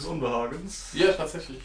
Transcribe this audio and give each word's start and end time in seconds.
des 0.00 0.08
Unbehagens. 0.08 0.88
Ja, 0.94 1.12
tatsächlich. 1.12 1.60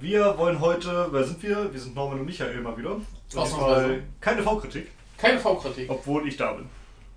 Wir 0.00 0.36
wollen 0.38 0.60
heute, 0.60 1.08
wer 1.10 1.24
sind 1.24 1.42
wir? 1.42 1.72
Wir 1.72 1.80
sind 1.80 1.94
Norman 1.94 2.20
und 2.20 2.26
Michael 2.26 2.60
mal 2.60 2.76
wieder. 2.76 2.96
Ausnahmsweise. 3.34 4.02
keine 4.20 4.42
V-Kritik, 4.42 4.90
Keine 5.16 5.38
V-Kritik. 5.38 5.90
obwohl 5.90 6.26
ich 6.28 6.36
da 6.36 6.52
bin. 6.52 6.68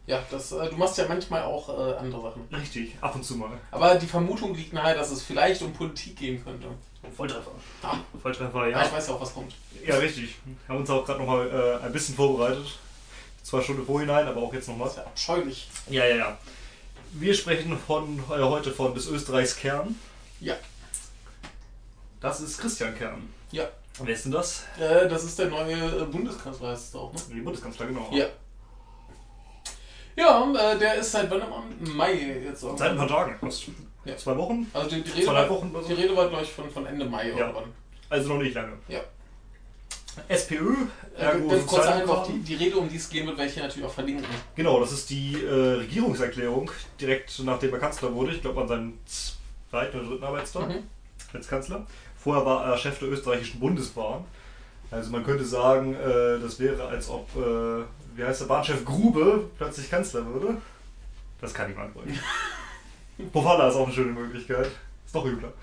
Ja, 0.08 0.22
das, 0.30 0.52
äh, 0.52 0.70
du 0.70 0.76
machst 0.78 0.98
ja 0.98 1.06
manchmal 1.08 1.44
auch 1.44 1.68
äh, 1.70 1.96
andere 1.98 2.22
Sachen. 2.22 2.48
Richtig, 2.52 2.96
ab 3.02 3.16
und 3.16 3.24
zu 3.24 3.36
mal. 3.38 3.50
Aber 3.72 3.96
die 3.96 4.06
Vermutung 4.06 4.54
liegt 4.54 4.72
nahe, 4.72 4.94
dass 4.94 5.10
es 5.12 5.24
vielleicht 5.24 5.62
um 5.64 5.74
Politik 5.74 6.16
gehen 6.16 6.44
könnte. 6.44 6.68
Volltreffer. 7.16 7.52
Ah, 7.82 7.98
Volltreffer, 8.22 8.68
ja. 8.68 8.80
ja. 8.80 8.86
ich 8.86 8.94
weiß 8.94 9.08
ja 9.08 9.14
auch, 9.16 9.22
was 9.22 9.34
kommt. 9.34 9.54
Ja, 9.86 9.96
richtig. 9.98 10.36
Haben 10.68 10.78
uns 10.80 10.90
auch 10.90 11.06
gerade 11.06 11.20
nochmal 11.20 11.48
äh, 11.82 11.86
ein 11.86 11.92
bisschen 11.92 12.16
vorbereitet. 12.16 12.78
Zwar 13.42 13.62
schon 13.62 13.78
im 13.78 13.86
Vorhinein, 13.86 14.28
aber 14.28 14.42
auch 14.42 14.54
jetzt 14.54 14.68
nochmal. 14.68 14.88
Das 14.88 14.98
ist 14.98 15.02
ja 15.04 15.06
abscheulich. 15.06 15.68
Ja, 15.90 16.06
ja, 16.06 16.16
ja. 16.16 16.38
Wir 17.18 17.34
sprechen 17.34 17.78
von, 17.80 18.20
äh, 18.30 18.42
heute 18.42 18.72
von 18.72 18.94
des 18.94 19.08
Österreichs 19.08 19.56
Kern. 19.56 19.96
Ja. 20.42 20.56
Das 22.20 22.42
ist 22.42 22.58
Christian 22.58 22.94
Kern. 22.98 23.30
Ja. 23.52 23.70
Wer 24.04 24.14
ist 24.14 24.26
denn 24.26 24.34
das? 24.34 24.66
Äh, 24.78 25.08
das 25.08 25.24
ist 25.24 25.40
der 25.40 25.48
neue 25.48 25.76
äh, 25.76 26.04
Bundeskanzler, 26.04 26.70
heißt 26.72 26.90
es 26.90 26.96
auch, 26.96 27.14
ne? 27.14 27.20
Die 27.34 27.40
Bundeskanzler, 27.40 27.86
genau. 27.86 28.10
Ja. 28.12 28.26
Ja, 30.18 30.74
äh, 30.74 30.78
der 30.78 30.96
ist 30.96 31.10
seit 31.14 31.32
wann 31.32 31.42
im 31.42 31.96
Mai 31.96 32.14
jetzt 32.16 32.64
irgendwann. 32.64 32.78
Seit 32.78 32.92
ein 32.92 32.98
paar 32.98 33.08
Tagen 33.08 33.38
fast. 33.40 33.66
Ja. 34.04 34.18
Zwei 34.18 34.36
Wochen? 34.36 34.70
Also 34.74 34.90
die, 34.90 35.02
die, 35.02 35.12
Rede 35.12 35.28
war, 35.28 35.50
Wochen 35.50 35.72
so? 35.74 35.88
die 35.88 35.94
Rede 35.94 36.18
war, 36.18 36.28
glaube 36.28 36.44
ich, 36.44 36.52
von, 36.52 36.70
von 36.70 36.86
Ende 36.86 37.06
Mai 37.06 37.30
Ja. 37.30 37.38
irgendwann. 37.38 37.74
Also 38.10 38.34
noch 38.34 38.42
nicht 38.42 38.54
lange. 38.54 38.74
Ja. 38.90 39.00
SPÖ, 40.28 40.74
Äh, 41.18 41.22
ergo 41.22 41.48
ganz 41.50 41.66
kurz 41.66 41.86
einfach 41.88 42.26
die, 42.28 42.40
die 42.40 42.56
Rede, 42.56 42.78
um 42.78 42.90
die 42.90 42.96
es 42.98 43.10
gehen 43.10 43.26
wird, 43.28 43.38
werde 43.38 43.48
ich 43.50 43.54
hier 43.56 43.64
natürlich 43.64 43.88
auch 43.88 43.94
verlinken. 43.94 44.26
Genau, 44.56 44.80
das 44.80 44.92
ist 44.92 45.10
die 45.10 45.34
äh, 45.44 45.50
Regierungserklärung, 45.80 46.72
direkt 47.00 47.40
nachdem 47.44 47.74
er 47.74 47.80
Kanzler 47.80 48.14
wurde. 48.14 48.32
Ich 48.34 48.42
glaube 48.42 48.62
an 48.62 48.68
seinem 48.68 48.94
zweiten 49.70 50.00
oder 50.00 50.08
dritten 50.10 50.24
Arbeitstag 50.24 50.68
Mhm. 50.70 50.84
als 51.34 51.48
Kanzler. 51.48 51.86
Vorher 52.18 52.46
war 52.46 52.66
er 52.66 52.78
Chef 52.78 52.98
der 53.00 53.10
österreichischen 53.10 53.60
Bundesbahn. 53.60 54.24
Also 54.92 55.12
man 55.12 55.24
könnte 55.26 55.44
sagen, 55.46 55.96
äh, 55.96 56.40
das 56.40 56.60
wäre 56.60 56.88
als 56.88 57.10
ob, 57.10 57.28
äh, 57.36 57.84
wie 58.16 58.24
heißt 58.24 58.42
der 58.42 58.46
Bahnchef 58.46 58.86
Grube 58.86 59.50
plötzlich 59.58 59.90
Kanzler 59.90 60.26
würde. 60.26 60.58
Das 61.42 61.54
kann 61.54 61.70
niemand 61.70 61.94
wollen. 61.96 62.18
Pofalla 63.32 63.68
ist 63.70 63.76
auch 63.76 63.86
eine 63.86 63.94
schöne 63.94 64.12
Möglichkeit. 64.12 64.70
Ist 65.06 65.16
noch 65.16 65.26
übler. 65.26 65.54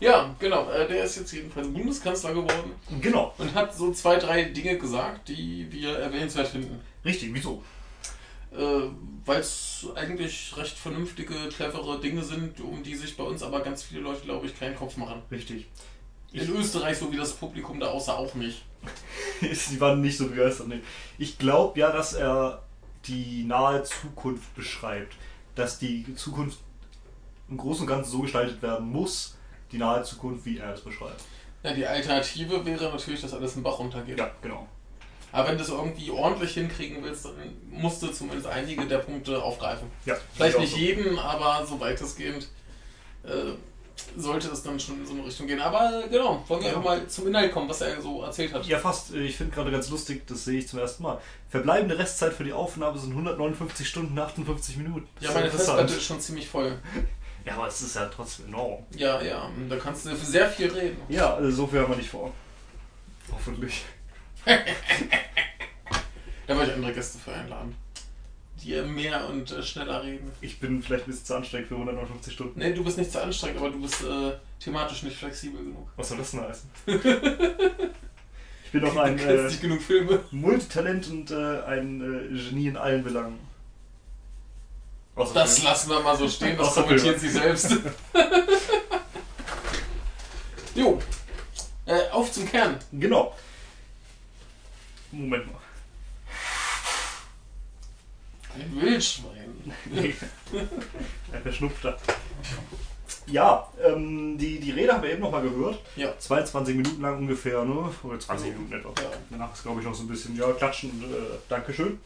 Ja, 0.00 0.34
genau. 0.38 0.70
Äh, 0.70 0.88
der 0.88 1.04
ist 1.04 1.16
jetzt 1.16 1.32
jedenfalls 1.32 1.68
Bundeskanzler 1.68 2.32
geworden 2.32 2.72
Genau, 3.00 3.34
und 3.38 3.54
hat 3.54 3.74
so 3.74 3.92
zwei, 3.92 4.16
drei 4.16 4.44
Dinge 4.44 4.78
gesagt, 4.78 5.28
die 5.28 5.70
wir 5.70 5.98
erwähnenswert 5.98 6.48
finden. 6.48 6.80
richtig. 7.04 7.30
Wieso? 7.34 7.62
Äh, 8.52 8.88
Weil 9.26 9.40
es 9.40 9.86
eigentlich 9.94 10.56
recht 10.56 10.76
vernünftige, 10.76 11.34
clevere 11.54 12.00
Dinge 12.00 12.22
sind, 12.22 12.60
um 12.60 12.82
die 12.82 12.96
sich 12.96 13.16
bei 13.16 13.24
uns 13.24 13.42
aber 13.42 13.60
ganz 13.60 13.82
viele 13.82 14.00
Leute, 14.00 14.22
glaube 14.22 14.46
ich, 14.46 14.58
keinen 14.58 14.74
Kopf 14.74 14.96
machen. 14.96 15.22
Richtig. 15.30 15.66
In 16.32 16.48
Österreich, 16.56 16.96
so 16.98 17.12
wie 17.12 17.16
das 17.16 17.32
Publikum 17.34 17.78
da 17.78 17.88
außer 17.88 18.16
auch 18.16 18.34
nicht. 18.34 18.64
Sie 19.52 19.80
waren 19.80 20.00
nicht 20.00 20.16
so 20.16 20.28
begeistert. 20.28 20.68
Nee. 20.68 20.80
Ich 21.18 21.38
glaube 21.38 21.78
ja, 21.78 21.92
dass 21.92 22.14
er 22.14 22.62
die 23.06 23.44
nahe 23.44 23.82
Zukunft 23.82 24.54
beschreibt. 24.54 25.14
Dass 25.54 25.78
die 25.78 26.14
Zukunft 26.14 26.58
im 27.50 27.56
Großen 27.56 27.82
und 27.82 27.88
Ganzen 27.88 28.10
so 28.12 28.20
gestaltet 28.20 28.62
werden 28.62 28.88
muss, 28.90 29.36
die 29.72 29.78
nahe 29.78 30.02
Zukunft, 30.02 30.44
wie 30.46 30.58
er 30.58 30.74
es 30.74 30.80
beschreibt. 30.80 31.22
Ja, 31.62 31.72
die 31.74 31.86
Alternative 31.86 32.64
wäre 32.64 32.84
natürlich, 32.90 33.20
dass 33.20 33.34
alles 33.34 33.54
im 33.56 33.62
Bach 33.62 33.78
runtergeht. 33.78 34.18
Ja, 34.18 34.30
genau. 34.42 34.66
Aber 35.32 35.48
wenn 35.48 35.56
du 35.58 35.62
es 35.62 35.68
irgendwie 35.68 36.10
ordentlich 36.10 36.52
hinkriegen 36.54 37.04
willst, 37.04 37.24
dann 37.26 37.34
musst 37.70 38.02
du 38.02 38.08
zumindest 38.08 38.46
einige 38.48 38.84
der 38.86 38.98
Punkte 38.98 39.40
aufgreifen. 39.42 39.86
Ja, 40.04 40.16
Vielleicht 40.34 40.58
nicht 40.58 40.72
ich 40.74 40.78
jeden, 40.80 41.18
aber 41.18 41.64
so 41.66 41.78
weitestgehend 41.78 42.48
äh, 43.22 43.28
sollte 44.16 44.48
es 44.48 44.62
dann 44.64 44.80
schon 44.80 44.98
in 45.00 45.06
so 45.06 45.12
eine 45.12 45.24
Richtung 45.26 45.46
gehen. 45.46 45.60
Aber 45.60 46.04
äh, 46.04 46.08
genau, 46.08 46.42
wollen 46.48 46.62
wir 46.62 46.70
Ja. 46.70 46.76
einfach 46.76 46.90
mal 46.90 47.06
zum 47.06 47.28
Inhalt 47.28 47.52
kommen, 47.52 47.68
was 47.68 47.80
er 47.82 48.00
so 48.02 48.22
erzählt 48.22 48.52
hat. 48.54 48.64
so. 48.64 48.70
Ja, 48.70 48.78
fast. 48.78 49.14
Ich 49.14 49.36
finde 49.36 49.54
gerade 49.54 49.70
ganz 49.70 49.88
lustig, 49.90 50.26
das 50.26 50.44
sehe 50.46 50.58
ich 50.58 50.66
zum 50.66 50.80
ersten 50.80 51.02
Mal. 51.04 51.20
Verbleibende 51.48 51.96
Restzeit 51.96 52.32
für 52.32 52.42
die 52.42 52.52
Aufnahme 52.52 52.98
sind 52.98 53.10
159 53.10 53.86
Stunden, 53.86 54.18
58 54.18 54.78
Minuten. 54.78 55.06
Das 55.16 55.28
Ja, 55.28 55.34
meine. 55.34 55.50
Festplatte 55.50 55.94
ist 55.94 56.02
schon 56.04 56.18
ziemlich 56.20 56.48
voll. 56.48 56.76
Ja, 57.44 57.54
aber 57.54 57.68
es 57.68 57.80
ist 57.80 57.96
ja 57.96 58.06
trotzdem 58.06 58.46
enorm. 58.46 58.84
Ja, 58.96 59.20
ja, 59.22 59.50
da 59.68 59.76
kannst 59.76 60.06
du 60.06 60.14
sehr 60.16 60.48
viel 60.48 60.70
reden. 60.70 60.98
Ja, 61.08 61.34
also 61.34 61.50
so 61.50 61.66
viel 61.66 61.80
haben 61.80 61.90
wir 61.90 61.96
nicht 61.96 62.10
vor. 62.10 62.32
Hoffentlich. 63.32 63.84
Da 66.50 66.56
wollte 66.56 66.70
ich 66.72 66.76
andere 66.78 66.92
Gäste 66.92 67.16
für 67.16 67.32
einladen. 67.32 67.76
Die 68.60 68.74
mehr 68.82 69.28
und 69.28 69.52
äh, 69.52 69.62
schneller 69.62 70.02
reden. 70.02 70.32
Ich 70.40 70.58
bin 70.58 70.82
vielleicht 70.82 71.04
ein 71.04 71.12
bisschen 71.12 71.24
zu 71.24 71.36
anstrengend 71.36 71.68
für 71.68 71.74
159 71.74 72.32
Stunden. 72.32 72.58
Nee, 72.58 72.72
du 72.72 72.82
bist 72.82 72.98
nicht 72.98 73.12
zu 73.12 73.22
anstrengend, 73.22 73.60
aber 73.60 73.70
du 73.70 73.80
bist 73.80 74.02
äh, 74.02 74.32
thematisch 74.58 75.04
nicht 75.04 75.16
flexibel 75.16 75.62
genug. 75.62 75.88
Was 75.94 76.08
soll 76.08 76.18
das 76.18 76.32
denn 76.32 76.40
heißen? 76.40 76.70
ich 78.64 78.72
bin 78.72 78.80
doch 78.80 78.96
ein 78.96 79.16
äh, 79.16 79.48
genug 79.60 79.80
Filme. 79.80 80.24
Multitalent 80.32 81.08
und 81.08 81.30
äh, 81.30 81.60
ein 81.62 82.00
äh, 82.00 82.36
Genie 82.36 82.66
in 82.66 82.76
allen 82.76 83.04
Belangen. 83.04 83.38
Außer 85.16 85.34
Das 85.34 85.54
Film. 85.54 85.66
lassen 85.66 85.90
wir 85.90 86.00
mal 86.00 86.16
so 86.16 86.28
stehen, 86.28 86.56
das 86.56 86.74
kommentieren 86.74 87.18
Filme. 87.18 87.18
sie 87.18 87.28
selbst. 87.28 87.70
jo. 90.74 90.98
Äh, 91.86 92.08
auf 92.10 92.30
zum 92.32 92.48
Kern. 92.48 92.78
Genau. 92.92 93.34
Moment 95.12 95.46
mal. 95.46 95.58
Ein 98.54 98.80
Wildschwein. 98.80 99.74
Nee. 99.86 100.14
ein 101.32 101.42
Verschnupfter. 101.42 101.96
Ja, 103.26 103.68
ähm, 103.84 104.36
die, 104.38 104.58
die 104.58 104.70
Rede 104.72 104.92
haben 104.92 105.02
wir 105.02 105.10
eben 105.10 105.20
noch 105.20 105.30
mal 105.30 105.42
gehört. 105.42 105.78
Ja. 105.96 106.16
22 106.18 106.76
Minuten 106.76 107.00
lang 107.00 107.18
ungefähr, 107.18 107.64
ne? 107.64 107.92
Oder 108.02 108.18
20 108.18 108.52
Minuten 108.52 108.72
etwa. 108.72 108.88
Ja. 109.00 109.10
Danach 109.30 109.52
ist, 109.54 109.62
glaube 109.62 109.80
ich, 109.80 109.86
noch 109.86 109.94
so 109.94 110.02
ein 110.02 110.08
bisschen, 110.08 110.36
ja, 110.36 110.50
klatschen 110.52 110.90
und 110.90 111.04
äh, 111.12 111.16
Dankeschön. 111.48 112.00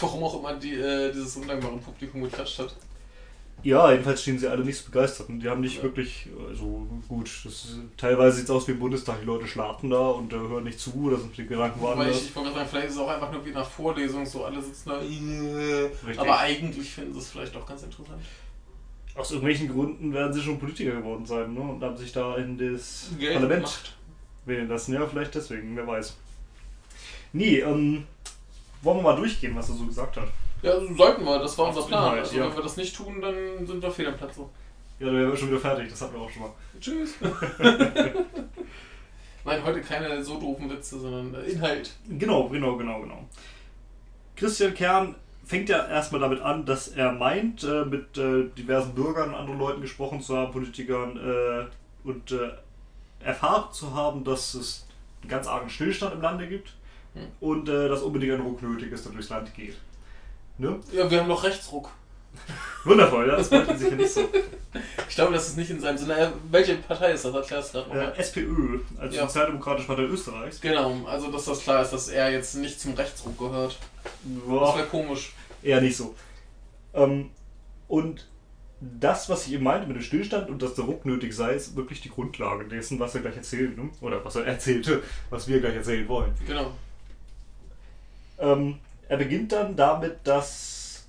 Warum 0.00 0.22
auch 0.24 0.38
immer 0.38 0.54
die, 0.54 0.74
äh, 0.74 1.12
dieses 1.12 1.36
undankbare 1.36 1.76
Publikum 1.78 2.22
geklatscht 2.22 2.58
hat. 2.58 2.74
Ja, 3.64 3.92
jedenfalls 3.92 4.22
stehen 4.22 4.38
sie 4.40 4.48
alle 4.48 4.64
nicht 4.64 4.76
so 4.78 4.86
begeistert. 4.90 5.28
Und 5.28 5.38
die 5.40 5.48
haben 5.48 5.60
nicht 5.60 5.76
Ja. 5.76 5.82
wirklich, 5.84 6.26
also 6.48 6.86
gut, 7.06 7.28
ist, 7.46 7.76
teilweise 7.96 8.36
sieht 8.38 8.46
es 8.46 8.50
aus 8.50 8.66
wie 8.66 8.72
im 8.72 8.80
Bundestag, 8.80 9.20
die 9.20 9.26
Leute 9.26 9.46
schlafen 9.46 9.88
da 9.90 10.08
und 10.08 10.32
äh, 10.32 10.36
hören 10.36 10.64
nicht 10.64 10.80
zu, 10.80 10.92
oder 10.94 11.16
sind 11.16 11.36
die 11.36 11.46
Gedanken 11.46 11.80
woanders. 11.80 12.16
ich, 12.16 12.24
ich 12.26 12.34
wollte 12.36 12.48
gerade 12.50 12.58
sagen, 12.60 12.70
vielleicht 12.70 12.88
ist 12.88 12.94
es 12.94 13.00
auch 13.00 13.08
einfach 13.08 13.30
nur 13.30 13.46
wie 13.46 13.52
nach 13.52 13.68
Vorlesung, 13.68 14.26
so 14.26 14.44
alle 14.44 14.60
sitzen 14.60 14.88
da. 14.88 15.00
äh, 15.00 15.84
Richtig. 16.06 16.18
Aber 16.18 16.40
eigentlich 16.40 16.90
finden 16.90 17.12
sie 17.12 17.20
es 17.20 17.30
vielleicht 17.30 17.56
auch 17.56 17.64
ganz 17.66 17.84
interessant. 17.84 18.20
Aus 19.14 19.30
irgendwelchen 19.30 19.68
Gründen 19.68 20.12
werden 20.12 20.32
sie 20.32 20.40
schon 20.40 20.58
Politiker 20.58 20.96
geworden 20.96 21.24
sein, 21.26 21.52
ne? 21.54 21.60
Und 21.60 21.82
haben 21.84 21.96
sich 21.96 22.12
da 22.12 22.36
in 22.38 22.56
das 22.58 23.10
Geld 23.18 23.34
Parlament 23.34 23.62
macht. 23.62 23.96
wählen 24.46 24.68
lassen. 24.68 24.94
Ja, 24.94 25.06
vielleicht 25.06 25.34
deswegen, 25.34 25.76
wer 25.76 25.86
weiß. 25.86 26.16
Nee, 27.34 27.60
ähm, 27.60 28.04
wollen 28.82 28.98
wir 28.98 29.02
mal 29.02 29.16
durchgehen, 29.16 29.56
was 29.56 29.68
er 29.70 29.76
so 29.76 29.86
gesagt 29.86 30.16
hat. 30.16 30.28
Ja, 30.62 30.78
so 30.78 30.94
sollten 30.94 31.24
wir, 31.24 31.38
das 31.38 31.56
war 31.58 31.68
unser 31.68 31.82
Plan. 31.82 32.04
Inhalt, 32.04 32.20
Also 32.20 32.36
ja. 32.36 32.46
wenn 32.46 32.56
wir 32.56 32.62
das 32.62 32.76
nicht 32.76 32.94
tun, 32.94 33.20
dann 33.20 33.66
sind 33.66 33.82
wir 33.82 33.90
fehl 33.90 34.08
am 34.08 34.16
Platz. 34.16 34.36
Ja, 34.36 35.06
dann 35.06 35.16
wären 35.16 35.30
wir 35.30 35.36
schon 35.36 35.48
wieder 35.48 35.60
fertig, 35.60 35.88
das 35.90 36.00
hatten 36.00 36.14
wir 36.14 36.20
auch 36.20 36.30
schon 36.30 36.42
mal. 36.42 36.52
Tschüss. 36.80 37.14
Nein, 39.44 39.64
heute 39.64 39.80
keine 39.80 40.22
so 40.22 40.38
doofen 40.38 40.70
Witze, 40.70 41.00
sondern 41.00 41.34
äh, 41.34 41.48
Inhalt. 41.50 41.90
Genau, 42.08 42.48
genau, 42.48 42.76
genau, 42.76 43.00
genau. 43.00 43.24
Christian 44.36 44.72
Kern 44.74 45.16
fängt 45.44 45.68
ja 45.68 45.88
erstmal 45.88 46.20
damit 46.20 46.40
an, 46.40 46.64
dass 46.64 46.88
er 46.88 47.10
meint, 47.10 47.64
äh, 47.64 47.84
mit 47.84 48.16
äh, 48.16 48.44
diversen 48.56 48.94
Bürgern 48.94 49.30
und 49.30 49.34
anderen 49.34 49.58
Leuten 49.58 49.80
gesprochen 49.80 50.20
zu 50.20 50.36
haben, 50.36 50.52
Politikern, 50.52 51.16
äh, 51.16 51.64
und 52.06 52.30
äh, 52.30 52.50
erfahren 53.20 53.72
zu 53.72 53.94
haben, 53.94 54.22
dass 54.22 54.54
es 54.54 54.86
einen 55.20 55.30
ganz 55.30 55.48
argen 55.48 55.68
Stillstand 55.68 56.14
im 56.14 56.20
Lande 56.20 56.46
gibt 56.48 56.74
Hm. 57.14 57.26
und 57.40 57.68
äh, 57.68 57.88
dass 57.88 58.02
unbedingt 58.02 58.32
ein 58.34 58.40
Ruck 58.40 58.62
nötig 58.62 58.90
ist, 58.92 59.04
der 59.04 59.12
durchs 59.12 59.28
Land 59.28 59.54
geht. 59.54 59.76
Ne? 60.58 60.80
Ja, 60.92 61.10
wir 61.10 61.20
haben 61.20 61.28
noch 61.28 61.44
Rechtsruck. 61.44 61.90
Wundervoll, 62.84 63.28
ja, 63.28 63.36
das 63.36 63.50
wollte 63.50 63.76
sicher 63.76 63.96
nicht 63.96 64.12
so. 64.12 64.28
Ich 65.06 65.16
glaube, 65.16 65.34
das 65.34 65.48
ist 65.48 65.58
nicht 65.58 65.68
in 65.68 65.78
seinem 65.78 65.98
Sinne. 65.98 66.16
Äh, 66.18 66.30
Welche 66.50 66.76
Partei 66.76 67.12
ist 67.12 67.26
das? 67.26 67.34
Erklärst 67.34 67.74
du 67.74 67.78
gerade 67.80 67.88
nochmal. 67.90 68.14
Äh, 68.16 68.20
SPÖ, 68.20 68.78
als 68.98 69.14
Ja. 69.14 69.26
Sozialdemokratische 69.26 69.86
Partei 69.86 70.04
Österreichs. 70.04 70.62
Genau, 70.62 71.04
also 71.04 71.30
dass 71.30 71.44
das 71.44 71.60
klar 71.60 71.82
ist, 71.82 71.90
dass 71.92 72.08
er 72.08 72.30
jetzt 72.32 72.54
nicht 72.54 72.80
zum 72.80 72.94
Rechtsruck 72.94 73.36
gehört. 73.38 73.78
Das 74.24 74.44
Boah. 74.46 74.74
wäre 74.74 74.86
komisch. 74.86 75.34
Eher 75.62 75.82
nicht 75.82 75.94
so. 75.98 76.14
Ähm, 76.94 77.28
und 77.88 78.26
das, 78.80 79.28
was 79.28 79.46
ich 79.46 79.52
eben 79.52 79.64
meinte 79.64 79.86
mit 79.86 79.96
dem 79.96 80.02
Stillstand 80.02 80.48
und 80.48 80.62
dass 80.62 80.74
der 80.74 80.84
Ruck 80.86 81.04
nötig 81.04 81.34
sei, 81.34 81.52
ist 81.52 81.76
wirklich 81.76 82.00
die 82.00 82.08
Grundlage 82.08 82.64
dessen, 82.64 82.98
was 82.98 83.14
er 83.14 83.20
gleich 83.20 83.36
erzählt. 83.36 83.76
Ne? 83.76 83.90
Oder 84.00 84.24
was 84.24 84.36
er 84.36 84.46
erzählte, 84.46 85.02
was 85.28 85.46
wir 85.46 85.60
gleich 85.60 85.74
erzählen 85.76 86.08
wollen. 86.08 86.32
Genau. 86.46 86.72
Ähm, 88.42 88.78
er 89.08 89.16
beginnt 89.16 89.52
dann 89.52 89.76
damit, 89.76 90.18
dass 90.24 91.06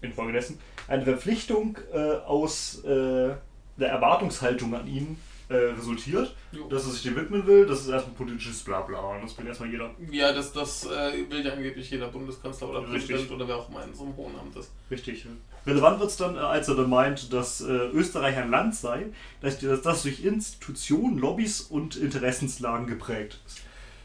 infolgedessen 0.00 0.58
eine 0.88 1.04
Verpflichtung 1.04 1.78
äh, 1.92 2.16
aus 2.26 2.82
äh, 2.84 3.34
der 3.76 3.88
Erwartungshaltung 3.88 4.74
an 4.74 4.86
ihn 4.86 5.16
äh, 5.48 5.54
resultiert, 5.54 6.34
Jo. 6.52 6.68
dass 6.68 6.86
er 6.86 6.92
sich 6.92 7.02
dem 7.02 7.16
widmen 7.16 7.46
will. 7.46 7.66
Das 7.66 7.80
ist 7.80 7.88
erstmal 7.88 8.14
politisches 8.14 8.62
Blabla 8.62 8.98
und 8.98 9.22
das 9.22 9.36
will 9.36 9.46
erstmal 9.46 9.70
jeder. 9.70 9.90
Ja, 10.10 10.32
das, 10.32 10.52
das 10.52 10.86
äh, 10.86 11.28
will 11.28 11.44
ja 11.44 11.52
angeblich 11.52 11.90
jeder 11.90 12.08
Bundeskanzler 12.08 12.70
oder 12.70 12.80
Richtig. 12.82 13.10
Präsident 13.10 13.32
oder 13.32 13.48
wer 13.48 13.56
auch 13.56 13.68
immer 13.68 13.84
in 13.84 13.94
so 13.94 14.04
einem 14.04 14.16
hohen 14.16 14.38
Amt 14.38 14.56
ist. 14.56 14.70
Richtig. 14.90 15.26
Relevant 15.66 16.00
wird 16.00 16.10
es 16.10 16.16
dann, 16.16 16.36
äh, 16.36 16.38
als 16.38 16.68
er 16.68 16.76
dann 16.76 16.88
meint, 16.88 17.32
dass 17.32 17.60
äh, 17.60 17.64
Österreich 17.64 18.36
ein 18.36 18.50
Land 18.50 18.74
sei, 18.74 19.06
dass 19.40 19.58
dass 19.58 19.82
das 19.82 20.02
durch 20.02 20.24
Institutionen, 20.24 21.18
Lobbys 21.18 21.60
und 21.60 21.96
Interessenslagen 21.96 22.86
geprägt 22.86 23.40
ist. 23.46 23.60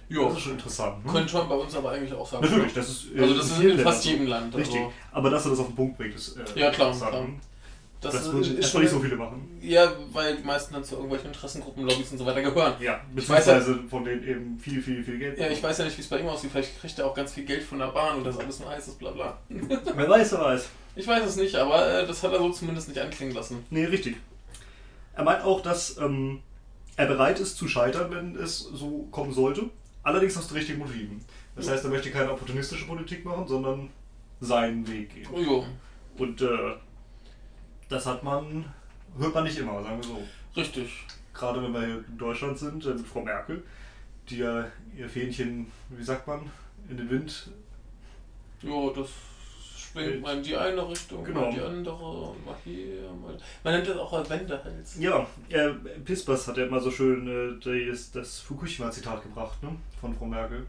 Ja, 0.09 0.23
Das 0.25 0.33
ist 0.33 0.41
schon 0.43 0.51
interessant. 0.53 1.05
ne? 1.05 1.11
könnte 1.11 1.33
man 1.35 1.49
bei 1.49 1.55
uns 1.55 1.75
aber 1.75 1.91
eigentlich 1.91 2.13
auch 2.13 2.27
sagen. 2.29 2.45
Natürlich, 2.45 2.73
das 2.73 2.89
ist, 2.89 3.05
äh, 3.15 3.21
Also 3.21 3.33
das 3.37 3.45
ist 3.51 3.59
in 3.59 3.79
fast 3.79 4.05
jedem 4.05 4.27
Land. 4.27 4.51
so. 4.53 4.57
Richtig. 4.59 4.79
Also 4.79 4.93
Aber 5.11 5.29
dass 5.31 5.45
er 5.45 5.51
das 5.51 5.59
auf 5.59 5.67
den 5.67 5.75
Punkt 5.75 5.97
bringt, 5.97 6.15
ist 6.15 6.37
äh, 6.37 6.59
Ja, 6.59 6.69
klar, 6.71 6.95
klar. 6.95 7.27
das, 8.01 8.13
Das, 8.13 8.21
ist, 8.25 8.33
würden 8.33 8.41
ist 8.43 8.49
erstmal 8.49 8.69
schon 8.71 8.81
nicht 8.83 8.91
so 8.91 8.99
viele 8.99 9.15
machen. 9.15 9.59
Ja, 9.61 9.91
weil 10.13 10.37
die 10.37 10.43
meisten 10.43 10.73
dann 10.75 10.83
zu 10.83 10.93
irgendwelchen 10.95 11.27
Interessengruppen, 11.27 11.87
Lobbys 11.87 12.11
und 12.11 12.19
so 12.19 12.25
weiter 12.25 12.43
gehören. 12.43 12.73
Ja, 12.79 13.01
weiß 13.15 13.27
ja- 13.27 13.55
beziehungsweise 13.55 13.79
von 13.89 14.05
denen 14.05 14.27
eben 14.27 14.59
viel, 14.59 14.79
viel, 14.81 15.03
viel 15.03 15.17
Geld. 15.17 15.39
Ja, 15.39 15.47
ich 15.49 15.63
weiß 15.63 15.79
ja 15.79 15.85
nicht, 15.85 15.97
wie 15.97 16.01
es 16.01 16.07
bei 16.07 16.19
ihm 16.19 16.27
aussieht. 16.27 16.51
Vielleicht 16.51 16.79
kriegt 16.79 16.99
er 16.99 17.07
auch 17.07 17.15
ganz 17.15 17.33
viel 17.33 17.45
Geld 17.45 17.63
von 17.63 17.79
der 17.79 17.87
Bahn 17.87 18.17
und 18.17 18.23
das 18.25 18.37
alles 18.37 18.59
nur 18.59 18.69
heißes 18.69 18.93
Blabla. 18.95 19.39
Wer 19.49 20.09
weiß, 20.09 20.33
wer 20.33 20.41
weiß. 20.41 20.69
Ich 20.97 21.07
weiß 21.07 21.25
es 21.25 21.35
nicht, 21.35 21.55
aber 21.55 22.01
äh, 22.01 22.05
das 22.05 22.21
hat 22.21 22.31
er 22.31 22.37
so 22.39 22.49
zumindest 22.51 22.87
nicht 22.89 22.99
anklingen 22.99 23.33
lassen. 23.33 23.65
Nee, 23.71 23.85
richtig. 23.85 24.17
Er 25.15 25.23
meint 25.23 25.43
auch, 25.43 25.61
dass 25.61 25.97
ähm, 25.97 26.41
er 26.97 27.07
bereit 27.07 27.39
ist 27.39 27.57
zu 27.57 27.67
scheitern, 27.67 28.11
wenn 28.11 28.35
es 28.35 28.59
so 28.59 29.07
kommen 29.11 29.33
sollte. 29.33 29.69
Allerdings 30.05 30.37
aus 30.37 30.47
den 30.47 30.57
richtigen 30.57 30.79
Motiven. 30.79 31.19
Das 31.55 31.65
Ja. 31.65 31.73
heißt, 31.73 31.83
er 31.83 31.89
möchte 31.89 32.11
keine 32.11 32.31
opportunistische 32.31 32.85
Politik 32.85 33.25
machen, 33.25 33.45
sondern 33.47 33.89
seinen 34.39 34.87
Weg 34.87 35.13
gehen. 35.13 35.27
Jo, 35.35 35.65
Und 36.17 36.41
äh, 36.41 36.75
das 37.89 38.05
hat 38.05 38.23
man, 38.23 38.65
hört 39.17 39.33
man 39.33 39.43
nicht 39.43 39.57
immer, 39.57 39.81
sagen 39.83 39.97
wir 39.97 40.03
so. 40.03 40.23
richtig. 40.55 41.05
Gerade 41.33 41.61
wenn 41.61 41.73
wir 41.73 41.85
hier 41.85 42.05
in 42.07 42.17
Deutschland 42.17 42.57
sind, 42.57 42.85
äh, 42.85 42.89
mit 42.93 43.05
Frau 43.07 43.21
Merkel, 43.21 43.63
die 44.29 44.37
ja 44.37 44.65
ihr 44.95 45.09
Fähnchen, 45.09 45.69
wie 45.89 46.03
sagt 46.03 46.27
man, 46.27 46.49
in 46.89 46.97
den 46.97 47.09
Wind. 47.09 47.49
Jo, 48.61 48.91
das 48.91 49.09
schwingt 50.03 50.21
mal 50.21 50.37
in 50.37 50.43
die 50.43 50.55
eine 50.55 50.89
Richtung, 50.89 51.21
mal 51.21 51.25
Genau. 51.27 51.45
in 51.49 51.55
die 51.55 51.61
andere, 51.61 52.35
mal 52.45 52.55
hier, 52.63 53.11
mal. 53.21 53.37
Man 53.63 53.73
nennt 53.73 53.87
das 53.87 53.97
auch 53.97 54.13
als 54.13 54.29
Wendehals. 54.29 54.95
Ja, 54.99 55.25
äh, 55.49 55.69
Pispers 56.03 56.47
hat 56.47 56.57
ja 56.57 56.65
immer 56.65 56.79
so 56.79 56.91
schön 56.91 57.59
äh, 57.61 57.89
das, 57.89 58.11
das 58.11 58.39
Fukushima-Zitat 58.39 59.23
gebracht, 59.23 59.61
ne? 59.63 59.75
Von 59.99 60.15
Frau 60.15 60.25
Merkel. 60.25 60.65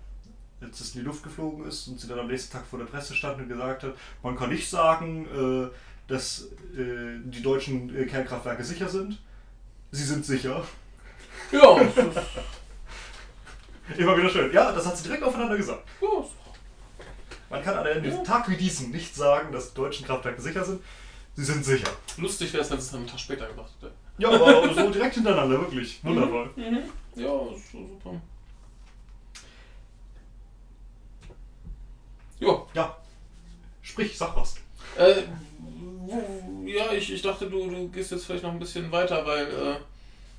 Als 0.60 0.80
es 0.80 0.94
in 0.94 1.00
die 1.02 1.06
Luft 1.06 1.22
geflogen 1.22 1.66
ist 1.66 1.86
und 1.88 2.00
sie 2.00 2.08
dann 2.08 2.18
am 2.18 2.28
nächsten 2.28 2.52
Tag 2.52 2.64
vor 2.66 2.78
der 2.78 2.86
Presse 2.86 3.14
stand 3.14 3.38
und 3.38 3.48
gesagt 3.48 3.82
hat, 3.82 3.92
man 4.22 4.36
kann 4.36 4.48
nicht 4.50 4.68
sagen, 4.68 5.26
äh, 5.26 5.68
dass 6.10 6.48
äh, 6.76 7.18
die 7.24 7.42
deutschen 7.42 7.94
äh, 7.94 8.06
Kernkraftwerke 8.06 8.64
sicher 8.64 8.88
sind. 8.88 9.18
Sie 9.90 10.04
sind 10.04 10.24
sicher. 10.24 10.64
Ja, 11.52 11.76
Immer 13.96 14.16
wieder 14.16 14.28
schön. 14.28 14.52
Ja, 14.52 14.72
das 14.72 14.84
hat 14.86 14.96
sie 14.96 15.04
direkt 15.04 15.22
aufeinander 15.22 15.56
gesagt. 15.56 15.84
ja, 16.00 16.08
Man 17.56 17.64
kann 17.64 17.78
an 17.78 17.86
einem 17.86 18.04
Ja. 18.04 18.22
Tag 18.22 18.48
wie 18.50 18.56
diesem 18.56 18.90
nicht 18.90 19.14
sagen, 19.14 19.52
dass 19.52 19.70
die 19.70 19.76
deutschen 19.76 20.06
Kraftwerke 20.06 20.40
sicher 20.40 20.64
sind. 20.64 20.82
Sie 21.34 21.44
sind 21.44 21.64
sicher. 21.64 21.88
lustig 22.16 22.52
wäre 22.52 22.62
es, 22.62 22.70
wenn 22.70 22.78
es 22.78 22.90
dann 22.90 23.00
einen 23.00 23.08
Tag 23.08 23.20
später 23.20 23.46
gemacht 23.46 23.70
hätte. 23.80 23.92
Ja, 24.18 24.30
aber 24.30 24.72
so 24.74 24.90
direkt 24.92 25.14
hintereinander, 25.16 25.60
wirklich. 25.60 26.02
Wundervoll. 26.02 26.50
Mhm. 26.56 26.78
Ja, 27.14 27.32
ist 27.54 27.72
so 27.72 27.78
super. 27.86 28.20
Ja, 32.38 32.66
Ja. 32.74 32.96
Sprich, 33.82 34.16
sag 34.18 34.34
was. 34.36 34.56
äh, 34.98 35.22
ja, 36.66 36.92
ich, 36.92 37.12
ich 37.12 37.22
dachte, 37.22 37.48
du, 37.48 37.70
du 37.70 37.88
gehst 37.88 38.10
jetzt 38.10 38.26
vielleicht 38.26 38.42
noch 38.42 38.50
ein 38.52 38.58
bisschen 38.58 38.90
weiter, 38.90 39.24
weil 39.24 39.46
äh, 39.46 39.76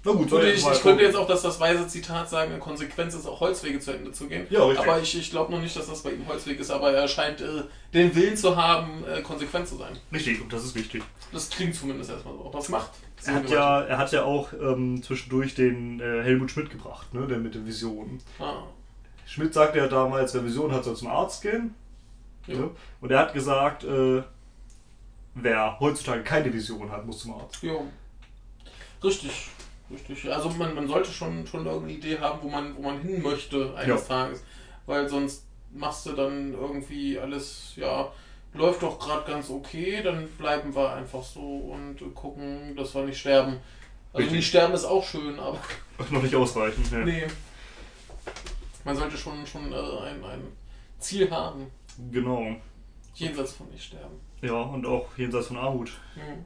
Na 0.07 0.13
gut, 0.13 0.29
soll 0.29 0.45
ich, 0.45 0.65
ich 0.65 0.81
könnte 0.81 1.03
jetzt 1.03 1.17
auch 1.17 1.27
das, 1.27 1.41
das 1.41 1.59
weise 1.59 1.85
Zitat 1.85 2.29
sagen, 2.29 2.53
in 2.53 2.61
Konsequenz 2.61 3.13
ist 3.13 3.27
auch 3.27 3.41
Holzwege 3.41 3.77
zu 3.81 3.91
Ende 3.91 4.13
zu 4.13 4.27
gehen. 4.27 4.47
Ja, 4.49 4.63
richtig. 4.63 4.87
Aber 4.87 5.01
ich, 5.01 5.17
ich 5.19 5.29
glaube 5.29 5.51
noch 5.51 5.59
nicht, 5.59 5.75
dass 5.75 5.87
das 5.87 6.01
bei 6.01 6.11
ihm 6.11 6.25
Holzweg 6.25 6.57
ist, 6.61 6.71
aber 6.71 6.93
er 6.93 7.09
scheint 7.09 7.41
äh, 7.41 7.63
den 7.93 8.15
Willen 8.15 8.37
zu 8.37 8.55
haben, 8.55 9.03
äh, 9.05 9.21
konsequent 9.21 9.67
zu 9.67 9.75
sein. 9.75 9.97
Richtig, 10.13 10.41
und 10.41 10.53
das 10.53 10.63
ist 10.63 10.75
wichtig. 10.75 11.03
Das 11.33 11.49
klingt 11.49 11.75
zumindest 11.75 12.09
erstmal 12.09 12.35
so. 12.35 12.57
Es 12.57 12.69
macht? 12.69 12.91
Er 13.25 13.33
hat 13.33 13.49
ja, 13.49 13.81
er 13.81 13.97
hat 13.97 14.13
ja 14.13 14.23
auch 14.23 14.53
ähm, 14.53 15.03
zwischendurch 15.03 15.55
den 15.55 15.99
äh, 15.99 16.23
Helmut 16.23 16.51
Schmidt 16.51 16.69
gebracht, 16.69 17.13
ne, 17.13 17.27
der 17.27 17.39
mit 17.39 17.55
den 17.55 17.65
Visionen. 17.65 18.21
Ah, 18.39 18.63
Schmidt 19.25 19.53
sagte 19.53 19.79
ja 19.79 19.87
damals, 19.87 20.33
wer 20.33 20.45
Visionen 20.45 20.73
hat, 20.73 20.85
soll 20.85 20.95
zum 20.95 21.09
Arzt 21.09 21.41
gehen. 21.41 21.75
ja. 22.45 22.55
Ne? 22.55 22.69
Und 23.01 23.11
er 23.11 23.19
hat 23.19 23.33
gesagt, 23.33 23.83
äh, 23.83 24.23
wer 25.35 25.79
heutzutage 25.81 26.23
keine 26.23 26.53
Vision 26.53 26.89
hat, 26.93 27.05
muss 27.05 27.19
zum 27.19 27.33
Arzt. 27.33 27.61
Ja. 27.61 27.75
Richtig. 29.03 29.49
Richtig. 29.89 30.31
Also 30.31 30.49
man, 30.49 30.75
man 30.75 30.87
sollte 30.87 31.11
schon, 31.11 31.45
schon 31.47 31.65
irgendeine 31.65 31.93
Idee 31.93 32.19
haben, 32.19 32.39
wo 32.41 32.49
man, 32.49 32.75
wo 32.75 32.81
man 32.81 32.99
hin 33.01 33.21
möchte 33.21 33.73
eines 33.75 34.07
Ja. 34.07 34.15
Tages. 34.15 34.43
Weil 34.85 35.07
sonst 35.07 35.45
machst 35.73 36.05
du 36.05 36.13
dann 36.13 36.53
irgendwie 36.53 37.17
alles, 37.19 37.73
ja, 37.75 38.11
läuft 38.53 38.81
doch 38.83 38.99
gerade 38.99 39.29
ganz 39.29 39.49
okay, 39.49 40.01
dann 40.03 40.27
bleiben 40.37 40.73
wir 40.75 40.93
einfach 40.93 41.23
so 41.23 41.41
und 41.41 41.97
gucken, 42.15 42.75
dass 42.75 42.95
wir 42.95 43.03
nicht 43.03 43.19
sterben. 43.19 43.57
Also 44.13 44.17
Richtig. 44.19 44.37
nicht 44.37 44.47
sterben 44.47 44.73
ist 44.73 44.85
auch 44.85 45.03
schön, 45.03 45.39
aber 45.39 45.59
Noch 46.09 46.21
nicht 46.23 46.35
ausreichend. 46.35 46.91
Ne. 46.91 47.05
nee. 47.05 47.27
Man 48.83 48.95
sollte 48.95 49.17
schon, 49.17 49.45
schon 49.45 49.71
äh, 49.71 49.75
ein, 49.75 50.23
ein 50.23 50.41
Ziel 50.99 51.29
haben, 51.29 51.67
Genau. 52.11 52.55
jenseits 53.15 53.53
von 53.53 53.69
nicht 53.69 53.83
sterben. 53.83 54.19
Ja, 54.41 54.61
und 54.61 54.85
auch 54.85 55.05
jenseits 55.17 55.47
von 55.47 55.57
Armut. 55.57 55.91
Hm. 56.15 56.45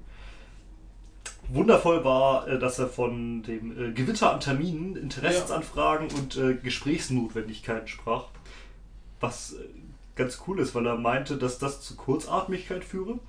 Wundervoll 1.54 2.04
war, 2.04 2.48
äh, 2.48 2.60
dass 2.60 2.80
er 2.80 2.88
von 2.88 3.44
dem 3.44 3.90
äh, 3.90 3.92
Gewitter 3.92 4.34
an 4.34 4.40
Terminen, 4.40 4.96
Interessensanfragen 4.96 6.08
und 6.12 6.38
äh, 6.38 6.56
Gesprächsnotwendigkeiten 6.56 7.88
sprach. 7.88 8.26
Was 9.20 9.56
ganz 10.16 10.42
cool 10.48 10.60
ist, 10.60 10.74
weil 10.76 10.86
er 10.86 10.98
meinte, 10.98 11.38
dass 11.38 11.60
das 11.60 11.82
zu 11.82 11.96
Kurzatmigkeit 11.96 12.84
führe 12.84 13.20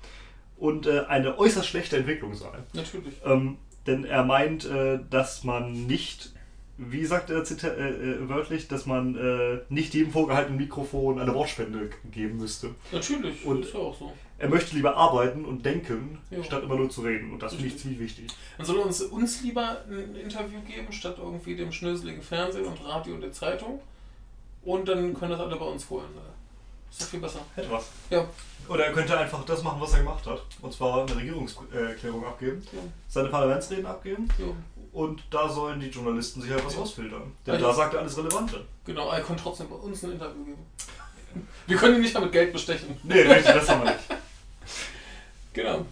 und 0.57 0.87
eine 0.87 1.37
äußerst 1.37 1.67
schlechte 1.67 1.97
Entwicklung 1.97 2.33
sei. 2.33 2.49
Natürlich. 2.73 3.13
Ähm, 3.25 3.57
denn 3.85 4.03
er 4.05 4.23
meint, 4.23 4.67
dass 5.09 5.43
man 5.43 5.85
nicht, 5.85 6.33
wie 6.77 7.05
sagt 7.05 7.29
er 7.29 7.43
äh, 7.43 8.27
wörtlich, 8.29 8.67
dass 8.67 8.85
man 8.85 9.15
äh, 9.15 9.59
nicht 9.69 9.93
jedem 9.93 10.11
vorgehaltenen 10.11 10.57
Mikrofon 10.57 11.19
eine 11.19 11.33
Wortspende 11.33 11.89
geben 12.11 12.37
müsste. 12.37 12.71
Natürlich, 12.91 13.45
Und- 13.45 13.65
ist 13.65 13.73
ja 13.73 13.79
auch 13.79 13.97
so. 13.97 14.13
Er 14.43 14.49
möchte 14.49 14.75
lieber 14.75 14.97
arbeiten 14.97 15.45
und 15.45 15.65
denken, 15.65 16.19
Ja. 16.29 16.43
statt 16.43 16.63
immer 16.63 16.75
nur 16.75 16.89
zu 16.89 16.99
reden. 17.01 17.31
Und 17.31 17.41
das 17.41 17.53
finde 17.53 17.67
ich 17.69 17.77
ziemlich 17.79 17.99
wichtig. 18.01 18.27
Dann 18.57 18.65
soll 18.65 18.77
er 18.79 18.85
uns, 18.85 19.01
uns 19.01 19.41
lieber 19.41 19.77
ein 19.89 20.15
Interview 20.17 20.59
geben, 20.67 20.91
statt 20.91 21.15
irgendwie 21.17 21.55
dem 21.55 21.71
schnöseligen 21.71 22.21
Fernsehen 22.21 22.65
und 22.65 22.83
Radio 22.83 23.15
und 23.15 23.21
der 23.21 23.31
Zeitung. 23.31 23.79
Und 24.65 24.85
dann 24.89 25.13
können 25.13 25.31
das 25.31 25.39
alle 25.39 25.55
bei 25.55 25.63
uns 25.65 25.89
holen. 25.89 26.07
Ist 26.91 27.01
doch 27.03 27.05
viel 27.07 27.21
besser. 27.21 27.39
Etwas. 27.55 27.85
Ja. 28.09 28.27
Oder 28.67 28.87
er 28.87 28.91
könnte 28.91 29.17
einfach 29.17 29.45
das 29.45 29.63
machen, 29.63 29.79
was 29.79 29.93
er 29.93 29.99
gemacht 29.99 30.25
hat. 30.27 30.41
Und 30.61 30.73
zwar 30.73 31.03
eine 31.03 31.15
Regierungserklärung 31.15 32.25
abgeben, 32.25 32.61
Ja. 32.73 32.79
seine 33.07 33.29
Parlamentsreden 33.29 33.85
abgeben. 33.85 34.27
ja. 34.37 34.47
Und 34.91 35.23
da 35.31 35.47
sollen 35.47 35.79
die 35.79 35.87
Journalisten 35.87 36.41
sich 36.41 36.51
halt 36.51 36.65
was 36.65 36.73
Ja. 36.73 36.79
rausfiltern. 36.81 37.31
Denn 37.47 37.53
Also- 37.55 37.65
da 37.67 37.73
sagt 37.73 37.93
er 37.93 38.01
alles 38.01 38.17
Relevante. 38.17 38.65
Genau, 38.85 39.09
er 39.09 39.21
kann 39.21 39.37
trotzdem 39.37 39.69
bei 39.69 39.75
uns 39.75 40.03
ein 40.03 40.11
Interview 40.11 40.43
geben. 40.43 40.65
Wir 41.65 41.77
können 41.77 41.95
ihn 41.95 42.01
nicht 42.01 42.13
mal 42.13 42.19
mit 42.19 42.33
Geld 42.33 42.51
bestechen. 42.51 42.97
Nee, 43.03 43.21
richtig, 43.21 43.53
das 43.55 43.69
haben 43.69 43.85
wir 43.85 43.91
nicht. 43.93 44.03
Genau. 45.53 45.85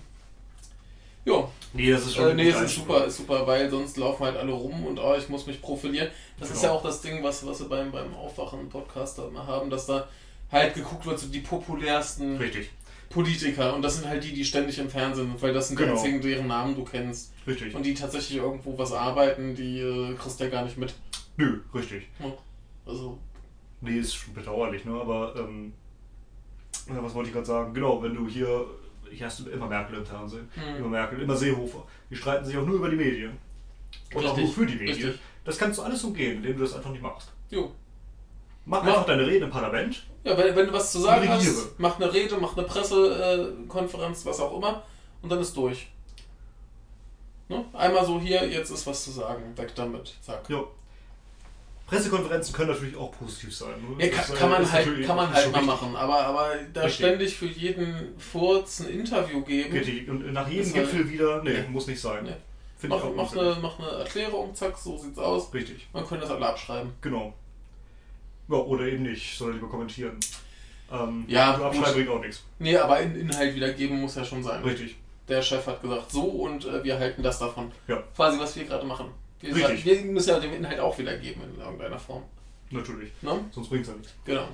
Ja, 1.25 1.47
Nee, 1.81 1.91
das 1.91 2.05
ist 2.05 2.15
schon 2.15 2.29
äh, 2.29 2.33
nee, 2.35 2.49
es 2.49 2.61
ist 2.61 2.75
super, 2.75 3.05
ist 3.05 3.17
super, 3.17 3.45
weil 3.47 3.69
sonst 3.69 3.97
laufen 3.97 4.23
halt 4.25 4.37
alle 4.37 4.51
rum 4.51 4.85
und 4.85 4.99
oh, 4.99 5.15
ich 5.17 5.27
muss 5.29 5.45
mich 5.47 5.61
profilieren. 5.61 6.09
Das 6.39 6.49
ist 6.51 6.61
Genau. 6.61 6.73
ja 6.73 6.79
auch 6.79 6.83
das 6.83 7.01
Ding, 7.01 7.23
was, 7.23 7.45
was 7.45 7.59
wir 7.59 7.69
beim, 7.69 7.91
beim 7.91 8.13
Aufwachen-Podcast 8.13 9.17
da 9.17 9.27
immer 9.27 9.45
haben, 9.47 9.69
dass 9.69 9.85
da 9.87 10.07
halt 10.51 10.73
geguckt 10.73 11.05
wird, 11.05 11.17
so 11.19 11.27
die 11.27 11.39
populärsten 11.39 12.37
Richtig, 12.37 12.69
Politiker 13.09 13.73
und 13.75 13.81
das 13.81 13.95
sind 13.97 14.07
halt 14.07 14.23
die, 14.23 14.33
die 14.33 14.45
ständig 14.45 14.77
im 14.79 14.89
Fernsehen 14.89 15.27
sind, 15.27 15.41
weil 15.41 15.53
das 15.53 15.67
sind 15.69 15.79
die 15.79 15.83
Genau. 15.83 15.95
einzigen, 15.97 16.21
deren 16.21 16.47
Namen 16.47 16.75
du 16.75 16.83
kennst. 16.83 17.33
richtig. 17.47 17.73
Und 17.75 17.83
die 17.85 17.93
tatsächlich 17.93 18.37
irgendwo 18.37 18.77
was 18.77 18.91
arbeiten, 18.93 19.55
die 19.55 19.79
äh, 19.79 20.13
kriegst 20.15 20.39
du 20.39 20.43
ja 20.45 20.49
gar 20.49 20.63
nicht 20.63 20.77
mit. 20.77 20.93
Nö, 21.37 21.59
richtig. 21.73 22.03
Also, 22.85 23.17
Nee, 23.83 23.97
ist 23.97 24.13
schon 24.13 24.33
bedauerlich, 24.35 24.85
ne? 24.85 24.93
Aber, 24.93 25.33
ähm, 25.35 25.73
was 26.87 27.13
wollte 27.15 27.29
ich 27.29 27.33
gerade 27.33 27.47
sagen? 27.47 27.73
Genau, 27.73 28.01
wenn 28.03 28.13
du 28.13 28.27
hier, 28.27 28.65
hier 29.11 29.25
hast 29.25 29.39
du 29.39 29.49
immer 29.49 29.67
Merkel 29.67 29.97
im 29.97 30.05
Fernsehen. 30.05 30.49
Hm. 30.55 30.77
Immer 30.77 30.89
Merkel, 30.89 31.21
immer 31.21 31.35
Seehofer. 31.35 31.83
Die 32.09 32.15
streiten 32.15 32.45
sich 32.45 32.57
auch 32.57 32.65
nur 32.65 32.75
über 32.77 32.89
die 32.89 32.95
Medien. 32.95 33.37
Und 34.13 34.25
auch 34.25 34.37
Richtig, 34.37 34.43
nur 34.45 34.53
für 34.53 34.65
die 34.65 34.75
Medien. 34.83 34.95
richtig. 35.09 35.19
Das 35.45 35.57
kannst 35.57 35.79
du 35.79 35.83
alles 35.83 36.03
umgehen, 36.03 36.37
indem 36.37 36.57
du 36.57 36.63
das 36.63 36.73
einfach 36.73 36.91
nicht 36.91 37.01
machst. 37.01 37.29
jo. 37.49 37.71
Mach 38.63 38.83
Ja. 38.85 38.91
einfach 38.91 39.05
deine 39.07 39.25
Rede 39.25 39.45
im 39.45 39.51
Parlament. 39.51 40.03
Ja, 40.23 40.37
wenn, 40.37 40.55
wenn 40.55 40.67
du 40.67 40.73
was 40.73 40.91
zu 40.91 40.99
sagen 40.99 41.27
hast, 41.27 41.79
mach 41.79 41.95
eine 41.99 42.13
Rede, 42.13 42.37
mach 42.37 42.55
eine 42.55 42.65
Pressekonferenz, 42.67 44.23
was 44.23 44.39
auch 44.39 44.55
immer, 44.55 44.83
und 45.23 45.31
dann 45.31 45.39
ist 45.39 45.57
durch. 45.57 45.87
Ne? 47.49 47.65
Einmal 47.73 48.05
so 48.05 48.19
hier, 48.21 48.47
jetzt 48.47 48.69
ist 48.69 48.85
was 48.85 49.03
zu 49.03 49.09
sagen, 49.11 49.41
weg 49.57 49.71
damit, 49.75 50.13
zack. 50.21 50.47
Jo. 50.47 50.69
Pressekonferenzen 51.91 52.53
können 52.55 52.69
natürlich 52.69 52.95
auch 52.95 53.11
positiv 53.11 53.53
sein. 53.53 53.73
ne? 53.97 54.05
Ja, 54.05 54.11
kann, 54.13 54.33
äh, 54.35 54.39
kann 54.39 54.49
man 54.49 54.71
halt, 54.71 55.05
kann 55.05 55.15
man 55.17 55.33
halt 55.33 55.51
mal 55.51 55.61
machen, 55.61 55.95
aber, 55.95 56.25
aber 56.25 56.49
da 56.73 56.83
Richtig. 56.83 57.05
ständig 57.05 57.35
für 57.35 57.47
jeden 57.47 58.17
Furz 58.17 58.79
ein 58.79 58.87
Interview 58.89 59.41
geben, 59.41 59.73
Richtig. 59.77 60.09
Und 60.09 60.31
nach 60.31 60.47
jedem 60.47 60.73
war- 60.73 60.81
Gipfel 60.81 61.09
wieder, 61.09 61.43
nee, 61.43 61.49
Nee. 61.51 61.67
muss 61.69 61.87
nicht 61.87 61.99
sein. 61.99 62.23
Nee. 62.23 62.31
Finde 62.77 62.95
ich 62.95 63.03
mach, 63.03 63.09
auch 63.09 63.15
mach, 63.15 63.35
eine, 63.37 63.57
mach 63.61 63.77
eine 63.79 63.89
Erklärung, 63.99 64.55
zack, 64.55 64.77
so 64.77 64.97
sieht's 64.97 65.19
aus. 65.19 65.53
Richtig, 65.53 65.87
Man 65.91 66.07
könnte 66.07 66.23
das 66.25 66.33
alle 66.33 66.47
abschreiben. 66.47 66.93
genau. 67.01 67.33
Ja, 68.47 68.55
oder 68.57 68.85
eben 68.85 69.03
nicht, 69.03 69.37
sondern 69.37 69.57
lieber 69.57 69.69
kommentieren. 69.69 70.17
Ähm, 70.91 71.25
Ja, 71.27 71.57
nur 71.57 71.67
abschreiben 71.67 71.93
bringt 71.93 72.09
auch 72.09 72.21
nichts. 72.21 72.41
Nee, 72.59 72.77
aber 72.77 73.01
in 73.01 73.15
Inhalt 73.15 73.53
wiedergeben 73.53 73.99
muss 73.99 74.15
ja 74.15 74.23
schon 74.25 74.43
sein. 74.43 74.63
Richtig. 74.63 74.95
Der 75.27 75.41
Chef 75.41 75.67
hat 75.67 75.81
gesagt, 75.81 76.09
so 76.11 76.21
und 76.23 76.65
äh, 76.65 76.83
wir 76.83 76.97
halten 76.99 77.21
das 77.21 77.37
davon. 77.39 77.71
Ja. 77.87 78.01
Quasi, 78.15 78.39
was 78.39 78.55
wir 78.55 78.63
gerade 78.65 78.85
machen. 78.85 79.05
Wir, 79.41 79.55
Richtig. 79.55 79.85
wir 79.85 80.11
müssen 80.11 80.29
ja 80.29 80.39
den 80.39 80.53
Inhalt 80.53 80.79
auch 80.79 80.97
wiedergeben 80.97 81.43
in 81.43 81.59
irgendeiner 81.59 81.99
Form. 81.99 82.23
Natürlich. 82.69 83.11
Ne? 83.21 83.43
Sonst 83.51 83.69
bringt 83.69 83.83
es 83.83 83.89
ja 83.89 83.95
nichts. 83.95 84.13
Genau. 84.25 84.47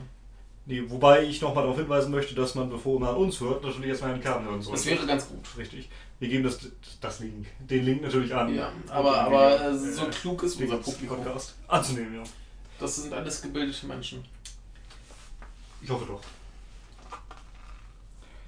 Nee, 0.65 0.83
wobei 0.87 1.23
ich 1.23 1.39
nochmal 1.41 1.63
darauf 1.63 1.77
hinweisen 1.77 2.11
möchte, 2.11 2.35
dass 2.35 2.55
man, 2.55 2.69
bevor 2.69 2.99
man 2.99 3.15
uns 3.15 3.39
hört, 3.39 3.63
natürlich 3.63 3.89
erstmal 3.89 4.13
einen 4.13 4.21
Kern 4.21 4.43
hören 4.43 4.61
sollte. 4.61 4.77
Das 4.77 4.85
wäre 4.85 5.05
ganz 5.05 5.27
gut. 5.29 5.47
Richtig. 5.57 5.87
Wir 6.19 6.27
geben 6.27 6.43
das, 6.43 6.59
das 6.99 7.19
Link, 7.19 7.47
den 7.59 7.85
Link 7.85 8.01
natürlich 8.01 8.33
an. 8.35 8.53
Ja, 8.53 8.73
aber, 8.89 9.17
aber 9.17 9.61
äh, 9.69 9.77
so 9.77 10.07
klug 10.07 10.43
ist 10.43 10.59
unser 10.59 10.77
Publikum. 10.77 11.17
Podcast 11.17 11.55
anzunehmen, 11.67 12.15
ja. 12.15 12.23
Das 12.79 12.95
sind 12.97 13.13
alles 13.13 13.41
gebildete 13.41 13.85
Menschen. 13.85 14.25
Ich 15.81 15.89
hoffe 15.89 16.05
doch. 16.05 16.21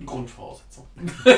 Grundvoraussetzung. 0.05 0.88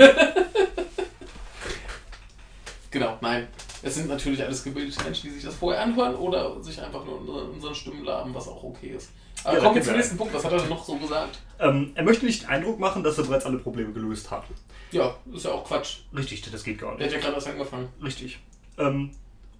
genau, 2.91 3.17
nein. 3.21 3.47
Es 3.83 3.95
sind 3.95 4.07
natürlich 4.07 4.43
alles 4.43 4.63
gebildete 4.63 5.03
Menschen, 5.03 5.29
die 5.29 5.35
sich 5.35 5.43
das 5.43 5.55
vorher 5.55 5.81
anhören 5.81 6.15
oder 6.15 6.61
sich 6.61 6.79
einfach 6.81 7.03
nur 7.03 7.19
unsere- 7.19 7.45
unseren 7.45 7.73
Stimmen 7.75 8.03
laben, 8.05 8.33
was 8.33 8.47
auch 8.47 8.63
okay 8.63 8.93
ist. 8.97 9.09
Aber 9.43 9.57
Ja, 9.57 9.63
kommen 9.63 9.75
wir 9.75 9.81
zum 9.83 9.95
nächsten 9.95 10.17
Punkt. 10.17 10.33
Was 10.33 10.45
hat 10.45 10.51
er 10.51 10.59
denn 10.59 10.69
noch 10.69 10.83
so 10.85 10.95
gesagt? 10.97 11.39
Ähm, 11.59 11.91
er 11.95 12.03
möchte 12.03 12.25
nicht 12.25 12.43
den 12.43 12.49
Eindruck 12.49 12.79
machen, 12.79 13.03
dass 13.03 13.17
er 13.17 13.23
bereits 13.23 13.45
alle 13.45 13.57
Probleme 13.57 13.91
gelöst 13.91 14.29
hat. 14.29 14.43
Ja, 14.91 15.15
ist 15.33 15.45
ja 15.45 15.51
auch 15.51 15.63
Quatsch. 15.65 15.99
Richtig, 16.15 16.41
das 16.51 16.63
geht 16.63 16.79
gar 16.79 16.95
Der 16.97 17.07
hat 17.07 17.13
ja 17.13 17.19
gerade 17.19 17.35
erst 17.35 17.47
angefangen. 17.47 17.87
Richtig. 18.03 18.39
Ähm, 18.77 19.11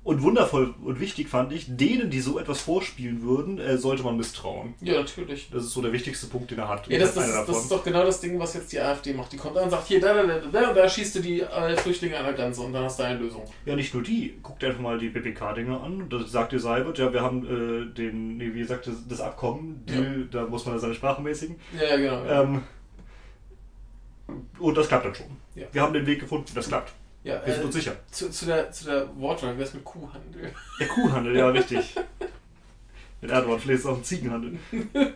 und 0.04 0.24
wundervoll 0.24 0.74
und 0.84 1.00
wichtig 1.00 1.28
fand 1.28 1.54
ich, 1.54 1.68
denen, 1.78 2.10
die 2.10 2.22
so 2.22 2.40
etwas 2.40 2.60
vorspielen 2.60 3.22
würden, 3.22 3.60
äh, 3.60 3.78
sollte 3.78 4.02
man 4.02 4.18
misstrauen. 4.18 4.74
Ja, 4.82 4.96
natürlich. 4.96 5.50
Das 5.52 5.64
ist 5.64 5.72
so 5.74 5.82
der 5.82 5.92
wichtigste 5.92 6.26
Punkt, 6.26 6.50
den 6.50 6.58
er 6.58 6.68
hat. 6.70 6.88
Ja, 6.88 6.98
das, 6.98 7.14
das, 7.14 7.28
ist, 7.28 7.48
das 7.48 7.58
ist 7.58 7.72
doch 7.72 7.84
genau 7.84 8.04
das 8.04 8.20
Ding, 8.20 8.40
was 8.40 8.56
jetzt 8.56 8.72
die 8.72 8.80
AfD 8.80 9.14
macht. 9.14 9.32
Die 9.32 9.38
kommt 9.38 9.58
an 9.58 9.66
und 9.66 9.70
sagt, 9.70 9.88
hier, 9.88 10.02
da, 10.02 10.14
da, 10.16 10.24
da, 10.24 10.40
da, 10.52 10.74
da 10.74 10.90
schießt 10.90 11.16
du 11.16 11.20
die 11.20 11.42
äh, 11.42 11.78
Flüchtlinge 11.78 12.18
an 12.18 12.26
der 12.26 12.34
Grenze 12.34 12.62
und 12.62 12.74
dann 12.74 12.86
hast 12.86 12.98
du 12.98 13.04
eine 13.04 13.20
Lösung. 13.20 13.44
Ja, 13.66 13.76
nicht 13.76 13.94
nur 13.94 14.02
die. 14.02 14.40
Guck 14.42 14.58
dir 14.58 14.70
einfach 14.70 14.82
mal 14.82 14.98
die 14.98 15.10
BPK-Dinger 15.10 15.84
an. 15.84 16.10
Da 16.10 16.20
sagt 16.26 16.54
dir 16.54 16.60
Seibert, 16.60 16.98
ja, 16.98 17.14
wir 17.14 17.22
haben 17.22 17.46
äh, 17.46 17.94
den, 17.94 18.38
nee, 18.38 18.52
wie 18.56 18.60
gesagt, 18.60 18.88
das, 18.88 19.08
das 19.08 19.22
Abkommen, 19.22 19.86
Deal, 19.86 20.28
da 20.32 20.48
muss 20.48 20.66
man 20.66 20.80
seine 20.80 20.96
Sprache 20.96 21.22
mäßigen. 21.22 21.58
Ja, 21.80 21.90
ja, 21.90 21.98
genau. 21.98 22.26
Ja, 22.26 22.42
Ähm, 22.42 22.64
und 24.60 24.78
das 24.78 24.88
klappt 24.88 25.06
dann 25.06 25.14
schon. 25.16 25.28
Ja. 25.54 25.68
Wir 25.72 25.82
haben 25.84 25.94
den 25.94 26.08
Weg 26.08 26.22
gefunden, 26.22 26.48
das 26.56 26.70
klappt. 26.70 26.92
Ja 27.24 27.42
Wir 27.46 27.54
sind 27.54 27.64
äh, 27.64 27.66
uns 27.66 27.76
sicher. 27.76 27.96
zu, 28.12 28.30
zu 28.30 28.46
der, 28.46 28.72
zu 28.72 28.86
der 28.86 29.08
Wortwahl, 29.18 29.58
wie 29.58 29.64
ist 29.64 29.74
mit 29.74 29.84
Kuhhandel? 29.84 30.52
Der 30.80 30.88
Kuhhandel, 30.88 31.36
ja, 31.38 31.50
richtig. 31.50 31.96
Mit 33.22 33.30
Erdogan 33.32 33.58
ist 33.58 33.68
es 33.70 33.86
auch 33.86 33.98
ein 33.98 34.04
Ziegenhandel. 34.04 34.58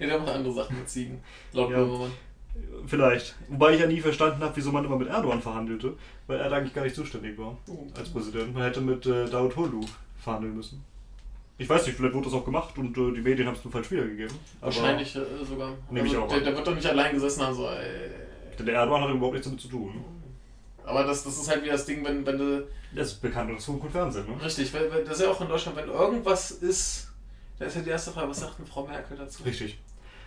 Ja, 0.00 0.06
der 0.08 0.18
macht 0.18 0.30
andere 0.30 0.52
Sachen 0.52 0.76
mit 0.78 0.88
Ziegen. 0.88 1.22
Laut 1.52 1.70
Ja. 1.70 1.76
Böhmermann. 1.78 2.10
Vielleicht. 2.86 3.36
Wobei 3.48 3.74
ich 3.74 3.80
ja 3.80 3.86
nie 3.86 4.00
verstanden 4.00 4.42
habe, 4.42 4.54
wieso 4.56 4.72
man 4.72 4.84
immer 4.84 4.96
mit 4.98 5.08
Erdogan 5.08 5.40
verhandelte, 5.40 5.94
weil 6.26 6.38
er 6.40 6.48
da 6.50 6.56
eigentlich 6.56 6.74
gar 6.74 6.82
nicht 6.82 6.96
zuständig 6.96 7.38
war 7.38 7.56
Oh. 7.68 7.86
als 7.96 8.08
Präsident. 8.08 8.52
Man 8.52 8.64
hätte 8.64 8.80
mit 8.80 9.06
äh, 9.06 9.26
Davutoglu 9.26 9.82
verhandeln 10.18 10.56
müssen. 10.56 10.82
Ich 11.58 11.68
weiß 11.68 11.86
nicht, 11.86 11.96
vielleicht 11.96 12.14
wurde 12.14 12.24
das 12.26 12.34
auch 12.34 12.44
gemacht 12.44 12.76
und 12.78 12.96
äh, 12.98 13.12
die 13.14 13.20
Medien 13.22 13.46
haben 13.46 13.54
es 13.54 13.64
nur 13.64 13.72
falsch 13.72 13.90
wiedergegeben. 13.90 14.34
Wahrscheinlich 14.60 15.14
äh, 15.14 15.20
sogar. 15.48 15.70
Nehme 15.90 16.06
ich 16.08 16.14
also, 16.14 16.24
auch 16.26 16.28
der, 16.28 16.40
der 16.40 16.56
wird 16.56 16.66
doch 16.66 16.74
nicht 16.74 16.86
allein 16.86 17.14
gesessen 17.14 17.42
haben, 17.46 17.54
so, 17.54 17.68
ey. 17.68 18.10
Der 18.66 18.74
Erdogan 18.74 19.02
hat 19.02 19.10
überhaupt 19.10 19.34
nichts 19.34 19.46
damit 19.46 19.60
zu 19.60 19.68
tun. 19.68 20.04
Aber 20.86 21.04
das, 21.04 21.24
das 21.24 21.36
ist 21.36 21.48
halt 21.50 21.62
wie 21.64 21.68
das 21.68 21.84
Ding, 21.84 22.04
wenn, 22.04 22.24
wenn 22.24 22.38
du. 22.38 22.66
Das 22.94 23.08
ist 23.08 23.20
bekannt 23.20 23.50
und 23.50 23.90
Fernsehen, 23.90 24.26
ne? 24.26 24.42
Richtig, 24.44 24.72
weil, 24.72 24.90
weil 24.90 25.04
das 25.04 25.18
ist 25.18 25.24
ja 25.24 25.30
auch 25.30 25.40
in 25.40 25.48
Deutschland, 25.48 25.76
wenn 25.76 25.88
irgendwas 25.88 26.52
ist, 26.52 27.08
da 27.58 27.66
ist 27.66 27.76
ja 27.76 27.82
die 27.82 27.90
erste 27.90 28.12
Frage, 28.12 28.28
was 28.30 28.40
sagt 28.40 28.58
denn 28.58 28.66
Frau 28.66 28.86
Merkel 28.86 29.16
dazu? 29.16 29.42
Richtig. 29.42 29.78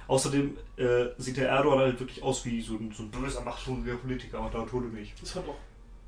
Außerdem 0.07 0.57
äh, 0.77 1.05
sieht 1.17 1.37
der 1.37 1.49
Erdogan 1.49 1.79
halt 1.79 1.99
wirklich 1.99 2.21
aus 2.21 2.43
wie 2.45 2.61
so 2.61 2.73
ein, 2.73 2.91
so 2.95 3.03
ein 3.03 3.11
böser, 3.11 3.41
machthungriger 3.41 3.95
Politiker, 3.97 4.39
aber 4.39 4.49
Davutoglu 4.49 4.89
nicht. 4.89 5.13
Das 5.21 5.35
hat 5.35 5.47
doch. 5.47 5.55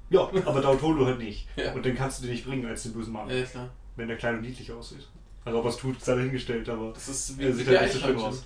Ja, 0.09 0.21
aber 0.45 0.59
Davutoglu 0.61 1.05
halt 1.05 1.19
nicht. 1.19 1.47
Ja. 1.55 1.71
Und 1.73 1.85
den 1.85 1.95
kannst 1.95 2.19
du 2.19 2.25
dir 2.25 2.31
nicht 2.33 2.45
bringen 2.45 2.65
als 2.65 2.83
den 2.83 2.93
bösen 2.93 3.13
Mann, 3.13 3.29
Ja, 3.29 3.43
klar. 3.43 3.69
wenn 3.95 4.07
der 4.07 4.17
klein 4.17 4.35
und 4.35 4.41
niedlich 4.41 4.71
aussieht. 4.71 5.07
Also 5.45 5.59
ob 5.59 5.65
er 5.65 5.69
es 5.69 5.77
tut, 5.77 6.03
sei 6.03 6.15
dahingestellt, 6.15 6.67
aber 6.69 6.91
Das 6.93 7.07
ist 7.07 7.37
wie, 7.39 7.43
er 7.43 7.49
wie 7.49 7.53
sieht 7.53 7.67
der 7.67 7.79
halt 7.79 7.93
nicht 7.93 8.01
so 8.01 8.07
Eichhörnchen. 8.07 8.29
aus. 8.29 8.45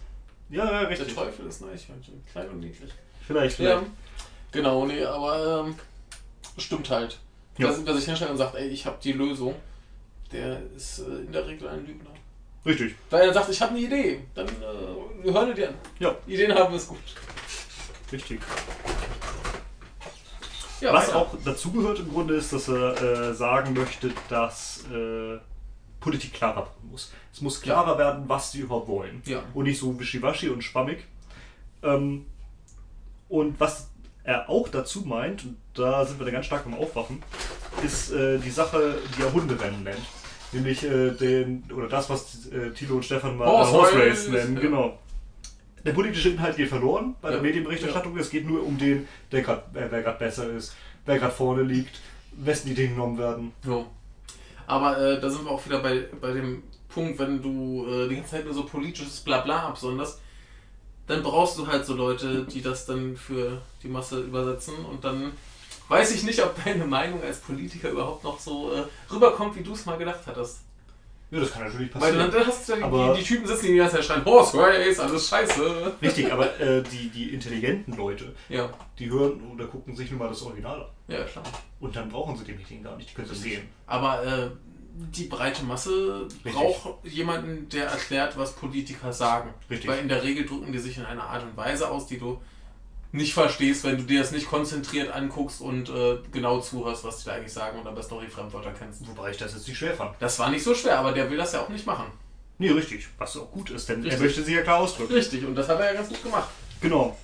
Ja, 0.50 0.66
ja, 0.66 0.80
Der 0.82 0.90
richtig. 0.90 1.16
Teufel 1.16 1.48
ist 1.48 1.64
ein 1.64 1.70
Eichhörnchen. 1.70 2.24
Klein 2.32 2.50
und 2.50 2.60
niedlich. 2.60 2.92
Vielleicht, 3.26 3.60
Ja. 3.60 3.78
vielleicht. 3.80 3.92
Genau, 4.52 4.86
nee, 4.86 5.04
aber 5.04 5.66
ähm, 5.68 5.76
stimmt 6.58 6.90
halt. 6.90 7.20
Ja. 7.58 7.70
Wer, 7.70 7.86
wer 7.86 7.94
sich 7.96 8.06
hinstellt 8.06 8.32
und 8.32 8.38
sagt, 8.38 8.56
ey, 8.56 8.68
ich 8.68 8.86
habe 8.86 8.98
die 9.02 9.14
Lösung, 9.14 9.56
der 10.32 10.62
ist 10.76 11.00
äh, 11.00 11.04
in 11.26 11.32
der 11.32 11.48
Regel 11.48 11.68
ein 11.68 11.86
Lügner. 11.86 12.10
Richtig. 12.66 12.96
Weil 13.10 13.28
er 13.28 13.34
sagt, 13.34 13.50
ich 13.50 13.62
habe 13.62 13.72
eine 13.72 13.80
Idee, 13.82 14.22
dann 14.34 14.48
äh, 14.48 15.24
wir 15.24 15.34
hören 15.34 15.56
dir 15.56 15.70
an. 15.70 15.76
Ja, 16.00 16.16
Ideen 16.28 16.54
haben 16.54 16.74
ist 16.74 16.88
gut. 16.88 16.98
richtig. 18.12 18.42
Ja, 20.82 20.94
Was 20.94 21.08
weiter. 21.08 21.18
auch 21.18 21.36
dazugehört 21.44 22.00
im 22.00 22.12
Grunde 22.12 22.36
ist, 22.36 22.52
dass 22.52 22.68
er 22.68 23.02
äh, 23.02 23.34
sagen 23.34 23.74
möchte, 23.74 24.12
dass 24.30 24.84
äh, 24.92 25.38
Politik 26.00 26.34
klarer 26.34 26.64
werden 26.66 26.90
muss. 26.92 27.12
Es 27.34 27.42
muss 27.42 27.62
klarer 27.62 27.98
werden, 27.98 28.26
was 28.28 28.52
die 28.52 28.60
überhaupt 28.60 28.88
wollen. 28.88 29.22
Ja. 29.26 29.42
Und 29.54 29.66
nicht 29.66 29.80
so 29.80 29.98
wischiwaschi 29.98 30.50
und 30.50 30.64
schwammig. 30.64 31.06
Ähm, 31.82 32.26
und 33.30 33.60
was 33.60 33.90
er 34.24 34.50
auch 34.50 34.68
dazu 34.70 35.02
meint, 35.02 35.46
und 35.46 35.58
da 35.76 36.06
sind 36.06 36.20
wir 36.20 36.26
dann 36.26 36.34
ganz 36.34 36.46
stark 36.46 36.64
beim 36.64 36.74
Aufwachen, 36.74 37.22
ist 37.84 38.12
äh, 38.12 38.40
die 38.40 38.50
Sache, 38.50 38.96
die 39.18 39.22
er 39.22 39.34
Hunderennen 39.34 39.84
nennt. 39.84 40.02
Nämlich 40.52 40.84
äh, 40.84 41.12
den, 41.12 41.64
oder 41.76 41.88
das, 41.88 42.10
was 42.10 42.48
äh, 42.48 42.72
Thilo 42.72 42.96
und 42.96 43.06
Stefan 43.06 43.38
mal 43.38 43.48
Horse 43.48 43.72
äh, 43.72 43.74
Horse 43.74 44.00
Race, 44.00 44.28
nennen, 44.30 44.56
ja. 44.56 44.62
genau. 44.62 45.00
Der 45.84 45.92
politische 45.92 46.30
Inhalt 46.30 46.56
geht 46.58 46.70
verloren 46.70 47.16
bei 47.22 47.30
der 47.30 47.38
Ja. 47.38 47.44
Medienberichterstattung. 47.44 48.18
Es 48.18 48.30
geht 48.30 48.48
nur 48.48 48.66
um 48.66 48.78
den, 48.78 49.08
der 49.32 49.42
grad, 49.42 49.76
äh, 49.76 49.88
wer 49.90 50.02
gerade 50.02 50.18
besser 50.18 50.50
ist, 50.50 50.76
wer 51.06 51.20
gerade 51.20 51.34
vorne 51.34 51.62
liegt, 51.64 52.00
wessen 52.32 52.72
Ideen 52.72 52.92
genommen 52.92 53.18
werden. 53.18 53.52
So. 53.64 53.88
Aber 54.68 54.98
äh, 54.98 55.20
da 55.20 55.30
sind 55.30 55.46
wir 55.46 55.52
auch 55.52 55.64
wieder 55.66 55.80
bei, 55.80 56.06
bei 56.20 56.32
dem 56.32 56.64
Punkt, 56.90 57.20
wenn 57.20 57.42
du 57.42 57.86
äh, 57.88 58.08
die 58.08 58.16
ganze 58.16 58.32
Zeit 58.32 58.46
nur 58.46 58.54
so 58.54 58.66
politisches 58.66 59.20
Blabla 59.20 59.68
absonderst, 59.68 60.22
dann 61.08 61.22
brauchst 61.22 61.58
du 61.60 61.68
halt 61.68 61.86
so 61.86 61.94
Leute, 61.94 62.46
die 62.46 62.62
das 62.62 62.86
dann 62.86 63.16
für 63.16 63.62
die 63.84 63.88
Masse 63.88 64.22
übersetzen 64.22 64.74
und 64.86 65.04
dann 65.04 65.34
weiß 65.88 66.12
ich 66.16 66.24
nicht, 66.24 66.42
ob 66.44 66.56
deine 66.64 66.86
Meinung 66.86 67.22
als 67.24 67.40
Politiker 67.40 67.90
überhaupt 67.90 68.24
noch 68.24 68.40
so 68.40 68.72
äh, 68.74 68.84
rüberkommt, 69.12 69.56
wie 69.56 69.64
du 69.64 69.74
es 69.74 69.86
mal 69.86 69.98
gedacht 69.98 70.22
hattest. 70.26 70.60
Ja, 71.32 71.40
das 71.40 71.52
kann 71.52 71.64
natürlich 71.64 71.94
Weil 71.96 72.02
passieren. 72.02 72.20
dann, 72.20 72.32
dann 72.32 72.48
hast 72.48 72.70
du 72.70 72.74
ja 72.76 73.14
die, 73.14 73.20
die, 73.20 73.26
Typen 73.26 73.48
sitzen, 73.48 73.66
die 73.66 73.72
die 73.72 73.78
ganze 73.78 73.96
Zeit 73.96 74.06
schreien, 74.06 74.26
Horse 74.26 74.58
Race, 74.58 75.00
alles 75.00 75.28
scheiße. 75.28 75.94
Richtig, 76.02 76.32
aber 76.32 76.60
äh, 76.60 76.84
die, 76.84 77.10
die 77.10 77.34
intelligenten 77.34 77.98
Leute, 77.98 78.36
Ja, 78.48 78.70
die 79.00 79.10
hören 79.10 79.42
oder 79.54 79.66
gucken 79.66 79.96
sich 79.96 80.12
nur 80.12 80.20
mal 80.20 80.30
das 80.30 80.42
Original 80.44 80.82
an. 80.82 80.88
ja, 81.08 81.24
klar. 81.24 81.44
Und 81.80 81.96
dann 81.96 82.10
brauchen 82.10 82.38
sie 82.38 82.46
die 82.46 82.54
Medien 82.54 82.84
gar 82.84 82.96
nicht, 82.96 83.10
die 83.10 83.16
können 83.16 83.28
sie 83.28 83.36
sehen. 83.36 83.68
Aber 83.88 84.24
äh, 84.24 84.50
die 84.96 85.26
breite 85.26 85.66
Masse 85.66 86.28
Richtig. 86.46 86.54
braucht 86.54 87.06
jemanden, 87.06 87.68
der 87.70 87.88
erklärt, 87.88 88.38
was 88.38 88.54
Politiker 88.54 89.12
sagen. 89.12 89.54
Richtig. 89.70 89.90
Weil 89.90 90.00
in 90.00 90.08
der 90.08 90.24
Regel 90.24 90.46
drücken 90.46 90.72
die 90.72 90.80
sich 90.80 90.98
in 90.98 91.06
einer 91.06 91.24
Art 91.24 91.44
und 91.44 91.58
Weise 91.58 91.90
aus, 91.90 92.08
die 92.08 92.18
du 92.18 92.40
nicht 93.16 93.34
verstehst, 93.34 93.84
wenn 93.84 93.98
du 93.98 94.04
dir 94.04 94.20
das 94.20 94.32
nicht 94.32 94.48
konzentriert 94.48 95.12
anguckst 95.12 95.62
und 95.62 95.90
äh, 95.90 96.18
genau 96.32 96.60
zuhörst, 96.60 97.04
was 97.04 97.20
die 97.20 97.26
da 97.26 97.34
eigentlich 97.34 97.54
sagen 97.54 97.80
und 97.80 97.88
am 97.88 97.96
besten 97.96 98.16
auch 98.16 98.22
die 98.22 98.28
Fremdwörter 98.28 98.72
kennst. 98.78 99.08
Wobei 99.08 99.32
ich 99.32 99.38
das 99.38 99.54
jetzt 99.54 99.68
nicht 99.68 99.78
schwer 99.78 99.94
fand. 99.94 100.12
Das 100.20 100.38
war 100.40 100.50
nicht 100.50 100.64
so 100.64 100.76
schwer, 100.76 101.00
aber 101.00 101.12
der 101.12 101.30
will 101.30 101.38
das 101.38 101.54
ja 101.54 101.62
auch 101.62 101.70
nicht 101.70 101.86
machen. 101.86 102.06
Nee, 102.58 102.70
richtig. 102.70 103.08
Was 103.18 103.36
auch 103.38 103.52
gut 103.52 103.70
ist, 103.70 103.90
denn 103.90 104.02
Richtig. 104.02 104.14
er 104.14 104.26
möchte 104.26 104.44
sich 104.44 104.56
ja 104.56 104.62
klar 104.62 104.80
ausdrücken. 104.80 105.14
Richtig, 105.14 105.46
und 105.46 105.56
das 105.56 105.68
hat 105.68 105.80
er 105.80 105.88
ja 105.88 105.94
ganz 105.94 106.08
gut 106.08 106.24
gemacht. 106.24 106.50
Genau. 106.80 107.18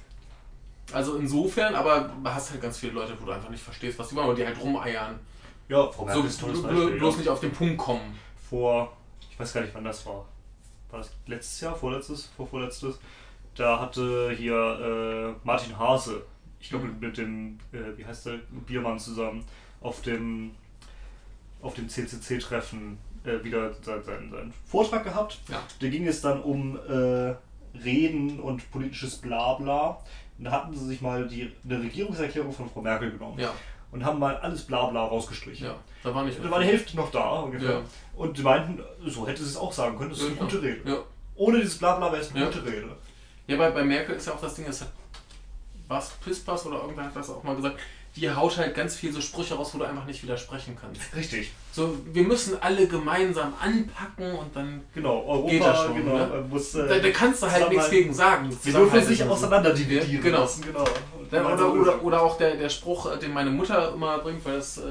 Also 0.92 1.16
insofern, 1.16 1.74
aber 1.74 2.12
du 2.22 2.30
hast 2.30 2.52
halt 2.52 2.62
ganz 2.62 2.78
viele 2.78 2.94
Leute, 2.94 3.16
wo 3.20 3.26
du 3.26 3.32
einfach 3.32 3.50
nicht 3.50 3.64
verstehst, 3.64 3.98
was 3.98 4.10
die 4.10 4.16
wollen, 4.16 4.30
und 4.30 4.38
die 4.38 4.46
halt 4.46 4.60
rumeiern. 4.60 5.20
Ja, 5.70 5.90
Frau 5.90 6.00
So 6.02 6.06
Merkel 6.06 6.26
ist 6.26 6.38
ein 6.38 6.42
tolles 6.42 6.64
Beispiel. 6.64 6.98
bloß 6.98 7.14
ja. 7.14 7.20
nicht 7.20 7.30
auf 7.30 7.40
den 7.40 7.52
Punkt 7.54 7.78
kommen. 7.78 8.20
Vor, 8.50 8.92
ich 9.30 9.40
weiß 9.40 9.54
gar 9.54 9.62
nicht, 9.62 9.74
wann 9.74 9.86
das 9.86 10.06
war. 10.06 10.26
War 10.90 11.00
das 11.00 11.12
letztes 11.28 11.62
Jahr, 11.62 11.76
vorletztes, 11.76 12.30
vorvorletztes? 12.36 13.00
Da 13.56 13.80
hatte 13.80 14.32
hier 14.38 15.36
äh, 15.36 15.46
Martin 15.46 15.78
Hase, 15.78 16.24
ich 16.60 16.70
glaube 16.70 16.86
Mhm. 16.86 17.00
mit 17.00 17.18
dem, 17.18 17.60
äh, 17.72 17.98
wie 17.98 18.06
heißt 18.06 18.28
der, 18.28 18.40
Biermann 18.66 19.00
zusammen, 19.00 19.44
auf 19.82 20.02
dem, 20.02 20.52
auf 21.62 21.74
dem 21.74 21.90
CCC-Treffen 21.90 22.98
äh, 23.26 23.44
wieder 23.44 23.74
seinen, 23.82 24.04
seinen, 24.04 24.54
Vortrag 24.66 25.04
gehabt. 25.04 25.40
Ja. 25.50 25.62
Da 25.80 25.88
ging 25.90 26.08
es 26.08 26.22
dann 26.22 26.42
um 26.42 26.78
äh, 26.88 27.36
Reden 27.84 28.40
und 28.40 28.70
politisches 28.72 29.18
Blabla. 29.18 30.00
Und 30.38 30.46
da 30.46 30.52
hatten 30.52 30.76
sie 30.76 30.86
sich 30.88 31.02
mal 31.02 31.28
die, 31.28 31.52
eine 31.64 31.82
Regierungserklärung 31.82 32.52
von 32.52 32.70
Frau 32.70 32.82
Merkel 32.82 33.12
genommen. 33.12 33.38
Ja. 33.40 33.54
und 33.92 34.06
haben 34.06 34.20
mal 34.20 34.38
alles 34.38 34.64
Blabla 34.64 35.04
rausgestrichen. 35.04 35.68
Ja, 35.68 35.76
da 36.04 36.16
war 36.16 36.24
nicht 36.24 36.44
Da 36.44 36.50
war 36.50 36.62
die. 36.62 36.68
Hälfte 36.68 36.96
noch 36.96 37.12
da 37.12 37.42
ungefähr. 37.42 37.72
Ja. 37.72 37.82
Und 38.16 38.38
die 38.38 38.42
meinten, 38.42 38.80
so 39.06 39.28
hätte 39.28 39.44
sie 39.44 39.50
es 39.50 39.58
auch 39.58 39.74
sagen 39.74 39.98
können, 39.98 40.12
das 40.12 40.20
ist 40.20 40.28
eine 40.28 40.36
gute 40.36 40.62
Rede. 40.62 41.04
Ohne 41.36 41.60
dieses 41.60 41.78
Blabla 41.78 42.12
wäre 42.12 42.22
es 42.22 42.34
eine 42.34 42.46
gute 42.46 42.66
Rede. 42.66 42.96
Ja, 43.52 43.58
bei, 43.58 43.70
bei 43.72 43.84
Merkel 43.84 44.16
ist 44.16 44.28
ja 44.28 44.34
auch 44.34 44.42
das 44.42 44.56
Ding, 44.56 44.66
das 44.66 44.82
hat 44.82 44.88
was 45.90 46.12
Pispas 46.24 46.66
oder 46.66 46.82
irgendwer 46.82 47.04
hat 47.04 47.16
das 47.16 47.30
auch 47.30 47.44
mal 47.44 47.54
gesagt, 47.56 47.78
die 48.16 48.30
haut 48.30 48.58
halt 48.58 48.76
ganz 48.76 48.96
viel 48.96 49.12
so 49.12 49.22
Sprüche 49.22 49.56
raus, 49.56 49.72
wo 49.74 49.78
du 49.78 49.86
einfach 49.86 50.06
nicht 50.06 50.22
widersprechen 50.24 50.78
kannst. 50.80 51.02
Richtig. 51.16 51.52
So, 51.74 51.98
wir 52.06 52.24
müssen 52.24 52.62
alle 52.62 52.88
gemeinsam 52.88 53.54
anpacken 53.62 54.36
und 54.36 54.56
dann. 54.56 54.82
Genau, 54.94 55.24
Europa, 55.26 55.50
Geht 55.50 55.64
das 55.64 55.84
schon, 55.84 55.96
genau, 55.96 56.18
ne? 56.18 56.46
muss, 56.50 56.76
äh, 56.76 56.88
Da, 56.88 57.00
da 57.00 57.10
kannst 57.12 57.44
du 57.44 57.52
halt 57.52 57.70
nichts 57.70 57.90
gegen 57.90 58.14
sagen. 58.14 58.50
Wir 58.64 58.74
dürfen 58.74 59.16
so. 59.16 59.26
auseinander 59.26 59.74
dividieren 59.74 60.22
Genau. 60.24 60.40
lassen, 60.42 60.64
genau. 60.64 60.86
Dann, 61.30 61.46
oder, 61.46 61.74
oder, 61.74 62.04
oder 62.04 62.22
auch 62.22 62.38
der, 62.38 62.56
der 62.56 62.70
Spruch, 62.70 63.14
äh, 63.14 63.18
den 63.18 63.34
meine 63.34 63.50
Mutter 63.50 63.94
immer 63.94 64.20
bringt, 64.20 64.44
weil 64.46 64.56
das 64.58 64.78
äh, 64.78 64.82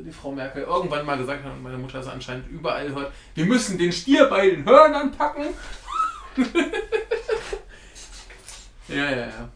die 0.00 0.12
Frau 0.12 0.32
Merkel 0.32 0.62
irgendwann 0.64 1.04
mal 1.04 1.18
gesagt 1.18 1.44
hat 1.44 1.52
und 1.52 1.62
meine 1.62 1.76
Mutter 1.78 2.00
es 2.00 2.06
anscheinend 2.06 2.48
überall 2.50 2.94
hört: 2.94 3.12
Wir 3.34 3.44
müssen 3.44 3.76
den 3.76 3.92
Stier 3.92 4.26
bei 4.26 4.48
den 4.50 4.64
Hörnern 4.64 5.10
packen. 5.12 5.48
ja, 8.88 9.10
ja, 9.10 9.26
ja. 9.26 9.48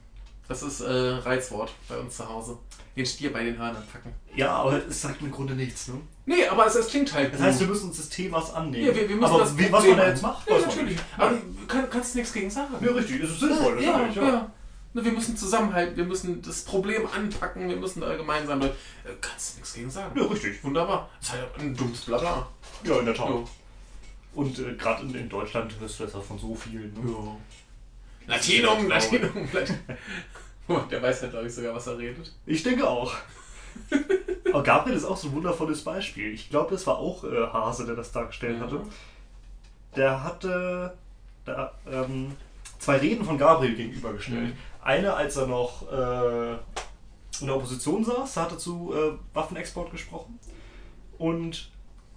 Das 0.48 0.62
ist 0.62 0.80
äh, 0.80 0.90
Reizwort 0.90 1.72
bei 1.88 1.98
uns 1.98 2.16
zu 2.16 2.28
Hause. 2.28 2.58
Den 2.96 3.04
Stier 3.06 3.32
bei 3.32 3.44
den 3.44 3.58
Hörnern 3.58 3.84
packen. 3.92 4.12
Ja, 4.34 4.52
aber 4.56 4.86
es 4.88 5.02
sagt 5.02 5.20
im 5.20 5.30
Grunde 5.30 5.54
nichts, 5.54 5.88
ne? 5.88 6.00
Nee, 6.26 6.46
aber 6.46 6.66
es, 6.66 6.74
es 6.74 6.88
klingt 6.88 7.12
halt 7.12 7.32
Das 7.32 7.40
heißt, 7.40 7.60
wir 7.60 7.66
müssen 7.68 7.88
uns 7.88 7.98
des 7.98 8.08
Themas 8.08 8.52
annehmen. 8.52 8.86
ja, 8.86 8.94
wir, 8.94 9.08
wir 9.08 9.16
müssen 9.16 9.30
aber 9.30 9.40
das 9.40 9.56
wie, 9.56 9.70
was 9.70 9.86
man 9.86 9.96
da 9.96 10.08
jetzt 10.08 10.22
macht, 10.22 10.48
Ja, 10.48 10.58
natürlich. 10.58 10.98
Aber 11.16 11.30
du 11.30 11.66
kann, 11.66 11.88
kannst 11.90 12.16
nichts 12.16 12.32
gegen 12.32 12.50
sagen. 12.50 12.74
Ja, 12.80 12.90
richtig, 12.92 13.22
es 13.22 13.30
ist 13.30 13.40
sinnvoll, 13.40 13.82
ja, 13.82 13.92
natürlich, 13.98 14.16
ja. 14.16 14.28
ja. 14.28 14.50
Na, 14.94 15.04
Wir 15.04 15.12
müssen 15.12 15.36
zusammenhalten, 15.36 15.96
wir 15.96 16.04
müssen 16.04 16.40
das 16.42 16.62
Problem 16.62 17.06
anpacken, 17.14 17.68
wir 17.68 17.76
müssen 17.76 18.00
da 18.00 18.16
gemeinsam. 18.16 18.62
Äh, 18.62 18.70
kannst 19.20 19.56
nichts 19.56 19.74
gegen 19.74 19.90
sagen. 19.90 20.18
Ja, 20.18 20.26
richtig. 20.26 20.64
Wunderbar. 20.64 21.10
Das 21.20 21.28
ist 21.28 21.34
halt 21.34 21.58
ein 21.58 21.76
dummes 21.76 22.00
Blabla. 22.00 22.48
Ja, 22.84 22.98
in 22.98 23.04
der 23.04 23.14
Tat. 23.14 23.28
Ja. 23.28 23.44
Und 24.34 24.58
äh, 24.58 24.74
gerade 24.74 25.02
in, 25.02 25.14
in 25.14 25.28
Deutschland 25.28 25.72
hörst 25.78 26.00
du 26.00 26.04
das 26.04 26.14
auch 26.14 26.24
von 26.24 26.38
so 26.38 26.54
vielen. 26.54 26.92
Ne? 26.94 27.36
Latinum, 28.28 28.88
Latinum, 28.88 29.48
Latinum. 29.52 29.80
Oh, 30.68 30.80
Der 30.90 31.02
weiß 31.02 31.22
halt, 31.22 31.32
glaube 31.32 31.46
ich, 31.46 31.54
sogar, 31.54 31.74
was 31.74 31.86
er 31.86 31.98
redet. 31.98 32.32
Ich 32.44 32.62
denke 32.62 32.86
auch. 32.86 33.14
Aber 34.52 34.62
Gabriel 34.62 34.96
ist 34.96 35.04
auch 35.04 35.16
so 35.16 35.28
ein 35.28 35.34
wundervolles 35.34 35.82
Beispiel. 35.82 36.32
Ich 36.34 36.50
glaube, 36.50 36.72
das 36.72 36.86
war 36.86 36.98
auch 36.98 37.24
äh, 37.24 37.46
Hase, 37.52 37.86
der 37.86 37.96
das 37.96 38.12
dargestellt 38.12 38.60
hatte. 38.60 38.82
Der 39.96 40.22
hatte 40.22 40.96
da, 41.44 41.72
ähm, 41.90 42.32
zwei 42.78 42.98
Reden 42.98 43.24
von 43.24 43.38
Gabriel 43.38 43.74
gegenübergestellt. 43.76 44.48
Mhm. 44.48 44.52
Eine, 44.82 45.14
als 45.14 45.36
er 45.36 45.46
noch 45.46 45.90
äh, 45.90 46.52
in 47.40 47.46
der 47.46 47.56
Opposition 47.56 48.04
saß, 48.04 48.36
hat 48.36 48.52
er 48.52 48.58
zu 48.58 48.92
äh, 48.94 49.12
Waffenexport 49.34 49.90
gesprochen. 49.90 50.38
Und 51.18 51.70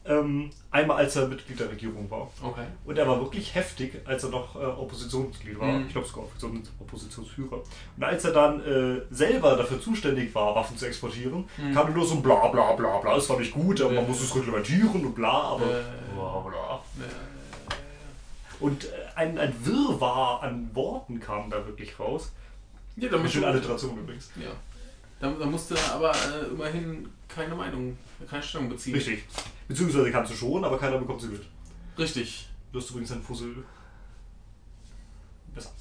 ähm, 0.04 0.50
einmal, 0.72 0.98
als 0.98 1.16
er 1.16 1.28
Mitglied 1.28 1.60
der 1.60 1.70
Regierung 1.70 2.10
war. 2.10 2.28
Okay. 2.44 2.66
Und 2.86 2.98
er 2.98 3.08
war 3.08 3.20
wirklich 3.20 3.54
heftig, 3.54 4.02
als 4.06 4.24
er 4.24 4.30
noch 4.32 4.56
äh, 4.56 4.66
Oppositionsmitglied 4.66 5.60
war. 5.60 5.68
Mhm. 5.74 5.86
Ich 5.88 5.94
glaube 5.94 6.08
sogar 6.08 6.24
Oppositions 6.26 6.72
Oppositionsführer. 6.80 7.62
Und 7.98 8.04
als 8.04 8.26
er 8.26 8.32
dann 8.32 8.60
äh, 8.66 9.02
selber 9.12 9.56
dafür 9.56 9.80
zuständig 9.80 10.34
war, 10.34 10.56
Waffen 10.56 10.76
zu 10.78 10.86
exportieren, 10.88 11.46
Mhm. 11.58 11.74
kam 11.74 11.94
nur 11.94 12.06
so 12.06 12.16
ein 12.16 12.22
bla 12.24 12.48
bla 12.48 12.74
bla 12.74 12.98
bla. 12.98 13.16
Es 13.18 13.30
war 13.30 13.38
nicht 13.40 13.54
gut, 13.54 13.80
aber 13.82 13.92
man 13.92 14.06
Äh. 14.06 14.08
muss 14.08 14.22
es 14.22 14.36
reglementieren 14.36 15.06
und 15.06 15.14
bla, 15.14 15.30
aber 15.54 15.66
bla 16.16 16.40
bla. 16.40 16.82
Und 18.60 18.86
äh, 18.86 18.88
ein, 19.16 19.38
ein 19.38 19.54
Wirrwarr 19.66 20.44
an 20.44 20.70
Worten 20.74 21.20
kam 21.20 21.50
da 21.50 21.66
wirklich 21.66 22.00
raus. 22.00 22.32
Ja, 22.96 23.10
da 23.10 23.18
Mit 23.18 23.34
du, 23.34 23.46
Alliteration 23.46 23.98
übrigens. 23.98 24.30
ja. 24.36 24.50
Da, 25.22 25.32
da 25.32 25.46
musste 25.46 25.76
er 25.76 25.94
aber 25.94 26.12
äh, 26.12 26.48
immerhin 26.48 27.08
keine 27.28 27.54
Meinung, 27.54 27.96
keine 28.28 28.42
Stellung 28.42 28.70
beziehen. 28.70 28.96
Richtig. 28.96 29.24
Beziehungsweise 29.68 30.12
kannst 30.12 30.32
du 30.32 30.36
schon, 30.36 30.66
aber 30.66 30.80
keiner 30.80 30.98
bekommt 30.98 31.22
sie 31.22 31.28
mit. 31.28 31.44
Richtig. 31.98 32.50
Du 32.72 32.80
hast 32.80 32.90
übrigens 32.90 33.12
einen 33.12 33.22
Fussel. 33.22 33.64
Besser. 35.54 35.72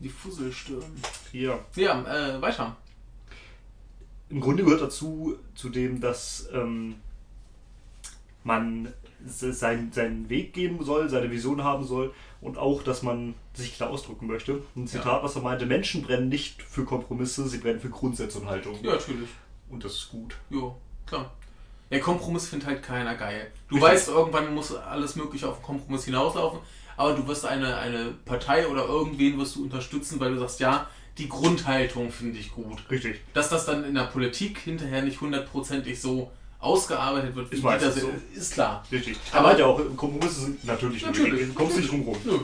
Die 0.00 0.08
Fusselstirn. 0.08 0.82
Hier. 1.30 1.62
Ja, 1.76 2.02
äh, 2.02 2.40
weiter. 2.40 2.76
im 4.30 4.40
Grunde 4.40 4.64
gehört 4.64 4.80
dazu, 4.80 5.38
zu 5.54 5.68
dem, 5.68 6.00
dass 6.00 6.48
ähm, 6.52 6.94
man 8.42 8.92
sein, 9.26 9.90
seinen 9.92 10.28
Weg 10.28 10.52
gehen 10.52 10.82
soll, 10.82 11.08
seine 11.08 11.30
Vision 11.30 11.62
haben 11.62 11.84
soll 11.84 12.12
und 12.40 12.58
auch, 12.58 12.82
dass 12.82 13.02
man 13.02 13.34
sich 13.54 13.76
klar 13.76 13.90
ausdrücken 13.90 14.26
möchte. 14.26 14.62
Ein 14.76 14.86
Zitat, 14.86 15.22
was 15.22 15.36
er 15.36 15.42
meinte, 15.42 15.66
Menschen 15.66 16.02
brennen 16.02 16.28
nicht 16.28 16.62
für 16.62 16.84
Kompromisse, 16.84 17.48
sie 17.48 17.58
brennen 17.58 17.80
für 17.80 17.90
Grundsätze 17.90 18.38
und 18.38 18.48
Haltung. 18.48 18.78
Ja, 18.82 18.92
natürlich. 18.92 19.28
Und 19.70 19.84
das 19.84 19.92
ist 19.94 20.08
gut. 20.10 20.36
Jo, 20.50 20.76
klar. 21.06 21.32
Der 21.90 22.00
Kompromiss 22.00 22.48
findet 22.48 22.68
halt 22.68 22.82
keiner 22.82 23.14
geil. 23.14 23.50
Du 23.68 23.74
Richtig. 23.74 23.90
weißt, 23.90 24.08
irgendwann 24.08 24.54
muss 24.54 24.74
alles 24.74 25.14
Mögliche 25.14 25.48
auf 25.48 25.58
den 25.58 25.62
Kompromiss 25.62 26.04
hinauslaufen, 26.04 26.60
aber 26.96 27.14
du 27.14 27.26
wirst 27.28 27.44
eine, 27.44 27.76
eine 27.76 28.14
Partei 28.24 28.66
oder 28.66 28.86
irgendwen 28.86 29.38
wirst 29.38 29.56
du 29.56 29.62
unterstützen, 29.62 30.18
weil 30.18 30.32
du 30.32 30.38
sagst, 30.38 30.60
ja, 30.60 30.88
die 31.18 31.28
Grundhaltung 31.28 32.10
finde 32.10 32.38
ich 32.38 32.52
gut. 32.52 32.82
Richtig. 32.90 33.20
Dass 33.34 33.50
das 33.50 33.66
dann 33.66 33.84
in 33.84 33.94
der 33.94 34.04
Politik 34.04 34.58
hinterher 34.58 35.02
nicht 35.02 35.20
hundertprozentig 35.20 36.00
so 36.00 36.30
ausgearbeitet 36.62 37.34
wird, 37.34 37.52
Ist 37.52 37.64
das 37.64 37.96
so. 38.00 38.10
ist 38.34 38.52
klar. 38.54 38.84
Richtig. 38.90 39.16
Aber- 39.32 39.48
Aber 39.50 39.58
ja 39.58 39.66
auch, 39.66 39.80
Kompromisse 39.96 40.40
sind 40.42 40.64
natürlich, 40.64 41.02
Natürlich. 41.04 41.30
möglich. 41.32 41.48
Du 41.48 41.54
kommst 41.54 41.76
nicht 41.76 41.90
drum 41.90 42.02
rum. 42.02 42.16
Nö, 42.24 42.38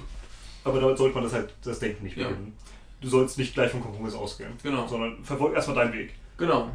Aber 0.64 0.80
damit 0.80 0.98
sollte 0.98 1.14
man 1.14 1.24
das 1.24 1.32
halt, 1.32 1.54
das 1.64 1.78
Denken 1.78 2.04
nicht 2.04 2.16
Ja. 2.16 2.28
beginnen. 2.28 2.52
Du 3.00 3.08
sollst 3.08 3.38
nicht 3.38 3.54
gleich 3.54 3.70
vom 3.70 3.80
Kompromiss 3.80 4.14
ausgehen. 4.14 4.52
Genau. 4.62 4.86
Sondern 4.88 5.22
verfolg 5.24 5.54
erstmal 5.54 5.76
deinen 5.76 5.92
Weg. 5.94 6.14
genau. 6.36 6.70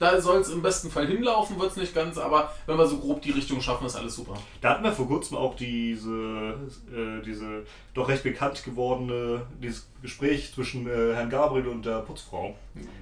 Da 0.00 0.20
soll 0.20 0.40
es 0.40 0.48
im 0.50 0.62
besten 0.62 0.92
Fall 0.92 1.08
hinlaufen, 1.08 1.58
wird 1.58 1.72
es 1.72 1.76
nicht 1.76 1.92
ganz, 1.92 2.18
aber 2.18 2.52
wenn 2.66 2.78
wir 2.78 2.86
so 2.86 2.98
grob 2.98 3.20
die 3.20 3.32
Richtung 3.32 3.60
schaffen, 3.60 3.84
ist 3.84 3.96
alles 3.96 4.14
super. 4.14 4.34
Da 4.60 4.70
hatten 4.70 4.84
wir 4.84 4.92
vor 4.92 5.08
kurzem 5.08 5.36
auch 5.36 5.56
diese, 5.56 6.54
äh, 6.94 7.20
diese 7.26 7.64
doch 7.94 8.08
recht 8.08 8.22
bekannt 8.22 8.62
gewordene, 8.64 9.42
dieses 9.60 9.88
Gespräch 10.00 10.52
zwischen 10.54 10.86
äh, 10.88 11.14
Herrn 11.14 11.30
Gabriel 11.30 11.66
und 11.66 11.84
der 11.84 11.98
Putzfrau, 12.02 12.54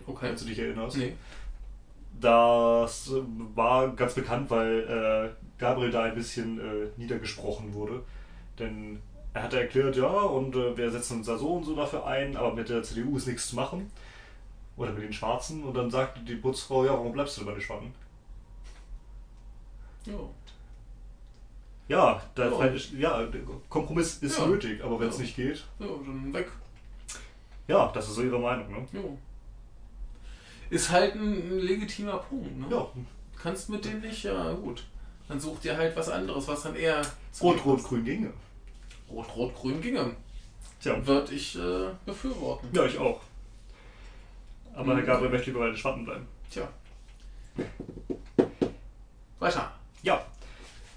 Okay. 0.06 0.26
falls 0.28 0.40
du 0.40 0.46
dich 0.48 0.58
erinnerst. 0.58 0.96
Nee. 0.96 1.12
Das 2.20 3.10
war 3.54 3.88
ganz 3.88 4.14
bekannt, 4.14 4.48
weil 4.50 5.34
äh, 5.36 5.60
Gabriel 5.60 5.90
da 5.90 6.04
ein 6.04 6.14
bisschen 6.14 6.58
äh, 6.60 6.88
niedergesprochen 6.96 7.74
wurde. 7.74 8.02
Denn 8.58 9.00
er 9.34 9.42
hatte 9.42 9.60
erklärt, 9.60 9.96
ja, 9.96 10.06
und 10.08 10.54
äh, 10.56 10.76
wir 10.76 10.90
setzen 10.90 11.18
uns 11.18 11.26
da 11.26 11.36
so 11.36 11.54
und 11.54 11.64
so 11.64 11.74
dafür 11.76 12.06
ein, 12.06 12.36
aber 12.36 12.54
mit 12.54 12.68
der 12.68 12.82
CDU 12.82 13.16
ist 13.16 13.26
nichts 13.26 13.48
zu 13.48 13.56
machen. 13.56 13.90
Oder 14.78 14.92
mit 14.92 15.02
den 15.04 15.12
Schwarzen. 15.12 15.62
Und 15.64 15.74
dann 15.74 15.90
sagte 15.90 16.20
die 16.20 16.36
Putzfrau, 16.36 16.84
ja, 16.84 16.92
warum 16.92 17.12
bleibst 17.12 17.36
du 17.38 17.44
bei 17.44 17.52
den 17.52 17.60
Schwarzen? 17.60 17.92
Jo. 20.06 20.30
Ja, 21.88 22.20
da, 22.34 22.48
Ja. 22.48 22.66
ja, 22.98 23.22
der 23.26 23.40
Kompromiss 23.68 24.18
ist 24.18 24.38
Ja. 24.38 24.46
nötig, 24.46 24.82
aber 24.82 24.98
wenn 25.00 25.08
es 25.08 25.16
Ja. 25.16 25.22
nicht 25.22 25.36
geht, 25.36 25.64
Jo, 25.78 26.00
dann 26.04 26.32
weg. 26.32 26.48
ja, 27.68 27.90
das 27.94 28.08
ist 28.08 28.14
so 28.16 28.22
ihre 28.22 28.38
Meinung, 28.38 28.70
ne? 28.72 28.86
Jo. 28.92 29.16
Ist 30.70 30.90
halt 30.90 31.14
ein 31.14 31.58
legitimer 31.60 32.18
Punkt. 32.18 32.58
Ne? 32.58 32.66
Ja, 32.70 32.88
Kannst 33.40 33.68
mit 33.68 33.84
denen 33.84 34.00
nicht, 34.00 34.24
ja 34.24 34.52
gut. 34.52 34.84
Dann 35.28 35.38
such 35.40 35.60
dir 35.60 35.76
halt 35.76 35.94
was 35.96 36.08
anderes, 36.08 36.46
was 36.48 36.62
dann 36.62 36.74
eher 36.76 37.02
zu 37.32 37.44
dir 37.44 37.50
Rot, 37.52 37.64
Rot, 37.64 37.76
passt. 37.76 37.88
Grün 37.88 38.04
ginge. 38.04 38.32
Rot, 39.10 39.36
Rot, 39.36 39.54
Grün 39.54 39.80
ginge. 39.80 40.16
Tja, 40.80 41.06
Würde 41.06 41.34
ich 41.34 41.56
äh, 41.56 41.88
befürworten. 42.04 42.68
ja, 42.72 42.84
ich 42.86 42.98
auch. 42.98 43.20
Aber 44.74 44.94
Herr 44.94 45.02
Mhm. 45.02 45.06
Gabriel 45.06 45.30
möchte 45.30 45.46
lieber 45.50 45.60
bei 45.60 45.66
den 45.68 45.76
Schwatten 45.76 46.04
bleiben. 46.04 46.26
Tja. 46.50 46.68
Weiter. 49.38 49.72
Ja, 50.02 50.24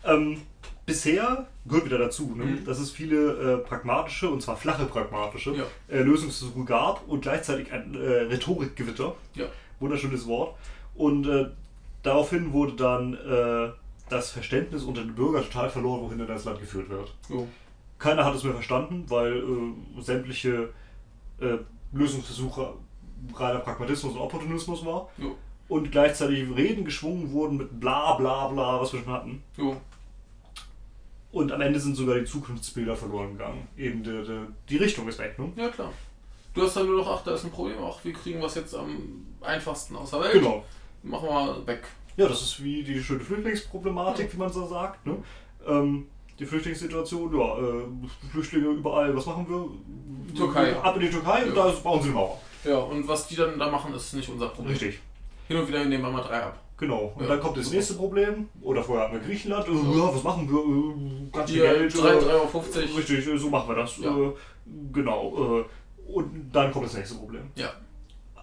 ähm, 0.03 0.41
bisher 0.89 1.47
gehört 1.65 1.85
wieder 1.85 1.97
dazu, 1.97 2.33
ne? 2.35 2.43
Mhm. 2.45 2.65
dass 2.65 2.79
es 2.79 2.91
viele 2.91 3.31
äh, 3.33 3.57
pragmatische, 3.57 4.29
und 4.29 4.41
zwar 4.41 4.57
flache 4.57 4.85
pragmatische, 4.85 5.53
Ja. 5.55 5.63
äh, 5.87 6.01
Lösungsversuche 6.01 6.65
gab 6.65 7.07
und 7.07 7.21
gleichzeitig 7.21 7.71
ein 7.71 7.95
äh, 7.95 8.23
Rhetorikgewitter. 8.31 9.15
Ja. 9.35 9.45
Wunderschönes 9.79 10.27
Wort. 10.27 10.55
Und 10.95 11.27
äh, 11.27 11.45
daraufhin 12.03 12.51
wurde 12.51 12.73
dann 12.73 13.13
äh, 13.13 13.69
das 14.09 14.31
Verständnis 14.31 14.83
unter 14.83 15.01
den 15.01 15.15
Bürgern 15.15 15.43
total 15.43 15.69
verloren, 15.69 16.01
wohin 16.01 16.17
denn 16.17 16.27
das 16.27 16.45
Land 16.45 16.59
geführt 16.59 16.89
wird. 16.89 17.13
Jo. 17.29 17.47
Keiner 17.99 18.25
hat 18.25 18.35
es 18.35 18.43
mehr 18.43 18.53
verstanden, 18.53 19.05
weil 19.07 19.37
äh, 19.37 20.01
sämtliche 20.01 20.69
Lösungsversuche 21.93 22.73
reiner 23.35 23.59
Pragmatismus 23.59 24.13
und 24.13 24.19
Opportunismus 24.19 24.85
war. 24.85 25.09
Jo. 25.17 25.35
Und 25.67 25.91
gleichzeitig 25.91 26.45
Reden 26.55 26.83
geschwungen 26.83 27.31
wurden 27.31 27.57
mit 27.57 27.79
bla 27.79 28.15
bla 28.15 28.47
bla, 28.47 28.81
was 28.81 28.91
wir 28.93 29.01
schon 29.01 29.13
hatten. 29.13 29.43
Jo. 29.55 29.77
Und 31.31 31.51
am 31.51 31.61
Ende 31.61 31.79
sind 31.79 31.95
sogar 31.95 32.17
die 32.17 32.25
Zukunftsbilder 32.25 32.95
verloren 32.95 33.33
gegangen. 33.33 33.67
Eben 33.77 34.01
die, 34.03 34.23
die, 34.23 34.39
die 34.69 34.77
Richtung 34.77 35.07
ist 35.07 35.19
weg, 35.19 35.37
ne? 35.37 35.51
Ja, 35.55 35.69
klar. 35.69 35.91
Du 36.55 36.63
hast 36.63 36.75
dann 36.75 36.87
nur 36.87 36.97
noch, 36.97 37.07
ach, 37.11 37.23
da 37.23 37.35
ist 37.35 37.43
ein 37.45 37.51
Problem, 37.51 37.77
ach, 37.83 37.99
wie 38.03 38.11
kriegen 38.13 38.39
wir 38.39 38.47
es 38.47 38.55
jetzt 38.55 38.73
am 38.73 39.25
einfachsten 39.41 39.95
aus 39.95 40.09
der 40.09 40.21
Welt? 40.21 40.33
Genau. 40.33 40.63
Machen 41.03 41.29
wir 41.29 41.67
weg. 41.67 41.83
Ja, 42.17 42.27
das 42.27 42.41
ist 42.41 42.63
wie 42.63 42.83
die 42.83 43.01
schöne 43.01 43.19
Flüchtlingsproblematik, 43.19 44.27
Ja. 44.27 44.33
wie 44.33 44.37
man 44.37 44.51
so 44.51 44.65
sagt. 44.67 45.05
Ne? 45.05 45.17
Ähm, 45.67 46.07
die 46.39 46.45
Flüchtlingssituation, 46.45 47.37
ja, 47.37 47.57
äh, 47.59 48.29
Flüchtlinge 48.31 48.67
überall, 48.69 49.15
was 49.15 49.25
machen 49.27 49.45
wir? 49.47 50.35
Türkei. 50.35 50.75
Ab 50.77 50.95
in 50.95 51.01
die 51.01 51.09
Türkei 51.09 51.43
und 51.43 51.55
Ja. 51.55 51.67
da 51.67 51.71
bauen 51.71 52.01
sie 52.01 52.07
eine 52.09 52.15
Mauer. 52.15 52.41
Ja, 52.63 52.77
und 52.79 53.07
was 53.07 53.27
die 53.27 53.35
dann 53.35 53.57
da 53.59 53.69
machen, 53.69 53.93
ist 53.93 54.13
nicht 54.13 54.27
unser 54.29 54.47
Problem. 54.49 54.71
Richtig. 54.71 54.99
Hin 55.47 55.57
und 55.57 55.67
wieder 55.67 55.85
nehmen 55.85 56.03
wir 56.03 56.09
mal 56.11 56.21
drei 56.21 56.41
ab. 56.43 56.59
Genau. 56.79 57.11
Und 57.15 57.23
Ja, 57.23 57.29
dann 57.29 57.39
kommt 57.41 57.57
das 57.57 57.71
nächste 57.71 57.95
Problem. 57.95 58.47
Oder 58.61 58.81
vorher 58.83 59.05
hatten 59.05 59.19
wir 59.19 59.27
Griechenland. 59.27 59.67
Äh, 59.67 59.71
ja, 59.71 60.15
was 60.15 60.23
machen 60.23 60.49
wir? 60.49 60.59
Äh, 60.59 61.29
ganz 61.31 61.51
viel 61.51 61.61
Hier, 61.61 61.73
Geld. 61.73 61.93
3,50 61.93 62.01
äh, 62.03 62.31
Euro. 62.31 62.95
Richtig, 62.97 63.27
äh, 63.27 63.37
so 63.37 63.49
machen 63.49 63.67
wir 63.69 63.75
das. 63.75 63.97
Ja. 63.97 64.17
Äh, 64.17 64.31
genau. 64.93 65.65
Und 66.07 66.49
dann 66.53 66.71
kommt 66.71 66.85
das 66.85 66.93
nächste 66.95 67.15
Problem. 67.15 67.43
Ja. 67.55 67.73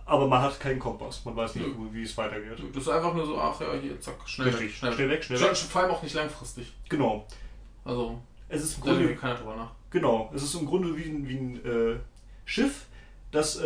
Aber 0.05 0.29
man 0.29 0.41
hat 0.43 0.61
keinen 0.61 0.79
Kompass. 0.79 1.25
Man 1.25 1.35
weiß 1.35 1.57
nicht, 1.57 1.67
wie 1.91 2.03
es 2.03 2.17
weitergeht. 2.17 2.63
Das 2.75 2.83
ist 2.85 2.89
einfach 2.89 3.13
nur 3.13 3.27
so, 3.27 3.39
ach 3.39 3.61
ja, 3.61 3.73
hier, 3.81 4.01
zack, 4.01 4.17
schnell 4.27 4.49
Richtig. 4.49 4.67
weg. 4.67 4.75
Schnell, 4.75 4.93
Schnell 4.93 5.11
weg, 5.11 5.25
schnell 5.25 5.41
weg. 5.41 5.57
Vor 5.57 5.83
allem 5.83 5.91
auch 5.91 6.03
nicht 6.03 6.15
langfristig. 6.15 6.73
Genau. 6.89 7.27
Also, 7.85 8.19
Es 8.49 8.63
ist 8.63 8.79
im 8.79 8.85
da 8.85 8.93
Grunde, 8.93 9.17
keiner 9.17 9.35
drüber 9.35 9.57
nach. 9.57 9.71
genau. 9.91 10.31
Es 10.35 10.43
ist 10.45 10.55
im 10.55 10.67
Grunde 10.67 10.97
wie 10.97 11.05
ein, 11.11 11.27
wie 11.29 11.37
ein 11.37 12.01
Schiff, 12.45 12.87
das 13.33 13.61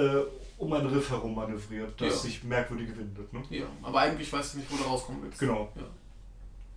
um 0.60 0.72
ein 0.74 0.86
Riff 0.86 1.10
herum 1.10 1.34
manövriert, 1.34 1.98
das 2.00 2.08
Ja. 2.08 2.16
sich 2.16 2.44
merkwürdig 2.44 2.88
windet. 2.96 3.32
Ne? 3.32 3.42
Ja, 3.48 3.64
aber 3.82 4.00
eigentlich 4.00 4.30
weißt 4.32 4.54
du 4.54 4.58
nicht, 4.58 4.70
wo 4.70 4.76
du 4.76 4.82
rauskommen 4.84 5.22
willst. 5.22 5.38
Genau. 5.40 5.72
Ja. 5.74 5.82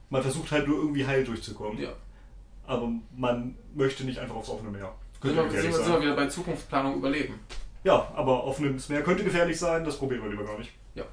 Man 0.09 0.21
versucht 0.21 0.49
halt 0.51 0.67
nur 0.67 0.77
irgendwie 0.77 1.05
heil 1.05 1.23
durchzukommen. 1.25 1.77
Ja. 1.79 1.91
Aber 2.65 2.89
man 3.15 3.55
möchte 3.75 4.05
nicht 4.05 4.17
einfach 4.19 4.35
aufs 4.35 4.49
offene 4.49 4.71
Meer. 4.71 4.93
Sind 5.21 5.35
Könnte 5.35 5.51
sind, 5.51 5.63
wir, 5.63 5.71
sind 5.73 5.85
wir 5.85 5.93
sein. 5.93 6.01
wieder 6.01 6.15
bei 6.15 6.27
Zukunftsplanung 6.27 6.95
überleben. 6.95 7.39
Ja, 7.83 8.09
aber 8.15 8.45
offenes 8.45 8.87
Meer 8.87 9.03
könnte 9.03 9.23
gefährlich 9.25 9.59
sein, 9.59 9.83
das 9.83 9.97
probieren 9.97 10.23
wir 10.23 10.29
lieber 10.31 10.45
gar 10.45 10.57
nicht. 10.57 10.71
Ja. 10.95 11.03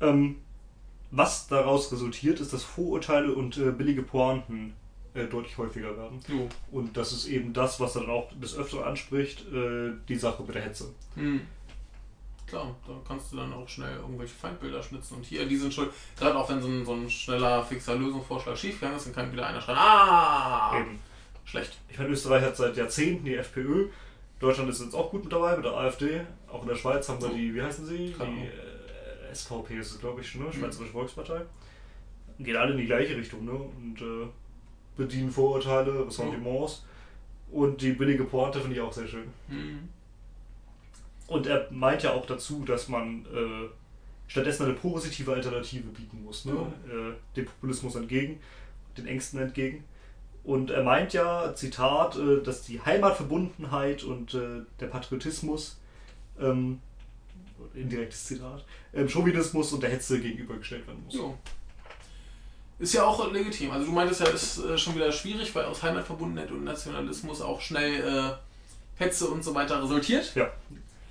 Ähm, 0.00 0.36
was 1.10 1.48
daraus 1.48 1.90
resultiert, 1.92 2.38
ist, 2.40 2.52
dass 2.52 2.62
Vorurteile 2.62 3.34
und 3.34 3.56
äh, 3.58 3.70
billige 3.72 4.02
Pointen 4.02 4.74
äh, 5.14 5.26
deutlich 5.26 5.56
häufiger 5.56 5.96
werden. 5.96 6.20
Jo. 6.28 6.48
Und 6.70 6.96
das 6.96 7.12
ist 7.12 7.26
eben 7.26 7.52
das, 7.52 7.80
was 7.80 7.94
er 7.96 8.02
dann 8.02 8.10
auch 8.10 8.28
des 8.40 8.56
Öfteren 8.56 8.84
anspricht, 8.84 9.46
äh, 9.52 9.92
die 10.08 10.16
Sache 10.16 10.42
mit 10.42 10.54
der 10.54 10.62
Hetze. 10.62 10.92
Hm. 11.14 11.40
Klar, 12.46 12.76
da 12.86 12.92
kannst 13.06 13.32
du 13.32 13.36
dann 13.36 13.52
auch 13.52 13.68
schnell 13.68 13.96
irgendwelche 13.96 14.34
Feindbilder 14.34 14.82
schnitzen. 14.82 15.16
Und 15.16 15.24
hier, 15.24 15.46
die 15.46 15.56
sind 15.56 15.72
schuld. 15.72 15.90
Gerade 16.18 16.36
auch 16.36 16.48
wenn 16.50 16.60
so 16.60 16.68
ein, 16.68 16.84
so 16.84 16.92
ein 16.92 17.08
schneller, 17.08 17.62
fixer 17.62 17.94
Lösungsvorschlag 17.94 18.56
schiefgegangen 18.58 18.98
ist, 18.98 19.06
dann 19.06 19.14
kann 19.14 19.32
wieder 19.32 19.46
einer 19.46 19.60
schreien, 19.60 19.78
ah, 19.78 20.78
Eben. 20.78 20.98
schlecht. 21.44 21.78
Ich 21.88 21.98
meine, 21.98 22.10
Österreich 22.10 22.42
hat 22.42 22.56
seit 22.56 22.76
Jahrzehnten 22.76 23.24
die 23.24 23.36
FPÖ. 23.36 23.88
Deutschland 24.40 24.68
ist 24.68 24.82
jetzt 24.82 24.94
auch 24.94 25.10
gut 25.10 25.24
mit 25.24 25.32
dabei, 25.32 25.56
mit 25.56 25.64
der 25.64 25.72
AfD. 25.72 26.20
Auch 26.48 26.62
in 26.62 26.68
der 26.68 26.76
Schweiz 26.76 27.08
haben 27.08 27.22
wir 27.22 27.30
die, 27.30 27.54
wie 27.54 27.62
heißen 27.62 27.86
sie? 27.86 28.14
Keine 28.18 28.32
Die 28.32 28.46
äh, 28.46 29.34
SVP 29.34 29.78
ist 29.78 29.92
es, 29.92 30.00
glaube 30.00 30.20
ich, 30.20 30.34
ne? 30.34 30.44
Mhm. 30.44 30.52
Schweizerische 30.52 30.92
Volkspartei. 30.92 31.42
Geht 32.38 32.56
alle 32.56 32.72
in 32.72 32.78
die 32.78 32.86
gleiche 32.86 33.16
Richtung, 33.16 33.44
ne? 33.44 33.52
Und 33.52 34.00
äh, 34.02 34.28
bedienen 34.96 35.30
Vorurteile, 35.30 36.06
Ressentiments. 36.06 36.84
Und 37.50 37.80
die 37.80 37.92
billige 37.92 38.24
Pointe 38.24 38.60
finde 38.60 38.76
ich 38.76 38.82
auch 38.82 38.92
sehr 38.92 39.06
schön. 39.06 39.28
Hm. 39.48 39.88
Und 41.26 41.46
er 41.46 41.68
meint 41.70 42.02
ja 42.02 42.12
auch 42.12 42.26
dazu, 42.26 42.64
dass 42.64 42.88
man 42.88 43.24
äh, 43.26 43.68
stattdessen 44.26 44.64
eine 44.64 44.74
positive 44.74 45.32
Alternative 45.32 45.88
bieten 45.88 46.22
muss, 46.24 46.44
ne? 46.44 46.52
Äh, 46.88 47.36
dem 47.36 47.46
Populismus 47.46 47.94
entgegen, 47.94 48.40
den 48.96 49.06
Ängsten 49.06 49.40
entgegen. 49.40 49.84
Und 50.42 50.70
er 50.70 50.82
meint 50.82 51.14
ja, 51.14 51.54
Zitat, 51.54 52.16
äh, 52.16 52.42
dass 52.42 52.62
die 52.62 52.80
Heimatverbundenheit 52.80 54.02
und 54.02 54.34
äh, 54.34 54.62
der 54.80 54.86
Patriotismus, 54.88 55.78
ähm, 56.38 56.80
indirektes 57.74 58.26
Zitat, 58.26 58.64
ähm, 58.92 59.08
Chauvinismus 59.08 59.72
und 59.72 59.82
der 59.82 59.90
Hetze 59.90 60.20
gegenübergestellt 60.20 60.86
werden 60.86 61.02
muss. 61.04 61.14
Jo. 61.14 61.38
Ist 62.78 62.92
ja 62.94 63.04
auch 63.04 63.32
legitim. 63.32 63.70
Also 63.70 63.86
du 63.86 63.92
meintest 63.92 64.20
ja, 64.20 64.26
ist 64.28 64.58
äh, 64.64 64.76
schon 64.76 64.94
wieder 64.96 65.10
schwierig, 65.12 65.54
weil 65.54 65.64
aus 65.64 65.82
Heimatverbundenheit 65.82 66.50
und 66.50 66.64
Nationalismus 66.64 67.40
auch 67.40 67.60
schnell 67.60 68.00
äh, 68.02 69.02
Hetze 69.02 69.26
und 69.28 69.44
so 69.44 69.54
weiter 69.54 69.82
resultiert. 69.82 70.34
Ja, 70.34 70.48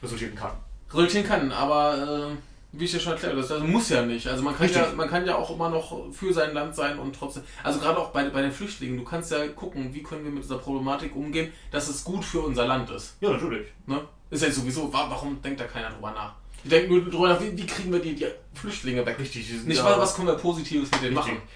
resultieren 0.01 0.35
kann. 0.35 0.51
Resultieren 0.93 1.25
kann, 1.25 1.51
aber 1.51 2.31
äh, 2.33 2.37
wie 2.73 2.85
ich 2.85 2.91
dir 2.91 2.99
schon 2.99 3.13
erklärt 3.13 3.31
habe, 3.33 3.41
das, 3.41 3.49
das 3.49 3.61
muss 3.63 3.89
ja 3.89 4.03
nicht. 4.05 4.27
Also 4.27 4.43
man 4.43 4.53
kann 4.55 4.63
Richtig. 4.65 4.81
ja, 4.81 4.91
man 4.93 5.09
kann 5.09 5.25
ja 5.25 5.35
auch 5.35 5.49
immer 5.51 5.69
noch 5.69 6.11
für 6.13 6.33
sein 6.33 6.53
Land 6.53 6.75
sein 6.75 6.99
und 6.99 7.15
trotzdem. 7.15 7.43
Also 7.63 7.79
gerade 7.79 7.97
auch 7.99 8.09
bei, 8.09 8.27
bei 8.29 8.41
den 8.41 8.51
Flüchtlingen, 8.51 8.97
du 8.97 9.03
kannst 9.03 9.31
ja 9.31 9.47
gucken, 9.49 9.93
wie 9.93 10.03
können 10.03 10.23
wir 10.25 10.31
mit 10.31 10.43
dieser 10.43 10.57
Problematik 10.57 11.15
umgehen, 11.15 11.51
dass 11.71 11.87
es 11.87 12.03
gut 12.03 12.25
für 12.25 12.41
unser 12.41 12.65
Land 12.67 12.89
ist. 12.89 13.15
Ja, 13.21 13.29
natürlich. 13.31 13.67
Ne? 13.85 14.01
Ist 14.29 14.43
ja 14.43 14.51
sowieso, 14.51 14.91
wa- 14.91 15.05
warum 15.09 15.41
denkt 15.41 15.59
da 15.61 15.65
keiner 15.65 15.91
drüber 15.91 16.11
nach? 16.11 16.33
Die 16.63 16.69
denken 16.69 16.93
nur 16.93 17.03
drüber 17.09 17.29
nach, 17.29 17.41
wie, 17.41 17.57
wie 17.57 17.65
kriegen 17.65 17.91
wir 17.91 17.99
die, 17.99 18.15
die 18.15 18.25
Flüchtlinge 18.53 19.05
weg? 19.05 19.17
Richtig. 19.19 19.45
die 19.47 19.53
sind 19.53 19.67
Nicht 19.67 19.77
ja- 19.77 19.83
mal, 19.83 19.97
was 19.99 20.15
können 20.15 20.27
wir 20.27 20.35
Positives 20.35 20.89
mit 20.91 21.01
denen 21.03 21.17
Richtig. 21.17 21.33
machen? 21.35 21.47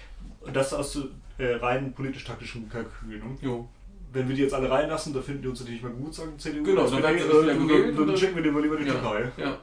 Und 0.42 0.54
das 0.56 0.72
aus 0.74 0.98
äh, 1.38 1.54
rein 1.54 1.92
politisch-taktischen 1.94 2.68
Kalkül. 2.68 3.18
Ne? 3.18 3.38
Jo. 3.40 3.68
wenn 4.12 4.26
wir 4.28 4.34
die 4.34 4.42
jetzt 4.42 4.54
alle 4.54 4.70
reinlassen, 4.70 5.12
da 5.12 5.20
finden 5.20 5.42
die 5.42 5.48
uns 5.48 5.62
nicht 5.64 5.82
mehr 5.82 5.92
gut, 5.92 6.14
sagen 6.14 6.38
CDU. 6.38 6.62
Genau, 6.62 6.88
dann 6.88 7.02
dann, 7.02 7.16
dann 7.18 8.06
dann- 8.06 8.16
schicken 8.16 8.36
wir 8.36 8.42
die 8.42 8.50
mal 8.50 8.62
lieber 8.62 8.76
die 8.76 8.84
Ja. 8.86 8.92
Türkei. 8.94 9.30
ja. 9.36 9.58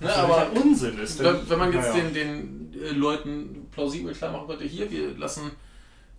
Ne, 0.00 0.08
ja 0.08 0.14
aber 0.24 0.50
Unsinn 0.52 0.98
ist. 0.98 1.20
denn- 1.20 1.48
wenn, 1.48 1.58
man 1.58 1.72
jetzt 1.72 1.90
naja. 1.94 2.04
den, 2.10 2.72
den 2.72 2.82
äh, 2.82 2.90
Leuten 2.90 3.66
plausibel 3.72 4.12
klar 4.14 4.32
machen 4.32 4.48
würde, 4.48 4.64
hier, 4.64 4.90
wir 4.90 5.16
lassen 5.16 5.50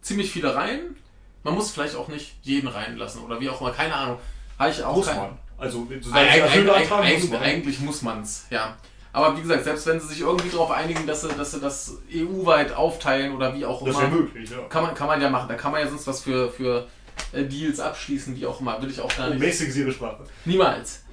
ziemlich 0.02 0.32
viele 0.32 0.54
rein. 0.56 0.96
Man 1.44 1.54
muss 1.56 1.72
vielleicht 1.72 1.96
auch 1.96 2.08
nicht 2.08 2.36
jeden 2.42 2.68
reinlassen 2.68 3.22
oder 3.22 3.40
wie 3.40 3.50
auch 3.50 3.60
immer, 3.62 3.72
keine 3.72 3.94
Ahnung. 3.94 4.20
Habe 4.58 4.72
ich 4.72 4.84
auch 4.84 5.06
man. 5.06 5.38
Also, 5.58 5.88
so 6.02 6.14
Eig 6.14 6.30
eig 6.30 6.44
eig 6.44 6.50
Asylantrag 6.52 6.90
muss 7.00 7.08
eigentlich, 7.08 7.32
man. 7.32 7.42
eigentlich 7.42 7.80
muss 7.80 8.02
man 8.02 8.22
es, 8.22 8.46
ja. 8.50 8.76
Aber 9.14 9.38
wie 9.38 9.42
gesagt, 9.42 9.64
selbst 9.64 9.86
wenn 9.88 10.00
sie 10.00 10.08
sich 10.08 10.20
irgendwie 10.22 10.50
darauf 10.50 10.72
einigen, 10.72 11.08
dass 11.08 11.22
sie, 11.22 11.30
dass 11.30 11.52
sie 11.52 11.62
das 11.62 11.98
EU-weit 12.14 12.74
aufteilen 12.76 13.34
oder 13.34 13.54
wie 13.56 13.66
auch 13.66 13.80
Das 13.86 13.96
immer, 13.96 14.02
wäre 14.12 14.12
möglich, 14.22 14.50
ja. 14.50 14.58
kann, 14.68 14.84
man, 14.84 14.94
kann 14.94 15.08
man 15.08 15.22
ja 15.22 15.30
machen. 15.30 15.48
Da 15.48 15.56
kann 15.56 15.72
man 15.72 15.80
ja 15.82 15.88
sonst 15.88 16.06
was 16.08 16.22
für, 16.22 16.52
für 16.52 16.88
äh, 17.32 17.44
Deals 17.46 17.80
abschließen, 17.80 18.36
wie 18.36 18.46
auch 18.46 18.60
immer. 18.60 18.82
Will 18.82 18.90
ich 18.90 19.00
auch 19.00 19.16
gar 19.16 19.28
Oh, 19.28 19.30
nicht. 19.30 19.40
mäßige 19.40 19.72
Siri-Sprache. 19.74 20.26
Niemals. 20.44 21.04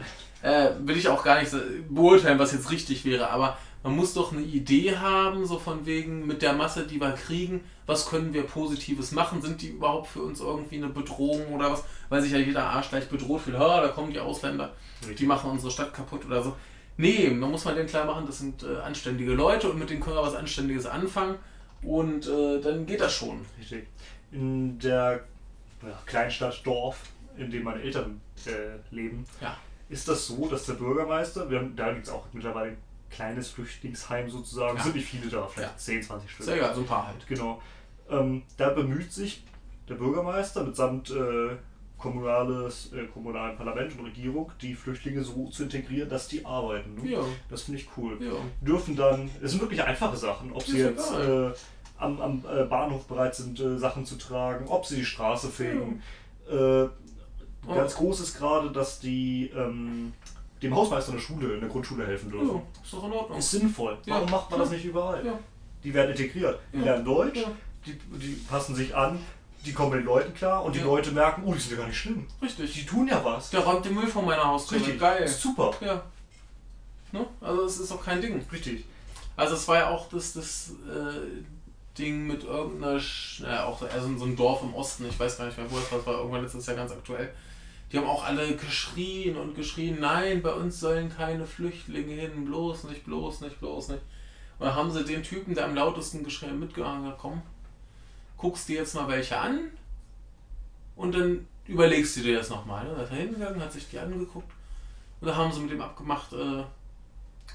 Äh, 0.42 0.70
will 0.81 0.96
ich 0.96 1.07
auch 1.09 1.22
gar 1.22 1.40
nicht 1.40 1.52
beurteilen, 1.88 2.40
was 2.40 2.50
jetzt 2.52 2.68
richtig 2.72 3.05
wäre, 3.05 3.31
aber 3.31 3.57
man 3.82 3.96
muss 3.96 4.14
doch 4.14 4.32
eine 4.32 4.42
Idee 4.42 4.96
haben, 4.96 5.44
so 5.44 5.58
von 5.58 5.84
wegen 5.86 6.26
mit 6.26 6.42
der 6.42 6.52
Masse, 6.52 6.86
die 6.86 7.00
wir 7.00 7.12
kriegen, 7.12 7.64
was 7.86 8.06
können 8.08 8.32
wir 8.32 8.44
Positives 8.44 9.12
machen? 9.12 9.42
Sind 9.42 9.60
die 9.60 9.68
überhaupt 9.70 10.08
für 10.08 10.22
uns 10.22 10.40
irgendwie 10.40 10.76
eine 10.76 10.88
Bedrohung 10.88 11.46
oder 11.48 11.72
was? 11.72 11.84
Weil 12.08 12.22
sich 12.22 12.32
ja 12.32 12.38
jeder 12.38 12.64
Arsch 12.64 12.90
gleich 12.90 13.08
bedroht 13.08 13.40
fühlt. 13.42 13.56
Da 13.56 13.88
kommen 13.88 14.12
die 14.12 14.20
Ausländer, 14.20 14.72
die 15.18 15.26
machen 15.26 15.50
unsere 15.50 15.70
Stadt 15.70 15.92
kaputt 15.92 16.24
oder 16.26 16.42
so. 16.42 16.54
Nee, 16.96 17.28
da 17.28 17.46
muss 17.46 17.64
man 17.64 17.74
denen 17.74 17.88
klar 17.88 18.04
machen, 18.04 18.26
das 18.26 18.38
sind 18.38 18.62
äh, 18.62 18.76
anständige 18.76 19.32
Leute 19.32 19.70
und 19.70 19.78
mit 19.78 19.90
denen 19.90 20.00
können 20.00 20.16
wir 20.16 20.22
was 20.22 20.34
Anständiges 20.34 20.86
anfangen 20.86 21.36
und 21.82 22.26
äh, 22.28 22.60
dann 22.60 22.86
geht 22.86 23.00
das 23.00 23.14
schon. 23.14 23.44
Richtig. 23.58 23.86
In 24.30 24.78
der 24.78 25.24
ja, 25.82 25.98
Kleinstadt, 26.06 26.60
Dorf, 26.64 26.98
in 27.36 27.50
dem 27.50 27.64
meine 27.64 27.82
Eltern 27.82 28.20
äh, 28.46 28.94
leben, 28.94 29.24
Ja. 29.40 29.56
ist 29.88 30.06
das 30.06 30.26
so, 30.26 30.48
dass 30.48 30.66
der 30.66 30.74
Bürgermeister, 30.74 31.48
wir 31.50 31.58
haben, 31.58 31.74
da 31.74 31.92
gibt 31.92 32.06
es 32.06 32.12
auch 32.12 32.26
mittlerweile 32.32 32.76
kleines 33.12 33.48
Flüchtlingsheim 33.51 34.29
sozusagen, 34.31 34.77
Ja. 34.79 34.83
sind 34.83 34.96
nicht 34.96 35.09
viele 35.09 35.29
da, 35.29 35.46
vielleicht 35.46 35.70
Ja. 35.72 35.77
10, 35.77 36.03
20 36.03 36.31
Stück. 36.31 36.46
Sehr 36.46 36.59
geil, 36.59 36.72
so 36.75 36.81
ein 36.81 36.87
paar 36.87 37.07
halt. 37.09 37.27
Genau. 37.29 37.61
Ähm, 38.11 38.42
da 38.57 38.70
bemüht 38.70 39.12
sich 39.12 39.44
der 39.88 39.94
Bürgermeister 39.94 40.64
mitsamt 40.64 41.11
äh, 41.11 41.57
kommunales, 41.98 42.92
äh, 42.92 43.07
kommunalen 43.07 43.57
Parlament 43.57 43.96
und 43.98 44.07
Regierung, 44.07 44.51
die 44.61 44.75
Flüchtlinge 44.75 45.22
so 45.22 45.48
zu 45.48 45.62
integrieren, 45.64 46.09
dass 46.09 46.27
die 46.29 46.44
arbeiten. 46.44 46.94
Ne? 47.03 47.11
Ja, 47.12 47.20
Das 47.48 47.62
finde 47.62 47.81
ich 47.81 47.88
cool. 47.96 48.18
ja. 48.20 48.33
Dürfen 48.61 48.96
dann, 48.96 49.31
es 49.40 49.53
sind 49.53 49.61
wirklich 49.61 49.83
einfache 49.83 50.16
Sachen, 50.16 50.53
ob 50.53 50.62
sie 50.64 50.79
jetzt 50.79 51.12
äh, 51.12 51.51
am, 51.98 52.20
am 52.20 52.44
äh, 52.53 52.64
Bahnhof 52.64 53.07
bereit 53.07 53.35
sind, 53.37 53.61
äh, 53.61 53.79
Sachen 53.79 54.05
zu 54.05 54.16
tragen, 54.16 54.66
ob 54.66 54.85
sie 54.85 54.96
die 54.96 55.05
Straße 55.05 55.48
fegen. 55.48 56.03
Äh, 56.51 56.87
Oh. 57.64 57.77
Ganz 57.77 57.94
groß 57.94 58.18
ist 58.18 58.37
gerade, 58.38 58.72
dass 58.72 58.98
die 58.98 59.48
ähm, 59.57 60.12
dem 60.62 60.75
Hausmeister 60.75 61.12
in 61.12 61.18
der 61.18 61.25
Schule, 61.25 61.55
in 61.55 61.61
der 61.61 61.68
Grundschule 61.68 62.07
helfen 62.07 62.31
dürfen. 62.31 62.48
Ja, 62.48 62.62
ist 62.85 62.92
doch 62.92 63.05
in 63.05 63.12
Ordnung. 63.12 63.38
Ist 63.38 63.51
sinnvoll. 63.51 63.98
Ja, 64.07 64.14
Warum 64.14 64.31
macht 64.31 64.51
man 64.51 64.61
das 64.61 64.70
nicht 64.70 64.85
überall? 64.85 65.25
Ja. 65.25 65.38
Die 65.85 65.92
werden 65.92 66.11
integriert. 66.12 66.61
Die 66.72 66.79
lernen 66.79 67.05
Deutsch, 67.05 67.40
die, 67.85 67.98
die 68.18 68.35
passen 68.48 68.75
sich 68.75 68.94
an, 68.94 69.18
die 69.64 69.72
kommen 69.72 69.90
mit 69.90 70.01
den 70.01 70.07
Leuten 70.07 70.35
klar 70.35 70.64
und 70.64 70.75
die 70.75 70.81
Ja. 70.81 70.87
Leute 70.87 71.11
merken, 71.12 71.42
oh, 71.44 71.53
die 71.53 71.61
sind 71.61 71.72
ja 71.72 71.79
gar 71.79 71.87
nicht 71.88 71.98
schlimm. 71.98 72.27
Richtig. 72.40 72.72
Die 72.72 72.87
tun 72.87 73.09
ja 73.09 73.25
was. 73.25 73.51
Der 73.51 73.61
räumt 73.61 73.85
den 73.85 73.94
Müll 73.94 74.07
von 74.07 74.25
meiner 74.25 74.44
Haustür. 74.44 74.79
Richtig. 74.79 75.01
Geil. 75.01 75.25
Ist 75.25 75.40
super. 75.40 75.72
Ja. 75.81 76.03
Ne? 77.12 77.27
Also 77.40 77.64
es 77.64 77.79
ist 77.79 77.92
auch 77.92 78.03
kein 78.05 78.20
Ding. 78.20 78.44
Richtig. 78.53 78.85
Also 79.37 79.55
es 79.55 79.66
war 79.68 79.77
ja 79.77 79.90
auch 79.90 80.09
das, 80.09 80.33
das 80.35 80.72
äh, 80.88 81.98
Ding 81.98 82.27
mit 82.27 82.44
irgendeiner, 82.44 83.01
Sch 83.01 83.42
äh, 83.42 83.59
auch 83.59 83.83
also 83.83 84.16
so 84.16 84.25
ein 84.25 84.37
Dorf 84.37 84.62
im 84.62 84.75
Osten, 84.75 85.07
ich 85.09 85.18
weiß 85.18 85.38
gar 85.38 85.46
nicht 85.46 85.59
mehr, 85.59 85.70
wo 85.70 85.77
das 85.77 85.90
war, 85.90 85.98
das 85.98 86.07
war 86.07 86.14
irgendwann 86.18 86.42
letztes 86.42 86.66
Jahr 86.66 86.77
ganz 86.77 86.92
aktuell. 86.92 87.33
Die 87.92 87.98
haben 87.98 88.07
auch 88.07 88.24
alle 88.24 88.57
geschrien 88.57 89.37
und 89.37 89.55
geschrien, 89.55 89.98
nein, 90.00 90.40
bei 90.40 90.52
uns 90.52 90.81
sollen 90.81 91.14
keine 91.14 91.44
Flüchtlinge 91.46 92.14
hin, 92.14 92.46
bloß 92.46 92.85
nicht, 92.85 93.05
bloß 93.05 93.42
nicht, 93.42 93.61
bloß 93.61 93.88
nicht. 93.88 94.02
Und 94.59 94.66
dann 94.66 94.74
haben 94.74 94.90
sie 94.90 95.05
den 95.05 95.22
Typen, 95.22 95.55
der 95.55 95.66
am 95.66 95.74
lautesten 95.74 96.24
geschrien, 96.24 96.59
mitgegangen, 96.59 97.12
komm, 97.18 97.42
guckst 98.38 98.68
dir 98.68 98.76
jetzt 98.76 98.94
mal 98.94 99.09
welche 99.09 99.38
an 99.38 99.70
und 100.96 101.14
dann 101.14 101.46
überlegst 101.66 102.16
du 102.16 102.20
dir 102.22 102.38
das 102.38 102.48
nochmal. 102.48 102.85
Ne? 102.85 102.94
Da 102.96 103.02
ist 103.02 103.11
er 103.11 103.16
hingegangen, 103.16 103.61
hat 103.61 103.72
sich 103.72 103.88
die 103.90 103.98
angeguckt 103.98 104.50
und 105.20 105.28
da 105.28 105.37
haben 105.37 105.52
sie 105.52 105.61
mit 105.61 105.72
dem 105.72 105.83
abgemacht, 105.83 106.33
äh, 106.33 106.64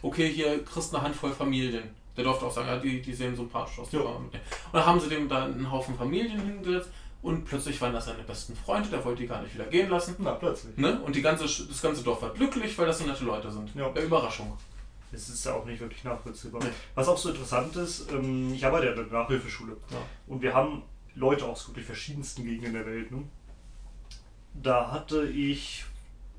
okay, 0.04 0.32
hier 0.32 0.63
kriegst 0.63 0.93
du 0.93 0.97
eine 0.97 1.06
Handvoll 1.06 1.32
Familien. 1.32 1.84
Der 2.15 2.23
durfte 2.23 2.45
auch 2.45 2.52
sagen, 2.52 2.67
ja, 2.67 2.78
die, 2.78 3.02
die 3.02 3.13
sehen 3.13 3.36
sympathisch 3.36 3.80
aus. 3.80 3.91
Ja. 3.91 4.02
Und 4.02 4.34
dann 4.71 4.86
haben 4.86 5.00
sie 5.00 5.10
dem 5.10 5.30
da 5.30 5.45
einen 5.45 5.71
Haufen 5.71 5.95
Familien 5.95 6.41
hingesetzt 6.41 6.89
und 7.21 7.45
plötzlich 7.45 7.80
waren 7.82 7.93
das 7.93 8.06
seine 8.06 8.23
besten 8.23 8.56
Freunde, 8.56 8.89
der 8.89 9.03
wollte 9.03 9.21
die 9.21 9.27
gar 9.27 9.41
nicht 9.41 9.53
wieder 9.53 9.65
gehen 9.65 9.89
lassen. 9.89 10.15
Na, 10.19 10.34
plötzlich. 10.34 10.77
Ne? 10.77 11.01
Und 11.01 11.15
die 11.15 11.21
ganze, 11.21 11.43
das 11.43 11.82
ganze 11.82 12.03
Dorf 12.03 12.21
war 12.21 12.34
glücklich, 12.34 12.77
weil 12.77 12.86
das 12.86 12.99
so 12.99 13.06
nette 13.06 13.25
Leute 13.25 13.51
sind. 13.51 13.73
Ja. 13.75 13.91
Ja, 13.93 14.01
Überraschung. 14.01 14.58
Das 15.12 15.30
ist 15.30 15.45
ja 15.45 15.53
auch 15.53 15.65
nicht 15.65 15.80
wirklich 15.80 16.03
nachvollziehbar. 16.03 16.63
Nee. 16.63 16.69
Was 16.95 17.08
auch 17.08 17.17
so 17.17 17.30
interessant 17.30 17.75
ist, 17.75 18.12
ähm, 18.12 18.53
ich 18.53 18.65
arbeite 18.65 18.88
ja 18.88 18.91
in 18.93 19.10
der 19.10 19.19
Nachhilfeschule. 19.21 19.77
Ja. 19.89 19.97
Und 20.27 20.41
wir 20.41 20.53
haben 20.53 20.84
Leute 21.15 21.45
aus 21.45 21.67
wirklich 21.67 21.86
verschiedensten 21.86 22.43
Gegenden 22.43 22.73
der 22.73 22.86
Welt. 22.86 23.12
Ne? 23.12 23.23
Da 24.53 24.91
hatte 24.91 25.27
ich 25.27 25.86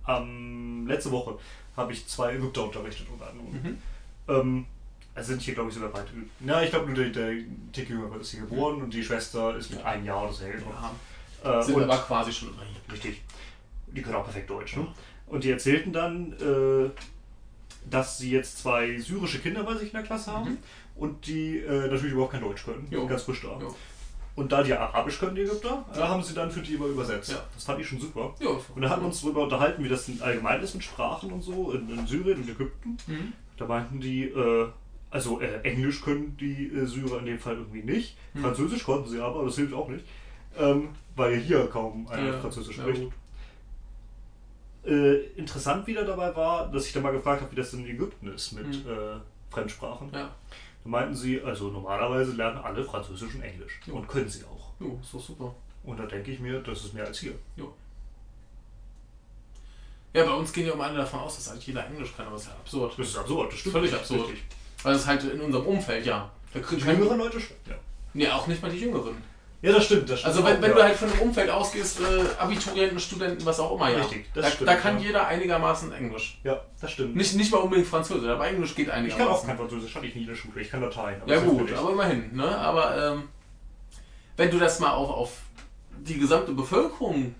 ähm, 0.07 0.87
letzte 0.87 1.11
Woche 1.11 1.39
habe 1.77 1.93
ich 1.93 2.07
zwei 2.07 2.35
Ägypter 2.35 2.65
unterrichtet 2.65 3.07
unter 3.13 3.29
anderem. 3.29 3.53
Mhm. 3.53 3.79
Ähm, 4.29 4.67
also 5.19 5.33
sind 5.33 5.43
hier, 5.43 5.55
glaube 5.55 5.69
ich, 5.69 5.75
sogar 5.75 5.91
beide. 5.91 6.07
Na, 6.41 6.63
ich 6.63 6.71
glaube, 6.71 6.87
nur 6.87 6.95
der, 6.97 7.11
der 7.11 7.43
Tick 7.73 7.89
Jüngere 7.91 8.17
ist 8.21 8.31
hier 8.31 8.41
geboren 8.41 8.83
und 8.83 8.93
die 8.95 9.03
Schwester 9.05 9.57
ist 9.57 9.71
mit 9.71 9.85
einem 9.85 10.05
Jahr 10.05 10.25
oder 10.25 10.33
so 10.33 10.45
hergekommen. 10.45 10.77
Ja. 11.45 11.61
Äh, 11.61 11.63
Sind 11.63 11.75
und- 11.77 11.85
aber 11.85 11.97
quasi 11.99 12.33
schon 12.33 12.49
über 12.49 12.63
hier. 12.63 12.93
Richtig. 12.95 13.23
Die 13.89 14.03
können 14.03 14.17
auch 14.17 14.25
perfekt 14.25 14.49
Deutsch. 14.51 14.77
Ne? 14.77 14.87
Und 15.27 15.45
die 15.45 15.51
erzählten 15.51 15.93
dann, 15.93 16.33
äh, 16.35 16.91
dass 17.91 18.19
sie 18.19 18.31
jetzt 18.31 18.59
zwei 18.59 18.99
syrische 18.99 19.39
Kinder 19.39 19.63
bei 19.65 19.75
sich 19.75 19.89
in 19.89 19.93
der 19.95 20.03
Klasse 20.03 20.33
haben 20.33 20.51
Mhm. 20.51 20.59
und 20.97 21.27
die 21.27 21.59
äh, 21.59 21.89
natürlich 21.89 22.13
überhaupt 22.13 22.33
kein 22.33 22.43
Deutsch 22.43 22.65
können. 22.65 22.87
Jo. 22.91 23.07
Ganz 23.07 23.23
frisch 23.23 23.43
da. 23.43 23.59
Jo. 23.61 23.75
Und 24.35 24.53
da 24.53 24.63
die 24.63 24.73
Arabisch 24.73 25.19
können, 25.19 25.35
die 25.35 25.43
Ägypter, 25.43 25.85
äh, 25.95 25.99
haben 26.01 26.23
sie 26.23 26.33
dann 26.35 26.51
für 26.51 26.61
die 26.61 26.75
immer 26.75 26.87
übersetzt. 26.87 27.31
Ja. 27.33 27.43
Das 27.55 27.65
fand 27.65 27.81
ich 27.81 27.89
schon 27.89 27.99
super. 28.01 28.35
Ja, 28.39 28.51
Und 28.75 28.83
da 28.83 28.89
hatten 28.91 29.03
wir 29.03 29.07
uns 29.09 29.21
darüber 29.23 29.43
unterhalten, 29.43 29.83
wie 29.83 29.89
das 29.89 30.09
allgemein 30.21 30.61
ist 30.63 30.75
mit 30.75 30.85
Sprachen 30.85 31.33
und 31.33 31.43
so 31.43 31.73
in, 31.73 31.89
in 31.89 32.07
Syrien 32.07 32.41
und 32.43 32.49
Ägypten. 32.49 32.97
Mhm. 33.07 33.33
Da 33.57 33.67
meinten 33.67 34.01
die, 34.01 34.25
äh, 34.25 34.69
also 35.11 35.41
äh, 35.41 35.61
Englisch 35.63 36.01
können 36.03 36.37
die 36.39 36.69
äh, 36.69 36.85
Syrer 36.87 37.19
in 37.21 37.27
dem 37.27 37.39
Fall 37.39 37.55
irgendwie 37.57 37.83
nicht. 37.83 38.17
Hm. 38.35 38.43
Französisch 38.43 38.85
konnten 38.85 39.09
sie 39.09 39.21
aber, 39.21 39.45
das 39.45 39.57
hilft 39.57 39.73
auch 39.75 39.89
nicht. 39.89 40.05
Ähm, 40.59 40.91
weil 41.17 41.37
hier 41.41 41.67
kaum 41.69 42.07
einer 42.09 42.33
Ja, 42.35 42.41
Französisch 42.41 42.77
ja, 42.79 42.83
spricht. 42.85 43.13
Äh, 44.85 45.17
interessant 45.37 45.87
wieder 45.87 46.05
dabei 46.05 46.35
war, 46.35 46.71
dass 46.71 46.87
ich 46.87 46.93
dann 46.93 47.03
mal 47.03 47.13
gefragt 47.13 47.43
habe, 47.43 47.53
wie 47.53 47.57
das 47.57 47.73
in 47.75 47.87
Ägypten 47.87 48.29
ist 48.33 48.53
mit 48.53 48.67
Hm. 48.67 48.91
äh, 48.91 49.21
Fremdsprachen. 49.51 50.11
Ja. 50.13 50.31
Da 50.85 50.91
meinten 50.91 51.15
sie, 51.15 51.41
also 51.43 51.69
normalerweise 51.71 52.33
lernen 52.33 52.59
alle 52.59 52.85
Französisch 52.85 53.35
und 53.35 53.43
Englisch. 53.43 53.81
Ja. 53.87 53.93
Und 53.95 54.07
können 54.09 54.29
sie 54.29 54.45
auch. 54.45 54.73
Jo, 54.81 54.99
ist 55.03 55.13
doch 55.13 55.21
super. 55.21 55.55
Und 55.85 55.99
da 55.99 56.07
denke 56.07 56.31
ich 56.33 56.39
mir, 56.41 56.61
das 56.61 56.85
ist 56.85 56.95
mehr 56.95 57.07
als 57.07 57.19
hier. 57.19 57.33
Jo. 57.57 57.73
Ja, 60.15 60.25
bei 60.25 60.33
uns 60.33 60.53
gehen 60.53 60.67
ja 60.67 60.73
immer 60.73 60.85
alle 60.85 60.99
davon 60.99 61.21
aus, 61.21 61.37
dass 61.37 61.51
halt 61.51 61.63
jeder 61.63 61.87
Englisch 61.87 62.15
kann, 62.17 62.27
aber 62.27 62.35
das 62.37 62.45
ist 62.45 62.49
ja 62.49 62.55
absurd. 62.55 62.99
Das 62.99 63.09
ist 63.09 63.17
absurd, 63.17 63.53
das 63.53 63.59
stimmt. 63.59 63.73
Völlig 63.75 63.95
absurd. 63.95 64.29
Richtig. 64.31 64.45
Weil 64.83 64.95
es 64.95 65.07
halt 65.07 65.25
in 65.25 65.41
unserem 65.41 65.67
Umfeld, 65.67 66.07
ja. 66.07 66.31
Da 66.53 66.61
Die 66.61 66.77
jüngeren 66.77 67.19
Leute 67.19 67.41
schon. 67.41 67.57
Ja. 67.69 67.75
Nee, 68.15 68.29
auch 68.29 68.47
nicht 68.47 68.63
mal 68.63 68.71
die 68.71 68.79
Jüngeren. 68.79 69.17
ja, 69.61 69.73
das 69.73 69.85
stimmt. 69.85 70.09
Das 70.09 70.21
stimmt 70.21 70.35
Also 70.35 70.45
wenn, 70.47 70.57
auch, 70.57 70.63
wenn 70.63 70.71
ja. 70.71 70.77
du 70.77 70.83
halt 70.83 70.97
von 70.97 71.11
einem 71.11 71.21
Umfeld 71.21 71.51
ausgehst, 71.51 72.01
äh, 72.01 72.41
Abiturienten, 72.41 72.99
Studenten, 72.99 73.45
was 73.45 73.61
auch 73.61 73.75
immer, 73.75 73.91
ja. 73.91 73.99
Richtig, 73.99 74.27
das 74.33 74.45
da, 74.45 74.51
stimmt, 74.53 74.69
da 74.71 74.77
kann 74.77 74.99
ja. 74.99 75.07
jeder 75.07 75.27
einigermaßen 75.27 75.93
Englisch. 75.93 76.41
Ja, 76.45 76.61
das 76.81 76.93
stimmt. 76.93 77.17
Nicht, 77.17 77.35
nicht 77.35 77.53
mal 77.53 77.59
unbedingt 77.59 77.89
Französisch, 77.89 78.29
aber 78.29 78.49
Englisch 78.49 78.75
geht 78.75 78.87
ich 78.87 78.93
kann 78.93 79.03
auch 79.03 79.05
einigermaßen. 79.05 79.49
kein 79.49 79.57
Französisch, 79.59 79.95
hatte 79.95 80.07
ich 80.07 80.15
nie 80.15 80.23
in 80.23 80.29
der 80.29 80.35
Schule. 80.37 80.61
Ich 80.61 80.71
kann 80.71 80.81
Latein. 80.81 81.21
ja 81.27 81.41
gut, 81.41 81.73
aber 81.73 81.93
immerhin. 81.93 82.35
Ne? 82.35 82.59
Aber 82.59 83.13
ähm, 83.13 83.29
wenn 84.37 84.51
du 84.51 84.59
das 84.59 84.81
mal 84.81 84.93
auf, 84.93 85.11
auf 85.11 85.33
die 85.99 86.19
gesamte 86.19 86.53
Bevölkerung 86.53 87.35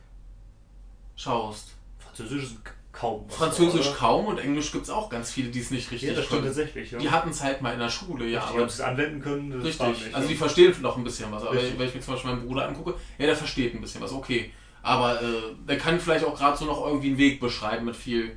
schaust, 1.17 1.75
Französisch 1.99 2.43
ist 2.45 2.57
kaum. 2.99 3.25
was, 3.29 3.37
Französisch 3.37 3.89
oder? 3.89 3.97
kaum 3.97 4.27
und 4.27 4.39
Englisch 4.39 4.73
gibt 4.73 4.85
es 4.85 4.91
auch 4.91 5.09
ganz 5.09 5.31
viele, 5.31 5.51
die 5.51 5.61
es 5.61 5.71
nicht 5.71 5.91
richtig 5.91 6.09
Ja, 6.11 6.15
das 6.17 6.25
stimmt 6.27 6.43
können. 6.43 6.55
tatsächlich. 6.55 6.91
Ja. 6.93 6.99
Die 6.99 7.11
hatten 7.11 7.31
es 7.31 7.43
halt 7.43 7.63
mal 7.63 7.73
in 7.73 7.79
der 7.81 7.89
Schule, 7.91 8.27
ja. 8.27 8.41
Richtig, 8.41 8.55
aber 8.55 8.65
ob 8.65 8.71
sie 8.71 8.83
es 8.83 8.89
anwenden 8.89 9.21
können, 9.21 9.51
das 9.51 9.65
Richtig. 9.65 9.87
nicht. 9.89 10.15
Also 10.15 10.21
ja. 10.27 10.33
die 10.33 10.35
verstehen 10.39 10.75
noch 10.83 10.97
ein 10.97 11.05
bisschen 11.05 11.31
was. 11.33 11.43
Aber 11.43 11.53
Richtig. 11.55 11.79
wenn 11.79 11.89
ich 11.89 11.95
mir 11.95 12.01
zum 12.01 12.15
Beispiel 12.15 12.31
meinen 12.33 12.47
Bruder 12.47 12.69
angucke, 12.69 12.95
ja, 13.19 13.27
der 13.27 13.37
versteht 13.37 13.75
ein 13.75 13.81
bisschen 13.81 14.01
was, 14.01 14.13
okay. 14.13 14.53
Aber 14.83 15.21
äh, 15.21 15.27
der 15.69 15.77
kann 15.79 15.99
vielleicht 16.01 16.25
auch 16.25 16.37
gerade 16.37 16.57
so 16.57 16.65
noch 16.65 16.87
irgendwie 16.87 17.09
einen 17.09 17.19
Weg 17.19 17.41
beschreiben 17.41 17.85
mit 17.87 17.97
viel 17.97 18.37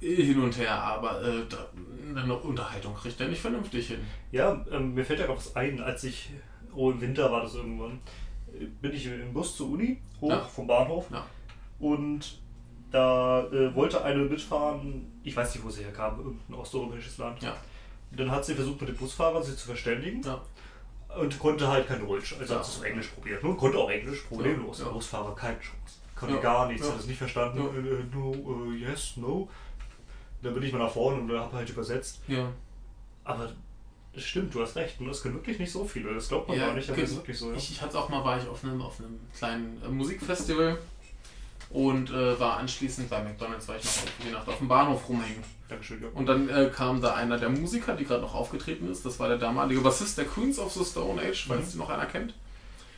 hin 0.00 0.38
und 0.42 0.58
her, 0.58 0.74
aber 0.74 1.22
äh, 1.22 1.42
eine 2.18 2.34
Unterhaltung 2.36 2.94
kriegt 2.94 3.18
er 3.20 3.28
nicht 3.28 3.40
vernünftig 3.40 3.88
hin. 3.88 4.00
Ja, 4.32 4.64
ähm, 4.70 4.92
mir 4.94 5.04
fällt 5.04 5.20
ja 5.20 5.26
gerade 5.26 5.38
was 5.38 5.56
ein, 5.56 5.80
als 5.80 6.04
ich, 6.04 6.30
oh 6.74 6.90
im 6.90 7.00
Winter 7.00 7.32
war 7.32 7.42
das 7.42 7.54
irgendwann, 7.54 8.00
äh, 8.52 8.66
bin 8.82 8.92
ich 8.92 9.06
im 9.06 9.32
Bus 9.32 9.56
zur 9.56 9.70
Uni, 9.70 10.02
hoch 10.20 10.28
Ja. 10.30 10.40
vom 10.42 10.66
Bahnhof 10.66 11.06
Ja. 11.10 11.24
und 11.78 12.38
da 12.94 13.44
äh, 13.48 13.74
wollte 13.74 14.02
eine 14.04 14.22
mitfahren, 14.22 15.10
ich 15.24 15.34
weiß 15.36 15.54
nicht, 15.54 15.64
wo 15.64 15.68
sie 15.70 15.82
herkam, 15.82 16.16
irgendein 16.18 16.54
osteuropäisches 16.54 17.18
Land. 17.18 17.42
Ja. 17.42 17.56
Dann 18.12 18.30
hat 18.30 18.44
sie 18.44 18.54
versucht, 18.54 18.80
mit 18.80 18.90
dem 18.90 18.96
Busfahrer 18.96 19.42
sich 19.42 19.56
zu 19.56 19.66
verständigen 19.66 20.22
Ja. 20.22 20.40
und 21.18 21.36
konnte 21.40 21.66
halt 21.66 21.88
kein 21.88 22.06
Deutsch. 22.06 22.36
Also 22.38 22.52
Ja. 22.54 22.58
hat 22.60 22.66
sie 22.66 22.70
es 22.72 22.78
auf 22.78 22.84
Englisch 22.84 23.08
probiert. 23.08 23.42
Nun 23.42 23.56
konnte 23.56 23.78
auch 23.78 23.90
Englisch, 23.90 24.20
problemlos. 24.22 24.78
Der 24.78 24.84
Busfahrer 24.86 25.34
keine 25.34 25.58
Chance. 25.58 25.98
Konnte 26.14 26.38
gar 26.38 26.68
nichts, 26.68 26.88
hat 26.88 27.00
es 27.00 27.06
nicht 27.06 27.18
verstanden. 27.18 27.58
Ja. 27.58 27.64
Äh, 27.64 28.04
no, 28.14 28.72
äh, 28.72 28.76
yes, 28.76 29.16
no. 29.16 29.48
Dann 30.42 30.54
bin 30.54 30.62
ich 30.62 30.72
mal 30.72 30.78
nach 30.78 30.90
vorne 30.92 31.20
und 31.20 31.32
habe 31.38 31.56
halt 31.56 31.68
übersetzt. 31.68 32.20
Aber 33.24 33.50
das 34.12 34.22
stimmt, 34.22 34.54
du 34.54 34.62
hast 34.62 34.76
recht. 34.76 35.00
Und 35.00 35.08
das 35.08 35.20
können 35.20 35.34
wirklich 35.34 35.58
nicht 35.58 35.72
so 35.72 35.84
viele. 35.84 36.14
Das 36.14 36.28
glaubt 36.28 36.46
man 36.48 36.56
Ja, 36.56 36.66
gar 36.66 36.74
nicht, 36.74 36.88
aber 36.88 37.00
das 37.00 37.10
ist 37.10 37.16
wirklich 37.16 37.38
so. 37.38 37.50
Ja. 37.50 37.56
Ich, 37.56 37.72
ich 37.72 37.82
hatte 37.82 37.98
auch 37.98 38.08
mal, 38.08 38.22
war 38.22 38.38
ich 38.40 38.46
auf 38.48 38.62
einem, 38.62 38.80
auf 38.80 39.00
einem 39.00 39.18
kleinen 39.36 39.96
Musikfestival 39.96 40.78
und 41.74 42.10
äh, 42.10 42.38
war 42.40 42.56
anschließend 42.58 43.10
bei 43.10 43.22
McDonalds, 43.22 43.68
weil 43.68 43.78
ich 43.78 43.84
noch 43.84 43.92
die 44.26 44.30
Nacht 44.32 44.48
auf 44.48 44.56
dem 44.58 44.68
Bahnhof 44.68 45.06
rumhängen. 45.08 45.42
Dankeschön, 45.68 46.00
ja. 46.02 46.08
Und 46.14 46.26
dann 46.26 46.48
äh, 46.48 46.70
kam 46.74 47.00
da 47.02 47.14
einer 47.14 47.36
der 47.36 47.48
Musiker, 47.50 47.94
die 47.94 48.04
gerade 48.04 48.22
noch 48.22 48.34
aufgetreten 48.34 48.90
ist. 48.90 49.04
Das 49.04 49.18
war 49.18 49.28
der 49.28 49.38
damalige 49.38 49.80
Bassist 49.80 50.16
der 50.16 50.24
Queens 50.24 50.58
of 50.58 50.72
the 50.72 50.84
Stone 50.84 51.20
Age, 51.20 51.46
falls 51.48 51.66
Mhm. 51.68 51.72
die 51.72 51.78
noch 51.78 51.90
einer 51.90 52.06
kennt. 52.06 52.32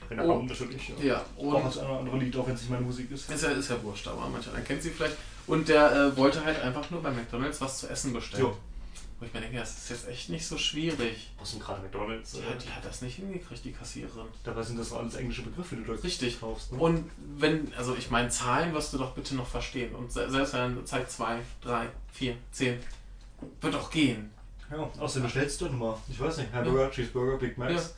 Wenn 0.09 0.19
er 0.19 0.25
Oh. 0.27 0.35
kommt, 0.37 0.51
natürlich. 0.51 0.93
Ja. 1.01 1.05
Ja, 1.05 1.25
Auch 1.39 1.43
und 1.55 1.65
das 1.65 1.79
eine 1.79 1.89
oder 1.89 1.99
andere 2.01 2.19
Lied, 2.19 2.37
auch 2.37 2.47
wenn 2.47 2.55
es 2.55 2.61
nicht 2.61 2.71
meine 2.71 2.85
Musik 2.85 3.11
ist. 3.11 3.29
ist 3.31 3.43
ja, 3.43 3.49
ist 3.51 3.71
ja 3.71 3.83
wurscht, 3.83 4.07
aber 4.07 4.29
mancher 4.29 4.53
einer 4.55 4.63
kennt 4.63 4.83
sie 4.83 4.91
vielleicht. 4.91 5.17
Und 5.49 5.69
der 5.69 5.91
äh, 5.93 6.17
wollte 6.17 6.45
halt 6.45 6.61
einfach 6.63 6.89
nur 6.91 7.03
bei 7.03 7.11
McDonalds 7.11 7.61
was 7.61 7.79
zu 7.79 7.89
essen 7.89 8.13
bestellen. 8.13 8.45
Jo. 8.45 8.57
Wo 9.19 9.25
ich 9.25 9.33
mir 9.33 9.41
denke, 9.41 9.57
das 9.59 9.79
ist 9.79 9.89
jetzt 9.89 10.09
echt 10.09 10.29
nicht 10.29 10.47
so 10.47 10.59
schwierig. 10.59 11.31
Was 11.39 11.53
denn 11.53 11.61
gerade 11.61 11.81
McDonalds? 11.81 12.33
Die 12.33 12.43
hat, 12.45 12.63
die 12.63 12.69
hat 12.71 12.85
das 12.85 13.01
nicht 13.01 13.17
hingekriegt, 13.17 13.65
die 13.65 13.73
Kassiererin. 13.73 14.27
dabei 14.45 14.63
sind 14.63 14.79
das 14.79 14.93
alles 14.93 15.15
englische 15.15 15.43
Begriffe, 15.43 15.77
die 15.77 15.85
du 15.85 15.95
da 15.95 16.03
Richtig. 16.03 16.39
kaufst. 16.39 16.73
Ne? 16.73 16.79
Und 16.79 17.11
wenn, 17.39 17.73
also 17.79 17.95
ich 17.97 18.11
meine, 18.11 18.29
Zahlen 18.29 18.75
wirst 18.75 18.93
du 18.93 18.99
doch 18.99 19.15
bitte 19.15 19.35
noch 19.35 19.47
verstehen. 19.47 19.95
Und 19.95 20.13
se- 20.13 20.31
selbst 20.31 20.53
wenn 20.53 20.85
zeigt 20.85 21.11
2, 21.11 21.39
3, 21.63 21.87
4, 22.13 22.37
10, 22.53 22.79
wird 23.63 23.75
auch 23.75 23.91
gehen. 23.91 24.31
ja, 24.71 24.91
außerdem 24.99 25.23
bestellst 25.25 25.61
du 25.63 25.67
nochmal. 25.67 25.97
Ich 26.11 26.21
weiß 26.21 26.37
nicht, 26.37 26.53
Hamburger, 26.53 26.91
Cheeseburger, 26.91 27.39
Big 27.39 27.57
Macs. 27.57 27.95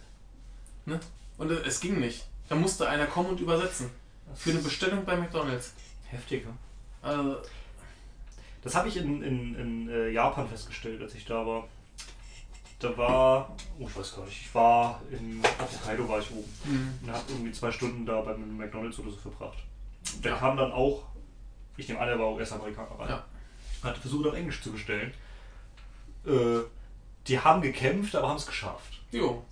Ne? 0.86 1.00
Und 1.36 1.50
es 1.50 1.80
ging 1.80 1.98
nicht. 1.98 2.26
Da 2.48 2.54
musste 2.54 2.88
einer 2.88 3.06
kommen 3.06 3.30
und 3.30 3.40
übersetzen. 3.40 3.90
Das 4.30 4.40
Für 4.42 4.50
eine 4.50 4.60
Bestellung 4.60 5.04
bei 5.04 5.16
McDonalds. 5.16 5.72
Heftig, 6.06 6.46
ne? 6.46 6.52
Also, 7.02 7.38
Das 8.62 8.74
habe 8.74 8.88
ich 8.88 8.96
in, 8.96 9.22
in, 9.22 9.54
in 9.54 9.88
äh, 9.88 10.08
Japan 10.10 10.48
festgestellt, 10.48 11.00
als 11.02 11.14
ich 11.14 11.24
da 11.24 11.46
war. 11.46 11.68
Da 12.80 12.96
war, 12.96 13.56
oh, 13.78 13.86
ich 13.88 13.96
weiß 13.96 14.16
gar 14.16 14.24
nicht, 14.24 14.40
ich 14.42 14.54
war 14.54 15.00
in 15.10 15.42
Hokkaido 15.42 16.08
war 16.08 16.20
ich 16.20 16.30
oben 16.30 16.48
mh, 16.64 16.92
und 17.02 17.12
habe 17.12 17.24
irgendwie 17.28 17.50
zwei 17.52 17.72
Stunden 17.72 18.06
da 18.06 18.20
beim 18.20 18.56
McDonalds 18.56 18.98
oder 19.00 19.10
so 19.10 19.16
verbracht. 19.16 19.58
Und 20.14 20.24
der 20.24 20.32
Ja. 20.32 20.38
kam 20.38 20.56
dann 20.56 20.70
auch, 20.70 21.02
ich 21.76 21.88
nehme 21.88 22.00
an, 22.00 22.08
er 22.08 22.18
war 22.18 22.30
US-Amerikaner 22.32 22.98
rein, 22.98 23.08
Ja. 23.08 23.24
hat 23.82 23.98
versucht 23.98 24.26
auf 24.28 24.34
Englisch 24.34 24.62
zu 24.62 24.70
bestellen. 24.70 25.12
Äh, 26.26 26.60
die 27.26 27.38
haben 27.40 27.62
gekämpft, 27.62 28.14
aber 28.14 28.28
haben 28.28 28.36
es 28.36 28.46
geschafft. 28.46 29.00
jo, 29.10 29.44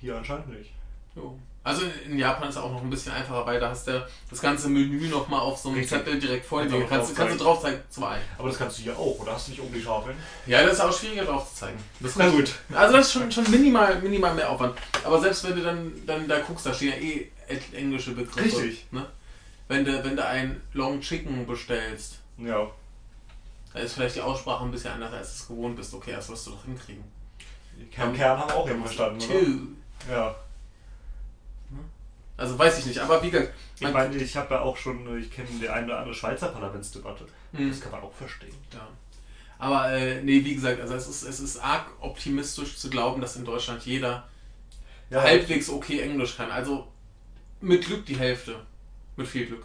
Hier 0.00 0.16
anscheinend 0.16 0.48
nicht. 0.48 0.70
jo. 1.14 1.38
Also 1.68 1.82
in 2.06 2.18
Japan 2.18 2.48
ist 2.48 2.56
es 2.56 2.62
auch 2.62 2.72
noch 2.72 2.80
ein 2.80 2.88
bisschen 2.88 3.12
einfacher, 3.12 3.44
weil 3.44 3.60
da 3.60 3.68
hast 3.68 3.86
du 3.88 4.06
das 4.30 4.40
ganze 4.40 4.68
Menü 4.70 5.06
nochmal 5.08 5.40
auf 5.40 5.58
so 5.58 5.68
einem 5.68 5.78
Richtig. 5.80 5.98
Zettel 5.98 6.18
direkt 6.18 6.46
vor 6.46 6.62
dir. 6.64 6.74
Einfach 6.74 6.88
Kannst, 6.88 7.10
du- 7.10 7.14
kannst 7.14 7.34
du 7.38 7.44
drauf 7.44 7.60
zeigen, 7.60 7.80
zwei. 7.90 8.18
Aber 8.38 8.48
das 8.48 8.56
kannst 8.56 8.78
du 8.78 8.82
hier 8.84 8.96
auch, 8.98 9.18
oder 9.18 9.32
hast 9.34 9.48
du 9.48 9.50
nicht 9.50 9.60
oben 9.60 9.74
die 9.74 9.82
Schafeln? 9.82 10.16
Ja, 10.46 10.62
das 10.62 10.72
ist 10.74 10.80
auch 10.80 10.92
schwieriger 10.98 11.26
drauf 11.26 11.50
zu 11.50 11.56
zeigen. 11.56 11.78
Das 12.00 12.12
ist 12.12 12.16
Na 12.16 12.28
gut. 12.30 12.54
Also 12.74 12.96
das 12.96 13.06
ist 13.08 13.12
schon, 13.12 13.30
schon 13.30 13.50
minimal, 13.50 14.00
minimal 14.00 14.34
mehr 14.34 14.48
Aufwand. 14.48 14.78
Aber 15.04 15.20
selbst 15.20 15.44
wenn 15.46 15.56
du 15.56 15.62
dann, 15.62 15.92
dann 16.06 16.26
da 16.26 16.38
guckst, 16.40 16.64
da 16.64 16.72
stehen 16.72 16.88
ja 16.88 16.94
eh 16.96 17.30
englische 17.74 18.12
Begriffe. 18.12 18.44
Richtig. 18.62 18.86
Ne? 18.90 19.04
Wenn 19.68 19.84
du, 19.84 20.02
wenn 20.02 20.16
du 20.16 20.24
ein 20.24 20.62
Long 20.72 21.02
Chicken 21.02 21.46
bestellst, 21.46 22.14
Ja. 22.38 22.66
da 23.74 23.78
ist 23.80 23.92
vielleicht 23.92 24.16
die 24.16 24.22
Aussprache 24.22 24.64
ein 24.64 24.70
bisschen 24.70 24.92
anders, 24.94 25.12
als 25.12 25.28
du 25.28 25.42
es 25.42 25.48
gewohnt 25.48 25.76
bist. 25.76 25.92
Okay, 25.92 26.12
das 26.16 26.30
wirst 26.30 26.46
du 26.46 26.52
doch 26.52 26.64
hinkriegen. 26.64 27.04
Kern, 27.92 28.14
Kern 28.16 28.38
haben 28.38 28.48
wir 28.48 28.56
auch 28.56 28.68
eben 28.70 28.80
verstanden, 28.82 29.22
oder? 29.22 29.40
Two. 29.40 30.10
Ja. 30.10 30.34
Also 32.38 32.56
weiß 32.58 32.78
ich 32.78 32.86
nicht, 32.86 33.00
aber 33.00 33.20
wie 33.22 33.30
gesagt, 33.30 33.52
Ich 33.74 33.82
meine, 33.82 34.16
ich 34.16 34.36
habe 34.36 34.54
ja 34.54 34.60
auch 34.60 34.76
schon, 34.76 35.18
ich 35.18 35.30
kenne 35.30 35.48
die 35.60 35.68
eine 35.68 35.86
oder 35.86 35.98
andere 35.98 36.14
Schweizer 36.14 36.48
Parlamentsdebatte. 36.48 37.26
Hm. 37.52 37.68
Das 37.68 37.80
kann 37.80 37.92
man 37.92 38.00
auch 38.00 38.12
verstehen. 38.12 38.54
Ja. 38.72 38.88
Aber 39.58 39.90
äh, 39.92 40.22
nee, 40.22 40.44
wie 40.44 40.54
gesagt, 40.54 40.80
also 40.80 40.94
es 40.94 41.08
ist, 41.08 41.24
es 41.24 41.40
ist 41.40 41.58
arg 41.58 41.90
optimistisch 42.00 42.76
zu 42.78 42.88
glauben, 42.90 43.20
dass 43.20 43.34
in 43.34 43.44
Deutschland 43.44 43.84
jeder 43.84 44.28
Ja, 45.10 45.22
halbwegs 45.22 45.68
okay 45.68 46.00
Englisch 46.00 46.36
kann. 46.36 46.50
Also 46.50 46.86
mit 47.60 47.84
Glück 47.84 48.06
die 48.06 48.16
Hälfte. 48.16 48.54
Mit 49.16 49.26
viel 49.26 49.46
Glück. 49.46 49.64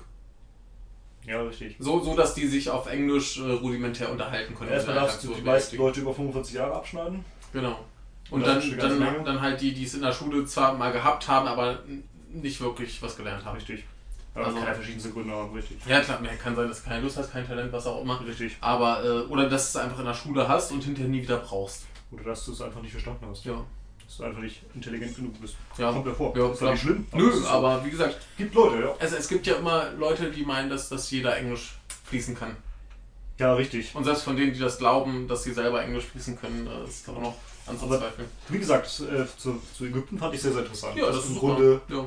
ja 1.28 1.40
richtig. 1.44 1.76
So, 1.78 2.04
so 2.04 2.16
dass 2.16 2.34
die 2.34 2.48
sich 2.48 2.72
auf 2.72 2.88
Englisch 2.88 3.38
äh, 3.38 3.44
rudimentär 3.44 4.12
unterhalten 4.12 4.56
können. 4.56 4.72
Erstmal 4.72 4.96
darfst 4.96 5.24
du 5.24 5.36
die 5.36 5.42
meisten. 5.44 5.78
Leute 5.78 6.02
über 6.02 6.14
45 6.16 6.56
Jahre 6.56 6.74
abschneiden. 6.74 7.24
Genau. 7.52 7.86
Und 8.32 8.42
Ja, 8.42 8.56
dann, 8.56 9.00
dann, 9.00 9.26
dann 9.26 9.42
halt 9.42 9.62
die, 9.62 9.76
die 9.76 9.84
es 9.84 9.94
in 9.94 10.02
der 10.02 10.12
Schule 10.12 10.44
zwar 10.46 10.74
mal 10.74 10.92
gehabt 10.92 11.28
haben, 11.28 11.48
aber 11.48 11.84
nicht 12.34 12.60
wirklich 12.62 13.02
was 13.02 13.16
gelernt 13.16 13.46
haben. 13.46 13.56
Richtig. 13.58 13.84
Ja, 14.36 14.42
Also- 14.44 14.58
kann 14.58 14.68
ja 14.68 14.74
verschiedenste 14.74 15.12
Gründe 15.12 15.34
haben, 15.34 15.54
richtig. 15.54 15.78
Ja 15.88 16.02
klar, 16.02 16.20
mehr 16.20 16.36
kann 16.36 16.56
sein, 16.56 16.68
dass 16.68 16.82
du 16.84 16.90
keine 16.90 17.02
Lust 17.04 17.18
hast, 17.18 17.32
kein 17.32 17.46
Talent, 17.48 17.72
was 17.72 17.86
auch 17.86 18.02
immer. 18.02 18.20
Richtig. 18.26 18.58
Aber, 18.62 19.04
äh, 19.04 19.28
oder 19.28 19.48
dass 19.50 19.72
du 19.72 19.78
es 19.80 19.84
einfach 19.86 20.00
in 20.00 20.06
der 20.06 20.14
Schule 20.16 20.48
hast 20.48 20.72
und 20.72 20.84
hinterher 20.84 21.10
nie 21.10 21.22
wieder 21.22 21.38
brauchst. 21.38 21.84
Oder 22.12 22.24
dass 22.24 22.46
du 22.46 22.52
es 22.52 22.62
einfach 22.62 22.82
nicht 22.82 22.92
verstanden 22.92 23.26
hast. 23.30 23.46
Ja. 23.46 23.64
Dass 24.06 24.18
du 24.18 24.24
einfach 24.24 24.42
nicht 24.42 24.62
intelligent 24.74 25.16
genug 25.16 25.40
bist. 25.40 25.56
Ja. 25.78 25.92
Kommt 25.92 26.08
ja 26.08 26.14
vor. 26.14 26.36
Ja, 26.36 26.52
ist 26.52 26.62
ja 26.62 26.72
nicht 26.72 26.82
schlimm. 26.82 27.06
Nö, 27.14 27.30
es 27.30 27.36
ist 27.38 27.44
so. 27.44 27.50
aber 27.50 27.86
wie 27.86 27.92
gesagt, 27.92 28.18
Gibt 28.38 28.54
Leute, 28.56 28.82
ja. 28.84 28.96
also 29.00 29.16
es 29.16 29.28
gibt 29.28 29.46
ja 29.48 29.56
immer 29.56 29.92
Leute, 29.92 30.32
die 30.32 30.44
meinen, 30.44 30.70
dass, 30.70 30.90
dass 30.90 31.10
jeder 31.12 31.38
Englisch 31.38 31.76
fließen 32.06 32.36
kann. 32.36 32.56
Ja, 33.40 33.54
richtig. 33.54 33.96
Und 33.96 34.04
selbst 34.04 34.24
von 34.24 34.36
denen, 34.36 34.54
die 34.54 34.60
das 34.60 34.78
glauben, 34.78 35.28
dass 35.28 35.44
sie 35.44 35.54
selber 35.54 35.82
Englisch 35.84 36.06
fließen 36.06 36.40
können, 36.40 36.68
äh, 36.68 36.88
ist 36.88 37.08
auch 37.10 37.20
noch 37.20 37.36
anzuzweifeln. 37.66 38.28
Wie 38.50 38.60
gesagt, 38.60 38.86
äh, 39.02 39.26
zu, 39.38 39.60
zu 39.76 39.86
Ägypten 39.86 40.18
fand 40.20 40.36
ich 40.36 40.42
sehr, 40.42 40.52
sehr 40.54 40.62
interessant. 40.62 40.96
Ja, 40.96 41.06
das 41.08 41.16
Dass 41.16 41.24
ist 41.26 41.30
im 41.32 41.36
super. 41.36 41.48
Grunde, 41.56 41.82
ja. 41.88 42.06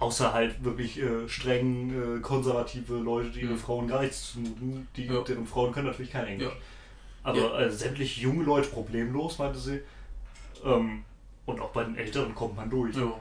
Außer 0.00 0.32
halt 0.32 0.62
wirklich 0.64 0.98
äh, 1.00 1.28
streng 1.28 2.18
äh, 2.18 2.20
konservative 2.20 2.94
Leute, 2.96 3.30
die 3.30 3.40
ihre 3.42 3.52
Mhm. 3.54 3.58
Frauen 3.58 3.88
gar 3.88 4.02
nichts 4.02 4.32
zumuten, 4.32 4.88
die, 4.96 5.06
Ja. 5.06 5.20
deren 5.22 5.46
Frauen 5.46 5.72
können 5.72 5.86
natürlich 5.86 6.12
kein 6.12 6.26
Englisch. 6.26 6.48
Ja. 6.52 6.58
Aber 7.30 7.58
äh, 7.58 7.70
sämtliche 7.70 8.20
junge 8.20 8.44
Leute 8.44 8.68
problemlos, 8.68 9.38
meinte 9.38 9.58
sie. 9.58 9.80
Ähm, 10.64 11.04
und 11.46 11.60
auch 11.60 11.70
bei 11.70 11.84
den 11.84 11.96
Älteren 11.96 12.34
kommt 12.34 12.56
man 12.56 12.68
durch. 12.70 12.96
ja. 12.96 13.12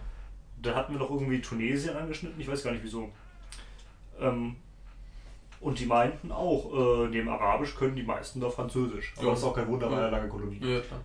Da 0.62 0.75
hatten 0.75 0.93
wir 0.93 0.99
noch 0.99 1.09
irgendwie 1.09 1.41
Tunesien 1.41 1.95
angeschnitten, 1.97 2.39
ich 2.39 2.47
weiß 2.47 2.63
gar 2.63 2.71
nicht 2.71 2.83
wieso. 2.86 3.09
Ähm, 4.19 4.55
und 5.59 5.79
die 5.79 5.86
meinten 5.86 6.31
auch, 6.31 7.05
äh, 7.05 7.07
neben 7.09 7.27
Arabisch 7.29 7.75
können 7.75 7.95
die 7.95 8.03
meisten 8.03 8.39
da 8.39 8.49
Französisch. 8.49 9.13
Aber 9.17 9.25
Ja. 9.25 9.29
das 9.31 9.39
ist 9.39 9.45
auch 9.45 9.55
kein 9.55 9.67
Wunder, 9.67 9.89
weil 9.91 9.99
Ja. 9.99 10.05
ja 10.05 10.09
lange 10.09 10.29
Kolonie. 10.29 10.59
Ja, 10.62 10.79
klar. 10.81 11.01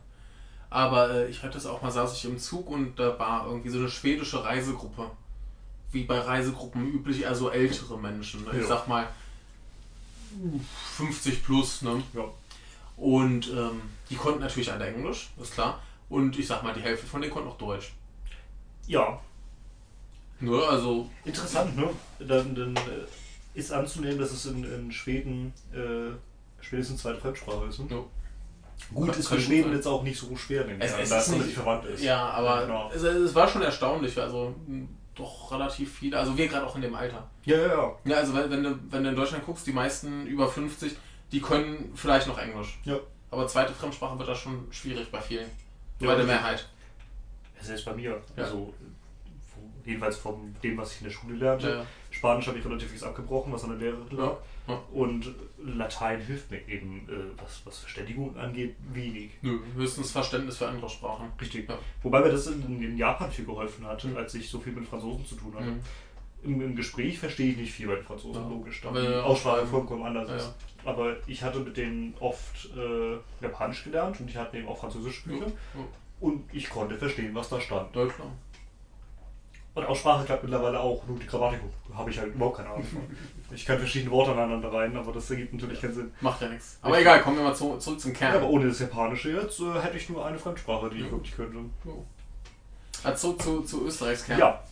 Aber 0.71 1.11
äh, 1.13 1.29
ich 1.29 1.43
hatte 1.43 1.59
es 1.59 1.67
auch 1.67 1.81
mal, 1.83 1.91
saß 1.91 2.15
ich 2.17 2.25
im 2.25 2.39
Zug 2.39 2.69
und 2.71 2.99
da 2.99 3.19
war 3.19 3.47
irgendwie 3.47 3.69
so 3.71 3.79
eine 3.79 3.89
schwedische 3.89 4.45
Reisegruppe. 4.45 5.11
Wie 5.93 6.05
bei 6.05 6.19
Reisegruppen 6.19 6.87
üblich, 6.87 7.27
also 7.27 7.51
ältere 7.51 7.99
Menschen. 7.99 8.45
Ne? 8.45 8.51
Ich 8.55 8.61
Ja. 8.63 8.67
sag 8.69 8.89
mal 8.89 9.09
50 10.97 11.43
plus, 11.45 11.83
ne? 11.83 12.03
Ja. 12.15 12.25
Und 12.97 13.49
ähm, 13.49 13.81
die 14.11 14.17
konnten 14.17 14.41
natürlich 14.41 14.71
alle 14.73 14.87
Englisch, 14.87 15.31
ist 15.41 15.55
klar. 15.55 15.81
Und 16.09 16.39
ich 16.39 16.47
sag 16.47 16.63
mal, 16.63 16.75
die 16.75 16.81
Hälfte 16.81 17.07
von 17.07 17.21
denen 17.21 17.33
konnten 17.33 17.49
auch 17.49 17.59
Deutsch. 17.59 17.93
ja, 18.87 19.21
Ne, 20.41 20.57
also, 20.71 21.11
interessant, 21.25 21.77
ne? 21.77 21.89
Dann, 22.21 22.55
dann 22.55 22.77
äh, 22.77 23.59
ist 23.59 23.73
anzunehmen, 23.73 24.21
dass 24.21 24.31
es 24.31 24.47
in, 24.47 24.63
in 24.63 24.93
Schweden 24.93 25.53
äh, 25.75 26.13
spätestens 26.65 27.03
zweite 27.03 27.19
Fremdsprache 27.19 27.65
ist. 27.67 27.81
Ne? 27.81 27.87
ja. 27.91 28.05
Gut, 28.95 29.17
ist 29.17 29.27
für 29.27 29.41
Schweden 29.41 29.65
sein. 29.71 29.73
jetzt 29.79 29.87
auch 29.89 30.05
nicht 30.05 30.17
so 30.17 30.37
schwer, 30.37 30.63
denke 30.63 30.85
Es- 30.85 30.93
ich, 30.93 30.99
es 31.01 31.11
ist 31.11 31.17
es 31.17 31.29
relativ 31.31 31.47
nicht- 31.47 31.55
verwandt 31.57 31.85
ist. 31.87 32.05
ja, 32.05 32.25
aber 32.31 32.63
Genau. 32.67 32.89
es, 32.95 33.03
es 33.03 33.35
war 33.35 33.49
schon 33.49 33.63
erstaunlich. 33.63 34.17
Also, 34.17 34.55
doch 35.19 35.51
relativ 35.53 35.99
viele. 35.99 36.19
Also, 36.19 36.37
wir 36.37 36.49
gerade 36.49 36.67
auch 36.67 36.77
in 36.77 36.83
dem 36.83 36.95
Alter. 36.95 37.29
Ja, 37.45 37.57
ja, 37.57 37.67
ja. 37.67 37.97
Ja, 38.05 38.17
also 38.17 38.35
wenn, 38.35 38.51
wenn, 38.51 38.63
du, 38.63 38.79
wenn 38.91 39.03
du 39.05 39.11
in 39.11 39.17
Deutschland 39.17 39.45
guckst, 39.45 39.67
die 39.67 39.73
meisten 39.73 40.27
über 40.27 40.49
50, 40.49 40.97
die 41.33 41.41
können 41.41 41.93
vielleicht 41.95 42.27
noch 42.27 42.39
Englisch. 42.39 42.79
Ja. 42.85 42.99
Aber 43.31 43.47
zweite 43.47 43.73
Fremdsprache 43.73 44.19
wird 44.19 44.29
da 44.29 44.35
schon 44.35 44.67
schwierig 44.71 45.11
bei 45.11 45.21
vielen. 45.21 45.51
Ja, 46.01 46.09
bei 46.09 46.15
der. 46.15 46.25
Mehrheit. 46.25 46.69
Selbst 47.61 47.85
bei 47.85 47.95
mir. 47.95 48.23
Ja. 48.37 48.45
Also, 48.45 48.73
jedenfalls 49.85 50.17
von 50.17 50.55
dem, 50.63 50.77
was 50.77 50.93
ich 50.93 51.01
in 51.01 51.05
der 51.05 51.13
Schule 51.13 51.35
lernte. 51.35 51.69
Ja. 51.69 51.87
Spanisch 52.19 52.49
habe 52.49 52.59
ich 52.59 52.65
relativ 52.65 52.91
viel 52.91 53.05
abgebrochen, 53.05 53.53
was 53.53 53.63
an 53.63 53.71
der 53.71 53.79
Lehrerin 53.79 54.17
lag. 54.17 54.37
Ja. 54.67 54.75
Ja. 54.75 54.83
Und 54.93 55.33
Latein 55.65 56.21
hilft 56.21 56.51
mir 56.51 56.61
eben, 56.69 57.09
äh, 57.09 57.41
was, 57.41 57.63
was 57.65 57.79
Verständigung 57.79 58.37
angeht, 58.37 58.75
wenig. 58.93 59.31
Nö, 59.41 59.61
höchstens 59.77 60.11
Verständnis 60.11 60.59
für 60.59 60.67
andere 60.69 60.91
Sprachen. 60.91 61.29
Richtig. 61.41 61.69
Ja. 61.69 61.79
Wobei 62.03 62.21
mir 62.21 62.31
das 62.31 62.49
in, 62.49 62.83
in 62.83 62.99
Japan 62.99 63.31
viel 63.31 63.45
geholfen 63.45 63.87
hat, 63.87 64.05
als 64.17 64.35
ich 64.35 64.51
so 64.51 64.59
viel 64.59 64.73
mit 64.73 64.87
Franzosen 64.89 65.25
zu 65.25 65.37
tun 65.37 65.55
hatte. 65.55 65.67
Mhm. 65.71 65.81
Im, 66.43 66.61
Im 66.61 66.77
Gespräch 66.77 67.19
verstehe 67.21 67.53
ich 67.53 67.57
nicht 67.57 67.73
viel 67.73 67.87
bei 67.87 67.95
den 67.95 68.05
Franzosen, 68.05 68.43
Ja. 68.43 68.49
logisch, 68.49 68.81
da 68.83 68.89
Aber 68.89 69.01
die 69.01 69.07
ja, 69.07 69.23
Aussprache 69.23 69.65
vollkommen 69.67 70.05
anders 70.05 70.29
Ja, 70.29 70.37
ist. 70.37 70.55
Aber 70.85 71.17
ich 71.29 71.43
hatte 71.43 71.61
mit 71.61 71.77
denen 71.77 72.15
oft 72.21 72.69
äh, 72.77 73.17
Japanisch 73.45 73.85
gelernt 73.85 74.19
und 74.21 74.27
die 74.33 74.37
hatten 74.37 74.57
eben 74.57 74.67
auch 74.69 74.79
französische 74.79 75.29
Bücher. 75.29 75.47
Ja. 75.47 75.85
Und 76.21 76.53
ich 76.53 76.69
konnte 76.69 76.97
verstehen, 76.99 77.33
was 77.35 77.49
da 77.49 77.61
stand. 77.61 77.95
Deutschland. 77.95 78.33
Und 79.79 79.87
Aussprache 79.87 80.25
klappt 80.25 80.43
mittlerweile 80.43 80.81
auch, 80.81 81.07
nur 81.07 81.19
die 81.19 81.27
Grammatik 81.27 81.61
habe 81.95 82.11
ich 82.11 82.19
halt 82.19 82.35
überhaupt 82.35 82.57
keine 82.57 82.71
Ahnung 82.71 82.85
von. 82.85 83.03
Ich 83.55 83.65
kann 83.65 83.79
verschiedene 83.79 84.11
Worte 84.11 84.33
aneinander 84.33 84.73
rein, 84.73 84.97
aber 84.97 85.13
das 85.13 85.31
ergibt 85.31 85.53
natürlich 85.55 85.81
keinen 85.81 85.95
Sinn. 85.95 86.13
Macht 86.21 86.41
ja 86.43 86.49
nichts. 86.49 86.79
Aber 86.83 87.01
egal, 87.01 87.23
kommen 87.23 87.37
wir 87.37 87.45
mal 87.45 87.55
zu, 87.55 87.77
zurück 87.79 88.01
zum 88.01 88.13
Ja, 88.13 88.19
Kern. 88.19 88.35
aber 88.37 88.49
ohne 88.49 88.67
das 88.69 88.81
Japanische 88.81 89.31
jetzt 89.31 89.61
äh, 89.61 89.81
hätte 89.81 89.97
ich 89.97 90.09
nur 90.09 90.25
eine 90.27 90.39
Fremdsprache, 90.39 90.91
die 90.91 90.97
ich 90.99 91.05
Ja. 91.07 91.13
wirklich 91.13 91.35
könnte. 91.37 91.59
Jo. 91.85 92.05
Also 93.05 93.35
zurück 93.35 93.43
zu, 93.43 93.61
zu 93.63 93.87
Österreichs 93.87 94.25
Kern. 94.27 94.39
Ja. 94.41 94.63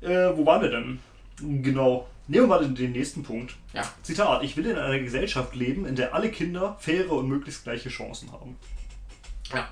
Äh, 0.00 0.36
wo 0.36 0.46
waren 0.46 0.62
wir 0.62 0.70
denn? 0.70 1.00
Genau. 1.62 2.06
Nehmen 2.28 2.44
wir 2.44 2.48
mal 2.56 2.62
den, 2.62 2.74
den 2.76 2.92
nächsten 2.92 3.22
Punkt. 3.24 3.56
Ja. 3.72 3.82
Zitat: 4.02 4.44
Ich 4.44 4.56
will 4.56 4.66
in 4.66 4.76
einer 4.78 4.98
Gesellschaft 5.00 5.54
leben, 5.56 5.86
in 5.86 5.96
der 5.96 6.14
alle 6.14 6.30
Kinder 6.30 6.76
faire 6.78 7.10
und 7.10 7.26
möglichst 7.28 7.64
gleiche 7.64 7.88
Chancen 7.88 8.30
haben. 8.32 8.56
Ja. 9.52 9.68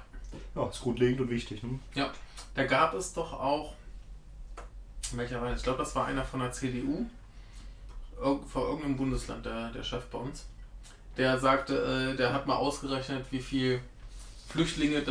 Ja, 0.54 0.66
ist 0.68 0.80
grundlegend 0.80 1.20
und 1.20 1.30
wichtig. 1.30 1.62
Ne? 1.62 1.78
Ja, 1.94 2.10
da 2.54 2.64
gab 2.64 2.94
es 2.94 3.12
doch 3.14 3.32
auch, 3.34 3.74
welcher 5.14 5.40
war 5.40 5.50
das? 5.50 5.58
Ich 5.58 5.64
glaube, 5.64 5.78
das 5.78 5.94
war 5.94 6.06
einer 6.06 6.24
von 6.24 6.40
der 6.40 6.52
CDU, 6.52 7.06
vor 8.48 8.68
irgendeinem 8.68 8.96
Bundesland, 8.96 9.44
der, 9.44 9.70
der 9.70 9.82
Chef 9.82 10.04
bei 10.06 10.18
uns. 10.18 10.46
Der 11.16 11.38
sagte, 11.38 12.12
äh, 12.12 12.16
der 12.16 12.32
hat 12.32 12.46
mal 12.46 12.56
ausgerechnet, 12.56 13.24
wie 13.30 13.40
viel 13.40 13.80
Flüchtlinge 14.48 15.02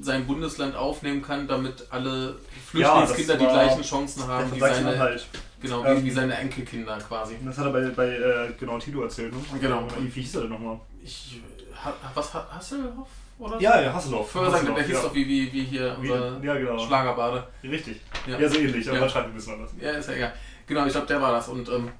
sein 0.00 0.26
Bundesland 0.26 0.76
aufnehmen 0.76 1.20
kann, 1.22 1.48
damit 1.48 1.86
alle 1.90 2.36
Flüchtlingskinder 2.66 3.34
das 3.34 3.42
die 3.42 3.52
gleichen 3.52 3.82
Chancen 3.82 4.26
haben 4.26 4.54
wie 4.54 4.60
seine, 4.60 4.74
Sachsen-Anhalt. 4.74 5.26
genau, 5.60 5.84
wie, 5.84 5.88
Ähm, 5.88 6.04
wie 6.04 6.10
seine 6.10 6.36
Enkelkinder 6.36 6.98
quasi. 6.98 7.36
Das 7.44 7.58
hat 7.58 7.66
er 7.66 7.72
bei, 7.72 7.88
bei 7.90 8.06
äh, 8.08 8.52
genau 8.58 8.78
Tilo 8.78 9.02
erzählt, 9.02 9.32
ne? 9.34 9.40
Genau. 9.60 9.86
Wie, 9.98 10.14
wie 10.14 10.20
hieß 10.22 10.36
er 10.36 10.40
denn 10.42 10.50
nochmal? 10.50 10.78
Ich, 11.02 11.40
ha, 11.84 11.92
was, 12.14 12.32
Ha- 12.34 12.46
Hasselhoff? 12.52 13.08
Oder? 13.38 13.60
Ja, 13.60 13.80
ja, 13.80 13.92
Hasselhoff. 13.92 14.30
Vorher 14.30 14.50
sagen, 14.52 14.74
der 14.74 14.84
hieß 14.84 14.94
ja. 14.94 15.02
doch 15.02 15.14
wie, 15.14 15.26
wie, 15.26 15.52
wie 15.52 15.64
hier 15.64 15.96
Wie- 16.00 16.10
unser 16.10 16.40
ja, 16.42 16.54
genau. 16.54 16.78
Schlagerbade. 16.78 17.46
Richtig. 17.64 18.00
Ja. 18.26 18.38
Ja, 18.38 18.48
so 18.48 18.58
ähnlich, 18.58 18.88
aber 18.88 18.98
Ja. 19.00 19.08
schreibt 19.08 19.28
ein 19.28 19.34
bisschen 19.34 19.54
anders. 19.54 19.70
Ja, 19.80 19.90
ist 19.90 20.08
ja 20.08 20.14
egal. 20.14 20.32
Genau, 20.66 20.86
ich 20.86 20.92
glaube, 20.92 21.06
der 21.08 21.20
war 21.20 21.32
das. 21.32 21.48
Und 21.48 21.68
ähm, 21.68 21.90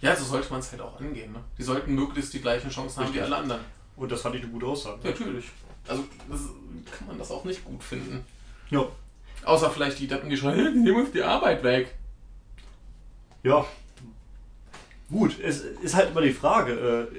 ja, 0.00 0.16
so 0.16 0.24
sollte 0.24 0.50
man 0.50 0.60
es 0.60 0.70
halt 0.72 0.80
auch 0.80 0.98
angehen. 0.98 1.32
Ne? 1.32 1.40
Die 1.58 1.62
sollten 1.62 1.94
möglichst 1.94 2.32
die 2.32 2.40
gleichen 2.40 2.70
Chancen 2.70 3.00
haben 3.00 3.12
wie 3.14 3.18
Richtig. 3.18 3.24
alle 3.34 3.42
anderen. 3.42 3.60
Und 3.96 4.10
das 4.10 4.22
fand 4.22 4.34
ich 4.36 4.42
eine 4.42 4.50
gute 4.50 4.66
Aussage. 4.66 4.98
Ja, 5.04 5.10
natürlich. 5.10 5.44
Also 5.86 6.04
das, 6.30 6.40
kann 6.96 7.06
man 7.08 7.18
das 7.18 7.30
auch 7.30 7.44
nicht 7.44 7.64
gut 7.64 7.82
finden. 7.82 8.24
Ja. 8.70 8.84
Außer 9.44 9.70
vielleicht 9.70 9.98
die 9.98 10.08
Deppen, 10.08 10.28
die 10.30 10.36
schreien, 10.36 10.54
"Hey, 10.56 10.72
die 10.72 10.78
nehmen 10.80 11.00
uns 11.00 11.12
die 11.12 11.22
Arbeit 11.22 11.62
weg. 11.62 11.94
Ja. 13.42 13.64
Gut, 15.10 15.38
es 15.40 15.60
ist 15.62 15.94
halt 15.94 16.10
immer 16.10 16.20
die 16.20 16.32
Frage, 16.32 16.72
äh, 17.12 17.16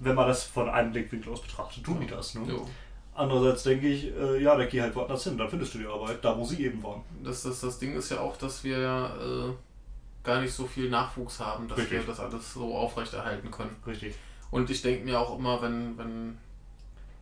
wenn 0.00 0.14
man 0.14 0.26
das 0.26 0.44
von 0.44 0.68
einem 0.68 0.92
Blickwinkel 0.92 1.32
aus 1.32 1.42
betrachtet, 1.42 1.84
tun 1.84 2.00
die 2.00 2.06
das. 2.06 2.34
Ne? 2.34 2.42
Jo. 2.48 2.66
Andererseits 3.14 3.62
denke 3.64 3.88
ich, 3.88 4.16
äh, 4.16 4.42
ja, 4.42 4.56
dann 4.56 4.68
geh 4.68 4.80
halt 4.80 4.94
woanders 4.96 5.24
hin, 5.24 5.36
dann 5.36 5.48
findest 5.48 5.74
du 5.74 5.78
die 5.78 5.86
Arbeit, 5.86 6.24
da 6.24 6.36
wo 6.36 6.44
sie 6.44 6.64
eben 6.64 6.82
waren. 6.82 7.02
Das, 7.22 7.42
das, 7.42 7.60
das 7.60 7.78
Ding 7.78 7.94
ist 7.94 8.10
ja 8.10 8.20
auch, 8.20 8.36
dass 8.36 8.64
wir 8.64 8.78
ja 8.78 9.06
äh, 9.16 9.52
gar 10.24 10.40
nicht 10.40 10.52
so 10.52 10.66
viel 10.66 10.88
Nachwuchs 10.88 11.38
haben, 11.38 11.68
dass 11.68 11.78
Richtig. 11.78 11.98
wir 11.98 12.06
das 12.06 12.18
alles 12.18 12.54
so 12.54 12.74
aufrechterhalten 12.74 13.50
können. 13.50 13.76
Richtig. 13.86 14.14
Und 14.50 14.70
ich 14.70 14.80
denke 14.82 15.04
mir 15.04 15.20
auch 15.20 15.38
immer, 15.38 15.60
wenn, 15.60 15.98
wenn 15.98 16.38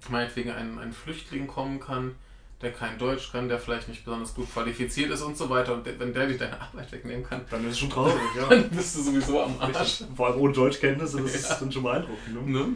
meinetwegen 0.09 0.51
ein, 0.51 0.79
ein 0.79 0.93
Flüchtling 0.93 1.47
kommen 1.49 1.81
kann, 1.81 2.15
der 2.61 2.73
kein 2.73 2.99
Deutsch 2.99 3.31
kann, 3.31 3.49
der 3.49 3.59
vielleicht 3.59 3.89
nicht 3.89 4.05
besonders 4.05 4.35
gut 4.35 4.53
qualifiziert 4.53 5.11
ist 5.13 5.23
und 5.23 5.37
so 5.37 5.49
weiter, 5.49 5.75
und 5.75 5.87
wenn 5.99 6.13
der 6.13 6.27
dir 6.27 6.39
deine 6.39 6.61
Arbeit 6.61 6.91
wegnehmen 6.91 7.25
kann, 7.25 7.43
Dann 7.51 7.63
ist 7.65 7.73
es 7.73 7.79
schon 7.79 7.91
traurig, 7.91 8.15
ja. 8.37 8.49
dann 8.49 8.69
bist 8.71 8.97
du 8.97 9.03
sowieso 9.03 9.43
am 9.43 9.55
Arsch. 9.61 10.03
Vor 10.17 10.27
allem 10.27 10.41
ohne 10.41 10.53
Deutschkenntnisse, 10.53 11.23
das 11.23 11.35
ist 11.35 11.51
Ja. 11.51 11.57
dann 11.61 11.71
schon 11.71 11.83
beeindruckend. 11.85 12.47
Ne? 12.47 12.59
Ne? 12.59 12.67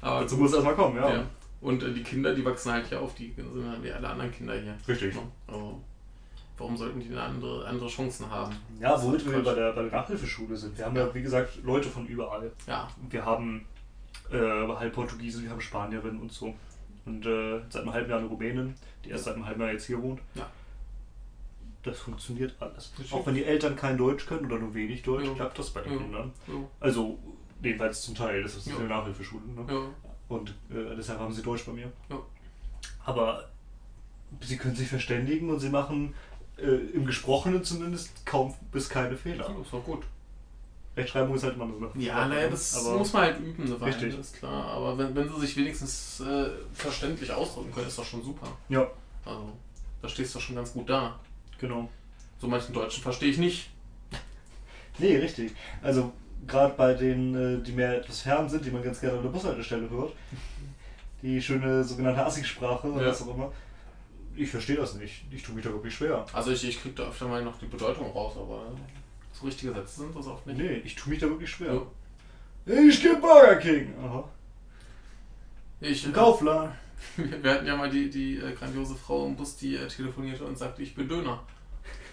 Aber 0.00 0.20
Dazu 0.20 0.36
muss 0.36 0.50
es 0.50 0.54
erstmal 0.56 0.74
kommen, 0.74 0.96
ja. 0.96 1.08
ja. 1.14 1.24
Und 1.60 1.82
äh, 1.82 1.92
die 1.92 2.02
Kinder, 2.02 2.34
die 2.34 2.44
wachsen 2.44 2.72
halt 2.72 2.86
hier 2.86 3.00
auf, 3.00 3.14
die 3.14 3.32
sind 3.36 3.68
halt 3.68 3.82
wie 3.82 3.92
alle 3.92 4.08
anderen 4.08 4.30
Kinder 4.32 4.54
hier. 4.54 4.76
Richtig. 4.86 5.14
Ne? 5.14 5.22
Also, 5.48 5.80
warum 6.56 6.76
sollten 6.76 7.00
die 7.00 7.14
andere, 7.16 7.66
andere 7.66 7.88
Chancen 7.88 8.30
haben? 8.30 8.54
Ja, 8.80 9.00
womit 9.02 9.24
wir 9.24 9.32
Quatsch. 9.34 9.44
bei 9.44 9.54
der, 9.54 9.72
bei 9.72 9.82
der 9.82 9.92
Nachhilfeschule 9.92 10.56
sind. 10.56 10.76
Wir 10.78 10.84
haben 10.84 10.96
ja, 10.96 11.12
wie 11.14 11.22
gesagt, 11.22 11.58
Leute 11.64 11.88
von 11.88 12.06
überall. 12.06 12.50
Ja, 12.66 12.88
Wir 13.10 13.24
haben 13.24 13.64
äh, 14.30 14.36
halb 14.36 14.92
Portugiesen, 14.92 15.42
wir 15.44 15.50
haben 15.50 15.60
Spanierinnen 15.60 16.20
und 16.20 16.32
so. 16.32 16.54
Und 17.08 17.24
äh, 17.24 17.60
seit 17.70 17.82
einem 17.82 17.92
halben 17.94 18.10
Jahr 18.10 18.18
eine 18.18 18.28
Rumänin, 18.28 18.74
die 19.04 19.10
erst 19.10 19.24
seit 19.24 19.34
einem 19.34 19.46
halben 19.46 19.60
Jahr 19.62 19.72
jetzt 19.72 19.86
hier 19.86 20.00
wohnt. 20.02 20.20
Ja. 20.34 20.46
Das 21.82 21.98
funktioniert 22.00 22.54
alles. 22.60 22.92
Richtig. 22.98 23.12
Auch 23.14 23.24
wenn 23.26 23.34
die 23.34 23.44
Eltern 23.44 23.76
kein 23.76 23.96
Deutsch 23.96 24.26
können 24.26 24.44
oder 24.46 24.58
nur 24.58 24.74
wenig 24.74 25.02
Deutsch, 25.02 25.26
Ja. 25.26 25.34
klappt 25.34 25.58
das 25.58 25.70
bei 25.70 25.80
den 25.80 25.92
Ja. 25.92 25.98
Kindern. 25.98 26.32
so, 26.46 26.70
Also, 26.80 27.18
jedenfalls 27.62 28.02
zum 28.02 28.14
Teil, 28.14 28.42
das 28.42 28.56
ist 28.56 28.68
eine 28.68 28.86
Nachhilfeschule. 28.88 29.42
Ne? 29.56 29.88
Und 30.28 30.50
äh, 30.70 30.94
deshalb 30.96 31.18
haben 31.20 31.32
sie 31.32 31.42
Deutsch 31.42 31.64
bei 31.64 31.72
mir. 31.72 31.90
Aber 33.06 33.48
sie 34.42 34.58
können 34.58 34.76
sich 34.76 34.88
verständigen 34.88 35.48
und 35.48 35.60
sie 35.60 35.70
machen 35.70 36.14
äh, 36.58 36.66
im 36.66 37.06
Gesprochenen 37.06 37.64
zumindest 37.64 38.26
kaum 38.26 38.54
bis 38.70 38.88
keine 38.90 39.16
Fehler. 39.16 39.48
ist 39.62 39.72
doch 39.72 39.82
gut. 39.84 40.02
Rechtschreibung 40.98 41.34
ist 41.36 41.44
halt 41.44 41.54
immer 41.54 41.66
so 41.66 41.76
eine 41.94 42.04
Ja, 42.04 42.26
naja, 42.28 42.42
ne? 42.44 42.50
das 42.50 42.76
Aber 42.86 42.98
muss 42.98 43.12
man 43.12 43.22
halt 43.22 43.40
üben, 43.40 43.64
eine 43.64 43.80
Weile, 43.80 43.94
Richtig. 43.94 44.18
ist 44.18 44.36
klar. 44.38 44.64
Aber 44.64 44.98
wenn, 44.98 45.14
wenn 45.14 45.28
sie 45.32 45.40
sich 45.40 45.56
wenigstens 45.56 46.20
äh, 46.20 46.50
verständlich 46.72 47.32
ausdrücken 47.32 47.72
können, 47.72 47.86
ist 47.88 47.98
doch 47.98 48.04
schon 48.04 48.22
super. 48.22 48.48
Ja, 48.68 48.86
Also, 49.24 49.52
da 50.02 50.08
stehst 50.08 50.34
du 50.34 50.38
doch 50.38 50.44
schon 50.46 50.56
ganz 50.56 50.72
gut 50.72 50.88
da. 50.90 51.18
Genau. 51.58 51.88
So 52.40 52.46
manchen 52.46 52.72
Deutschen 52.74 53.02
verstehe 53.02 53.30
ich 53.30 53.38
nicht. 53.38 53.70
Nee, 55.00 55.16
richtig. 55.16 55.52
Also 55.82 56.12
gerade 56.46 56.74
bei 56.74 56.92
denen, 56.94 57.60
äh, 57.60 57.62
die 57.62 57.70
mehr 57.72 57.98
etwas 57.98 58.22
fern 58.22 58.48
sind, 58.48 58.64
die 58.64 58.70
man 58.70 58.82
ganz 58.82 59.00
gerne 59.00 59.16
an 59.18 59.22
der 59.22 59.30
Bushaltestelle 59.30 59.88
hört, 59.90 60.12
die 61.22 61.40
schöne 61.40 61.84
sogenannte 61.84 62.24
Assig-Sprache 62.26 62.90
oder 62.90 63.04
Ja. 63.04 63.10
was 63.10 63.22
auch 63.22 63.34
immer. 63.34 63.52
Ich 64.36 64.50
verstehe 64.50 64.76
das 64.76 64.94
nicht. 64.94 65.24
Ich 65.30 65.42
tue 65.42 65.54
mich 65.54 65.64
da 65.64 65.70
wirklich 65.72 65.94
schwer. 65.94 66.24
Also 66.32 66.50
ich, 66.52 66.66
ich 66.68 66.80
kriege 66.80 66.94
da 66.96 67.08
öfter 67.08 67.26
mal 67.28 67.42
noch 67.44 67.58
die 67.58 67.66
Bedeutung 67.66 68.10
raus, 68.12 68.34
aber 68.36 68.72
so 69.38 69.46
richtige 69.46 69.72
Sätze 69.72 70.00
sind 70.00 70.16
das 70.16 70.26
oft 70.26 70.46
nicht. 70.46 70.58
Nee, 70.58 70.82
ich 70.84 70.94
tue 70.94 71.10
mich 71.10 71.20
da 71.20 71.28
wirklich 71.28 71.50
schwer. 71.50 71.74
Ja. 72.66 72.74
Ich 72.74 73.02
geh 73.02 73.14
Burger 73.14 73.56
King. 73.56 73.94
Aha. 74.02 74.28
Ich, 75.80 76.04
Im 76.04 76.12
Kaufland. 76.12 76.74
Wir 77.16 77.52
hatten 77.52 77.66
ja 77.66 77.76
mal 77.76 77.90
die, 77.90 78.10
die 78.10 78.38
äh, 78.38 78.52
grandiose 78.52 78.96
Frau 78.96 79.26
im 79.26 79.36
Bus, 79.36 79.56
die 79.56 79.76
äh, 79.76 79.86
telefonierte 79.86 80.44
und 80.44 80.58
sagte, 80.58 80.82
ich 80.82 80.94
bin 80.94 81.08
Döner. 81.08 81.42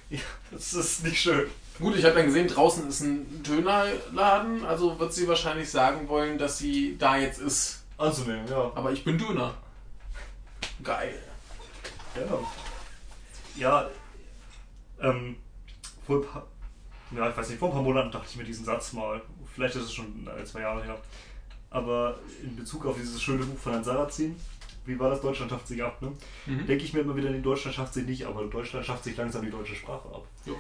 Ja, 0.10 0.20
das 0.52 0.74
ist 0.74 1.04
nicht 1.04 1.20
schön. 1.20 1.50
Gut, 1.80 1.96
ich 1.96 2.06
habe 2.06 2.16
dann 2.16 2.28
gesehen, 2.28 2.48
draußen 2.48 2.88
ist 2.88 3.02
ein 3.02 3.42
Dönerladen, 3.42 4.64
also 4.64 5.00
wird 5.00 5.14
sie 5.14 5.28
wahrscheinlich 5.28 5.70
sagen 5.70 6.08
wollen, 6.08 6.38
dass 6.38 6.60
sie 6.60 6.96
da 6.98 7.18
jetzt 7.18 7.40
ist. 7.40 7.84
Anzunehmen, 7.98 8.48
ja. 8.48 8.72
Aber 8.76 8.92
ich 8.92 9.04
bin 9.04 9.18
Döner. 9.18 9.56
Geil. 10.84 11.18
Ja. 12.16 12.40
Ja, 13.58 13.90
ähm, 15.02 15.38
vor 16.06 16.18
ein 16.18 16.26
paar, 16.28 16.48
ja, 17.12 17.30
ich 17.30 17.38
weiß 17.38 17.50
nicht, 17.50 17.60
vor 17.60 17.70
ein 17.70 17.74
paar 17.74 17.84
Monaten 17.84 18.12
dachte 18.12 18.28
ich 18.30 18.36
mir 18.38 18.44
diesen 18.44 18.66
Satz 18.66 18.94
mal. 18.94 19.22
Vielleicht 19.54 19.76
ist 19.76 19.84
es 19.84 19.94
schon 19.94 20.28
äh, 20.28 20.44
zwei 20.46 20.62
Jahre 20.62 20.84
her. 20.84 20.98
Aber 21.70 22.16
in 22.44 22.56
Bezug 22.56 22.86
auf 22.86 22.96
dieses 22.98 23.22
schöne 23.22 23.46
Buch 23.46 23.58
von 23.60 23.74
Herrn 23.74 23.84
Sarrazin, 23.84 24.36
wie 24.86 24.98
war 25.00 25.10
das? 25.10 25.22
Deutschland 25.22 25.52
schafft 25.52 25.68
sich 25.68 25.84
ab, 25.84 26.02
ne? 26.02 26.12
Mhm. 26.46 26.66
Denke 26.68 26.84
ich 26.84 26.94
mir 26.94 27.02
immer 27.02 27.16
wieder, 27.16 27.30
nee, 27.32 27.42
Deutschland 27.42 27.76
schafft 27.76 27.94
sich 27.94 28.06
nicht, 28.06 28.26
aber 28.26 28.46
Deutschland 28.46 28.86
schafft 28.86 29.04
sich 29.04 29.18
langsam 29.18 29.44
die 29.44 29.50
deutsche 29.52 29.76
Sprache 29.76 30.08
ab. 30.10 30.26
Jo. 30.46 30.56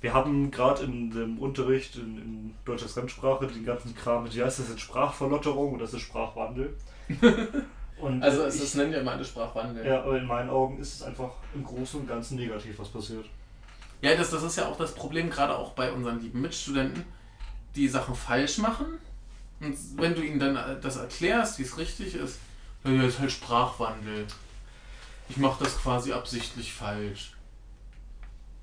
Wir 0.00 0.12
haben 0.12 0.50
gerade 0.50 0.82
in 0.82 1.10
dem 1.12 1.38
Unterricht 1.38 1.94
in, 1.96 2.18
in 2.18 2.54
deutscher 2.64 2.88
Fremdsprache 2.88 3.46
den 3.46 3.64
ganzen 3.64 3.94
Kram 3.94 4.24
mit, 4.24 4.34
wie 4.34 4.42
heißt 4.42 4.58
das 4.58 4.68
jetzt, 4.68 4.80
Sprachverlotterung 4.80 5.74
und 5.74 5.78
das 5.78 5.94
ist 5.94 6.00
Sprachwandel. 6.02 6.74
Und 8.00 8.20
Also 8.22 8.42
es 8.44 8.56
ich- 8.56 8.62
ist, 8.62 8.74
nennt 8.74 8.92
ja 8.92 9.00
immer 9.00 9.12
eine 9.12 9.24
Sprachwandel. 9.24 9.86
ja, 9.86 10.02
aber 10.02 10.18
in 10.18 10.26
meinen 10.26 10.50
Augen 10.50 10.78
ist 10.80 10.94
es 10.96 11.02
einfach 11.02 11.30
im 11.54 11.62
Großen 11.62 12.00
und 12.00 12.08
Ganzen 12.08 12.36
negativ, 12.36 12.76
was 12.80 12.88
passiert. 12.88 13.26
Ja, 14.02 14.14
das, 14.14 14.30
das 14.30 14.42
ist 14.42 14.56
ja 14.56 14.66
auch 14.68 14.76
das 14.76 14.94
Problem, 14.94 15.30
gerade 15.30 15.56
auch 15.56 15.72
bei 15.72 15.90
unseren 15.92 16.20
lieben 16.20 16.40
Mitstudenten, 16.42 17.04
die 17.74 17.88
Sachen 17.88 18.14
falsch 18.14 18.58
machen. 18.58 18.86
Und 19.60 19.76
wenn 19.96 20.14
du 20.14 20.22
ihnen 20.22 20.38
dann 20.40 20.56
äh, 20.56 20.80
das 20.80 20.96
erklärst, 20.96 21.58
wie 21.58 21.62
es 21.62 21.78
richtig 21.78 22.14
ist, 22.14 22.38
ja, 22.84 23.02
ist 23.04 23.18
halt 23.20 23.30
Sprachwandel. 23.32 24.26
Ich 25.28 25.36
mache 25.36 25.62
das 25.64 25.78
quasi 25.78 26.12
absichtlich 26.12 26.72
falsch. 26.74 27.32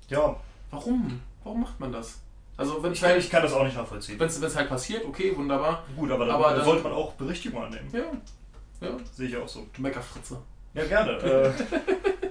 Ja, 0.08 0.36
Warum? 0.70 1.20
Warum 1.42 1.62
macht 1.62 1.80
man 1.80 1.90
das? 1.90 2.20
Also 2.56 2.82
wenn 2.82 2.92
es 2.92 2.98
ich 2.98 3.02
kann, 3.02 3.10
ich 3.16 3.22
halt, 3.24 3.30
kann 3.30 3.42
das 3.42 3.52
auch 3.54 3.64
nicht 3.64 3.76
nachvollziehen. 3.76 4.20
wenn's, 4.20 4.40
wenn's 4.40 4.54
halt 4.54 4.68
passiert, 4.68 5.04
okay, 5.06 5.34
wunderbar. 5.34 5.82
Gut, 5.96 6.10
aber 6.10 6.26
dann, 6.26 6.34
Aber 6.36 6.48
dann 6.50 6.56
dann- 6.58 6.64
sollte 6.66 6.82
man 6.84 6.92
auch 6.92 7.14
Berichtigung 7.14 7.64
annehmen. 7.64 7.88
Ja, 7.92 8.86
ja, 8.86 8.96
Sehe 9.12 9.28
ich 9.28 9.36
auch 9.36 9.48
so. 9.48 9.66
du 9.72 9.82
Meckerfritze. 9.82 10.40
Ja, 10.74 10.84
gerne. 10.84 11.12
äh, 11.12 11.52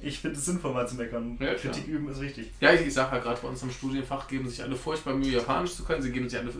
ich 0.00 0.18
finde 0.20 0.36
es 0.38 0.44
sinnvoll, 0.46 0.72
mal 0.72 0.86
zu 0.88 0.96
meckern. 0.96 1.36
Ja, 1.40 1.54
klar. 1.54 1.72
Kritik 1.72 1.86
üben 1.88 2.08
ist 2.10 2.20
wichtig. 2.20 2.50
Ja, 2.60 2.72
ich, 2.72 2.82
ich 2.86 2.94
sage 2.94 3.16
ja 3.16 3.22
gerade 3.22 3.40
bei 3.40 3.48
uns 3.48 3.62
im 3.62 3.70
Studienfach 3.70 4.26
geben 4.28 4.48
sich 4.48 4.62
alle 4.62 4.76
furchtbar 4.76 5.14
Mühe, 5.14 5.32
Japanisch 5.32 5.74
zu 5.74 5.84
können, 5.84 6.02
sie 6.02 6.12
geben 6.12 6.28
sich 6.28 6.38
alle 6.38 6.52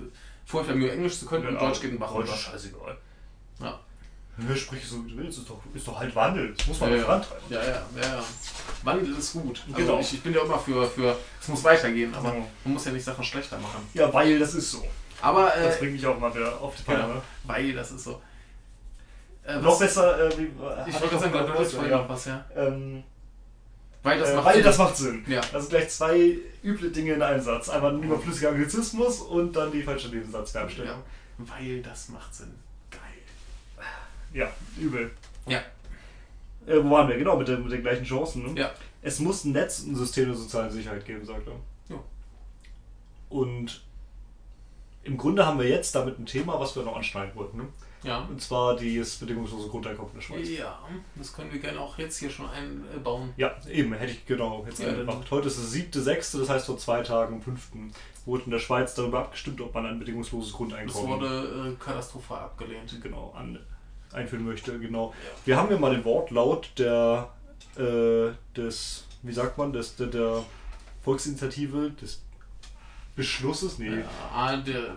furchtbar 0.44 0.74
Mühe, 0.74 0.90
Englisch 0.90 1.18
zu 1.18 1.26
können 1.26 1.46
und 1.46 1.60
Deutsch 1.60 1.80
geht 1.80 1.92
ein 1.92 1.98
Bach 1.98 2.12
Deutsch 2.12 2.28
runter. 2.30 2.36
scheißegal. 2.40 2.96
Ja. 3.60 3.80
Hör, 4.46 4.54
sprich 4.54 4.86
so, 4.86 5.04
wie 5.04 5.10
du 5.10 5.16
willst. 5.16 5.38
Ist 5.38 5.50
doch, 5.50 5.60
ist 5.74 5.88
doch 5.88 5.98
halt 5.98 6.14
Wandel. 6.14 6.54
Das 6.56 6.66
muss 6.68 6.78
man 6.80 6.90
Ja, 6.90 6.94
ja, 6.96 7.00
ja. 7.00 7.06
vorantreiben. 7.06 7.44
Ja, 7.50 7.60
ja, 7.60 7.68
ja, 7.96 8.02
ja. 8.02 8.24
Wandel 8.84 9.16
ist 9.16 9.32
gut. 9.32 9.62
Also 9.66 9.76
Genau. 9.76 9.98
ich, 9.98 10.14
ich 10.14 10.22
bin 10.22 10.32
ja 10.32 10.42
immer 10.42 10.58
für, 10.60 10.86
für 10.86 11.16
es 11.40 11.48
muss 11.48 11.64
weitergehen, 11.64 12.14
aber 12.14 12.28
Ja. 12.28 12.44
man 12.64 12.72
muss 12.74 12.84
ja 12.84 12.92
nicht 12.92 13.04
Sachen 13.04 13.24
schlechter 13.24 13.58
machen. 13.58 13.80
Ja, 13.94 14.14
weil 14.14 14.38
das 14.38 14.54
ist 14.54 14.70
so. 14.70 14.84
Aber, 15.20 15.46
Das 15.56 15.74
äh, 15.74 15.78
bringt 15.80 15.94
mich 15.94 16.06
auch 16.06 16.16
mal 16.20 16.32
wieder 16.32 16.60
auf 16.60 16.76
die 16.76 16.82
Palme. 16.84 17.14
ja, 17.14 17.22
weil 17.44 17.72
das 17.72 17.90
ist 17.90 18.04
so. 18.04 18.22
Äh, 19.44 19.58
Noch 19.60 19.76
besser, 19.78 20.28
äh, 20.28 20.38
wie, 20.38 20.42
ich 20.44 20.52
wollte 21.00 21.08
gerade 21.08 21.18
sagen, 21.18 21.32
du 21.32 21.48
hattest 21.54 21.74
vorhin 21.74 21.90
noch 21.92 22.08
was, 22.08 22.24
ja. 22.26 22.44
Ähm, 22.54 23.02
Weil 24.02 24.18
das 24.18 24.30
äh, 24.30 24.36
macht 24.36 24.46
weil 24.46 24.54
Sinn. 24.54 24.64
das 24.64 24.78
macht 24.78 24.96
Sinn. 24.96 25.24
Ja. 25.26 25.40
Also 25.52 25.68
gleich 25.68 25.88
zwei 25.90 26.38
üble 26.62 26.90
Dinge 26.90 27.14
in 27.14 27.22
einem 27.22 27.42
Satz. 27.42 27.68
Einmal 27.68 27.94
ein 27.94 28.02
überflüssiger 28.02 28.50
Anglizismus 28.50 29.20
und 29.20 29.54
dann 29.54 29.72
die 29.72 29.82
falsche 29.82 30.08
ja. 30.08 30.14
Nebensatzverbstellung. 30.14 31.02
Weil 31.38 31.82
das 31.82 32.08
macht 32.08 32.34
Sinn. 32.34 32.54
Geil. 32.90 33.00
Ja. 34.32 34.50
übel. 34.78 35.10
Ja. 35.46 35.58
Äh, 36.66 36.82
wo 36.82 36.90
waren 36.90 37.08
wir? 37.08 37.16
Genau, 37.16 37.36
mit, 37.36 37.48
der, 37.48 37.58
mit 37.58 37.72
den 37.72 37.82
gleichen 37.82 38.04
Chancen. 38.04 38.54
Ne? 38.54 38.60
Ja. 38.60 38.70
Es 39.02 39.18
muss 39.20 39.44
ein 39.44 39.52
Netz 39.52 39.80
und 39.80 39.92
ein 39.92 39.96
System 39.96 40.26
der 40.26 40.36
sozialen 40.36 40.70
Sicherheit 40.70 41.04
geben, 41.04 41.24
sagt 41.24 41.46
er. 41.46 41.54
Ja. 41.94 42.02
Und 43.30 43.82
im 45.02 45.16
Grunde 45.16 45.46
haben 45.46 45.58
wir 45.58 45.68
jetzt 45.68 45.94
damit 45.94 46.18
ein 46.18 46.26
Thema, 46.26 46.60
was 46.60 46.76
wir 46.76 46.82
noch 46.82 46.96
anschneiden 46.96 47.34
wollten. 47.34 47.58
Ne? 47.58 47.68
Ja. 48.02 48.20
Und 48.20 48.40
zwar 48.40 48.76
das 48.76 49.16
bedingungslose 49.16 49.68
Grundeinkommen 49.68 50.12
in 50.12 50.18
der 50.18 50.22
Schweiz. 50.22 50.48
Ja, 50.48 50.78
das 51.16 51.32
können 51.32 51.52
wir 51.52 51.58
gerne 51.58 51.80
auch 51.80 51.98
jetzt 51.98 52.18
hier 52.18 52.30
schon 52.30 52.48
einbauen. 52.48 53.32
Ja, 53.36 53.56
eben, 53.70 53.92
hätte 53.92 54.12
ich 54.12 54.24
genau 54.24 54.64
jetzt 54.66 54.78
Ja, 54.78 54.92
gemacht. 54.92 55.28
Heute 55.30 55.48
ist 55.48 55.58
es 55.58 55.72
siebte, 55.72 56.00
sechste, 56.00 56.38
das 56.38 56.48
heißt 56.48 56.66
vor 56.66 56.78
zwei 56.78 57.02
Tagen, 57.02 57.36
am 57.36 57.42
fünften, 57.42 57.92
wurde 58.24 58.44
in 58.44 58.50
der 58.52 58.60
Schweiz 58.60 58.94
darüber 58.94 59.20
abgestimmt, 59.20 59.60
ob 59.60 59.74
man 59.74 59.86
ein 59.86 59.98
bedingungsloses 59.98 60.50
Das 60.50 60.56
Grundeinkommen 60.56 61.20
wurde 61.20 61.72
äh, 61.72 61.84
katastrophal 61.84 62.40
abgelehnt. 62.40 63.00
genau 63.02 63.34
an, 63.36 63.58
einführen 64.12 64.44
möchte. 64.44 64.78
Genau. 64.78 65.08
Ja. 65.08 65.46
Wir 65.46 65.56
haben 65.56 65.70
ja 65.70 65.78
mal 65.78 65.94
den 65.94 66.04
Wortlaut 66.04 66.70
der 66.78 67.30
äh, 67.76 68.32
des, 68.56 69.06
wie 69.22 69.32
sagt 69.32 69.58
man, 69.58 69.72
des, 69.72 69.96
der, 69.96 70.08
der 70.08 70.44
Volksinitiative, 71.02 71.90
des 71.90 72.22
Beschlusses, 73.16 73.78
nee, 73.78 74.00
Ja, 74.00 74.04
ah, 74.32 74.56
der, 74.56 74.94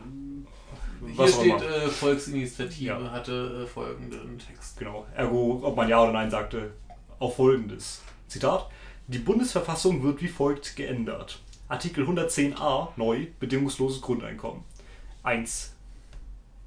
hier 1.07 1.23
auch 1.23 1.27
steht 1.27 1.61
äh, 1.61 1.87
Volksinitiative, 1.87 2.85
Ja. 2.85 3.11
hatte 3.11 3.63
äh, 3.63 3.67
folgenden 3.67 4.37
Text. 4.39 4.77
Genau. 4.77 5.05
Ergo, 5.15 5.59
ob 5.63 5.75
man 5.75 5.89
Ja 5.89 6.03
oder 6.03 6.13
Nein 6.13 6.29
sagte, 6.31 6.71
auf 7.19 7.35
folgendes. 7.35 8.01
Zitat. 8.27 8.69
Die 9.07 9.19
Bundesverfassung 9.19 10.03
wird 10.03 10.21
wie 10.21 10.27
folgt 10.27 10.75
geändert. 10.75 11.41
Artikel 11.67 12.05
110a 12.07 12.89
neu 12.95 13.27
bedingungsloses 13.39 14.01
Grundeinkommen. 14.01 14.63
1. 15.23 15.75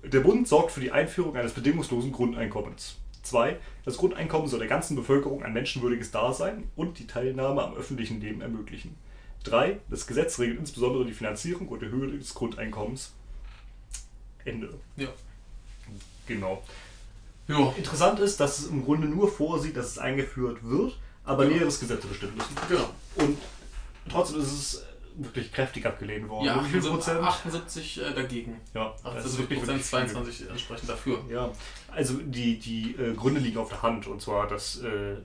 Der 0.04 0.20
Bund 0.20 0.46
sorgt 0.46 0.70
für 0.70 0.80
die 0.80 0.92
Einführung 0.92 1.36
eines 1.36 1.52
bedingungslosen 1.52 2.12
Grundeinkommens. 2.12 2.96
2. 3.22 3.58
Das 3.86 3.96
Grundeinkommen 3.96 4.48
soll 4.48 4.58
der 4.58 4.68
ganzen 4.68 4.96
Bevölkerung 4.96 5.42
ein 5.42 5.54
menschenwürdiges 5.54 6.10
Dasein 6.10 6.64
und 6.76 6.98
die 6.98 7.06
Teilnahme 7.06 7.62
am 7.62 7.74
öffentlichen 7.74 8.20
Leben 8.20 8.42
ermöglichen. 8.42 8.96
3. 9.44 9.80
Das 9.88 10.06
Gesetz 10.06 10.38
regelt 10.38 10.58
insbesondere 10.58 11.04
die 11.06 11.12
Finanzierung 11.12 11.68
und 11.68 11.80
die 11.80 11.88
Höhe 11.88 12.10
des 12.18 12.34
Grundeinkommens. 12.34 13.14
Ende. 14.44 14.74
Ja. 14.96 15.08
Genau. 16.26 16.62
Ja, 17.46 17.72
Interessant 17.76 18.20
ist, 18.20 18.40
dass 18.40 18.58
es 18.60 18.66
im 18.68 18.84
Grunde 18.84 19.06
nur 19.06 19.30
vorsieht, 19.30 19.76
dass 19.76 19.86
es 19.86 19.98
eingeführt 19.98 20.58
wird, 20.62 20.96
aber 21.24 21.44
Ja. 21.44 21.50
näheres 21.50 21.78
Gesetze 21.80 22.06
bestimmen 22.06 22.36
müssen. 22.36 22.54
genau. 22.68 22.88
Und 23.16 23.38
trotzdem 24.08 24.40
ist 24.40 24.52
es 24.52 24.84
wirklich 25.16 25.52
kräftig 25.52 25.84
abgelehnt 25.86 26.28
worden. 26.28 26.46
Ja, 26.46 26.64
Wie 26.64 26.68
viel 26.70 26.78
78, 26.80 26.92
Prozent? 26.92 27.22
78 27.26 28.00
äh, 28.02 28.14
dagegen. 28.14 28.60
Ja, 28.72 28.94
das 29.02 29.04
78 29.04 29.26
ist 29.32 29.38
wirklich, 29.38 29.58
Prozent, 29.60 29.78
wirklich 29.78 29.86
viel. 29.90 30.08
22 30.08 30.50
entsprechend 30.50 30.88
dafür. 30.88 31.18
Ja, 31.30 31.52
also 31.92 32.14
die, 32.14 32.58
die 32.58 32.96
äh, 32.96 33.14
Gründe 33.14 33.40
liegen 33.40 33.58
auf 33.58 33.68
der 33.68 33.82
Hand 33.82 34.06
und 34.06 34.20
zwar, 34.22 34.48
dass 34.48 34.80
äh, 34.80 35.16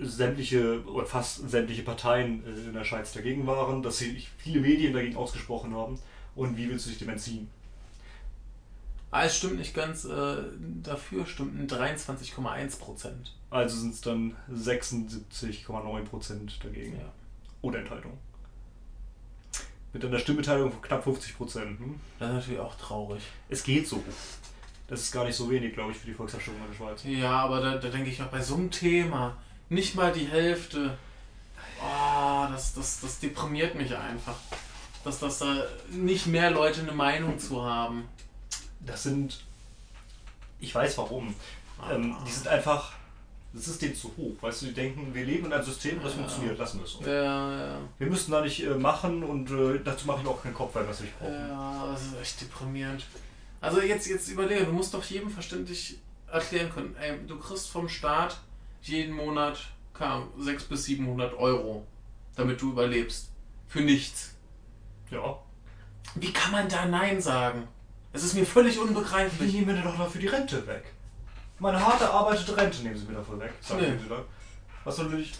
sämtliche 0.00 0.82
oder 0.84 1.06
fast 1.06 1.48
sämtliche 1.48 1.82
Parteien 1.82 2.44
äh, 2.44 2.50
in 2.68 2.74
der 2.74 2.84
Schweiz 2.84 3.12
dagegen 3.12 3.46
waren, 3.46 3.82
dass 3.82 3.98
sich 3.98 4.28
viele 4.36 4.60
Medien 4.60 4.92
dagegen 4.92 5.16
ausgesprochen 5.16 5.74
haben 5.74 5.98
und 6.34 6.56
wie 6.58 6.68
willst 6.68 6.86
du 6.86 6.90
dich 6.90 6.98
dem 6.98 7.08
entziehen? 7.08 7.48
Ah, 9.10 9.24
es 9.24 9.36
stimmt 9.36 9.58
nicht 9.58 9.74
ganz. 9.74 10.04
Äh, 10.04 10.36
dafür 10.82 11.26
stimmten 11.26 11.66
23,1 11.66 12.78
Prozent. 12.78 13.32
Also 13.50 13.78
sind 13.78 13.94
es 13.94 14.00
dann 14.00 14.36
76,9 14.52 16.04
Prozent 16.04 16.58
dagegen. 16.64 16.96
Ja. 16.98 17.12
Oder 17.62 17.78
Enthaltung. 17.80 18.18
Mit 19.92 20.04
einer 20.04 20.18
Stimmbeteiligung 20.18 20.72
von 20.72 20.82
knapp 20.82 21.04
50 21.04 21.36
Prozent. 21.36 21.78
Hm? 21.78 22.00
Das 22.18 22.28
ist 22.28 22.34
natürlich 22.34 22.60
auch 22.60 22.76
traurig. 22.76 23.22
Es 23.48 23.62
geht 23.62 23.88
so. 23.88 24.02
Das 24.88 25.00
ist 25.00 25.12
gar 25.12 25.24
nicht 25.24 25.36
so 25.36 25.50
wenig, 25.50 25.72
glaube 25.72 25.92
ich, 25.92 25.98
für 25.98 26.06
die 26.06 26.14
Volksabstimmung 26.14 26.60
in 26.60 26.68
der 26.68 26.76
Schweiz. 26.76 27.02
Ja, 27.04 27.40
aber 27.40 27.60
da, 27.60 27.76
da 27.76 27.88
denke 27.88 28.10
ich 28.10 28.22
auch 28.22 28.26
bei 28.26 28.40
so 28.40 28.54
einem 28.54 28.70
Thema, 28.70 29.36
nicht 29.68 29.94
mal 29.94 30.12
die 30.12 30.26
Hälfte. 30.26 30.96
Oh, 31.80 32.46
das, 32.50 32.74
das, 32.74 33.00
das 33.00 33.18
deprimiert 33.18 33.74
mich 33.74 33.96
einfach. 33.96 34.36
Dass, 35.02 35.18
dass 35.18 35.38
da 35.38 35.64
nicht 35.90 36.26
mehr 36.26 36.50
Leute 36.50 36.82
eine 36.82 36.92
Meinung 36.92 37.38
zu 37.38 37.64
haben. 37.64 38.04
Das 38.80 39.02
sind. 39.02 39.44
Ich 40.60 40.74
weiß 40.74 40.98
warum. 40.98 41.34
Ähm, 41.90 42.14
Ah. 42.18 42.24
die 42.26 42.30
sind 42.32 42.48
einfach. 42.48 42.92
Das 43.52 43.68
ist 43.68 43.80
denen 43.80 43.94
zu 43.94 44.08
hoch. 44.18 44.34
Weißt 44.42 44.62
du, 44.62 44.66
die 44.66 44.74
denken, 44.74 45.14
wir 45.14 45.24
leben 45.24 45.46
in 45.46 45.52
einem 45.52 45.64
System, 45.64 46.02
das 46.02 46.12
Ja. 46.12 46.18
funktioniert, 46.18 46.58
lassen 46.58 46.78
wir 46.78 46.84
es. 46.84 46.98
Ja, 47.06 47.66
ja. 47.74 47.78
Wir 47.98 48.06
müssen 48.06 48.30
da 48.30 48.42
nicht 48.42 48.62
äh, 48.62 48.74
machen 48.74 49.22
und 49.24 49.50
äh, 49.50 49.80
dazu 49.82 50.06
mache 50.06 50.20
ich 50.20 50.26
auch 50.28 50.42
keinen 50.42 50.52
Kopf, 50.54 50.74
weil 50.74 50.84
wir 50.84 50.90
es 50.90 51.00
nicht 51.00 51.18
brauchen. 51.18 51.32
Ja, 51.32 51.86
das 51.90 52.02
ist 52.02 52.20
echt 52.20 52.40
deprimierend. 52.42 53.06
Also 53.62 53.80
jetzt, 53.80 54.06
jetzt 54.06 54.28
überlege, 54.28 54.66
du 54.66 54.72
musst 54.72 54.92
doch 54.92 55.02
jedem 55.04 55.30
verständlich 55.30 55.96
erklären 56.30 56.70
können, 56.70 56.94
ey, 57.00 57.18
du 57.26 57.38
kriegst 57.38 57.68
vom 57.70 57.88
Staat 57.88 58.38
jeden 58.82 59.14
Monat 59.14 59.58
Ahnung, 59.98 60.28
600 60.38 60.68
bis 60.68 60.84
700 60.84 61.34
Euro. 61.38 61.86
damit 62.34 62.60
du 62.60 62.72
überlebst. 62.72 63.30
Für 63.68 63.80
nichts. 63.80 64.34
Ja. 65.10 65.38
Wie 66.16 66.30
kann 66.32 66.52
man 66.52 66.68
da 66.68 66.84
Nein 66.84 67.22
sagen? 67.22 67.66
Es 68.16 68.24
ist 68.24 68.34
mir 68.34 68.46
völlig 68.46 68.74
Die 68.74 68.80
unbegreiflich. 68.80 69.52
nehmen 69.52 69.76
mir 69.76 69.82
doch 69.82 69.96
dafür 69.96 70.20
die 70.20 70.26
Rente 70.26 70.66
weg. 70.66 70.84
Meine 71.58 71.84
hart 71.84 72.00
erarbeitete 72.00 72.56
Rente 72.56 72.82
nehmen 72.82 72.96
sie 72.96 73.06
mir 73.06 73.14
davon 73.14 73.38
weg. 73.40 73.52
Sagen 73.60 73.80
Nee. 73.80 74.08
dann. 74.08 74.22
Was 74.84 74.98
natürlich. 74.98 75.32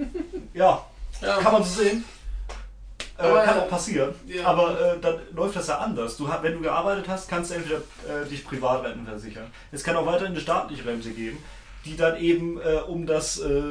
ja, 0.54 0.84
Ja. 1.20 1.36
kann 1.38 1.52
man 1.52 1.64
so 1.64 1.82
sehen. 1.82 2.04
Äh, 3.16 3.22
kann 3.44 3.60
auch 3.60 3.68
passieren. 3.68 4.12
Ja. 4.26 4.46
Aber 4.46 4.80
äh, 4.80 5.00
dann 5.00 5.20
läuft 5.32 5.54
das 5.56 5.68
ja 5.68 5.78
anders. 5.78 6.16
Du, 6.16 6.28
wenn 6.42 6.54
du 6.54 6.60
gearbeitet 6.60 7.06
hast, 7.08 7.28
kannst 7.28 7.50
du 7.50 7.54
entweder 7.54 7.76
äh, 8.08 8.28
dich 8.28 8.44
Privatrenten 8.44 9.06
versichern. 9.06 9.46
Es 9.70 9.84
kann 9.84 9.94
auch 9.96 10.06
weiterhin 10.06 10.32
eine 10.32 10.40
staatliche 10.40 10.84
Rente 10.84 11.10
geben, 11.10 11.38
die 11.84 11.96
dann 11.96 12.16
eben 12.18 12.60
äh, 12.60 12.80
um 12.86 13.06
das 13.06 13.38
äh, 13.40 13.62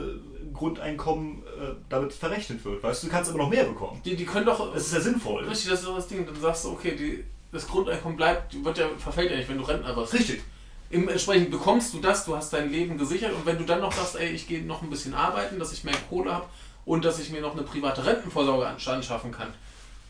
Grundeinkommen 0.53 1.43
äh, 1.59 1.73
damit 1.89 2.13
verrechnet 2.13 2.63
wird. 2.63 2.83
Weißt 2.83 3.03
du, 3.03 3.07
du 3.07 3.11
kannst 3.13 3.29
immer 3.31 3.39
noch 3.43 3.49
mehr 3.49 3.65
bekommen. 3.65 4.01
Die, 4.05 4.15
die 4.15 4.25
können 4.25 4.45
doch. 4.45 4.73
Das 4.73 4.85
ist 4.87 4.93
ja 4.93 5.01
sinnvoll. 5.01 5.43
Richtig, 5.45 5.69
das 5.71 5.79
ist 5.79 5.87
doch 5.87 5.95
das 5.97 6.07
Ding. 6.07 6.25
Dann 6.25 6.39
sagst 6.39 6.63
du, 6.63 6.71
okay, 6.71 6.95
die, 6.95 7.25
das 7.53 7.67
Grundeinkommen 7.67 8.17
bleibt, 8.17 8.61
wird 8.63 8.77
ja, 8.77 8.87
verfällt 8.97 9.31
ja 9.31 9.37
nicht, 9.37 9.47
wenn 9.49 9.57
du 9.57 9.63
Rentner 9.63 9.95
wirst. 9.95 10.13
Richtig. 10.13 10.41
Im, 10.89 11.07
entsprechend 11.07 11.49
bekommst 11.51 11.93
du 11.93 11.99
das, 11.99 12.25
du 12.25 12.35
hast 12.35 12.51
dein 12.53 12.69
Leben 12.71 12.97
gesichert 12.97 13.33
und 13.33 13.45
wenn 13.45 13.57
du 13.57 13.63
dann 13.63 13.79
noch 13.79 13.91
sagst, 13.93 14.15
ey, 14.17 14.29
ich 14.29 14.47
gehe 14.47 14.63
noch 14.63 14.81
ein 14.81 14.89
bisschen 14.89 15.13
arbeiten, 15.13 15.57
dass 15.59 15.71
ich 15.71 15.83
mehr 15.83 15.95
Kohle 16.09 16.33
habe 16.33 16.45
und 16.85 17.05
dass 17.05 17.19
ich 17.19 17.29
mir 17.31 17.41
noch 17.41 17.53
eine 17.53 17.63
private 17.63 18.05
Rentenvorsorge 18.05 18.67
ans- 18.67 18.87
anschaffen 18.87 19.31
kann, 19.31 19.47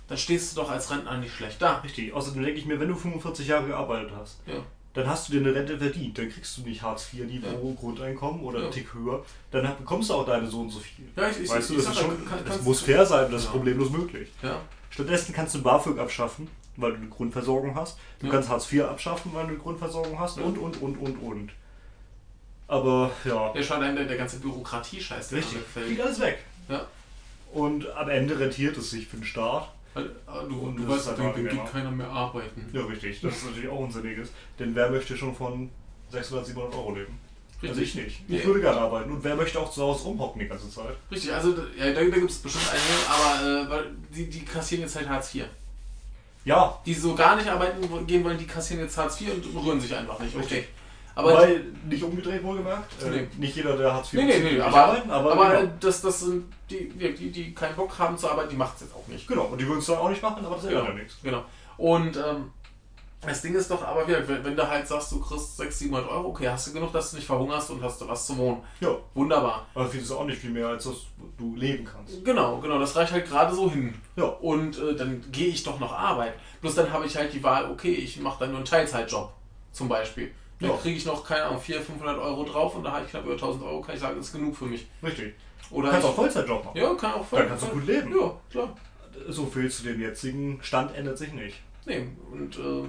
dann 0.07 0.17
stehst 0.17 0.51
du 0.57 0.61
doch 0.61 0.69
als 0.71 0.89
Rentner 0.91 1.17
nicht 1.17 1.33
schlecht 1.33 1.61
da. 1.61 1.77
Richtig. 1.79 2.13
Außerdem 2.13 2.43
denke 2.43 2.59
ich 2.59 2.65
mir, 2.65 2.79
wenn 2.79 2.89
du 2.89 2.95
45 2.95 3.47
Jahre 3.47 3.67
gearbeitet 3.67 4.11
hast, 4.17 4.39
Ja. 4.45 4.55
dann 4.93 5.07
hast 5.07 5.29
du 5.29 5.33
dir 5.33 5.39
eine 5.39 5.55
Rente 5.55 5.77
verdient. 5.77 6.17
Dann 6.17 6.29
kriegst 6.29 6.57
du 6.57 6.61
nicht 6.63 6.81
Hartz-IV-Niveau 6.81 7.73
Grundeinkommen 7.79 8.41
oder 8.43 8.59
Ja. 8.59 8.65
einen 8.65 8.73
Tick 8.73 8.93
höher. 8.93 9.23
Dann 9.51 9.63
bekommst 9.77 10.09
du 10.09 10.15
auch 10.15 10.25
deine 10.25 10.47
so 10.47 10.59
und 10.61 10.69
so 10.69 10.79
viel. 10.79 11.05
Ja, 11.15 11.29
ich- 11.29 11.39
ich- 11.41 11.49
weißt 11.49 11.69
du, 11.69 11.73
ich 11.75 11.85
das, 11.85 11.85
sag 11.85 11.93
ist 11.95 12.01
ja, 12.01 12.07
schon, 12.07 12.25
kann- 12.29 12.39
das 12.45 12.61
muss 12.61 12.81
fair 12.81 13.05
sein, 13.05 13.31
das 13.31 13.41
ist 13.43 13.47
Ja. 13.47 13.51
problemlos 13.51 13.89
möglich. 13.89 14.29
Ja. 14.41 14.59
Stattdessen 14.89 15.33
kannst 15.33 15.55
du 15.55 15.61
BAföG 15.63 15.97
abschaffen, 15.97 16.47
weil 16.77 16.91
du 16.91 16.97
eine 16.97 17.07
Grundversorgung 17.09 17.75
hast. 17.75 17.97
Du 18.19 18.27
Ja. 18.27 18.31
kannst 18.33 18.49
Hartz 18.49 18.71
IV 18.71 18.83
abschaffen, 18.83 19.31
weil 19.33 19.43
du 19.43 19.49
eine 19.49 19.57
Grundversorgung 19.57 20.19
hast. 20.19 20.37
Ja. 20.37 20.43
Und, 20.43 20.57
und, 20.57 20.81
und, 20.81 20.97
und, 20.97 21.15
und. 21.17 21.51
Aber 22.67 23.11
ja, 23.25 23.51
Der 23.53 23.71
allein 23.75 23.95
der, 23.95 24.05
der 24.05 24.17
ganze 24.17 24.39
Bürokratie-Scheiß, 24.39 25.29
der 25.29 25.37
richtig. 25.39 25.57
Fliegt 25.59 25.75
wegfällt. 25.75 26.01
alles 26.01 26.19
weg. 26.19 26.37
Ja. 26.69 26.87
Und 27.53 27.89
am 27.95 28.09
Ende 28.09 28.39
rentiert 28.39 28.77
es 28.77 28.89
sich 28.89 29.07
für 29.07 29.17
den 29.17 29.25
Staat. 29.25 29.69
Äh, 29.95 30.01
du, 30.49 30.59
Und 30.59 30.77
du 30.77 30.87
weißt, 30.87 31.07
halt 31.07 31.19
dann, 31.19 31.35
geht 31.35 31.71
keiner 31.71 31.91
mehr 31.91 32.09
arbeiten. 32.09 32.67
Ja, 32.73 32.83
richtig. 32.85 33.21
Das 33.21 33.35
ist 33.37 33.45
natürlich 33.45 33.69
auch 33.69 33.79
unsinniges. 33.79 34.29
Denn 34.57 34.73
wer 34.73 34.89
möchte 34.89 35.15
schon 35.15 35.35
von 35.35 35.69
600, 36.09 36.47
700 36.47 36.73
Euro 36.73 36.95
leben? 36.95 37.19
Also 37.61 37.79
ich 37.79 37.95
nicht. 37.95 38.21
Ich 38.27 38.39
Nee. 38.39 38.43
würde 38.43 38.59
gerne 38.61 38.79
arbeiten. 38.81 39.11
Und 39.11 39.23
wer 39.23 39.35
möchte 39.35 39.57
auch 39.59 39.71
zu 39.71 39.81
Hause 39.83 40.03
rumhocken 40.05 40.39
die 40.41 40.47
ganze 40.47 40.69
Zeit? 40.69 40.95
Richtig, 41.11 41.31
also 41.31 41.49
ja, 41.77 41.93
da, 41.93 42.01
da 42.03 42.09
gibt 42.09 42.29
es 42.31 42.37
bestimmt 42.39 42.65
einige, 42.71 43.69
aber 43.69 43.77
äh, 43.79 43.85
die, 44.13 44.29
die 44.29 44.43
kassieren 44.43 44.81
jetzt 44.83 44.95
halt 44.95 45.07
Hartz 45.07 45.33
IV. 45.35 45.45
Ja, 46.45 46.77
Die 46.85 46.93
so 46.93 47.15
gar 47.15 47.35
nicht 47.35 47.47
arbeiten 47.47 48.05
gehen 48.05 48.23
wollen, 48.23 48.37
die 48.37 48.47
kassieren 48.47 48.83
jetzt 48.83 48.97
Hartz 48.97 49.21
IV 49.21 49.33
und 49.33 49.65
rühren 49.65 49.79
sich 49.79 49.95
einfach 49.95 50.19
nicht. 50.19 50.35
Okay. 50.35 50.43
Richtig. 50.43 50.67
Aber 51.15 51.35
weil 51.35 51.65
nicht 51.87 52.03
umgedreht 52.03 52.43
wohlgemerkt. 52.43 53.01
Äh, 53.03 53.09
Nee. 53.09 53.27
Nicht 53.37 53.55
jeder, 53.55 53.77
der 53.77 53.93
Hartz 53.93 54.11
IV 54.11 54.19
nee, 54.19 54.25
nee, 54.25 54.53
nee, 54.53 54.59
aber, 54.59 54.75
arbeiten, 54.77 55.11
aber, 55.11 55.31
aber, 55.33 55.49
genau. 55.49 55.63
äh, 55.63 55.69
das, 55.79 56.01
das 56.01 56.19
sind 56.21 56.51
die, 56.69 56.89
die, 56.89 57.31
die, 57.31 57.53
keinen 57.53 57.75
Bock 57.75 57.97
haben 57.99 58.17
zu 58.17 58.29
arbeiten, 58.29 58.49
die 58.49 58.55
macht 58.55 58.75
es 58.75 58.81
jetzt 58.81 58.95
auch 58.95 59.07
nicht. 59.07 59.27
genau. 59.27 59.43
Und 59.43 59.61
die 59.61 59.67
würden 59.67 59.79
es 59.79 59.85
dann 59.85 59.97
auch 59.99 60.09
nicht 60.09 60.23
machen, 60.23 60.43
aber 60.45 60.55
das 60.55 60.65
ändert 60.65 60.87
ja 60.87 60.93
nichts. 60.93 61.17
Genau. 61.21 61.43
Und 61.77 62.17
ähm, 62.17 62.51
das 63.25 63.41
Ding 63.41 63.55
ist 63.55 63.69
doch 63.71 63.83
aber 63.83 64.07
wenn, 64.07 64.55
du 64.55 64.67
halt 64.69 64.87
sagst, 64.87 65.11
du 65.11 65.19
kriegst 65.19 65.57
600, 65.57 65.73
700 65.73 66.09
Euro, 66.11 66.27
okay, 66.29 66.49
hast 66.49 66.67
du 66.67 66.73
genug, 66.73 66.91
dass 66.91 67.11
du 67.11 67.17
nicht 67.17 67.25
verhungerst 67.25 67.69
und 67.71 67.81
hast 67.81 68.01
du 68.01 68.07
was 68.07 68.25
zu 68.27 68.37
wohnen. 68.37 68.63
Ja. 68.79 68.95
Wunderbar. 69.13 69.65
Aber 69.73 69.87
viel 69.87 70.01
ist 70.01 70.11
auch 70.11 70.25
nicht 70.25 70.39
viel 70.39 70.49
mehr, 70.51 70.67
als 70.67 70.83
dass 70.85 70.95
du 71.37 71.55
leben 71.55 71.85
kannst. 71.85 72.23
Genau, 72.25 72.59
genau, 72.59 72.79
das 72.79 72.95
reicht 72.95 73.11
halt 73.13 73.27
gerade 73.27 73.53
so 73.55 73.69
hin. 73.71 73.93
Ja. 74.15 74.25
Und 74.25 74.77
äh, 74.77 74.95
dann 74.95 75.23
gehe 75.31 75.47
ich 75.47 75.63
doch 75.63 75.79
noch 75.79 75.91
arbeiten. 75.93 76.37
Bloß 76.61 76.75
dann 76.75 76.91
habe 76.91 77.05
ich 77.05 77.15
halt 77.15 77.33
die 77.33 77.43
Wahl, 77.43 77.69
okay, 77.71 77.91
ich 77.93 78.19
mache 78.19 78.39
dann 78.39 78.49
nur 78.49 78.57
einen 78.57 78.65
Teilzeitjob 78.65 79.31
zum 79.71 79.87
Beispiel. 79.89 80.31
Dann 80.59 80.69
Ja. 80.71 80.77
kriege 80.77 80.97
ich 80.97 81.05
noch, 81.05 81.23
keine 81.25 81.43
Ahnung, 81.45 81.59
400, 81.59 81.85
500 81.87 82.17
Euro 82.19 82.43
drauf 82.43 82.75
und 82.75 82.83
da 82.83 82.91
habe 82.91 83.05
ich 83.05 83.11
knapp 83.11 83.23
über 83.25 83.33
1000 83.33 83.63
Euro, 83.63 83.81
kann 83.81 83.95
ich 83.95 84.01
sagen, 84.01 84.15
das 84.17 84.27
ist 84.27 84.33
genug 84.33 84.55
für 84.55 84.65
mich. 84.65 84.87
Richtig. 85.01 85.33
Oder 85.71 85.87
Du 85.87 85.91
kannst 85.91 86.05
ich, 86.05 86.11
auch 86.11 86.15
Vollzeitjob 86.15 86.65
machen. 86.65 86.77
Ja, 86.77 86.93
kann 86.93 87.13
auch 87.13 87.25
voll. 87.25 87.39
Dann 87.39 87.49
kannst 87.49 87.63
du 87.65 87.67
gut 87.69 87.87
leben. 87.87 88.13
Ja, 88.17 88.33
klar. 88.51 88.75
So 89.29 89.45
viel 89.45 89.69
zu 89.69 89.83
dem 89.83 89.99
jetzigen 90.01 90.59
Stand 90.61 90.95
ändert 90.95 91.17
sich 91.17 91.33
nicht. 91.33 91.61
Nee, 91.85 92.07
und 92.31 92.57
äh, 92.57 92.83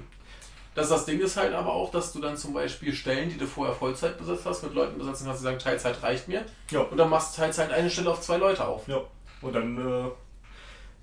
das, 0.75 0.89
das 0.89 1.07
Ding 1.07 1.20
ist 1.20 1.37
halt 1.37 1.55
aber 1.55 1.72
auch, 1.72 1.91
dass 1.91 2.12
du 2.12 2.20
dann 2.20 2.37
zum 2.37 2.53
Beispiel 2.53 2.93
Stellen, 2.93 3.31
die 3.31 3.39
du 3.39 3.47
vorher 3.47 3.75
Vollzeit 3.75 4.18
besetzt 4.18 4.45
hast, 4.45 4.62
mit 4.62 4.75
Leuten 4.75 4.99
besetzen 4.99 5.27
kannst, 5.27 5.41
die 5.41 5.45
sagen, 5.45 5.59
Teilzeit 5.59 6.03
reicht 6.03 6.29
mir. 6.29 6.45
Ja. 6.70 6.81
Und 6.81 6.97
dann 6.97 7.11
machst 7.11 7.37
du 7.37 7.43
Teilzeit 7.43 7.70
eine 7.70 7.89
Stelle 7.91 8.11
auf 8.11 8.20
zwei 8.20 8.39
Leute 8.39 8.66
auf. 8.66 8.89
Ja. 8.89 9.01
Und 9.41 9.53
dann 9.53 9.79
äh, 9.79 10.11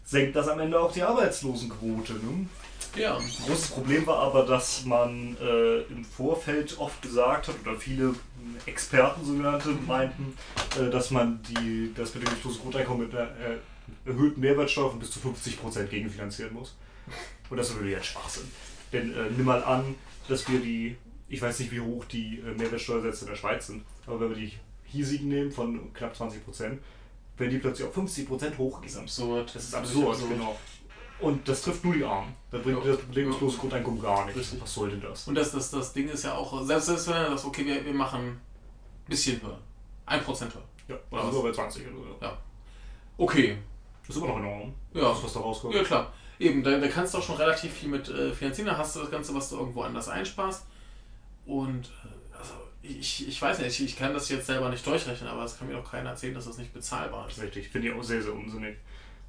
senkt 0.03 0.35
das 0.35 0.47
am 0.49 0.59
Ende 0.59 0.79
auch 0.79 0.91
die 0.91 1.03
Arbeitslosenquote. 1.03 2.13
Ne? 2.13 2.47
Ja. 2.95 3.17
Großes 3.47 3.69
Problem 3.69 4.05
war 4.05 4.19
aber, 4.19 4.45
dass 4.45 4.83
man 4.83 5.37
äh, 5.41 5.81
im 5.83 6.03
Vorfeld 6.03 6.77
oft 6.77 7.01
gesagt 7.01 7.47
hat, 7.47 7.55
oder 7.65 7.77
viele 7.77 8.13
Experten 8.65 9.23
sogenannte 9.23 9.69
meinten, 9.87 10.35
äh, 10.77 10.89
dass 10.89 11.11
man 11.11 11.41
die, 11.43 11.93
das 11.95 12.11
bedingungslose 12.11 12.59
Grundeinkommen 12.59 13.07
mit 13.07 13.15
einer 13.15 13.29
äh, 13.29 14.09
erhöhten 14.09 14.41
Mehrwertsteuer 14.41 14.89
von 14.89 14.99
bis 14.99 15.11
zu 15.11 15.19
50% 15.19 15.85
gegenfinanzieren 15.85 16.53
muss. 16.53 16.75
Und 17.49 17.57
das 17.57 17.73
natürlich 17.73 17.95
ein 17.95 18.03
Schwachsinn. 18.03 18.51
Denn 18.93 19.13
äh, 19.13 19.29
nimm 19.35 19.45
mal 19.45 19.63
an, 19.63 19.95
dass 20.27 20.47
wir 20.49 20.59
die, 20.59 20.97
ich 21.29 21.41
weiß 21.41 21.59
nicht 21.59 21.71
wie 21.71 21.79
hoch 21.81 22.05
die 22.05 22.39
äh, 22.39 22.53
Mehrwertsteuersätze 22.57 23.25
in 23.25 23.31
der 23.31 23.37
Schweiz 23.37 23.67
sind, 23.67 23.83
aber 24.05 24.19
wenn 24.21 24.29
wir 24.29 24.37
die 24.37 24.53
hiesigen 24.85 25.29
nehmen 25.29 25.51
von 25.51 25.93
knapp 25.93 26.13
20%, 26.13 26.77
werden 27.37 27.49
die 27.49 27.57
plötzlich 27.57 27.87
auf 27.87 27.97
50% 27.97 28.83
Das 28.83 28.91
ist 28.93 28.97
absurd. 28.97 29.55
Das 29.55 29.63
ist 29.63 29.73
absurd, 29.73 30.19
genau. 30.29 30.57
Und 31.19 31.47
das 31.47 31.61
trifft 31.61 31.85
nur 31.85 31.93
die 31.93 32.03
Armen. 32.03 32.33
Da 32.49 32.57
bringt 32.57 32.83
Ja. 32.83 32.91
das 32.93 33.01
bedingungslose 33.01 33.57
Grundeinkommen 33.57 34.01
gar 34.01 34.25
nichts. 34.25 34.39
Richtig. 34.39 34.61
Was 34.61 34.73
soll 34.73 34.89
denn 34.89 35.01
das? 35.01 35.27
Und 35.27 35.35
das, 35.35 35.51
das, 35.51 35.69
das 35.69 35.93
Ding 35.93 36.09
ist 36.09 36.23
ja 36.23 36.33
auch, 36.33 36.63
selbst, 36.65 36.87
selbst 36.87 37.07
wenn 37.07 37.15
er 37.15 37.37
sagt, 37.37 37.45
okay, 37.45 37.65
wir, 37.65 37.85
wir 37.85 37.93
machen 37.93 38.21
ein 38.21 38.41
bisschen 39.07 39.41
höher. 39.41 39.59
Ein 40.07 40.23
Prozent 40.23 40.53
höher. 40.53 40.63
Ja, 40.87 40.95
Oder 41.11 41.21
also 41.21 41.33
nur 41.33 41.43
bei 41.43 41.51
20 41.51 41.87
oder 41.87 41.95
so. 41.95 42.17
Ja. 42.21 42.37
Okay. 43.17 43.57
Das 44.07 44.15
ist 44.15 44.21
immer 44.21 44.31
noch 44.31 44.39
enorm. 44.39 44.73
Ja. 44.93 45.01
Das, 45.09 45.23
was 45.23 45.33
da 45.33 45.39
rauskommt. 45.41 45.75
Ja, 45.75 45.83
klar. 45.83 46.11
Eben, 46.41 46.63
da, 46.63 46.79
da 46.79 46.87
kannst 46.87 47.13
du 47.13 47.19
auch 47.19 47.23
schon 47.23 47.37
relativ 47.37 47.71
viel 47.71 47.89
mit 47.89 48.09
äh, 48.09 48.33
finanzieren. 48.33 48.67
Da 48.67 48.77
hast 48.77 48.95
du 48.95 48.99
das 48.99 49.11
Ganze, 49.11 49.35
was 49.35 49.49
du 49.49 49.57
irgendwo 49.57 49.83
anders 49.83 50.09
einsparst. 50.09 50.65
Und 51.45 51.85
äh, 51.85 52.37
also, 52.37 52.53
ich, 52.81 53.27
ich 53.27 53.39
weiß 53.39 53.59
nicht, 53.59 53.79
ich, 53.79 53.95
kann 53.95 54.13
das 54.13 54.27
jetzt 54.29 54.47
selber 54.47 54.69
nicht 54.69 54.85
durchrechnen, 54.85 55.29
aber 55.29 55.43
es 55.43 55.59
kann 55.59 55.67
mir 55.67 55.75
doch 55.75 55.91
keiner 55.91 56.09
erzählen, 56.09 56.33
dass 56.33 56.45
das 56.45 56.57
nicht 56.57 56.73
bezahlbar 56.73 57.27
ist. 57.27 57.39
richtig. 57.39 57.69
Finde 57.69 57.89
ich 57.89 57.93
auch 57.93 58.03
sehr, 58.03 58.23
sehr 58.23 58.33
unsinnig. 58.33 58.77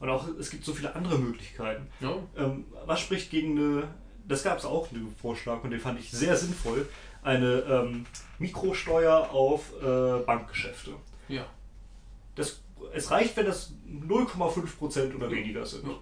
Und 0.00 0.08
auch, 0.08 0.26
es 0.40 0.50
gibt 0.50 0.64
so 0.64 0.72
viele 0.72 0.94
andere 0.96 1.18
Möglichkeiten. 1.18 1.86
Ja? 2.00 2.16
Ähm, 2.36 2.64
was 2.86 3.00
spricht 3.00 3.30
gegen 3.30 3.58
eine, 3.58 3.88
das 4.26 4.42
gab 4.42 4.58
es 4.58 4.64
auch 4.64 4.90
einen 4.90 5.14
Vorschlag 5.20 5.62
und 5.62 5.70
den 5.70 5.80
fand 5.80 6.00
ich 6.00 6.10
sehr 6.10 6.36
sinnvoll, 6.36 6.88
eine 7.22 7.60
ähm, 7.68 8.06
Mikrosteuer 8.38 9.30
auf 9.30 9.70
äh, 9.82 10.24
Bankgeschäfte. 10.24 10.92
Ja. 11.28 11.44
Das, 12.36 12.62
es 12.94 13.10
reicht, 13.10 13.36
wenn 13.36 13.46
das 13.46 13.74
0,5% 13.86 15.14
oder 15.14 15.30
weniger 15.30 15.66
sind. 15.66 15.86
Ja. 15.86 15.94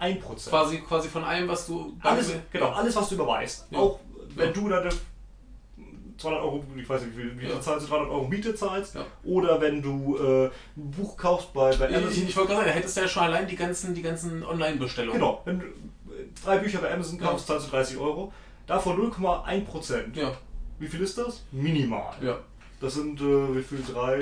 0,1%. 0.00 0.48
Quasi, 0.50 0.78
quasi 0.78 1.08
von 1.08 1.24
allem, 1.24 1.48
was 1.48 1.66
du. 1.66 1.96
Alles, 2.02 2.32
genau, 2.52 2.70
alles, 2.70 2.94
was 2.96 3.08
du 3.08 3.14
überweist. 3.14 3.66
Ja. 3.70 3.78
Auch 3.78 3.98
wenn 4.34 4.48
Ja. 4.48 4.52
du 4.52 4.68
deine 4.68 4.88
200 6.18 6.42
Euro, 6.42 6.64
ich 6.76 6.88
weiß 6.88 7.02
nicht, 7.02 7.16
wie 7.16 7.22
viel 7.22 7.34
Miete 7.34 7.52
Ja. 7.52 7.60
zahlst, 7.60 7.86
du 7.86 7.90
300 7.90 8.10
Euro 8.10 8.26
Miete 8.26 8.54
zahlst. 8.54 8.94
Ja. 8.94 9.04
Oder 9.24 9.60
wenn 9.60 9.82
du 9.82 10.16
äh, 10.16 10.46
ein 10.76 10.90
Buch 10.90 11.16
kaufst 11.16 11.52
bei, 11.52 11.74
bei 11.76 11.88
Amazon. 11.88 12.10
ich, 12.10 12.28
ich 12.28 12.36
wollte 12.36 12.48
gerade 12.52 12.60
sagen, 12.64 12.70
da 12.70 12.74
hättest 12.78 12.96
du 12.96 13.00
ja 13.02 13.08
schon 13.08 13.22
allein 13.24 13.46
die 13.46 13.56
ganzen, 13.56 13.94
die 13.94 14.02
ganzen 14.02 14.42
Online-Bestellungen. 14.44 15.20
Genau, 15.20 15.42
wenn 15.44 15.58
du 15.60 15.66
äh, 15.66 15.70
drei 16.42 16.58
Bücher 16.58 16.78
bei 16.78 16.92
Amazon 16.92 17.18
kaufst, 17.18 17.46
zahlst 17.46 17.66
du 17.66 17.70
30 17.70 17.98
Euro. 17.98 18.32
Davon 18.66 18.98
0,1%. 19.12 20.14
Ja, 20.18 20.32
Wie 20.78 20.88
viel 20.88 21.00
ist 21.02 21.16
das? 21.18 21.44
Minimal. 21.52 22.14
ja, 22.22 22.38
Das 22.80 22.94
sind 22.94 23.20
äh, 23.20 23.56
wie 23.56 23.62
viel? 23.62 23.78
3, 23.82 24.18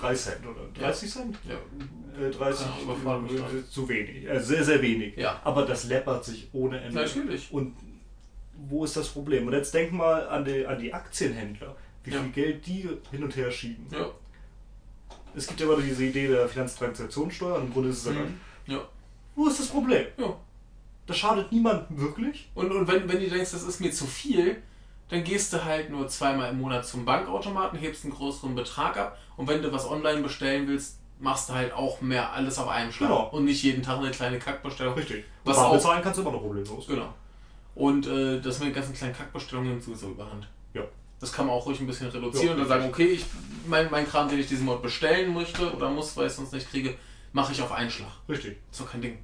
3 0.00 0.14
Cent 0.14 0.46
oder 0.46 0.60
30 0.78 1.10
Cent? 1.10 1.36
ja. 1.48 1.56
Äh, 2.24 2.30
30 2.30 2.66
Ja, 2.66 2.82
überfahren 2.82 3.24
mich 3.24 3.32
äh, 3.34 3.68
zu 3.68 3.88
wenig. 3.88 4.24
Äh, 4.28 4.38
sehr, 4.40 4.62
sehr 4.64 4.80
wenig. 4.80 5.16
Ja. 5.16 5.40
Aber 5.44 5.64
das 5.66 5.84
läppert 5.84 6.24
sich 6.24 6.48
ohne 6.52 6.80
Ende. 6.80 6.94
Natürlich. 7.00 7.50
Und 7.52 7.74
wo 8.68 8.84
ist 8.84 8.96
das 8.96 9.08
Problem? 9.08 9.46
Und 9.48 9.52
jetzt 9.54 9.74
denk 9.74 9.92
mal 9.92 10.26
an 10.28 10.44
die, 10.44 10.64
an 10.66 10.78
die 10.78 10.94
Aktienhändler, 10.94 11.74
wie 12.04 12.10
Ja. 12.12 12.20
viel 12.22 12.30
Geld 12.32 12.66
die 12.66 12.88
hin 13.10 13.22
und 13.24 13.36
her 13.36 13.50
schieben. 13.50 13.86
Ja. 13.90 14.08
Es 15.34 15.46
gibt 15.46 15.60
ja 15.60 15.66
immer 15.66 15.76
diese 15.82 16.04
Idee 16.04 16.28
der 16.28 16.48
Finanztransaktionssteuer 16.48 17.56
und 17.56 17.66
im 17.66 17.72
Grunde 17.72 17.88
ist 17.90 17.98
es 17.98 18.06
ja 18.06 18.12
Mhm. 18.12 18.40
ja. 18.66 18.88
Wo 19.34 19.48
ist 19.48 19.58
das 19.60 19.66
Problem? 19.68 20.06
ja. 20.16 20.36
Das 21.06 21.18
schadet 21.18 21.52
niemandem 21.52 22.00
wirklich. 22.00 22.48
Und, 22.54 22.72
und 22.72 22.88
wenn, 22.88 23.08
wenn 23.08 23.20
du 23.20 23.28
denkst, 23.28 23.52
das 23.52 23.62
ist 23.62 23.80
mir 23.80 23.92
zu 23.92 24.06
viel, 24.06 24.56
dann 25.08 25.22
gehst 25.24 25.52
du 25.52 25.64
halt 25.64 25.90
nur 25.90 26.08
zweimal 26.08 26.50
im 26.50 26.58
Monat 26.60 26.86
zum 26.86 27.04
Bankautomaten, 27.04 27.78
hebst 27.78 28.04
einen 28.04 28.14
größeren 28.14 28.54
Betrag 28.54 28.96
ab 28.96 29.18
und 29.36 29.46
wenn 29.48 29.62
du 29.62 29.72
was 29.72 29.88
online 29.88 30.22
bestellen 30.22 30.66
willst, 30.68 30.98
machst 31.18 31.48
du 31.48 31.54
halt 31.54 31.72
auch 31.72 32.00
mehr 32.00 32.32
alles 32.32 32.58
auf 32.58 32.68
einem 32.68 32.92
Schlag. 32.92 33.08
Genau. 33.08 33.28
Und 33.30 33.44
nicht 33.46 33.62
jeden 33.62 33.82
Tag 33.82 33.98
eine 33.98 34.10
kleine 34.10 34.38
Kackbestellung. 34.38 34.94
Richtig. 34.94 35.24
Was 35.44 35.56
auch- 35.58 35.72
bezahlen 35.72 36.02
kannst 36.02 36.18
du 36.18 36.22
immer 36.22 36.32
noch 36.32 36.40
problemlos. 36.42 36.86
Genau. 36.86 37.14
Und 37.74 38.06
äh, 38.06 38.40
das 38.40 38.58
mit 38.58 38.68
den 38.68 38.74
ganzen 38.74 38.94
kleinen 38.94 39.14
Kackbestellungen 39.14 39.70
nimmt 39.70 39.82
sowieso 39.84 40.08
überhand. 40.10 40.48
Ja. 40.74 40.82
Das 41.20 41.32
kann 41.32 41.46
man 41.46 41.54
auch 41.56 41.64
ruhig 41.66 41.80
ein 41.80 41.86
bisschen 41.86 42.08
reduzieren 42.08 42.46
Ja, 42.46 42.52
und 42.52 42.58
dann 42.60 42.68
sagen, 42.68 42.84
okay, 42.88 43.04
ich, 43.06 43.24
mein, 43.66 43.90
mein 43.90 44.06
Kram, 44.08 44.28
den 44.28 44.38
ich 44.38 44.46
diesen 44.48 44.66
Monat 44.66 44.82
bestellen 44.82 45.32
möchte 45.32 45.72
oder 45.74 45.88
muss, 45.90 46.16
weil 46.16 46.26
ich 46.26 46.30
es 46.32 46.36
sonst 46.36 46.52
nicht 46.52 46.70
kriege, 46.70 46.94
mache 47.32 47.52
ich 47.52 47.62
auf 47.62 47.72
einen 47.72 47.90
Schlag. 47.90 48.10
Richtig. 48.28 48.56
Ist 48.70 48.80
doch 48.80 48.90
kein 48.90 49.00
Ding. 49.02 49.18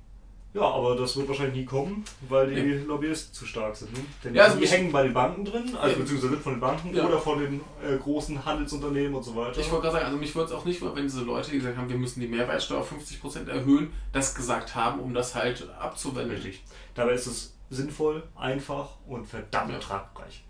Ja, 0.55 0.63
aber 0.63 0.95
das 0.97 1.17
wird 1.17 1.29
wahrscheinlich 1.29 1.57
nie 1.57 1.65
kommen, 1.65 2.05
weil 2.29 2.55
die 2.55 2.61
Nee. 2.61 2.75
Lobbyisten 2.85 3.33
zu 3.33 3.47
stark 3.47 3.75
sind. 3.75 3.91
Ne? 3.95 4.05
Denn 4.23 4.35
Ja, 4.35 4.45
also 4.45 4.59
die 4.59 4.67
hängen 4.69 4.93
bei 4.93 5.05
den 5.05 5.15
Banken 5.15 5.47
drin, 5.47 5.75
also 5.77 5.95
Ja. 5.97 6.03
beziehungsweise 6.03 6.37
von 6.37 6.53
den 6.55 6.61
Banken 6.61 6.95
Ja. 6.95 7.07
oder 7.07 7.19
von 7.19 7.39
den 7.39 7.61
äh, 7.83 7.97
großen 7.97 8.45
Handelsunternehmen 8.45 9.15
und 9.15 9.23
so 9.23 9.35
weiter. 9.35 9.59
Ich 9.59 9.71
wollte 9.71 9.85
gerade 9.85 9.95
sagen, 9.95 10.07
also 10.07 10.19
mich 10.19 10.35
würde 10.35 10.51
es 10.51 10.53
auch 10.53 10.67
nicht 10.67 10.83
wenn 10.83 11.05
diese 11.05 11.23
Leute, 11.23 11.51
die 11.53 11.57
gesagt 11.57 11.79
haben, 11.79 11.89
wir 11.89 11.97
müssen 11.97 12.21
die 12.21 12.29
Mehrwertsteuer 12.29 12.81
auf 12.81 12.93
50% 12.93 13.49
erhöhen, 13.49 13.93
das 14.13 14.35
gesagt 14.35 14.75
haben, 14.75 15.01
um 15.01 15.15
das 15.15 15.35
halt 15.35 15.67
abzuwenden. 15.79 16.35
Richtig. 16.35 16.63
Dabei 16.95 17.13
ist 17.13 17.27
es 17.27 17.55
sinnvoll, 17.71 18.23
einfach 18.37 18.91
und 19.07 19.27
verdammt 19.27 19.73
Ja. 19.73 19.79
tragreich. 19.79 20.45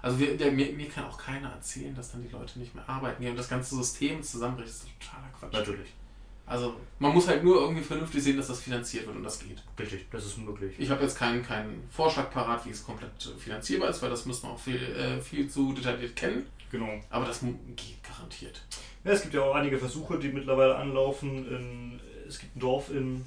Also 0.00 0.18
wir, 0.18 0.36
der, 0.36 0.52
mir, 0.52 0.72
mir 0.72 0.88
kann 0.88 1.04
auch 1.04 1.18
keiner 1.18 1.50
erzählen, 1.50 1.94
dass 1.94 2.12
dann 2.12 2.22
die 2.22 2.28
Leute 2.32 2.58
nicht 2.58 2.74
mehr 2.74 2.88
arbeiten 2.88 3.20
gehen 3.20 3.32
und 3.32 3.36
das 3.36 3.48
ganze 3.48 3.74
System 3.74 4.22
zusammenbricht. 4.22 4.68
Das 4.70 4.76
ist 4.76 4.88
totaler 5.00 5.28
Quatsch. 5.38 5.52
Natürlich. 5.52 5.88
Also 6.46 6.76
man 7.00 7.12
muss 7.12 7.26
halt 7.26 7.42
nur 7.42 7.60
irgendwie 7.60 7.82
vernünftig 7.82 8.22
sehen, 8.22 8.36
dass 8.36 8.46
das 8.46 8.60
finanziert 8.60 9.06
wird 9.06 9.16
und 9.16 9.24
das 9.24 9.40
geht. 9.40 9.62
Richtig, 9.78 10.06
das 10.10 10.24
ist 10.24 10.38
möglich. 10.38 10.74
Ich 10.78 10.88
habe 10.90 11.02
jetzt 11.02 11.18
keinen, 11.18 11.42
keinen 11.42 11.82
Vorschlag 11.90 12.30
parat, 12.30 12.64
wie 12.64 12.70
es 12.70 12.84
komplett 12.84 13.10
äh, 13.26 13.38
finanzierbar 13.38 13.90
ist, 13.90 14.00
weil 14.00 14.10
das 14.10 14.26
müssen 14.26 14.44
wir 14.44 14.52
auch 14.52 14.58
viel, 14.58 14.76
äh, 14.76 15.20
viel 15.20 15.48
zu 15.48 15.72
detailliert 15.72 16.14
kennen. 16.14 16.46
Genau. 16.70 17.00
Aber 17.10 17.26
das 17.26 17.40
geht 17.40 18.02
garantiert. 18.02 18.62
Ja, 19.04 19.12
es 19.12 19.22
gibt 19.22 19.34
ja 19.34 19.42
auch 19.42 19.54
einige 19.54 19.78
Versuche, 19.78 20.18
die 20.18 20.28
mittlerweile 20.28 20.76
anlaufen. 20.76 21.46
In, 21.48 22.00
es 22.28 22.38
gibt 22.38 22.56
ein 22.56 22.60
Dorf 22.60 22.90
in 22.90 23.24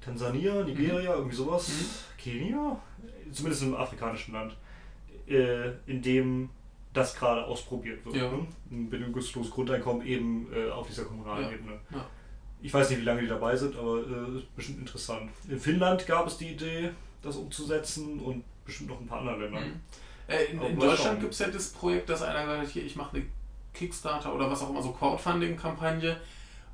Tansania, 0.00 0.62
Nigeria, 0.62 1.14
irgendwie 1.14 1.36
sowas. 1.36 1.68
Mhm. 1.68 1.86
Kenia? 2.18 2.80
Zumindest 3.32 3.62
im 3.62 3.74
afrikanischen 3.74 4.34
Land. 4.34 4.56
Äh, 5.26 5.70
in 5.86 6.02
dem 6.02 6.50
das 6.92 7.14
gerade 7.14 7.44
ausprobiert 7.44 8.04
wird. 8.04 8.16
Ja. 8.16 8.30
Ne? 8.30 8.46
Ein 8.70 8.90
bedingungsloses 8.90 9.50
Grundeinkommen 9.50 10.06
eben 10.06 10.48
äh, 10.52 10.70
auf 10.70 10.86
dieser 10.86 11.04
kommunalen 11.04 11.44
Ja. 11.44 11.50
Ebene. 11.52 11.80
Ja. 11.90 12.06
Ich 12.62 12.74
weiß 12.74 12.90
nicht, 12.90 13.00
wie 13.00 13.04
lange 13.04 13.22
die 13.22 13.28
dabei 13.28 13.56
sind, 13.56 13.76
aber 13.76 13.98
äh, 13.98 14.38
ist 14.38 14.54
bestimmt 14.54 14.80
interessant. 14.80 15.30
In 15.48 15.58
Finnland 15.58 16.06
gab 16.06 16.26
es 16.26 16.36
die 16.36 16.48
Idee, 16.48 16.90
das 17.22 17.36
umzusetzen 17.36 18.20
und 18.20 18.44
bestimmt 18.64 18.90
noch 18.90 19.00
ein 19.00 19.06
paar 19.06 19.20
andere 19.20 19.38
Länder. 19.38 19.60
Mhm. 19.60 19.80
Äh, 20.26 20.44
in 20.44 20.60
in 20.60 20.78
Deutschland 20.78 21.20
gibt 21.20 21.32
es 21.32 21.38
ja 21.38 21.48
das 21.48 21.68
Projekt, 21.70 22.08
dass 22.08 22.22
einer 22.22 22.42
gesagt 22.42 22.62
hat, 22.62 22.68
hier, 22.68 22.84
ich 22.84 22.96
mache 22.96 23.16
eine 23.16 23.26
Kickstarter 23.72 24.34
oder 24.34 24.50
was 24.50 24.62
auch 24.62 24.70
immer, 24.70 24.82
so 24.82 24.92
Crowdfunding-Kampagne, 24.92 26.16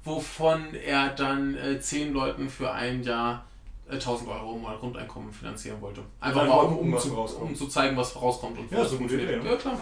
wovon 0.05 0.75
er 0.75 1.11
dann 1.11 1.57
äh, 1.57 1.81
zehn 1.81 2.13
Leuten 2.13 2.49
für 2.49 2.73
ein 2.73 3.03
Jahr 3.03 3.45
äh, 3.89 3.95
1000 3.95 4.29
Euro 4.29 4.57
im 4.57 4.63
Monat 4.63 4.81
Grundeinkommen 4.81 5.33
finanzieren 5.33 5.81
wollte. 5.81 6.03
Einfach 6.21 6.47
mal, 6.47 6.61
um, 6.63 6.93
um, 6.93 6.99
zu, 6.99 7.15
um 7.17 7.55
zu 7.55 7.67
zeigen, 7.69 7.97
was 7.97 8.17
rauskommt. 8.17 8.59
Und 8.59 8.71
Ja, 8.71 8.79
eine 8.79 8.87
gute 8.87 8.99
funktioniert. 8.99 9.43
Ne? 9.43 9.51
Ja, 9.51 9.57
klar. 9.57 9.81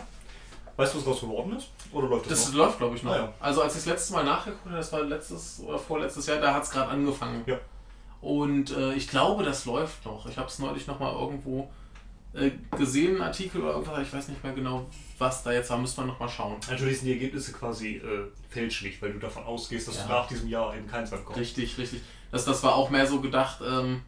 Weißt 0.76 0.92
du, 0.92 0.98
was 0.98 1.04
daraus 1.04 1.20
geworden 1.20 1.56
ist? 1.56 1.68
Oder 1.92 2.08
läuft 2.08 2.30
das, 2.30 2.44
Das 2.44 2.48
noch? 2.52 2.58
läuft, 2.58 2.78
glaube 2.78 2.96
ich, 2.96 3.02
noch. 3.02 3.12
Ah, 3.12 3.16
ja. 3.16 3.32
Also 3.40 3.62
als 3.62 3.74
ich 3.76 3.84
das 3.84 3.92
letzte 3.92 4.12
Mal 4.14 4.24
nachgeguckt 4.24 4.64
habe, 4.66 4.76
das 4.76 4.92
war 4.92 5.02
letztes 5.02 5.60
oder 5.60 5.78
vorletztes 5.78 6.26
Jahr, 6.26 6.38
da 6.40 6.52
hat 6.54 6.64
es 6.64 6.70
gerade 6.70 6.90
angefangen. 6.90 7.42
Ja. 7.46 7.58
Und 8.20 8.70
äh, 8.76 8.94
ich 8.94 9.08
glaube, 9.08 9.44
das 9.44 9.66
läuft 9.66 10.04
noch. 10.04 10.26
Ich 10.26 10.36
habe 10.38 10.48
es 10.48 10.58
neulich 10.58 10.86
noch 10.86 10.98
mal 10.98 11.12
irgendwo 11.12 11.70
äh, 12.32 12.50
gesehen, 12.76 13.16
einen 13.16 13.22
Artikel 13.24 13.60
oder 13.62 13.72
irgendwas, 13.72 14.00
ich 14.02 14.12
weiß 14.12 14.28
nicht 14.28 14.42
mehr 14.42 14.52
genau, 14.54 14.86
was 15.18 15.42
da 15.44 15.52
jetzt 15.52 15.70
war, 15.70 15.78
müssen 15.78 15.98
wir 15.98 16.06
noch 16.06 16.18
mal 16.18 16.28
schauen. 16.28 16.56
Natürlich 16.68 16.98
sind 16.98 17.06
die 17.06 17.12
Ergebnisse 17.12 17.52
quasi 17.52 17.96
äh, 17.98 18.24
fälschlich, 18.48 19.00
weil 19.00 19.12
du 19.12 19.18
davon 19.20 19.44
ausgehst, 19.44 19.86
dass 19.86 19.98
Ja. 19.98 20.02
du 20.04 20.08
nach 20.08 20.26
diesem 20.26 20.48
Jahr 20.48 20.74
eben 20.74 20.88
keins 20.88 21.10
bekommst. 21.10 21.38
Richtig, 21.38 21.78
richtig. 21.78 22.00
Das, 22.32 22.44
das 22.46 22.62
war 22.64 22.74
auch 22.74 22.90
mehr 22.90 23.06
so 23.06 23.20
gedacht, 23.20 23.60
ähm, 23.64 24.02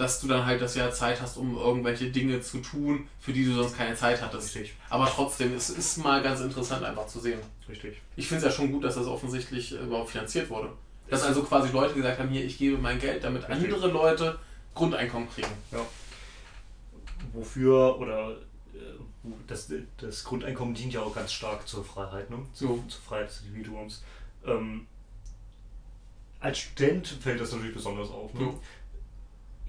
dass 0.00 0.18
du 0.18 0.28
dann 0.28 0.46
halt 0.46 0.62
das 0.62 0.74
Jahr 0.76 0.90
Zeit 0.92 1.20
hast, 1.20 1.36
um 1.36 1.58
irgendwelche 1.58 2.10
Dinge 2.10 2.40
zu 2.40 2.60
tun, 2.60 3.06
für 3.18 3.34
die 3.34 3.44
du 3.44 3.52
sonst 3.52 3.76
keine 3.76 3.94
Zeit 3.94 4.22
hattest. 4.22 4.54
Richtig, 4.54 4.74
Aber 4.88 5.04
trotzdem, 5.04 5.54
es 5.54 5.68
ist 5.68 5.98
mal 5.98 6.22
ganz 6.22 6.40
interessant 6.40 6.82
einfach 6.82 7.06
zu 7.06 7.20
sehen. 7.20 7.38
richtig. 7.68 8.00
Ich 8.16 8.26
finde 8.26 8.46
es 8.46 8.50
ja 8.50 8.56
schon 8.56 8.72
gut, 8.72 8.82
dass 8.82 8.94
das 8.94 9.06
offensichtlich 9.06 9.72
äh, 9.72 9.76
überhaupt 9.76 10.08
finanziert 10.08 10.48
wurde. 10.48 10.72
Dass 11.10 11.22
also 11.22 11.42
quasi 11.42 11.70
Leute 11.70 11.92
gesagt 11.92 12.18
haben, 12.18 12.30
hier, 12.30 12.42
ich 12.42 12.56
gebe 12.56 12.78
mein 12.78 12.98
Geld, 12.98 13.22
damit 13.24 13.46
Richtig. 13.46 13.74
andere 13.74 13.88
Leute 13.88 14.38
Grundeinkommen 14.74 15.28
kriegen. 15.28 15.52
Ja. 15.70 15.80
Wofür 17.34 17.98
oder 17.98 18.30
äh, 18.72 19.28
das, 19.48 19.70
das 19.98 20.24
Grundeinkommen 20.24 20.72
dient 20.72 20.94
ja 20.94 21.02
auch 21.02 21.14
ganz 21.14 21.30
stark 21.30 21.68
zur 21.68 21.84
Freiheit, 21.84 22.30
ne? 22.30 22.38
So. 22.54 22.82
zur 22.88 23.02
Freiheit 23.02 23.28
des 23.28 23.42
Individuums. 23.42 24.02
Ähm, 24.46 24.86
als 26.40 26.58
Student 26.58 27.06
fällt 27.06 27.40
das 27.40 27.52
natürlich 27.52 27.74
besonders 27.74 28.10
auf. 28.10 28.32
Ne? 28.32 28.46
Ja. 28.46 28.54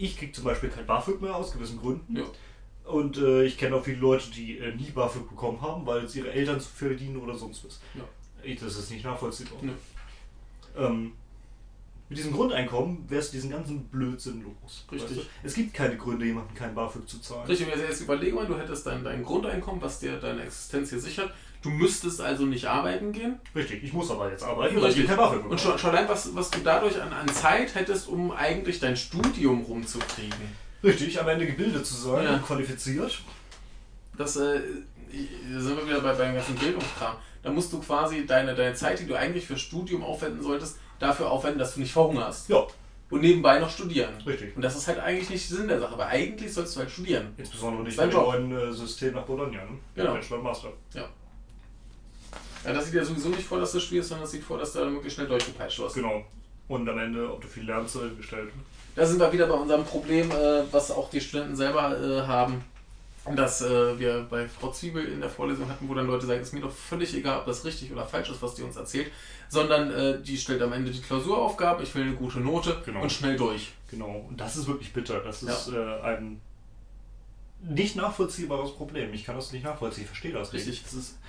Ich 0.01 0.17
kriege 0.17 0.31
zum 0.31 0.45
Beispiel 0.45 0.69
kein 0.69 0.87
BAföG 0.87 1.21
mehr 1.21 1.35
aus 1.35 1.51
gewissen 1.53 1.79
Gründen. 1.79 2.15
Ja. 2.15 2.23
Und 2.85 3.17
äh, 3.17 3.43
ich 3.43 3.57
kenne 3.57 3.75
auch 3.75 3.83
viele 3.83 3.99
Leute, 3.99 4.31
die 4.31 4.57
äh, 4.57 4.75
nie 4.75 4.89
BAföG 4.89 5.29
bekommen 5.29 5.61
haben, 5.61 5.85
weil 5.85 6.05
es 6.05 6.15
ihre 6.15 6.31
Eltern 6.31 6.59
zu 6.59 6.69
verdienen 6.69 7.17
oder 7.17 7.35
sonst 7.35 7.63
was. 7.63 7.79
Ja. 7.93 8.03
Ich, 8.41 8.59
das 8.59 8.75
ist 8.77 8.89
nicht 8.89 9.05
nachvollziehbar. 9.05 9.59
Nö. 9.61 9.73
Ähm, 10.75 11.11
mit 12.09 12.17
diesem 12.17 12.33
Grundeinkommen 12.33 13.05
wärst 13.09 13.31
du 13.31 13.37
diesen 13.37 13.51
ganzen 13.51 13.85
Blödsinn 13.85 14.41
los. 14.41 14.85
Richtig. 14.91 15.17
Weißt 15.17 15.27
du? 15.27 15.31
Es 15.43 15.53
gibt 15.53 15.73
keine 15.75 15.95
Gründe, 15.95 16.25
jemandem 16.25 16.55
kein 16.55 16.73
BAföG 16.73 17.07
zu 17.07 17.21
zahlen. 17.21 17.45
Richtig, 17.45 17.67
wenn 17.67 17.79
ich 17.79 17.87
jetzt 17.87 18.01
überlege, 18.01 18.35
mal, 18.35 18.47
du 18.47 18.57
hättest 18.57 18.87
dein, 18.87 19.03
dein 19.03 19.23
Grundeinkommen, 19.23 19.81
was 19.81 19.99
dir 19.99 20.17
deine 20.17 20.41
Existenz 20.41 20.89
hier 20.89 20.99
sichert. 20.99 21.31
Du 21.61 21.69
müsstest 21.69 22.19
also 22.21 22.45
nicht 22.45 22.65
arbeiten 22.65 23.11
gehen. 23.11 23.39
Richtig, 23.55 23.83
ich 23.83 23.93
muss 23.93 24.09
aber 24.09 24.31
jetzt 24.31 24.43
arbeiten, 24.43 24.75
weil 24.77 24.81
ich 24.89 24.97
Richtig. 24.97 25.07
kein 25.07 25.17
BAföG 25.17 25.35
bekomme. 25.37 25.51
Und 25.51 25.61
schon, 25.61 25.77
schon 25.77 25.91
allein, 25.91 26.09
was, 26.09 26.33
was 26.35 26.49
du 26.49 26.59
dadurch 26.63 26.99
an, 26.99 27.13
an 27.13 27.27
Zeit 27.29 27.75
hättest, 27.75 28.07
um 28.07 28.31
eigentlich 28.31 28.79
dein 28.79 28.97
Studium 28.97 29.61
rumzukriegen. 29.61 30.33
Richtig, 30.83 31.19
am 31.21 31.27
Ende 31.29 31.45
gebildet 31.45 31.85
zu 31.85 31.93
sein 31.93 32.23
Ja. 32.25 32.33
und 32.33 32.45
qualifiziert. 32.45 33.21
Das 34.17 34.35
äh, 34.37 34.59
da 35.53 35.59
sind 35.59 35.77
wir 35.77 35.85
wieder 35.85 36.01
bei, 36.01 36.13
beim 36.13 36.33
ganzen 36.33 36.55
Bildungskram. 36.55 37.15
Da 37.43 37.51
musst 37.51 37.71
du 37.73 37.79
quasi 37.79 38.25
deine, 38.25 38.55
deine 38.55 38.73
Zeit, 38.73 38.99
die 38.99 39.05
du 39.05 39.15
eigentlich 39.15 39.45
für 39.45 39.57
Studium 39.57 40.03
aufwenden 40.03 40.41
solltest, 40.41 40.77
dafür 40.99 41.29
aufwenden, 41.29 41.59
dass 41.59 41.73
du 41.75 41.79
nicht 41.81 41.91
verhungerst. 41.91 42.49
Ja, 42.49 42.65
Und 43.09 43.21
nebenbei 43.21 43.59
noch 43.59 43.69
studieren. 43.69 44.13
richtig. 44.25 44.55
Und 44.55 44.61
das 44.63 44.75
ist 44.75 44.87
halt 44.87 44.99
eigentlich 44.99 45.29
nicht 45.29 45.47
Sinn 45.47 45.67
der 45.67 45.79
Sache, 45.79 45.93
aber 45.93 46.07
eigentlich 46.07 46.53
sollst 46.53 46.75
du 46.75 46.79
halt 46.79 46.89
studieren. 46.91 47.33
Insbesondere 47.37 47.83
nicht 47.83 47.97
Job. 47.99 48.13
neuen 48.13 48.51
äh, 48.57 48.71
System 48.73 49.13
nach 49.15 49.23
Bologna. 49.25 49.63
Ne? 49.65 49.77
Genau. 49.95 50.13
Bachelor 50.13 50.37
und 50.37 50.43
Master. 50.43 50.69
Ja, 50.93 51.09
das 52.63 52.85
sieht 52.85 52.93
ja 52.95 53.03
sowieso 53.03 53.29
nicht 53.29 53.43
vor, 53.43 53.59
dass 53.59 53.71
du 53.71 53.79
studierst, 53.79 54.09
sondern 54.09 54.23
das 54.23 54.31
sieht 54.31 54.43
vor, 54.43 54.57
dass 54.57 54.73
du 54.73 54.79
da 54.79 54.85
möglichst 54.85 55.15
schnell 55.15 55.27
durchgepeitscht 55.27 55.79
wirst. 55.79 55.95
Genau. 55.95 56.23
Und 56.67 56.87
am 56.87 56.97
Ende, 56.99 57.31
ob 57.31 57.41
du 57.41 57.47
viel 57.47 57.65
lernst, 57.65 57.93
sei 57.93 58.09
gestellt. 58.15 58.51
Da 58.95 59.05
sind 59.05 59.19
wir 59.19 59.31
wieder 59.31 59.47
bei 59.47 59.53
unserem 59.55 59.83
Problem, 59.85 60.31
äh, 60.31 60.63
was 60.71 60.91
auch 60.91 61.09
die 61.09 61.21
Studenten 61.21 61.55
selber 61.55 61.97
äh, 61.99 62.21
haben, 62.27 62.63
dass 63.35 63.61
äh, 63.61 63.99
wir 63.99 64.25
bei 64.29 64.47
Frau 64.47 64.71
Zwiebel 64.71 65.05
in 65.05 65.21
der 65.21 65.29
Vorlesung 65.29 65.69
hatten, 65.69 65.87
wo 65.87 65.93
dann 65.93 66.07
Leute 66.07 66.25
sagen, 66.25 66.41
es 66.41 66.47
ist 66.47 66.53
mir 66.53 66.61
doch 66.61 66.71
völlig 66.71 67.13
egal, 67.15 67.39
ob 67.39 67.45
das 67.45 67.63
richtig 67.65 67.91
oder 67.91 68.05
falsch 68.05 68.29
ist, 68.29 68.41
was 68.41 68.55
die 68.55 68.63
uns 68.63 68.75
erzählt, 68.75 69.11
sondern 69.49 69.91
äh, 69.91 70.21
die 70.21 70.37
stellt 70.37 70.61
am 70.61 70.73
Ende 70.73 70.91
die 70.91 71.01
Klausuraufgaben, 71.01 71.83
ich 71.83 71.93
will 71.93 72.03
eine 72.03 72.13
gute 72.15 72.39
Note 72.39 72.81
Genau. 72.85 73.01
und 73.01 73.11
schnell 73.11 73.37
durch. 73.37 73.71
Genau. 73.89 74.25
Und 74.29 74.39
das 74.39 74.55
ist 74.57 74.67
wirklich 74.67 74.91
bitter. 74.93 75.19
Das 75.19 75.43
ist 75.43 75.69
äh, 75.69 76.01
ein 76.01 76.41
nicht 77.63 77.95
nachvollziehbares 77.95 78.71
Problem. 78.71 79.13
Ich 79.13 79.23
kann 79.25 79.35
das 79.35 79.51
nicht 79.51 79.63
nachvollziehen. 79.63 80.03
Ich 80.03 80.09
verstehe 80.09 80.33
das 80.33 80.51
nicht. 80.51 80.65
Richtig. 80.67 80.83
Das 80.83 80.93
ist, 80.93 81.19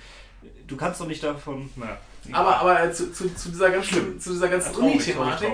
du 0.67 0.75
kannst 0.77 1.01
doch 1.01 1.07
nicht 1.07 1.23
davon. 1.23 1.69
Naja. 1.75 1.97
Aber, 2.31 2.57
aber 2.57 2.83
äh, 2.83 2.91
zu, 2.91 3.11
zu, 3.11 3.33
zu 3.35 3.49
dieser 3.49 3.69
ganzen, 3.71 3.89
Schlimm. 3.89 4.19
zu 4.19 4.31
dieser 4.31 4.47
ganzen 4.47 4.75
Uni-Thematik 4.75 5.49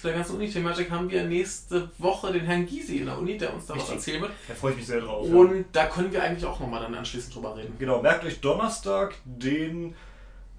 zu 0.00 0.06
der 0.06 0.16
ganzen 0.16 0.36
Uni-Thematik 0.36 0.90
haben 0.92 1.10
wir 1.10 1.24
nächste 1.24 1.90
Woche 1.98 2.32
den 2.32 2.44
Herrn 2.44 2.66
Gysi 2.66 2.98
in 2.98 3.06
der 3.06 3.18
Uni, 3.18 3.36
der 3.36 3.52
uns 3.52 3.66
da 3.66 3.74
was 3.74 3.90
erzählen 3.90 4.22
wird. 4.22 4.30
Da 4.46 4.54
freue 4.54 4.70
ich 4.70 4.76
mich 4.78 4.86
sehr 4.86 5.00
drauf. 5.00 5.26
ja. 5.28 5.34
Und 5.34 5.64
da 5.72 5.86
können 5.86 6.12
wir 6.12 6.22
eigentlich 6.22 6.44
auch 6.44 6.60
nochmal 6.60 6.82
dann 6.82 6.94
anschließend 6.94 7.34
drüber 7.34 7.56
reden. 7.56 7.74
Genau, 7.80 8.00
merkt 8.00 8.24
euch 8.24 8.40
Donnerstag, 8.40 9.16
den 9.24 9.96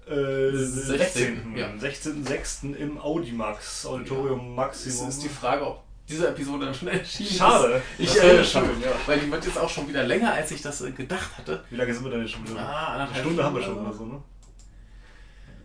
äh, 0.06 0.50
16., 0.52 0.98
16. 0.98 1.56
ja. 1.56 1.68
16.06. 1.68 2.74
im 2.74 2.98
Audimax, 2.98 3.86
Auditorium 3.86 4.50
Es 4.50 4.56
Maximum. 4.56 5.08
ist 5.08 5.22
die 5.22 5.28
Frage, 5.30 5.66
ob 5.66 5.84
diese 6.10 6.28
Episode 6.28 6.66
dann 6.66 6.74
schon 6.74 6.88
erschienen 6.88 7.30
Schade. 7.30 7.82
ist. 7.98 8.16
Ich, 8.16 8.22
äh, 8.22 8.44
schade, 8.44 8.68
ja. 8.82 8.90
Weil 9.06 9.20
die 9.20 9.30
wird 9.30 9.44
jetzt 9.46 9.58
auch 9.58 9.68
schon 9.68 9.88
wieder 9.88 10.02
länger, 10.04 10.32
als 10.32 10.50
ich 10.50 10.60
das 10.62 10.80
äh, 10.82 10.90
gedacht 10.90 11.30
hatte. 11.38 11.62
Wie 11.70 11.76
lange 11.76 11.94
sind 11.94 12.04
wir 12.04 12.10
denn 12.10 12.22
jetzt 12.22 12.32
schon 12.32 12.44
drin? 12.44 12.56
Ah, 12.58 12.96
Eine 13.06 13.14
Stunde 13.20 13.44
haben 13.44 13.54
wir 13.56 13.62
schon 13.62 13.78
oder 13.78 13.92
so, 13.92 14.04
ne? 14.06 14.22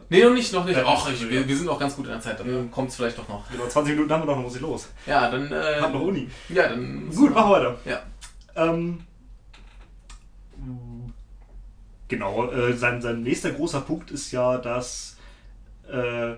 Nee, 0.07 0.23
noch 0.23 0.33
nicht, 0.33 0.53
noch 0.53 0.65
nicht. 0.65 0.77
Das 0.77 1.09
ich, 1.09 1.29
wir, 1.29 1.47
wir 1.47 1.57
sind 1.57 1.67
auch 1.67 1.79
ganz 1.79 1.95
gut 1.95 2.05
in 2.05 2.11
der 2.11 2.21
Zeit, 2.21 2.39
dann 2.39 2.47
Ja. 2.47 2.63
kommt 2.71 2.89
es 2.89 2.95
vielleicht 2.95 3.17
doch 3.17 3.27
noch. 3.27 3.49
Genau, 3.49 3.65
20 3.67 3.95
Minuten 3.95 4.13
haben 4.13 4.21
wir 4.21 4.25
noch, 4.27 4.33
dann 4.35 4.43
muss 4.43 4.55
ich 4.55 4.61
los. 4.61 4.87
Ja, 5.07 5.31
dann. 5.31 5.51
Äh, 5.51 5.81
Hab 5.81 5.91
noch 5.93 6.01
Uni. 6.01 6.29
Ja, 6.49 6.69
dann. 6.69 7.09
Gut, 7.09 7.33
machen 7.33 7.49
wir 7.49 7.55
weiter. 7.57 7.77
Ja. 7.85 8.01
Ähm, 8.55 8.99
genau, 12.07 12.51
äh, 12.51 12.73
sein, 12.73 13.01
sein 13.01 13.23
nächster 13.23 13.51
großer 13.51 13.81
Punkt 13.81 14.11
ist 14.11 14.31
ja, 14.31 14.57
dass 14.59 15.17
äh, 15.91 16.33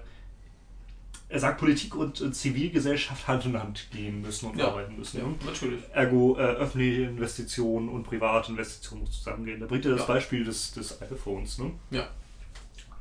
er 1.30 1.39
sagt, 1.39 1.59
Politik 1.59 1.93
und 1.95 2.21
äh, 2.21 2.32
Zivilgesellschaft 2.32 3.28
Hand 3.28 3.45
in 3.45 3.59
Hand 3.59 3.88
gehen 3.91 4.21
müssen 4.21 4.49
und 4.49 4.57
Ja. 4.57 4.67
arbeiten 4.69 4.95
müssen. 4.97 5.19
Ja, 5.19 5.25
natürlich. 5.45 5.82
Ergo, 5.93 6.38
äh, 6.38 6.41
öffentliche 6.41 7.01
Investitionen 7.03 7.89
und 7.89 8.03
private 8.03 8.51
Investitionen 8.51 9.01
muss 9.01 9.11
zusammengehen. 9.17 9.59
Da 9.59 9.65
bringt 9.65 9.86
er 9.86 9.91
das 9.91 10.01
Ja. 10.01 10.07
Beispiel 10.07 10.43
des, 10.45 10.71
des 10.71 11.01
iPhones. 11.01 11.59
Ne? 11.59 11.71
Ja. 11.91 12.07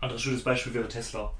Anderes 0.00 0.22
schönes 0.22 0.42
Beispiel 0.42 0.74
wäre 0.74 0.88
Tesla 0.88 1.32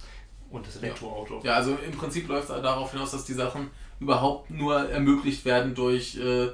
und 0.51 0.67
das 0.67 0.77
Elektroauto. 0.77 1.41
Ja, 1.43 1.55
also 1.55 1.77
im 1.77 1.93
Prinzip 1.93 2.29
läuft 2.29 2.49
es 2.51 2.63
darauf 2.63 2.93
hinaus, 2.93 3.11
dass 3.11 3.25
die 3.25 3.35
Sachen 3.35 3.71
überhaupt 4.01 4.51
nur 4.51 4.89
ermöglicht 4.89 5.45
werden 5.45 5.75
durch 5.75 6.17
äh, 6.17 6.49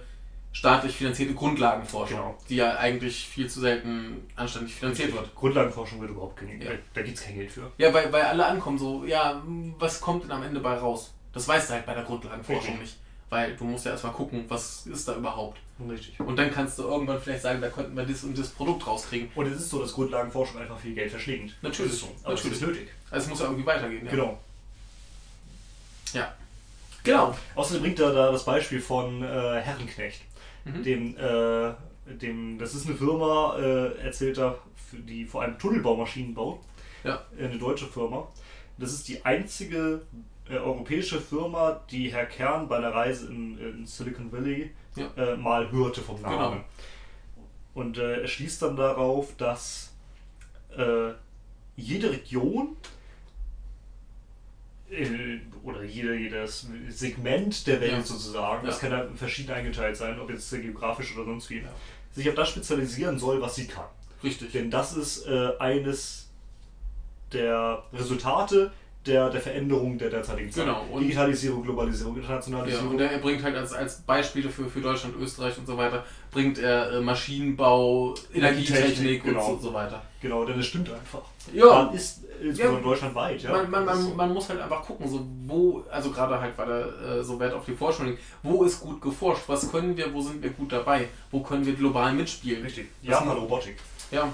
staatlich 0.52 0.94
finanzierte 0.96 1.34
Grundlagenforschung, 1.34 2.18
Genau. 2.18 2.38
die 2.48 2.56
ja 2.56 2.76
eigentlich 2.76 3.26
viel 3.26 3.48
zu 3.48 3.60
selten 3.60 4.28
anständig 4.36 4.74
finanziert 4.74 5.12
wird. 5.14 5.34
Grundlagenforschung 5.34 6.00
wird 6.00 6.10
überhaupt 6.10 6.36
kein 6.36 6.58
Geld. 6.58 6.62
Ja. 6.70 6.78
Da 6.94 7.02
gibt 7.02 7.16
es 7.18 7.24
kein 7.24 7.34
Geld 7.36 7.50
für. 7.50 7.70
Ja, 7.78 7.92
weil, 7.94 8.12
weil 8.12 8.22
alle 8.22 8.44
ankommen 8.46 8.78
so, 8.78 9.04
ja, 9.04 9.42
was 9.78 10.00
kommt 10.00 10.24
denn 10.24 10.30
am 10.32 10.42
Ende 10.42 10.60
bei 10.60 10.74
raus? 10.74 11.12
Das 11.32 11.48
weißt 11.48 11.70
du 11.70 11.74
halt 11.74 11.86
bei 11.86 11.94
der 11.94 12.04
Grundlagenforschung 12.04 12.60
Richtig. 12.78 12.80
nicht. 12.80 12.96
Weil 13.30 13.56
du 13.56 13.64
musst 13.64 13.86
ja 13.86 13.92
erstmal 13.92 14.12
gucken, 14.12 14.44
was 14.48 14.86
ist 14.86 15.08
da 15.08 15.16
überhaupt. 15.16 15.58
Richtig. 15.88 16.20
Und 16.20 16.36
dann 16.36 16.52
kannst 16.52 16.78
du 16.78 16.82
irgendwann 16.82 17.18
vielleicht 17.18 17.40
sagen, 17.42 17.62
da 17.62 17.70
könnten 17.70 17.96
wir 17.96 18.04
das 18.04 18.22
und 18.24 18.36
das 18.36 18.48
Produkt 18.50 18.86
rauskriegen. 18.86 19.30
Und 19.34 19.46
es 19.46 19.56
ist 19.58 19.70
so, 19.70 19.80
dass 19.80 19.94
Grundlagenforschung 19.94 20.60
einfach 20.60 20.78
viel 20.78 20.94
Geld 20.94 21.10
verschlingt. 21.10 21.54
Natürlich, 21.62 21.92
Das 21.92 22.00
ist 22.02 22.06
so. 22.06 22.14
Aber 22.24 22.34
natürlich. 22.34 22.52
es 22.58 22.62
ist 22.62 22.68
nötig. 22.68 22.88
Also 23.10 23.24
es 23.24 23.30
muss 23.30 23.38
ja 23.40 23.46
irgendwie 23.46 23.64
weitergehen. 23.66 24.04
Ja. 24.04 24.10
Genau. 24.10 24.38
Ja. 26.12 26.34
Genau. 27.04 27.34
Außerdem 27.54 27.82
bringt 27.82 27.98
er 28.00 28.12
da 28.12 28.30
das 28.32 28.44
Beispiel 28.44 28.80
von 28.82 29.22
äh, 29.22 29.26
Herrenknecht. 29.60 30.20
Mhm. 30.64 30.82
Dem, 30.82 31.16
äh, 31.16 31.72
dem, 32.14 32.58
das 32.58 32.74
ist 32.74 32.86
eine 32.86 32.96
Firma, 32.96 33.56
äh, 33.58 33.98
erzählt 33.98 34.38
er, 34.38 34.58
die 34.92 35.24
vor 35.24 35.42
allem 35.42 35.58
Tunnelbaumaschinen 35.58 36.34
baut. 36.34 36.60
Ja. 37.04 37.22
Äh, 37.38 37.46
Eine 37.46 37.58
deutsche 37.58 37.86
Firma. 37.86 38.28
Das 38.78 38.92
ist 38.92 39.08
die 39.08 39.24
einzige 39.24 40.02
äh, 40.48 40.56
europäische 40.56 41.20
Firma, 41.20 41.80
die 41.90 42.12
Herr 42.12 42.26
Kern 42.26 42.68
bei 42.68 42.76
einer 42.76 42.94
Reise 42.94 43.28
in, 43.28 43.58
in 43.58 43.86
Silicon 43.86 44.30
Valley 44.32 44.70
Ja. 44.96 45.10
äh, 45.16 45.36
mal 45.36 45.70
hörte 45.70 46.00
vom 46.00 46.20
Namen. 46.20 46.52
Genau. 46.52 46.64
Und 47.74 47.98
äh, 47.98 48.20
er 48.22 48.28
schließt 48.28 48.62
dann 48.62 48.76
darauf, 48.76 49.34
dass 49.36 49.94
äh, 50.76 51.12
jede 51.76 52.10
Region 52.10 52.68
äh, 52.68 53.01
oder 55.62 55.82
jede, 55.84 56.14
jedes 56.14 56.66
Segment 56.88 57.66
der 57.66 57.80
Welt 57.80 57.92
Ja. 57.92 58.02
sozusagen, 58.02 58.66
das 58.66 58.80
Ja. 58.82 58.88
kann 58.88 58.98
ja 58.98 59.14
verschieden 59.16 59.52
eingeteilt 59.52 59.96
sein, 59.96 60.18
ob 60.20 60.28
jetzt 60.30 60.50
geografisch 60.50 61.14
oder 61.16 61.24
sonst 61.24 61.48
wie, 61.50 61.58
Ja. 61.58 61.72
sich 62.12 62.28
auf 62.28 62.34
das 62.34 62.50
spezialisieren 62.50 63.18
soll, 63.18 63.40
was 63.40 63.54
sie 63.56 63.66
kann. 63.66 63.86
Richtig. 64.22 64.52
Denn 64.52 64.70
das 64.70 64.96
ist 64.96 65.26
äh, 65.26 65.52
eines 65.58 66.28
der 67.32 67.82
Resultate 67.92 68.72
der, 69.06 69.30
der 69.30 69.40
Veränderung 69.40 69.98
der 69.98 70.10
derzeitigen 70.10 70.50
Zeit. 70.50 70.64
Genau, 70.64 70.86
und- 70.92 71.02
Digitalisierung, 71.02 71.62
Globalisierung, 71.64 72.14
Ja, 72.14 72.20
Internationalisierung. 72.22 72.88
und 72.90 73.00
er 73.00 73.18
bringt 73.18 73.42
halt 73.42 73.56
als, 73.56 73.72
als 73.72 74.00
Beispiele 74.02 74.48
für, 74.48 74.66
für 74.66 74.80
Deutschland, 74.80 75.16
Österreich 75.20 75.58
und 75.58 75.66
so 75.66 75.76
weiter, 75.76 76.04
bringt 76.30 76.58
er 76.58 76.92
äh, 76.92 77.00
Maschinenbau, 77.00 78.14
Energietechnik 78.32 79.24
und 79.24 79.30
genau. 79.30 79.56
so, 79.56 79.58
so 79.58 79.74
weiter. 79.74 80.02
genau, 80.20 80.44
denn 80.44 80.58
es 80.60 80.66
stimmt 80.66 80.88
einfach. 80.92 81.22
Ja. 81.52 81.66
Man 81.84 81.94
ist 81.94 82.20
insbesondere 82.40 82.76
Ja. 82.82 82.88
deutschlandweit. 82.88 83.42
Ja. 83.42 83.50
Man, 83.52 83.70
man, 83.70 83.84
man, 83.84 84.00
so. 84.02 84.14
man 84.14 84.32
muss 84.32 84.48
halt 84.48 84.60
einfach 84.60 84.82
gucken, 84.82 85.08
so 85.08 85.26
wo, 85.46 85.84
also 85.90 86.10
gerade 86.12 86.40
halt, 86.40 86.56
weil 86.56 86.70
er 86.70 87.18
äh, 87.18 87.24
so 87.24 87.38
Wert 87.40 87.54
auf 87.54 87.64
die 87.64 87.74
Forschung 87.74 88.06
legt, 88.06 88.20
wo 88.42 88.62
ist 88.64 88.80
gut 88.80 89.00
geforscht, 89.00 89.42
was 89.48 89.70
können 89.70 89.96
wir, 89.96 90.12
wo 90.14 90.20
sind 90.20 90.42
wir 90.42 90.50
gut 90.50 90.70
dabei, 90.72 91.08
wo 91.32 91.40
können 91.40 91.66
wir 91.66 91.74
global 91.74 92.12
mitspielen. 92.12 92.62
Richtig. 92.62 92.88
Japan 93.02 93.36
Robotik. 93.36 93.76
Ja. 94.12 94.28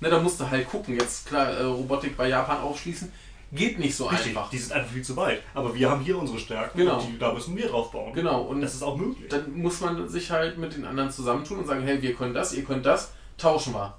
Ne, 0.00 0.10
da 0.10 0.20
musst 0.20 0.38
du 0.40 0.48
halt 0.48 0.68
gucken. 0.68 0.94
Jetzt 0.98 1.26
klar, 1.26 1.48
äh, 1.50 1.64
Robotik 1.64 2.16
bei 2.16 2.28
Japan 2.28 2.58
aufschließen, 2.60 3.10
geht 3.52 3.78
nicht 3.78 3.94
so 3.96 4.06
Richtig. 4.06 4.28
einfach. 4.36 4.50
Die 4.50 4.58
sind 4.58 4.72
einfach 4.72 4.90
viel 4.92 5.02
zu 5.02 5.16
weit. 5.16 5.40
Aber 5.54 5.74
wir 5.74 5.88
haben 5.90 6.02
hier 6.02 6.18
unsere 6.18 6.38
Stärken 6.38 6.78
Genau. 6.78 6.98
und 7.00 7.06
die, 7.08 7.18
da 7.18 7.32
müssen 7.32 7.56
wir 7.56 7.68
drauf 7.68 7.90
bauen. 7.90 8.12
Genau, 8.12 8.42
und 8.42 8.60
Das 8.60 8.74
ist 8.74 8.82
auch 8.82 8.96
möglich. 8.96 9.28
dann 9.28 9.52
muss 9.54 9.80
man 9.80 10.08
sich 10.08 10.30
halt 10.30 10.58
mit 10.58 10.74
den 10.76 10.84
anderen 10.84 11.10
zusammentun 11.10 11.58
und 11.58 11.66
sagen, 11.66 11.82
hey, 11.82 12.00
wir 12.02 12.14
können 12.14 12.34
das, 12.34 12.52
ihr 12.52 12.64
könnt 12.64 12.84
das, 12.86 13.12
tauschen 13.36 13.72
wir. 13.74 13.94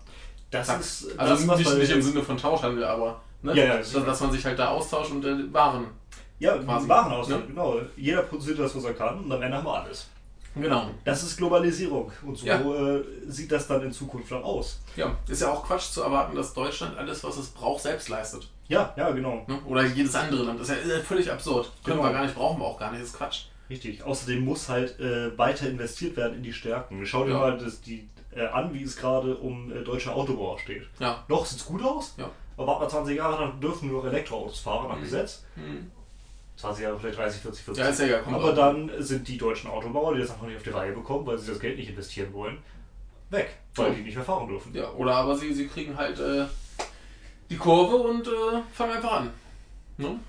Das 0.51 0.67
Zack. 0.67 0.79
ist 0.79 1.17
Also 1.17 1.47
das, 1.47 1.57
nicht, 1.59 1.77
nicht 1.77 1.91
im 1.91 2.01
Sinne 2.01 2.23
von 2.23 2.37
Tauschhandel, 2.37 2.83
aber 2.83 3.21
ne? 3.43 3.55
Ja, 3.55 3.65
ja, 3.65 3.77
dass, 3.77 3.91
sicher. 3.91 4.05
dass 4.05 4.19
man 4.21 4.31
sich 4.31 4.43
halt 4.45 4.57
da 4.59 4.69
austauscht 4.69 5.11
und 5.11 5.23
äh, 5.25 5.53
Waren. 5.53 5.87
Ja, 6.39 6.57
quasi, 6.57 6.87
Warenhaus, 6.87 7.27
ne? 7.27 7.43
genau. 7.47 7.79
Jeder 7.97 8.21
produziert 8.23 8.59
das, 8.59 8.75
was 8.75 8.83
er 8.85 8.93
kann 8.93 9.19
und 9.23 9.31
am 9.31 9.41
Ende 9.41 9.57
haben 9.57 9.65
wir 9.65 9.73
alles. 9.83 10.09
Genau. 10.55 10.89
Das 11.05 11.23
ist 11.23 11.37
Globalisierung. 11.37 12.11
Und 12.25 12.37
so 12.37 12.45
Ja. 12.47 12.59
äh, 12.59 13.03
sieht 13.27 13.51
das 13.51 13.67
dann 13.67 13.83
in 13.83 13.91
Zukunft 13.91 14.31
dann 14.31 14.43
aus. 14.43 14.79
Ja, 14.95 15.15
ist 15.27 15.41
ja 15.41 15.51
auch 15.51 15.63
Quatsch 15.65 15.91
zu 15.91 16.01
erwarten, 16.01 16.35
dass 16.35 16.53
Deutschland 16.53 16.97
alles, 16.97 17.23
was 17.23 17.37
es 17.37 17.49
braucht, 17.49 17.81
selbst 17.83 18.09
leistet. 18.09 18.49
Ja, 18.67 18.93
ja, 18.97 19.11
genau. 19.11 19.43
Ne? 19.47 19.59
Oder 19.67 19.85
jedes 19.85 20.15
andere 20.15 20.43
Land. 20.43 20.59
Das 20.59 20.69
ist 20.69 20.87
ja 20.87 20.99
völlig 20.99 21.31
absurd. 21.31 21.71
Können 21.83 21.97
Genau. 21.97 22.09
wir 22.09 22.13
gar 22.13 22.23
nicht, 22.23 22.35
brauchen 22.35 22.59
wir 22.59 22.65
auch 22.65 22.79
gar 22.79 22.91
nicht. 22.91 23.01
Das 23.01 23.09
ist 23.09 23.17
Quatsch. 23.17 23.45
Richtig. 23.69 24.03
Außerdem 24.03 24.43
muss 24.43 24.67
halt 24.69 24.99
äh, 24.99 25.37
weiter 25.37 25.69
investiert 25.69 26.17
werden 26.17 26.35
in 26.37 26.43
die 26.43 26.53
Stärken. 26.53 27.05
Schau 27.05 27.23
dir 27.25 27.31
Ja. 27.33 27.39
mal 27.39 27.57
das, 27.57 27.81
die, 27.81 28.07
äh, 28.35 28.45
an, 28.47 28.73
wie 28.73 28.83
es 28.83 28.97
gerade 28.97 29.35
um 29.37 29.71
äh, 29.71 29.83
deutsche 29.83 30.11
Autobauer 30.13 30.57
steht. 30.59 30.83
Ja. 30.99 31.23
Noch 31.27 31.45
sieht's 31.45 31.65
gut 31.65 31.83
aus. 31.83 32.15
Ja. 32.17 32.29
Aber 32.57 32.67
warten 32.67 32.83
wir 32.83 32.89
20 32.89 33.15
Jahre, 33.17 33.37
dann 33.43 33.61
dürfen 33.61 33.87
nur 33.89 34.03
noch 34.03 34.11
Elektroautos 34.11 34.59
fahren 34.59 34.87
nach 34.89 34.97
Mhm. 34.97 35.01
Gesetz. 35.03 35.45
Hm. 35.55 35.89
20 36.59 36.83
Jahre, 36.83 36.99
vielleicht 36.99 37.17
30, 37.17 37.41
40, 37.41 37.63
40. 37.63 37.83
Ja, 37.83 37.89
ist 37.89 37.99
ja. 38.01 38.19
Kommt 38.19 38.35
Aber 38.35 38.51
auch. 38.51 38.55
dann 38.55 38.91
sind 38.99 39.27
die 39.27 39.37
deutschen 39.37 39.69
Autobauer, 39.69 40.13
die 40.15 40.19
das 40.21 40.31
einfach 40.31 40.45
nicht 40.47 40.57
auf 40.57 40.63
die 40.63 40.69
Reihe 40.71 40.91
bekommen, 40.91 41.25
weil 41.25 41.37
sie 41.37 41.47
das 41.51 41.59
Geld 41.59 41.77
nicht 41.77 41.89
investieren 41.89 42.33
wollen, 42.33 42.57
weg, 43.29 43.55
weil 43.75 43.89
Ja. 43.89 43.93
die 43.95 44.01
nicht 44.01 44.15
mehr 44.15 44.25
fahren 44.25 44.47
dürfen. 44.47 44.73
Ja, 44.75 44.91
oder 44.91 45.15
aber 45.15 45.35
sie, 45.37 45.53
sie 45.53 45.67
kriegen 45.67 45.95
halt 45.95 46.19
äh, 46.19 46.45
die 47.49 47.55
Kurve 47.57 47.95
und 47.95 48.27
äh, 48.27 48.61
fangen 48.73 48.93
einfach 48.93 49.11
an. 49.21 49.29
Ne? 49.97 50.19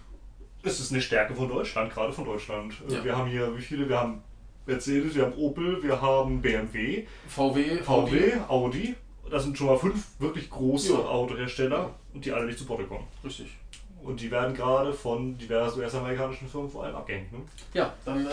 Es 0.63 0.79
ist 0.79 0.93
eine 0.93 1.01
Stärke 1.01 1.35
von 1.35 1.49
Deutschland, 1.49 1.93
gerade 1.93 2.13
von 2.13 2.25
Deutschland. 2.25 2.75
Äh, 2.89 2.95
Ja. 2.95 3.05
Wir 3.05 3.17
haben 3.17 3.29
hier, 3.31 3.57
wie 3.57 3.63
viele? 3.63 3.89
Wir 3.89 3.99
haben 3.99 4.23
Mercedes, 4.67 5.15
wir 5.17 5.25
haben 5.25 5.35
Opel, 5.35 5.83
wir 5.83 6.01
haben 6.01 6.41
BMW, 6.41 7.07
VW, 7.27 7.79
VW, 7.79 8.33
Audi. 8.47 8.95
Das 9.31 9.45
sind 9.45 9.57
schon 9.57 9.69
mal 9.69 9.79
fünf 9.79 10.07
wirklich 10.21 10.49
große 10.51 10.93
Ja. 10.93 10.99
Autohersteller 11.01 11.95
und 12.15 12.25
die 12.25 12.33
alle 12.33 12.47
nicht 12.47 12.59
zu 12.59 12.67
Potte 12.67 12.85
kommen. 12.85 13.07
Richtig. 13.25 13.57
Und 14.03 14.21
die 14.21 14.31
werden 14.31 14.55
gerade 14.55 14.93
von 14.93 15.37
diversen 15.37 15.81
US-amerikanischen 15.81 16.49
Firmen 16.49 16.71
vor 16.71 16.85
allem 16.85 16.97
abgehängt. 16.97 17.33
Ne? 17.33 17.41
Ja, 17.75 17.93
dann 18.05 18.27
äh, 18.27 18.31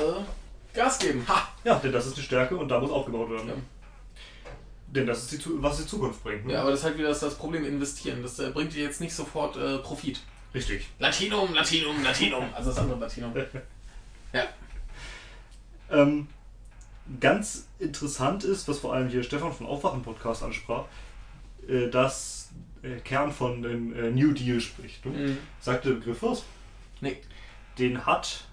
Gas 0.73 0.99
geben. 0.99 1.25
Ha! 1.27 1.47
Ja, 1.63 1.75
denn 1.75 1.91
das 1.91 2.05
ist 2.05 2.17
die 2.17 2.21
Stärke 2.21 2.55
und 2.55 2.69
da 2.69 2.79
muss 2.79 2.91
aufgebaut 2.91 3.29
werden. 3.29 3.49
Ja. 3.49 3.53
Denn 4.87 5.05
das 5.05 5.23
ist 5.23 5.45
die, 5.45 5.49
was 5.61 5.77
die 5.77 5.85
Zukunft 5.85 6.23
bringt. 6.23 6.45
Ne? 6.45 6.53
Ja, 6.53 6.61
aber 6.61 6.71
das 6.71 6.79
ist 6.79 6.85
halt 6.85 6.97
wieder 6.97 7.09
das, 7.09 7.19
das 7.19 7.35
Problem 7.35 7.65
investieren. 7.65 8.21
Das 8.21 8.39
äh, 8.39 8.49
bringt 8.51 8.73
dir 8.73 8.83
jetzt 8.83 9.01
nicht 9.01 9.13
sofort 9.13 9.57
äh, 9.57 9.79
Profit. 9.79 10.21
Richtig. 10.53 10.87
Latinum, 10.99 11.53
Latinum, 11.53 12.01
Latinum. 12.03 12.45
Also 12.53 12.69
das 12.69 12.79
andere 12.79 12.99
Latinum. 12.99 13.33
Ja. 14.33 14.43
Ähm, 15.89 16.27
ganz 17.21 17.67
interessant 17.79 18.43
ist, 18.43 18.67
was 18.67 18.79
vor 18.79 18.93
allem 18.93 19.07
hier 19.07 19.23
Stefan 19.23 19.53
von 19.53 19.65
Aufwachen 19.65 20.01
Podcast 20.01 20.43
ansprach, 20.43 20.83
äh, 21.67 21.87
dass 21.87 22.36
äh, 22.83 22.97
Kern 23.03 23.31
von 23.31 23.61
dem 23.61 23.93
äh, 23.95 24.09
New 24.11 24.31
Deal 24.33 24.59
spricht. 24.59 25.05
Ne? 25.05 25.11
Mhm. 25.11 25.37
Sagt 25.59 25.85
der 25.85 25.91
Begriff 25.91 26.21
was? 26.23 26.43
Nee. 27.01 27.17
Den 27.77 28.05
hat, 28.05 28.45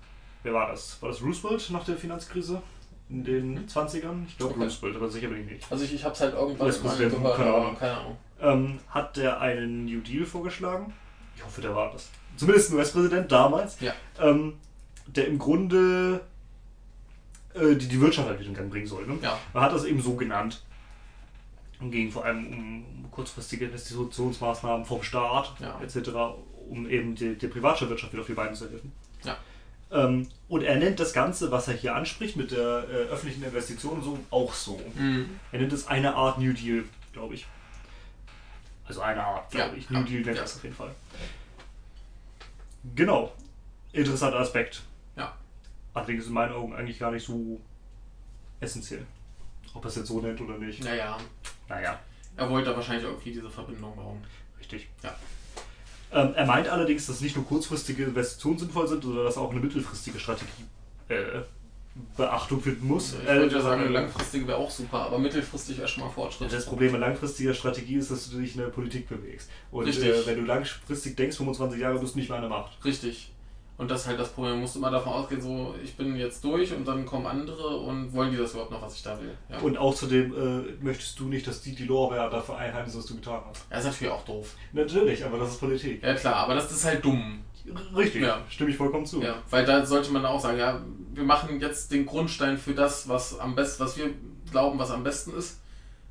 wer 0.43 0.53
war 0.55 0.69
das? 0.69 1.01
War 1.01 1.09
das 1.11 1.23
Roosevelt 1.23 1.71
nach 1.71 1.85
der 1.85 1.97
Finanzkrise 1.97 2.63
in 3.09 3.25
den 3.25 3.67
20ern? 3.67 4.27
Ich 4.29 4.37
glaube 4.39 4.55
Okay. 4.55 4.65
Roosevelt, 4.65 4.97
aber 4.97 5.09
sicher 5.09 5.29
bin 5.29 5.45
ich 5.45 5.51
nicht. 5.53 5.67
Also 5.73 5.85
ich, 5.85 5.95
ich 5.95 6.05
hab's 6.05 6.21
halt 6.21 6.35
irgendwann 6.35 6.69
mal 6.83 6.97
gehört, 6.97 7.37
keine 7.37 7.55
Ahnung. 7.55 7.79
keine 7.79 7.97
Ahnung. 7.97 8.17
Ähm, 8.41 8.79
hat 8.89 9.17
der 9.17 9.41
einen 9.41 9.87
New 9.87 10.01
Deal 10.01 10.27
vorgeschlagen? 10.27 10.93
Ich 11.37 11.45
hoffe, 11.45 11.61
der 11.63 11.75
war 11.75 11.91
das. 11.93 12.11
Zumindest 12.37 12.71
ein 12.71 12.77
US-Präsident 12.77 13.31
damals. 13.33 13.81
Ja. 13.81 13.93
Ähm, 14.21 14.55
der 15.07 15.27
im 15.29 15.39
Grunde 15.39 16.21
äh, 17.55 17.75
die, 17.77 17.89
die 17.89 18.01
Wirtschaft 18.01 18.29
halt 18.29 18.39
wieder 18.41 18.49
in 18.51 18.55
Gang 18.57 18.71
bringen 18.71 18.87
soll. 18.87 19.07
Ne? 19.07 19.19
Ja. 19.23 19.39
Man 19.53 19.63
hat 19.63 19.73
das 19.73 19.85
eben 19.85 20.01
so 20.03 20.15
genannt. 20.15 20.63
Und 21.85 21.91
ging 21.91 22.11
vor 22.11 22.25
allem 22.25 22.47
um 22.47 23.11
kurzfristige 23.11 23.67
Investitionsmaßnahmen 23.67 24.87
vom 24.87 25.03
Staat 25.03 25.53
Ja. 25.61 25.79
etc., 25.83 26.11
um 26.71 26.89
eben 26.89 27.15
die, 27.15 27.37
der 27.37 27.49
Privatwirtschaft 27.49 28.11
wieder 28.13 28.23
auf 28.23 28.27
die 28.27 28.33
Beine 28.33 28.55
zu 28.55 28.71
helfen. 28.71 28.91
Ja. 29.23 29.37
Ähm, 29.93 30.27
und 30.49 30.63
er 30.63 30.77
nennt 30.77 30.99
das 30.99 31.13
Ganze, 31.13 31.51
was 31.51 31.69
er 31.69 31.75
hier 31.75 31.95
anspricht 31.95 32.37
mit 32.37 32.53
der 32.53 32.89
äh, 32.89 32.93
öffentlichen 33.13 33.45
Investition 33.45 33.99
und 33.99 34.03
so, 34.03 34.19
auch 34.31 34.55
so. 34.55 34.81
Mhm. 34.95 35.39
Er 35.53 35.61
nennt 35.61 35.75
es 35.75 35.87
eine 35.87 36.15
Art 36.15 36.39
New 36.39 36.55
Deal, 36.55 36.85
glaube 37.13 37.35
ich. 37.35 37.45
Also 38.87 39.03
eine 39.03 39.23
Art, 39.23 39.51
glaube 39.51 39.73
Ja, 39.73 39.77
ich. 39.77 39.91
New 39.91 40.03
Deal 40.05 40.23
nennt 40.23 40.37
ja. 40.37 40.43
das 40.43 40.57
auf 40.57 40.63
jeden 40.65 40.75
Fall. 40.75 40.95
Genau. 42.95 43.33
Interessanter 43.93 44.41
Aspekt. 44.41 44.83
Ja. 45.17 45.37
Allerdings 45.93 46.27
in 46.27 46.33
meinen 46.33 46.53
Augen 46.55 46.75
eigentlich 46.75 46.99
gar 46.99 47.11
nicht 47.13 47.27
so 47.27 47.61
essentiell. 48.61 49.07
Ob 49.75 49.85
er 49.85 49.89
es 49.89 49.97
jetzt 49.97 50.09
so 50.09 50.21
nennt 50.21 50.41
oder 50.41 50.57
nicht. 50.59 50.83
Naja, 50.85 51.19
Naja, 51.69 51.99
er 52.37 52.49
wollte 52.51 52.71
da 52.71 52.77
wahrscheinlich 52.77 53.05
irgendwie 53.05 53.33
diese 53.33 53.51
Verbindung 53.51 53.95
bauen. 53.97 54.23
richtig. 54.59 54.89
Ja. 55.03 55.15
Ähm, 56.13 56.33
er 56.37 56.47
meint 56.47 56.69
allerdings, 56.69 57.07
dass 57.07 57.21
nicht 57.21 57.35
nur 57.37 57.45
kurzfristige 57.45 58.05
Investitionen 58.05 58.59
sinnvoll 58.59 58.87
sind, 58.87 59.03
sondern 59.03 59.25
dass 59.25 59.37
auch 59.37 59.51
eine 59.51 59.61
mittelfristige 59.61 60.19
Strategie 60.21 60.65
äh, 61.09 61.41
Beachtung 62.17 62.61
finden 62.61 62.87
muss. 62.89 63.15
Ich 63.15 63.27
würde 63.27 63.55
ja 63.55 63.61
sagen, 63.63 63.83
Äh, 63.83 63.85
eine 63.87 63.95
langfristige 63.95 64.47
wäre 64.49 64.59
auch 64.59 64.71
super, 64.71 65.01
aber 65.07 65.19
mittelfristig 65.19 65.79
wäre 65.79 65.89
schon 65.89 66.05
mal 66.05 66.11
Fortschritt. 66.11 66.53
Das 66.53 66.67
Problem 66.67 66.93
mit 66.93 67.01
langfristiger 67.01 67.55
Strategie 67.55 67.97
ist, 67.97 68.11
dass 68.11 68.31
du 68.31 68.39
dich 68.41 68.55
in 68.55 68.61
der 68.63 68.69
Politik 68.69 69.09
bewegst. 69.09 69.49
Und 69.71 69.85
Richtig. 69.87 70.05
äh, 70.09 70.27
wenn 70.27 70.37
du 70.37 70.43
langfristig 70.45 71.17
denkst, 71.17 71.37
25 71.37 71.81
Jahre, 71.81 71.99
bist 71.99 72.15
du 72.15 72.19
nicht 72.19 72.29
mehr 72.29 72.37
an 72.37 72.43
der 72.43 72.51
Macht. 72.51 72.85
Richtig. 72.85 73.33
Und 73.77 73.91
das 73.91 74.03
ist 74.03 74.07
halt 74.07 74.21
das 74.21 74.29
Problem. 74.29 74.53
Man 74.53 74.61
muss 74.63 74.77
immer 74.77 74.91
davon 74.91 75.13
ausgehen, 75.13 75.41
so, 75.41 75.75
ich 75.83 75.97
bin 75.97 76.15
jetzt 76.15 76.45
durch 76.45 76.73
und 76.73 76.87
dann 76.87 77.05
kommen 77.05 77.27
andere 77.27 77.77
und 77.77 78.13
wollen 78.13 78.31
die 78.31 78.37
das 78.37 78.53
überhaupt 78.53 78.71
noch, 78.71 78.81
was 78.81 78.95
ich 78.95 79.03
da 79.03 79.19
will. 79.21 79.37
Ja. 79.49 79.59
Und 79.59 79.77
außerdem 79.77 80.33
äh, 80.33 80.85
möchtest 80.85 81.19
du 81.19 81.25
nicht, 81.25 81.45
dass 81.47 81.61
die 81.61 81.75
die 81.75 81.85
Lorbeer 81.85 82.31
dafür 82.31 82.57
einheimsen, 82.57 83.01
was 83.01 83.07
du 83.07 83.17
getan 83.17 83.41
hast. 83.49 83.67
Ja, 83.71 83.79
ist 83.79 83.85
natürlich 83.87 84.13
auch 84.13 84.25
doof. 84.25 84.55
Natürlich, 84.73 85.25
aber 85.25 85.39
das 85.39 85.51
ist 85.51 85.59
Politik. 85.61 86.03
Ja, 86.05 86.15
klar, 86.15 86.37
aber 86.37 86.55
das 86.55 86.71
ist 86.71 86.85
halt 86.85 87.05
dumm. 87.05 87.41
Richtig, 87.97 88.23
Ja. 88.23 88.43
stimme 88.49 88.71
ich 88.71 88.77
vollkommen 88.77 89.07
zu. 89.07 89.23
Ja, 89.23 89.37
weil 89.51 89.65
da 89.65 89.85
sollte 89.87 90.13
man 90.13 90.25
auch 90.27 90.39
sagen, 90.39 90.59
ja, 90.59 90.81
wir 91.15 91.25
machen 91.25 91.59
jetzt 91.61 91.91
den 91.91 92.05
Grundstein 92.07 92.59
für 92.59 92.75
das, 92.75 93.09
was 93.09 93.39
am 93.41 93.55
besten, 93.57 93.83
was 93.83 93.97
wir 93.97 94.11
glauben, 94.53 94.79
was 94.79 94.91
am 94.91 95.03
besten 95.03 95.35
ist, 95.37 95.61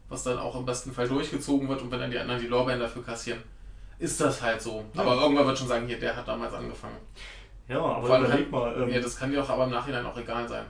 was 0.09 0.23
dann 0.23 0.37
auch 0.37 0.55
im 0.59 0.65
besten 0.65 0.91
Fall 0.91 1.07
durchgezogen 1.07 1.69
wird 1.69 1.81
und 1.81 1.91
wenn 1.91 1.99
dann 1.99 2.11
die 2.11 2.17
anderen 2.19 2.41
die 2.41 2.47
Lorbeeren 2.47 2.79
dafür 2.79 3.03
kassieren, 3.03 3.39
ist 3.99 4.19
das 4.19 4.41
halt 4.41 4.61
so. 4.61 4.83
Ja. 4.95 5.01
Aber 5.01 5.21
irgendwann 5.21 5.45
wird 5.45 5.57
schon 5.57 5.67
sagen, 5.67 5.87
hier, 5.87 5.99
der 5.99 6.15
hat 6.15 6.27
damals 6.27 6.53
angefangen. 6.53 6.97
Ja, 7.67 7.79
aber 7.81 8.07
überleg 8.07 8.43
kann- 8.43 8.51
mal, 8.51 8.81
ähm, 8.81 8.89
Ja, 8.89 8.99
das 8.99 9.15
kann 9.17 9.31
dir 9.31 9.41
auch 9.43 9.49
aber 9.49 9.65
im 9.65 9.71
Nachhinein 9.71 10.05
auch 10.05 10.17
egal 10.17 10.47
sein. 10.47 10.65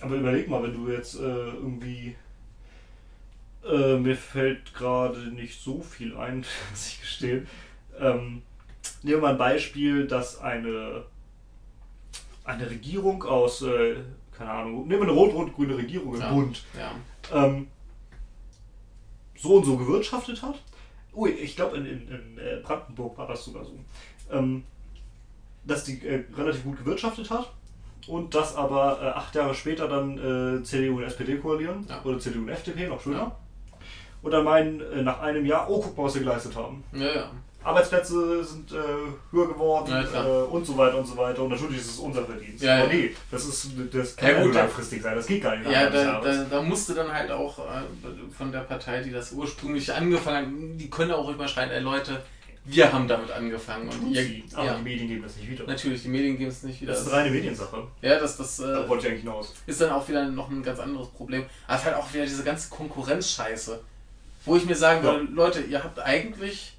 aber 0.00 0.16
überleg 0.16 0.48
mal, 0.48 0.62
wenn 0.62 0.74
du 0.74 0.90
jetzt 0.90 1.14
äh, 1.16 1.22
irgendwie 1.22 2.16
äh, 3.64 3.96
mir 3.96 4.16
fällt 4.16 4.74
gerade 4.74 5.18
nicht 5.28 5.60
so 5.60 5.80
viel 5.82 6.16
ein, 6.16 6.38
muss 6.70 6.86
ich 6.88 7.00
gestehen. 7.00 7.46
Ähm, 7.98 8.42
nehmen 9.02 9.16
wir 9.16 9.18
mal 9.20 9.32
ein 9.32 9.38
Beispiel, 9.38 10.06
dass 10.06 10.38
eine 10.40 11.04
eine 12.44 12.68
Regierung 12.68 13.22
aus, 13.22 13.62
äh, 13.62 13.94
keine 14.36 14.50
Ahnung, 14.50 14.88
nehmen 14.88 15.02
wir 15.02 15.08
eine 15.08 15.12
rot-rot-grüne 15.12 15.76
Regierung 15.76 16.14
im 16.16 16.20
Ja. 16.20 16.32
Bund, 16.32 16.64
Ja. 16.76 16.92
ähm, 17.32 17.68
so 19.36 19.56
und 19.58 19.64
so 19.64 19.76
gewirtschaftet 19.76 20.42
hat. 20.42 20.60
Ui, 21.14 21.30
ich 21.30 21.54
glaube 21.54 21.76
in, 21.76 21.86
in, 21.86 22.08
in 22.08 22.38
äh, 22.38 22.60
Brandenburg 22.62 23.16
war 23.16 23.28
das 23.28 23.44
sogar 23.44 23.64
so. 23.64 23.78
Ähm, 24.30 24.64
dass 25.64 25.84
die 25.84 26.04
äh, 26.06 26.24
relativ 26.36 26.64
gut 26.64 26.78
gewirtschaftet 26.78 27.30
hat 27.30 27.52
und 28.08 28.34
dass 28.34 28.56
aber 28.56 28.98
äh, 29.00 29.06
acht 29.18 29.34
Jahre 29.34 29.54
später 29.54 29.88
dann 29.88 30.58
äh, 30.60 30.62
CDU 30.64 30.96
und 30.98 31.04
SPD 31.04 31.36
koalieren 31.36 31.86
Ja. 31.88 32.00
oder 32.04 32.18
CDU 32.18 32.40
und 32.42 32.48
FDP, 32.48 32.88
noch 32.88 33.00
schöner. 33.00 33.16
Ja. 33.18 33.36
Und 34.22 34.30
dann 34.30 34.44
meinen 34.44 34.80
äh, 34.80 35.02
nach 35.02 35.20
einem 35.20 35.44
Jahr, 35.46 35.68
oh 35.68 35.80
guck 35.80 35.96
mal, 35.96 36.04
was 36.04 36.12
sie 36.14 36.20
geleistet 36.20 36.54
haben. 36.56 36.82
Ja, 36.92 37.06
ja. 37.14 37.30
Arbeitsplätze 37.64 38.42
sind 38.42 38.72
äh, 38.72 38.74
höher 39.30 39.46
geworden 39.46 39.92
äh, 39.92 40.42
und 40.52 40.66
so 40.66 40.76
weiter 40.76 40.98
und 40.98 41.06
so 41.06 41.16
weiter. 41.16 41.44
Und 41.44 41.50
natürlich 41.50 41.78
ist 41.78 41.90
es 41.90 41.98
unser 41.98 42.24
Verdienst. 42.24 42.60
Ja, 42.64 42.78
Aber 42.78 42.88
nee, 42.92 43.14
das, 43.30 43.44
ist, 43.44 43.70
das 43.92 44.16
kann 44.16 44.30
Ja, 44.30 44.42
gut, 44.42 44.54
langfristig 44.54 45.00
sein. 45.00 45.14
Das 45.14 45.26
geht 45.26 45.42
gar 45.44 45.56
nicht. 45.56 45.70
Ja, 45.70 45.88
da, 45.88 46.20
da, 46.20 46.44
da 46.50 46.62
musste 46.62 46.92
dann 46.94 47.12
halt 47.12 47.30
auch 47.30 47.60
von 48.36 48.50
der 48.50 48.60
Partei, 48.60 49.00
die 49.04 49.12
das 49.12 49.30
ursprünglich 49.30 49.92
angefangen 49.92 50.72
hat, 50.72 50.80
die 50.80 50.90
können 50.90 51.12
auch 51.12 51.28
immer 51.28 51.46
schreien, 51.46 51.70
ey 51.70 51.80
Leute, 51.80 52.20
wir 52.64 52.92
haben 52.92 53.08
damit 53.08 53.30
angefangen. 53.30 53.88
Und 53.88 54.10
ihr. 54.12 54.42
Aber 54.54 54.64
ja, 54.66 54.74
die 54.76 54.82
Medien 54.82 55.08
geben 55.08 55.22
das 55.22 55.36
nicht 55.36 55.50
wieder. 55.50 55.64
natürlich, 55.66 56.02
die 56.02 56.08
Medien 56.08 56.38
geben 56.38 56.50
es 56.50 56.62
nicht 56.62 56.80
wieder. 56.80 56.92
Das 56.92 57.02
ist 57.02 57.08
eine 57.08 57.16
reine 57.22 57.30
Mediensache. 57.30 57.86
Ja, 58.00 58.18
das, 58.20 58.36
das 58.36 58.56
Da 58.58 58.84
äh, 58.84 58.88
wollte 58.88 59.06
ich 59.06 59.12
eigentlich 59.12 59.24
hinaus. 59.24 59.54
ist 59.66 59.80
dann 59.80 59.90
auch 59.90 60.06
wieder 60.08 60.24
noch 60.26 60.48
ein 60.50 60.62
ganz 60.62 60.78
anderes 60.78 61.08
Problem. 61.08 61.44
Aber 61.66 61.74
es 61.74 61.80
ist 61.80 61.86
halt 61.86 61.96
auch 61.96 62.12
wieder 62.14 62.24
diese 62.24 62.44
ganze 62.44 62.68
Konkurrenzscheiße. 62.70 63.80
Wo 64.44 64.56
ich 64.56 64.64
mir 64.64 64.74
sagen 64.76 65.04
Ja. 65.04 65.12
würde, 65.12 65.32
Leute, 65.32 65.60
ihr 65.62 65.82
habt 65.82 65.98
eigentlich 66.00 66.74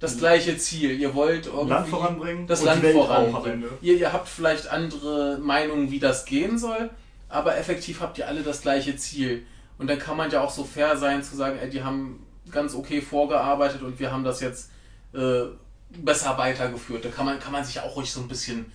das 0.00 0.18
gleiche 0.18 0.56
Ziel. 0.58 0.98
Ihr 0.98 1.14
wollt 1.14 1.46
irgendwie 1.46 1.68
Land 1.70 1.88
voranbringen 1.88 2.46
das 2.46 2.62
Land 2.62 2.84
voranbringen. 2.84 3.64
Ihr, 3.82 3.96
ihr 3.98 4.12
habt 4.12 4.28
vielleicht 4.28 4.68
andere 4.68 5.38
Meinungen, 5.38 5.90
wie 5.90 5.98
das 5.98 6.24
gehen 6.24 6.58
soll, 6.58 6.90
aber 7.28 7.56
effektiv 7.58 8.00
habt 8.00 8.16
ihr 8.18 8.26
alle 8.26 8.42
das 8.42 8.62
gleiche 8.62 8.96
Ziel. 8.96 9.44
Und 9.78 9.88
dann 9.88 9.98
kann 9.98 10.16
man 10.16 10.30
ja 10.30 10.40
auch 10.42 10.50
so 10.50 10.64
fair 10.64 10.96
sein 10.96 11.22
zu 11.22 11.36
sagen, 11.36 11.58
ey, 11.60 11.68
die 11.70 11.82
haben 11.82 12.24
ganz 12.50 12.74
okay 12.74 13.00
vorgearbeitet 13.00 13.82
und 13.82 13.98
wir 14.00 14.10
haben 14.10 14.24
das 14.24 14.40
jetzt 14.40 14.70
äh, 15.12 15.42
besser 15.90 16.36
weitergeführt. 16.38 17.04
Da 17.04 17.08
kann 17.10 17.26
man, 17.26 17.38
kann 17.40 17.52
man 17.52 17.64
sich 17.64 17.80
auch 17.80 17.96
ruhig 17.96 18.10
so 18.10 18.20
ein 18.20 18.28
bisschen 18.28 18.70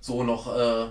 so 0.00 0.22
noch 0.22 0.46
äh, 0.56 0.86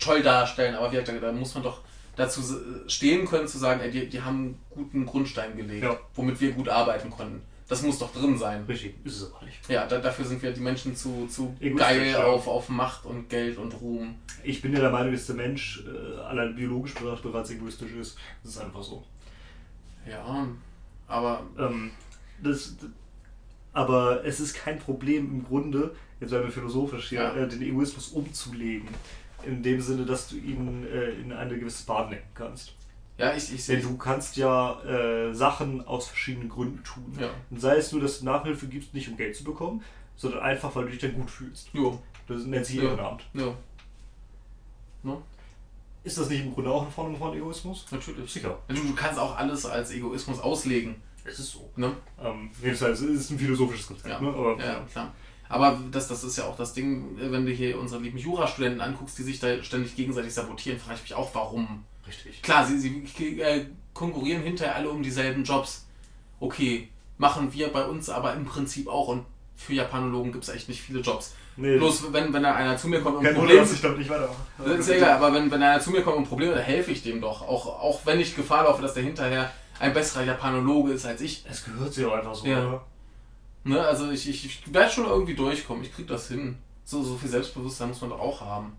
toll 0.00 0.22
darstellen, 0.22 0.74
aber 0.74 0.90
wie 0.92 0.96
gesagt, 0.96 1.08
da, 1.22 1.26
da 1.26 1.32
muss 1.32 1.54
man 1.54 1.62
doch 1.62 1.80
dazu 2.16 2.42
stehen 2.88 3.26
können, 3.26 3.48
zu 3.48 3.58
sagen, 3.58 3.80
ey, 3.80 3.90
die, 3.90 4.08
die 4.08 4.20
haben 4.20 4.36
einen 4.38 4.58
guten 4.70 5.06
Grundstein 5.06 5.56
gelegt, 5.56 5.84
Ja. 5.84 5.98
womit 6.14 6.40
wir 6.40 6.52
gut 6.52 6.68
arbeiten 6.68 7.10
konnten. 7.10 7.42
Das 7.68 7.80
muss 7.82 7.98
doch 7.98 8.12
drin 8.12 8.36
sein. 8.36 8.64
Richtig, 8.68 8.94
ist 9.04 9.22
es 9.22 9.32
aber 9.32 9.46
nicht. 9.46 9.66
Ja, 9.70 9.86
da, 9.86 9.98
dafür 9.98 10.26
sind 10.26 10.42
wir 10.42 10.52
die 10.52 10.60
Menschen 10.60 10.94
zu, 10.94 11.26
zu 11.26 11.56
geil 11.76 12.14
auf, 12.16 12.46
auf 12.46 12.68
Macht 12.68 13.06
und 13.06 13.30
Geld 13.30 13.56
und 13.56 13.72
Ruhm. 13.80 14.16
Ich 14.42 14.60
bin 14.60 14.74
ja 14.74 14.80
der 14.80 14.90
Meinung, 14.90 15.12
dass 15.12 15.24
der 15.26 15.36
Mensch 15.36 15.82
äh, 15.86 16.20
allein 16.20 16.54
biologisch 16.54 16.92
betrachtet 16.92 17.32
bereits 17.32 17.48
egoistisch 17.50 17.92
ist. 17.92 18.18
Das 18.42 18.52
ist 18.56 18.60
einfach 18.60 18.82
so. 18.82 19.02
Ja, 20.06 20.46
aber 21.08 21.46
Ähm, 21.58 21.92
das, 22.42 22.76
aber 23.72 24.24
es 24.24 24.40
ist 24.40 24.54
kein 24.54 24.78
Problem 24.78 25.26
im 25.26 25.44
Grunde, 25.44 25.94
jetzt 26.20 26.30
werden 26.30 26.44
wir 26.44 26.52
philosophisch 26.52 27.08
hier, 27.10 27.20
Ja. 27.22 27.34
äh, 27.34 27.48
den 27.48 27.62
Egoismus 27.62 28.08
umzulegen. 28.08 28.88
In 29.44 29.62
dem 29.62 29.80
Sinne, 29.80 30.04
dass 30.06 30.28
du 30.28 30.36
ihn 30.36 30.86
äh, 30.86 31.10
in 31.20 31.32
eine 31.32 31.58
gewisse 31.58 31.84
Bahn 31.84 32.10
lenken 32.10 32.28
kannst. 32.34 32.74
ja, 33.18 33.34
ich, 33.34 33.52
ich 33.52 33.64
sehe. 33.64 33.78
Denn 33.78 33.88
du 33.88 33.96
kannst 33.96 34.36
ja 34.36 34.80
äh, 34.84 35.34
Sachen 35.34 35.84
aus 35.86 36.06
verschiedenen 36.08 36.48
Gründen 36.48 36.82
tun. 36.84 37.12
Ja. 37.20 37.30
Und 37.50 37.60
sei 37.60 37.76
es 37.76 37.90
nur, 37.92 38.00
dass 38.00 38.20
du 38.20 38.24
Nachhilfe 38.24 38.66
gibst, 38.68 38.94
nicht 38.94 39.08
um 39.08 39.16
Geld 39.16 39.34
zu 39.36 39.42
bekommen, 39.44 39.82
sondern 40.16 40.40
einfach, 40.42 40.74
weil 40.76 40.84
du 40.84 40.90
dich 40.90 41.00
dann 41.00 41.14
gut 41.14 41.28
fühlst. 41.30 41.70
Jo, 41.72 41.98
Das 42.28 42.44
nennt 42.44 42.66
sich 42.66 42.76
Ja. 42.76 42.84
Ehrenamt. 42.84 43.24
jo, 43.34 43.56
no? 45.02 45.22
Ist 46.04 46.18
das 46.18 46.28
nicht 46.28 46.44
im 46.44 46.52
Grunde 46.54 46.70
auch 46.70 46.82
eine 46.82 46.90
Form 46.90 47.16
von 47.16 47.34
Egoismus? 47.36 47.86
natürlich. 47.90 48.30
Sicher. 48.32 48.58
Du, 48.68 48.74
du 48.74 48.94
kannst 48.94 49.18
auch 49.20 49.36
alles 49.36 49.64
als 49.66 49.90
Egoismus 49.92 50.40
auslegen. 50.40 50.96
Es 51.24 51.38
ist 51.38 51.52
so. 51.52 51.70
Ne? 51.76 51.94
Ähm, 52.20 52.50
jedenfalls 52.60 53.00
es 53.00 53.20
ist 53.20 53.30
ein 53.30 53.38
philosophisches 53.38 53.86
Konzept. 53.86 54.08
Ja. 54.08 54.20
Ne? 54.20 54.28
Aber, 54.28 54.58
Ja, 54.58 54.80
klar. 54.90 55.12
Aber 55.48 55.78
das, 55.90 56.08
das 56.08 56.24
ist 56.24 56.38
ja 56.38 56.44
auch 56.44 56.56
das 56.56 56.72
Ding, 56.72 57.16
wenn 57.18 57.44
du 57.44 57.52
hier 57.52 57.78
unsere 57.78 58.00
lieben 58.00 58.16
Jurastudenten 58.16 58.80
anguckst, 58.80 59.18
die 59.18 59.22
sich 59.22 59.38
da 59.38 59.62
ständig 59.62 59.94
gegenseitig 59.94 60.32
sabotieren, 60.32 60.78
frage 60.78 60.96
ich 60.96 61.02
mich 61.02 61.14
auch, 61.14 61.34
warum. 61.34 61.84
Richtig. 62.06 62.40
Klar, 62.42 62.66
sie, 62.66 62.78
sie 62.78 63.40
äh, 63.40 63.66
konkurrieren 63.92 64.42
hinterher 64.42 64.76
alle 64.76 64.88
um 64.90 65.02
dieselben 65.02 65.44
Jobs. 65.44 65.86
Okay, 66.40 66.88
machen 67.18 67.52
wir 67.52 67.68
bei 67.68 67.84
uns 67.84 68.08
aber 68.08 68.34
im 68.34 68.46
Prinzip 68.46 68.88
auch. 68.88 69.08
Und 69.08 69.26
für 69.54 69.74
Japanologen 69.74 70.32
gibt 70.32 70.44
es 70.44 70.50
echt 70.50 70.68
nicht 70.68 70.80
viele 70.80 71.00
Jobs. 71.00 71.34
Nee, 71.62 71.76
Bloß 71.78 72.12
wenn, 72.12 72.32
wenn 72.32 72.42
da 72.42 72.54
einer 72.54 72.76
zu 72.76 72.88
mir 72.88 73.00
kommt 73.00 73.18
und 73.18 73.22
kein 73.22 73.34
ein 73.34 73.40
Wunder, 73.40 73.48
Problem 73.54 73.62
dass 73.64 73.72
ich 73.72 73.80
damit 73.80 73.98
nicht 73.98 74.10
weitermache. 74.10 74.36
Das 74.58 74.78
ist 74.80 74.88
egal, 74.90 75.10
aber 75.12 75.32
wenn, 75.32 75.50
wenn 75.50 75.62
einer 75.62 75.80
zu 75.80 75.90
mir 75.90 76.02
kommt 76.02 76.16
und 76.16 76.22
ein 76.24 76.28
Problem 76.28 76.50
hat, 76.50 76.56
dann 76.56 76.64
helfe 76.64 76.90
ich 76.90 77.02
dem 77.02 77.20
doch. 77.20 77.42
Auch, 77.42 77.66
auch 77.66 78.00
wenn 78.04 78.18
ich 78.20 78.34
Gefahr 78.34 78.64
laufe, 78.64 78.82
dass 78.82 78.94
der 78.94 79.04
hinterher 79.04 79.50
ein 79.78 79.92
besserer 79.92 80.24
Japanologe 80.24 80.92
ist 80.92 81.06
als 81.06 81.20
ich. 81.20 81.44
Es 81.48 81.64
gehört 81.64 81.92
sich 81.94 82.04
auch 82.04 82.14
einfach 82.14 82.34
so, 82.34 82.46
Ja. 82.46 82.66
oder? 82.66 82.84
Ne? 83.64 83.80
Also 83.80 84.10
ich, 84.10 84.28
ich, 84.28 84.44
ich 84.44 84.74
werde 84.74 84.90
schon 84.92 85.06
irgendwie 85.06 85.34
durchkommen. 85.34 85.84
Ich 85.84 85.94
krieg 85.94 86.08
das 86.08 86.28
hin. 86.28 86.58
So, 86.84 87.02
so 87.02 87.16
viel 87.16 87.28
Selbstbewusstsein 87.28 87.88
muss 87.88 88.00
man 88.00 88.10
doch 88.10 88.20
auch 88.20 88.40
haben. 88.40 88.72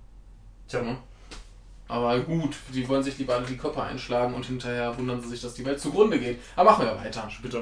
Tja, 0.68 0.82
Ne? 0.82 0.98
Aber 1.88 2.20
gut, 2.20 2.56
die 2.74 2.88
wollen 2.88 3.04
sich 3.04 3.18
lieber 3.18 3.36
alle 3.36 3.46
die 3.46 3.58
Köpfe 3.58 3.82
einschlagen 3.84 4.34
und 4.34 4.46
hinterher 4.46 4.98
wundern 4.98 5.22
sie 5.22 5.28
sich, 5.30 5.42
dass 5.42 5.54
die 5.54 5.66
Welt 5.66 5.80
zugrunde 5.80 6.20
geht. 6.20 6.40
Aber 6.56 6.72
machen 6.72 6.86
wir 6.86 6.98
weiter. 6.98 7.30
bitte. 7.42 7.62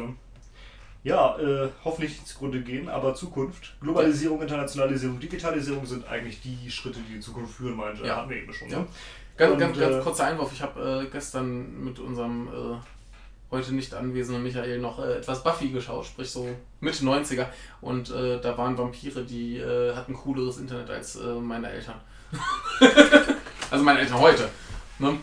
Ja, 1.03 1.37
äh, 1.39 1.69
hoffentlich 1.83 2.11
nicht 2.11 2.27
zugrunde 2.27 2.61
gehen, 2.61 2.87
aber 2.87 3.15
Zukunft. 3.15 3.73
Globalisierung, 3.81 4.41
Internationalisierung, 4.41 5.19
Digitalisierung 5.19 5.85
sind 5.85 6.07
eigentlich 6.07 6.41
die 6.41 6.69
Schritte, 6.69 6.99
die 6.99 7.15
die 7.15 7.19
Zukunft 7.19 7.55
führen, 7.55 7.75
meinte. 7.75 8.05
Ja. 8.05 8.17
Hatten 8.17 8.29
wir 8.29 8.37
eben 8.37 8.53
schon. 8.53 8.69
Ja. 8.69 8.79
Ne? 8.79 8.87
Ganz, 9.35 9.53
Und, 9.53 9.59
ganz, 9.59 9.79
ganz 9.79 9.95
äh, 9.95 9.99
kurzer 9.99 10.25
Einwurf. 10.25 10.51
Ich 10.53 10.61
habe 10.61 11.05
äh, 11.07 11.09
gestern 11.09 11.83
mit 11.83 11.97
unserem 11.97 12.47
äh, 12.47 12.77
heute 13.49 13.73
nicht 13.73 13.93
anwesenden 13.95 14.43
Michael 14.43 14.77
noch 14.77 14.99
äh, 14.99 15.17
etwas 15.17 15.43
Buffy 15.43 15.69
geschaut, 15.69 16.05
sprich 16.05 16.29
so 16.29 16.47
Mitte 16.79 17.03
90er. 17.03 17.47
Und 17.81 18.11
da 18.11 18.57
waren 18.57 18.77
Vampire, 18.77 19.23
die 19.23 19.61
hatten 19.95 20.13
cooleres 20.13 20.57
Internet 20.57 20.89
als 20.89 21.17
meine 21.41 21.69
Eltern. 21.69 21.99
also 23.71 23.83
meine 23.83 23.99
Eltern 23.99 24.19
heute. 24.19 24.49
Ne? 24.99 25.17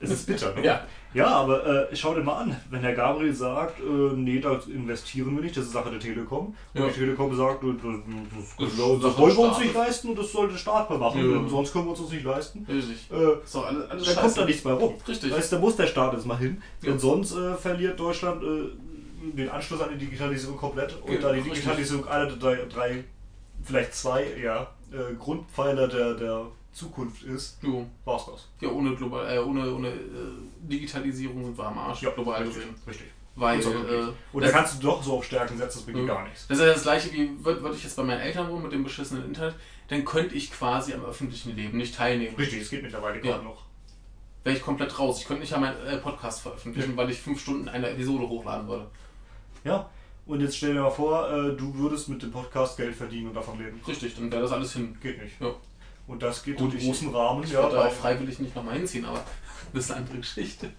Es 0.00 0.10
ist 0.10 0.26
bitter, 0.26 0.54
ne? 0.54 0.64
Ja. 0.64 0.86
Ja, 1.14 1.28
aber 1.28 1.64
äh, 1.90 1.96
schau 1.96 2.12
dir 2.14 2.22
mal 2.22 2.38
an, 2.42 2.56
wenn 2.70 2.82
der 2.82 2.94
Gabriel 2.94 3.32
sagt, 3.32 3.78
äh, 3.80 3.84
nee, 4.16 4.40
da 4.40 4.58
investieren 4.66 5.34
wir 5.36 5.42
nicht, 5.44 5.56
das 5.56 5.66
ist 5.66 5.72
Sache 5.72 5.90
der 5.90 6.00
Telekom. 6.00 6.54
Und 6.74 6.80
Ja. 6.80 6.88
die 6.88 6.92
Telekom 6.92 7.34
sagt, 7.36 7.62
das, 7.62 7.70
das, 7.82 8.56
Das 8.58 8.76
das, 9.02 9.18
wollen 9.18 9.36
wir 9.36 9.48
uns 9.48 9.58
nicht 9.60 9.74
leisten 9.74 10.08
und 10.10 10.18
das 10.18 10.32
sollte 10.32 10.52
der 10.54 10.58
Staat 10.58 10.90
mal 10.90 10.98
machen, 10.98 11.30
Ja. 11.44 11.48
sonst 11.48 11.72
können 11.72 11.84
wir 11.86 11.90
uns 11.92 12.00
das 12.02 12.10
nicht 12.10 12.24
leisten. 12.24 12.66
Richtig. 12.68 13.08
Äh, 13.12 13.16
doch 13.52 13.66
alles, 13.66 13.90
alles 13.90 14.14
da 14.14 14.20
kommt 14.20 14.36
da 14.38 14.44
nichts 14.44 14.64
mehr 14.64 14.74
rum. 14.74 14.94
Richtig. 15.06 15.32
Weißt, 15.32 15.52
da 15.52 15.58
muss 15.58 15.76
der 15.76 15.86
Staat 15.86 16.12
jetzt 16.14 16.26
mal 16.26 16.36
hin, 16.38 16.60
Ja. 16.82 16.90
denn 16.90 16.98
sonst 16.98 17.32
äh, 17.36 17.54
verliert 17.54 17.98
Deutschland 18.00 18.42
äh, 18.42 19.36
den 19.36 19.48
Anschluss 19.48 19.80
an 19.80 19.90
die 19.92 19.98
Digitalisierung 20.04 20.56
komplett. 20.56 20.94
Und 21.00 21.12
Ja, 21.14 21.20
da 21.20 21.32
die. 21.32 21.42
Digitalisierung 21.42 22.06
einer 22.08 22.26
der 22.26 22.36
drei, 22.36 22.58
drei 22.68 23.04
vielleicht 23.62 23.94
zwei 23.94 24.26
ja, 24.42 24.66
äh, 24.92 25.14
Grundpfeiler 25.18 25.88
der, 25.88 26.14
der 26.14 26.46
Zukunft 26.74 27.22
ist, 27.22 27.58
Jo. 27.62 27.86
war's 28.04 28.26
das. 28.26 28.48
Ja, 28.60 28.68
ohne, 28.70 28.94
global, 28.94 29.26
äh, 29.34 29.38
ohne, 29.38 29.72
ohne 29.74 29.88
äh, 29.88 29.94
Digitalisierung 30.62 31.44
sind 31.44 31.56
wir 31.58 31.64
am 31.66 31.78
Arsch, 31.78 32.00
global 32.00 32.42
richtig, 32.42 32.56
gesehen. 32.62 32.74
Richtig. 32.86 33.06
Weil, 33.36 33.56
Und, 33.56 33.62
so 33.62 33.70
äh, 33.70 34.12
und 34.32 34.44
da 34.44 34.50
kannst 34.50 34.76
du 34.82 34.86
doch 34.86 35.02
so 35.02 35.14
auf 35.18 35.24
Stärken 35.24 35.56
setzen, 35.58 35.78
das 35.78 35.86
bringt 35.86 35.98
Ja. 36.06 36.14
gar 36.14 36.24
nichts. 36.24 36.46
Das 36.46 36.58
ist 36.58 36.64
ja 36.64 36.72
das 36.72 36.82
gleiche 36.82 37.12
wie, 37.12 37.30
würde 37.44 37.62
würd 37.62 37.74
ich 37.76 37.82
jetzt 37.84 37.96
bei 37.96 38.02
meinen 38.04 38.20
Eltern 38.20 38.48
wohnen 38.50 38.62
mit 38.64 38.72
dem 38.72 38.84
beschissenen 38.84 39.24
Internet, 39.24 39.54
dann 39.88 40.04
könnte 40.04 40.34
ich 40.34 40.52
quasi 40.52 40.94
am 40.94 41.04
öffentlichen 41.04 41.56
Leben 41.56 41.78
nicht 41.78 41.94
teilnehmen. 41.96 42.36
Richtig, 42.36 42.62
es 42.62 42.70
geht 42.70 42.82
mittlerweile 42.82 43.16
Ja. 43.16 43.22
gerade 43.22 43.44
noch. 43.44 43.64
Wäre 44.44 44.56
ich 44.56 44.62
komplett 44.62 44.98
raus. 44.98 45.18
Ich 45.20 45.26
könnte 45.26 45.40
nicht 45.42 45.52
einmal 45.54 45.74
meinen 45.74 45.86
äh, 45.86 45.96
Podcast 45.98 46.42
veröffentlichen, 46.42 46.96
weil 46.96 47.10
ich 47.10 47.18
fünf 47.18 47.40
Stunden 47.40 47.68
eine 47.68 47.88
Episode 47.90 48.28
hochladen 48.28 48.68
würde. 48.68 48.86
Ja, 49.64 49.88
Und 50.26 50.40
jetzt 50.40 50.56
stell 50.56 50.74
dir 50.74 50.82
mal 50.82 50.90
vor, 50.90 51.28
äh, 51.30 51.56
du 51.56 51.74
würdest 51.74 52.08
mit 52.08 52.22
dem 52.22 52.30
Podcast 52.30 52.76
Geld 52.76 52.94
verdienen 52.94 53.28
und 53.28 53.34
davon 53.34 53.58
leben. 53.58 53.80
Richtig, 53.88 54.14
dann 54.14 54.30
wäre 54.30 54.42
das 54.42 54.52
alles 54.52 54.72
hin. 54.74 54.96
Geht 55.02 55.20
nicht. 55.22 55.40
Ja. 55.40 55.54
Und 56.06 56.22
das 56.22 56.42
geht 56.42 56.56
Gut, 56.58 56.72
im 56.72 56.78
ich- 56.78 56.84
großen 56.84 57.14
Rahmen. 57.14 57.42
Ich 57.44 57.52
ja, 57.52 57.62
würde 57.62 57.84
auch 57.86 57.92
freiwillig 57.92 58.38
nicht 58.38 58.54
nochmal 58.54 58.74
hinziehen, 58.76 59.04
aber 59.04 59.24
das 59.72 59.84
ist 59.84 59.90
eine 59.90 60.00
andere 60.00 60.18
Geschichte. 60.18 60.70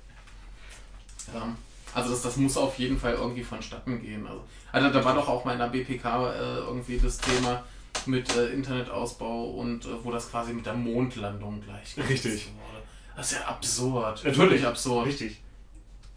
Ja, 1.33 1.55
also 1.93 2.11
das, 2.11 2.21
das 2.21 2.37
muss 2.37 2.57
auf 2.57 2.77
jeden 2.77 2.99
Fall 2.99 3.13
irgendwie 3.13 3.43
vonstatten 3.43 4.01
gehen. 4.01 4.27
Also, 4.27 4.43
also 4.71 4.89
da 4.89 5.03
war 5.03 5.15
doch 5.15 5.27
auch 5.27 5.45
mal 5.45 5.53
in 5.53 5.59
der 5.59 5.67
BPK 5.67 6.33
äh, 6.33 6.57
irgendwie 6.59 6.97
das 6.99 7.17
Thema 7.17 7.63
mit 8.05 8.35
äh, 8.35 8.47
Internetausbau 8.49 9.45
und 9.51 9.85
äh, 9.85 10.03
wo 10.03 10.11
das 10.11 10.29
quasi 10.29 10.53
mit 10.53 10.65
der 10.65 10.73
Mondlandung 10.73 11.61
gleichgesetzt 11.61 12.09
Richtig. 12.09 12.47
wurde. 12.47 12.83
Das 13.15 13.31
ist 13.31 13.37
ja 13.39 13.45
absurd. 13.47 14.23
Natürlich. 14.23 14.65
Absurd. 14.65 15.07
Richtig. 15.07 15.41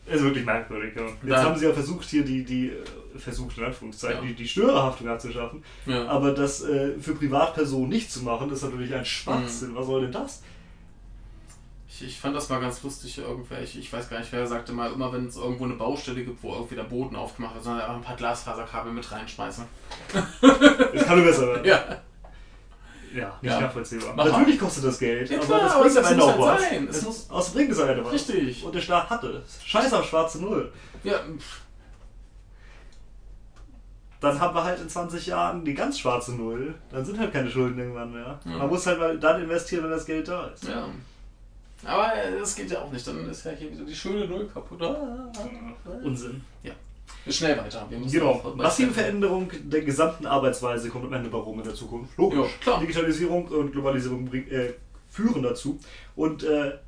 Das 0.09 0.16
ist 0.18 0.22
wirklich 0.24 0.44
merkwürdig. 0.44 0.94
Ja. 0.96 1.02
Jetzt 1.02 1.16
Da- 1.28 1.42
haben 1.44 1.59
sie 1.59 1.66
ja 1.66 1.72
versucht, 1.72 2.04
hier 2.09 2.24
die, 2.24 2.44
die 2.44 2.68
äh, 2.70 3.18
versucht 3.18 3.59
in 3.59 3.64
Anführungszeichen, 3.64 4.22
Ja. 4.22 4.28
die, 4.28 4.34
die 4.34 4.48
Störerhaftung 4.48 5.09
abzuschaffen. 5.09 5.62
Ja. 5.86 6.06
Aber 6.09 6.32
das 6.32 6.62
äh, 6.64 6.98
für 7.00 7.14
Privatpersonen 7.14 7.88
nicht 7.90 8.11
zu 8.11 8.22
machen, 8.22 8.50
ist 8.50 8.62
natürlich 8.62 8.92
ein 8.94 9.00
Mhm. 9.00 9.04
Schwachsinn. 9.04 9.74
Was 9.74 9.86
soll 9.86 10.02
denn 10.02 10.12
das? 10.12 10.42
Ich, 11.90 12.04
ich 12.06 12.20
fand 12.20 12.36
das 12.36 12.48
mal 12.48 12.61
ganz 12.61 12.82
lustig, 12.82 13.18
irgendwer, 13.18 13.61
ich, 13.62 13.76
ich 13.78 13.92
weiß 13.92 14.09
gar 14.09 14.20
nicht, 14.20 14.30
wer 14.30 14.46
sagte 14.46 14.72
mal, 14.72 14.92
immer 14.92 15.12
wenn 15.12 15.26
es 15.26 15.36
irgendwo 15.36 15.64
eine 15.64 15.74
Baustelle 15.74 16.22
gibt, 16.24 16.42
wo 16.42 16.52
irgendwie 16.52 16.74
der 16.76 16.84
Boden 16.84 17.16
aufgemacht 17.16 17.54
wird, 17.54 17.64
sondern 17.64 17.82
einfach 17.82 17.96
ein 17.96 18.02
paar 18.02 18.16
Glasfaserkabel 18.16 18.92
mit 18.92 19.11
reinschmeißen. 19.11 19.64
Es 20.92 21.04
kann 21.04 21.16
nur 21.18 21.26
besser 21.26 21.46
werden. 21.48 21.64
Ja, 21.64 22.02
Ja, 23.14 23.38
nicht 23.40 23.50
Ja. 23.52 23.61
nachvollziehbar. 23.61 24.14
Mach 24.16 24.24
mal. 24.24 24.30
Natürlich 24.32 24.59
kostet 24.59 24.84
das 24.84 24.98
Geld, 24.98 25.28
Ja, 25.30 25.38
aber 25.38 25.46
klar, 25.46 25.61
das 25.61 25.72
aber 25.72 25.82
bringt 25.84 25.96
das 25.96 26.04
am 26.06 26.12
Ende 26.12 26.24
muss 26.24 26.34
auch 26.34 26.46
halt 26.48 26.61
was. 26.61 26.68
sein. 26.68 26.88
Es 26.88 26.96
Es 26.98 27.04
muss- 27.04 27.30
aus 27.30 27.50
bringt 27.52 27.70
es 27.72 27.78
am 27.80 27.88
Ende 27.88 28.04
was. 28.04 28.12
richtig. 28.12 28.64
Und 28.64 28.74
der 28.74 28.80
Staat 28.80 29.11
hatte 29.11 29.42
es. 29.44 29.64
Scheiß 29.64 29.92
auf 29.92 30.04
schwarze 30.09 30.40
Null. 30.40 30.72
Ja, 31.04 31.18
pff, 31.18 31.61
Dann 34.20 34.40
haben 34.40 34.52
wir 34.54 34.64
halt 34.64 34.80
in 34.80 34.88
20 34.88 35.26
Jahren 35.28 35.64
die 35.64 35.74
ganz 35.74 35.96
schwarze 36.00 36.34
Null. 36.34 36.74
Dann 36.90 37.04
sind 37.04 37.18
halt 37.20 37.32
keine 37.32 37.48
Schulden 37.48 37.78
irgendwann 37.78 38.12
mehr. 38.12 38.40
Ja. 38.44 38.59
Man 38.59 38.68
muss 38.68 38.84
halt 38.84 38.98
mal 38.98 39.16
dann 39.18 39.40
investieren, 39.42 39.84
wenn 39.84 39.90
das 39.92 40.04
Geld 40.06 40.26
da 40.26 40.46
ist. 40.48 40.64
ja. 40.64 40.88
Aber 41.84 42.12
äh, 42.12 42.36
das 42.36 42.56
geht 42.56 42.68
ja 42.72 42.80
auch 42.80 42.90
nicht, 42.90 43.06
dann 43.06 43.30
ist 43.30 43.44
ja 43.44 43.52
hier 43.52 43.70
wieder 43.70 43.84
die 43.84 43.94
schöne 43.94 44.26
Null 44.26 44.48
kaputt. 44.52 44.82
Ah. 44.82 45.30
Unsinn. 46.02 46.42
Schnell 47.28 47.59
weiter. 47.59 47.88
Genau. 47.90 48.54
Massive 48.56 48.92
Veränderung 48.92 49.50
der 49.64 49.82
gesamten 49.82 50.26
Arbeitsweise 50.26 50.88
kommt 50.88 51.04
am 51.06 51.12
Ende 51.12 51.28
bei 51.28 51.38
rum 51.38 51.59
in 51.59 51.64
der 51.64 51.74
Zukunft. 51.74 52.16
Logisch. 52.16 52.38
Ja, 52.38 52.46
klar. 52.61 52.80
Digitalisierung 52.80 53.46
und 53.48 53.72
Globalisierung 53.72 54.24
bring, 54.24 54.48
äh, 54.48 54.74
führen 55.09 55.42
dazu. 55.42 55.78
Und 56.16 56.42
äh, 56.42 56.78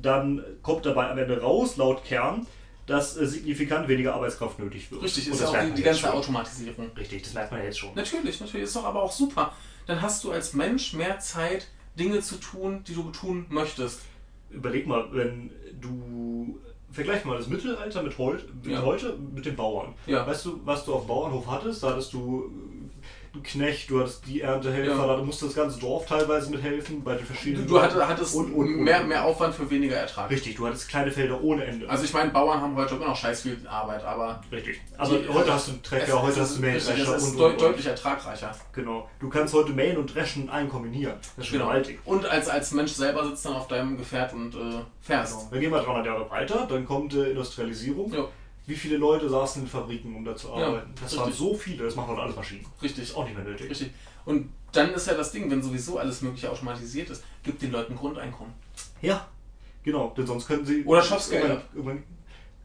dann 0.00 0.42
kommt 0.62 0.86
dabei 0.86 1.10
am 1.10 1.18
Ende 1.18 1.40
raus, 1.40 1.76
laut 1.76 2.04
Kern, 2.04 2.46
dass 2.86 3.16
äh, 3.16 3.26
signifikant 3.26 3.88
weniger 3.88 4.14
Arbeitskraft 4.14 4.58
nötig 4.58 4.90
wird. 4.90 5.02
Richtig, 5.02 5.26
Und 5.26 5.34
ist 5.34 5.42
das 5.42 5.52
ja 5.52 5.60
auch 5.60 5.64
die, 5.66 5.72
die 5.72 5.82
ganze 5.82 6.00
schon. 6.00 6.10
Automatisierung. 6.10 6.90
Richtig, 6.96 7.22
das 7.22 7.34
merkt 7.34 7.52
man 7.52 7.62
jetzt 7.62 7.78
schon. 7.78 7.94
Natürlich, 7.94 8.40
natürlich, 8.40 8.64
ist 8.64 8.76
doch 8.76 8.84
aber 8.84 9.02
auch 9.02 9.12
super. 9.12 9.52
Dann 9.86 10.00
hast 10.00 10.24
du 10.24 10.32
als 10.32 10.52
Mensch 10.54 10.92
mehr 10.94 11.18
Zeit, 11.18 11.68
Dinge 11.98 12.20
zu 12.20 12.36
tun, 12.36 12.82
die 12.86 12.94
du 12.94 13.10
tun 13.10 13.46
möchtest. 13.50 14.00
Überleg 14.50 14.86
mal, 14.86 15.08
wenn 15.12 15.50
du. 15.80 16.58
Vergleich 16.92 17.24
mal 17.24 17.36
das 17.38 17.48
Mittelalter 17.48 18.02
mit, 18.02 18.16
heut, 18.18 18.44
mit 18.62 18.72
Ja. 18.72 18.82
heute 18.82 19.16
mit 19.34 19.46
den 19.46 19.56
Bauern. 19.56 19.94
Ja. 20.06 20.26
Weißt 20.26 20.44
du, 20.46 20.60
was 20.64 20.84
du 20.84 20.94
auf 20.94 21.02
dem 21.04 21.08
Bauernhof 21.08 21.46
hattest? 21.50 21.82
Da 21.82 21.90
hattest 21.90 22.12
du 22.12 22.50
Knecht, 23.42 23.88
du 23.90 24.00
hattest 24.00 24.26
die 24.26 24.42
Erntehelfer, 24.42 24.94
Ja. 24.94 25.16
da 25.16 25.22
musste 25.22 25.46
das 25.46 25.54
ganze 25.54 25.80
Dorf 25.80 26.06
teilweise 26.06 26.50
mithelfen 26.50 27.02
bei 27.02 27.12
den 27.14 27.20
Du, 27.20 27.26
verschiedenen. 27.26 27.66
du 27.66 27.80
hattest, 27.80 28.06
hattest 28.06 28.34
und, 28.34 28.52
und, 28.52 28.66
und, 28.74 28.82
mehr, 28.84 29.00
und. 29.00 29.08
mehr 29.08 29.24
Aufwand 29.24 29.54
für 29.54 29.68
weniger 29.70 29.96
Ertrag. 29.96 30.30
Richtig, 30.30 30.56
du 30.56 30.66
hattest 30.66 30.88
kleine 30.88 31.10
Felder 31.10 31.42
ohne 31.42 31.64
Ende. 31.64 31.88
Also 31.88 32.04
ich 32.04 32.12
meine, 32.12 32.30
Bauern 32.30 32.60
haben 32.60 32.76
heute 32.76 32.94
immer 32.94 33.06
noch 33.06 33.16
scheiß 33.16 33.42
viel 33.42 33.58
Arbeit, 33.66 34.04
aber 34.04 34.40
Richtig. 34.52 34.80
Aber 34.98 35.16
die- 35.16 35.28
heute 35.28 35.52
hast 35.54 35.68
du 35.68 35.72
einen 35.72 35.82
Trecker, 35.82 36.04
es- 36.08 36.12
heute 36.22 36.32
es 36.32 36.38
hast 36.40 36.50
du 36.50 36.54
ist- 36.56 36.60
Mähdrescher 36.60 36.90
richtig, 36.96 37.08
Es 37.08 37.22
ist 37.22 37.30
und, 37.32 37.38
deut- 37.38 37.44
und, 37.46 37.52
und. 37.52 37.60
deutlich 37.62 37.86
ertragreicher. 37.86 38.54
Genau. 38.74 39.08
Du 39.18 39.28
kannst 39.30 39.54
heute 39.54 39.72
mähen 39.72 39.96
und 39.96 40.14
dreschen 40.14 40.42
in 40.44 40.50
einen 40.50 40.68
kombinieren. 40.68 41.14
Das 41.36 41.44
ist 41.44 41.46
schon 41.50 41.58
Genau. 41.58 41.70
gewaltig. 41.70 41.98
Und 42.04 42.26
als, 42.26 42.48
als 42.48 42.72
Mensch 42.72 42.92
selber 42.92 43.24
sitzt 43.26 43.44
dann 43.46 43.54
auf 43.54 43.66
deinem 43.66 43.96
Gefährt 43.96 44.34
und 44.34 44.54
äh, 44.54 44.58
fährst. 45.00 45.32
Genau. 45.38 45.48
Dann 45.50 45.60
gehen 45.60 45.70
wir 45.72 45.80
300 45.80 46.06
Jahre 46.06 46.30
weiter, 46.30 46.66
dann 46.68 46.84
kommt 46.84 47.14
äh, 47.14 47.30
Industrialisierung. 47.30 48.12
Ja, 48.12 48.26
Wie 48.66 48.76
viele 48.76 48.96
Leute 48.96 49.28
saßen 49.28 49.62
in 49.62 49.68
Fabriken, 49.68 50.14
um 50.14 50.24
da 50.24 50.36
zu 50.36 50.48
Ja, 50.48 50.68
arbeiten? 50.68 50.92
das 51.02 51.16
waren 51.16 51.24
richtig. 51.26 51.38
so 51.46 51.54
viele, 51.54 51.84
das 51.84 51.96
machen 51.96 52.10
heute 52.10 52.22
alles 52.22 52.36
Maschinen. 52.36 52.64
richtig. 52.80 53.04
Ist 53.04 53.16
auch 53.16 53.24
nicht 53.24 53.34
mehr 53.36 53.44
nötig. 53.44 53.70
Richtig. 53.70 53.90
Und 54.24 54.50
dann 54.72 54.92
ist 54.94 55.06
ja 55.08 55.14
das 55.14 55.32
Ding, 55.32 55.50
wenn 55.50 55.60
sowieso 55.62 55.98
alles 55.98 56.22
mögliche 56.22 56.50
automatisiert 56.50 57.10
ist, 57.10 57.24
gibt 57.42 57.60
den 57.60 57.72
Leuten 57.72 57.96
Grundeinkommen. 57.96 58.52
Ja, 59.00 59.26
genau, 59.82 60.14
denn 60.16 60.26
sonst 60.26 60.46
können 60.46 60.64
sie. 60.64 60.84
Oder 60.84 61.02
schaffst 61.02 61.30
Geld 61.30 61.50
ab. 61.50 61.62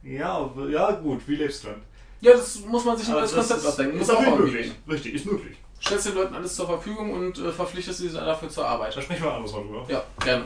Ja, 0.04 0.50
ja, 0.70 0.92
gut, 0.92 1.28
wie 1.28 1.36
lebst 1.36 1.64
du 1.64 1.70
dann? 1.70 1.82
Ja, 2.22 2.32
das 2.34 2.60
muss 2.62 2.86
man 2.86 2.96
sich 2.98 3.10
als 3.10 3.32
das 3.32 3.40
Konzept 3.48 3.60
ist- 3.62 3.68
abdenken. 3.68 3.98
Muss 3.98 4.08
Ist 4.08 4.16
auch 4.16 4.38
möglich. 4.38 4.68
gehen. 4.68 4.76
Richtig, 4.88 5.14
ist 5.16 5.26
möglich. 5.26 5.58
Stellst 5.82 6.08
den 6.08 6.16
Leuten 6.16 6.34
alles 6.36 6.56
zur 6.56 6.66
Verfügung 6.66 7.12
und 7.14 7.38
äh, 7.40 7.52
verpflichtest 7.52 8.00
sie 8.00 8.10
dafür 8.10 8.50
zur 8.50 8.68
Arbeit. 8.68 8.96
Da 8.96 9.02
sprechen 9.02 9.24
wir 9.24 9.34
anders 9.34 9.52
mal 9.52 9.62
drüber. 9.64 9.86
Ja, 9.90 10.04
gerne. 10.24 10.46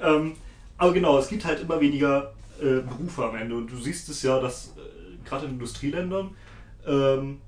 Ähm, 0.00 0.36
aber 0.76 0.92
genau, 0.92 1.18
es 1.18 1.28
gibt 1.28 1.44
halt 1.44 1.60
immer 1.60 1.80
weniger 1.80 2.32
äh, 2.60 2.80
Berufe 2.80 3.24
am 3.24 3.36
Ende. 3.36 3.56
Und 3.56 3.70
du 3.70 3.76
siehst 3.76 4.08
es 4.08 4.22
ja, 4.22 4.40
dass 4.40 4.68
äh, 4.76 5.26
gerade 5.26 5.46
in 5.46 5.52
Industrieländern 5.52 6.34
ähm, 6.86 7.40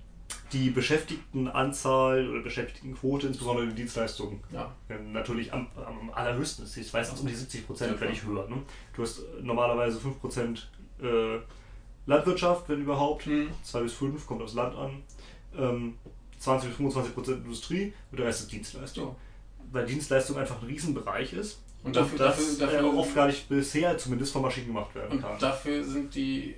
die 0.52 0.70
Beschäftigtenanzahl 0.70 2.28
oder 2.28 2.42
Beschäftigtenquote, 2.42 3.26
insbesondere 3.26 3.64
in 3.64 3.70
den 3.70 3.76
Dienstleistungen, 3.76 4.40
Ja. 4.52 4.74
äh, 4.88 4.98
natürlich 4.98 5.52
am, 5.52 5.66
am 5.76 6.10
allerhöchsten 6.10 6.64
ist. 6.64 6.76
Ich 6.76 6.92
weiß, 6.92 7.18
um 7.18 7.26
die 7.26 7.34
70 7.34 7.60
Ja, 7.60 7.66
Prozent, 7.66 8.00
wenn 8.00 8.10
nicht 8.10 8.24
höher. 8.24 8.46
Ne? 8.48 8.56
Du 8.94 9.02
hast 9.02 9.20
normalerweise 9.40 9.98
5 9.98 10.20
Prozent 10.20 10.70
äh, 11.02 11.38
Landwirtschaft, 12.06 12.68
wenn 12.68 12.82
überhaupt. 12.82 13.26
Hm. 13.26 13.48
2 13.62 13.80
bis 13.82 13.92
5 13.94 14.26
kommt 14.26 14.42
aufs 14.42 14.54
Land 14.54 14.74
an. 14.76 15.02
Ähm, 15.56 15.94
20 16.38 16.70
bis 16.70 16.76
25 16.76 17.14
Prozent 17.14 17.44
Industrie 17.44 17.92
und 18.10 18.18
der 18.18 18.26
Rest 18.26 18.40
ist 18.42 18.52
Dienstleistung. 18.52 19.04
So. 19.04 19.16
Weil 19.70 19.86
Dienstleistung 19.86 20.36
einfach 20.36 20.60
ein 20.60 20.66
Riesenbereich 20.66 21.32
ist. 21.32 21.60
Und 21.84 21.96
dafür, 21.96 22.18
das 22.18 22.36
dafür, 22.58 22.66
dafür, 22.66 22.92
äh, 22.92 22.96
oft 22.96 23.14
gar 23.14 23.26
nicht 23.26 23.48
bisher 23.48 23.98
zumindest 23.98 24.32
von 24.32 24.42
Maschinen 24.42 24.68
gemacht 24.68 24.94
werden 24.94 25.20
kann. 25.20 25.32
und 25.32 25.42
dafür 25.42 25.82
sind 25.84 26.14
die 26.14 26.54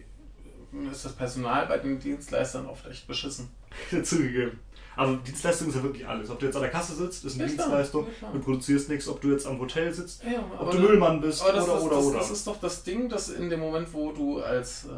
ist 0.91 1.05
das 1.05 1.13
Personal 1.13 1.67
bei 1.67 1.79
den 1.79 1.99
Dienstleistern 2.01 2.67
oft 2.67 2.85
echt 2.89 3.07
beschissen. 3.07 3.49
Zugegeben. 4.03 4.59
Aber 4.97 5.17
Dienstleistung 5.17 5.69
ist 5.69 5.77
ja 5.77 5.83
wirklich 5.85 6.07
alles. 6.07 6.31
Ob 6.31 6.39
du 6.41 6.47
jetzt 6.47 6.57
an 6.57 6.63
der 6.63 6.71
Kasse 6.71 6.95
sitzt, 6.97 7.25
ist 7.25 7.35
eine 7.35 7.45
Ja. 7.45 7.49
Dienstleistung. 7.49 8.07
Ja. 8.21 8.31
Du 8.33 8.41
produzierst 8.41 8.89
nichts. 8.89 9.09
Ob 9.09 9.21
du 9.21 9.31
jetzt 9.31 9.47
am 9.47 9.59
Hotel 9.61 9.93
sitzt, 9.93 10.23
Ja, 10.25 10.45
ob 10.59 10.71
du 10.73 10.79
Müllmann 10.79 11.21
bist 11.21 11.43
aber 11.43 11.53
das, 11.53 11.65
oder, 11.65 11.75
das, 11.75 11.83
oder, 11.85 11.97
das, 11.97 12.05
oder. 12.07 12.19
das 12.19 12.31
ist 12.31 12.47
doch 12.47 12.61
das 12.61 12.83
Ding, 12.83 13.09
dass 13.09 13.29
in 13.29 13.51
dem 13.51 13.61
Moment, 13.61 13.93
wo 13.93 14.13
du 14.13 14.41
als 14.43 14.85
äh, 14.87 14.89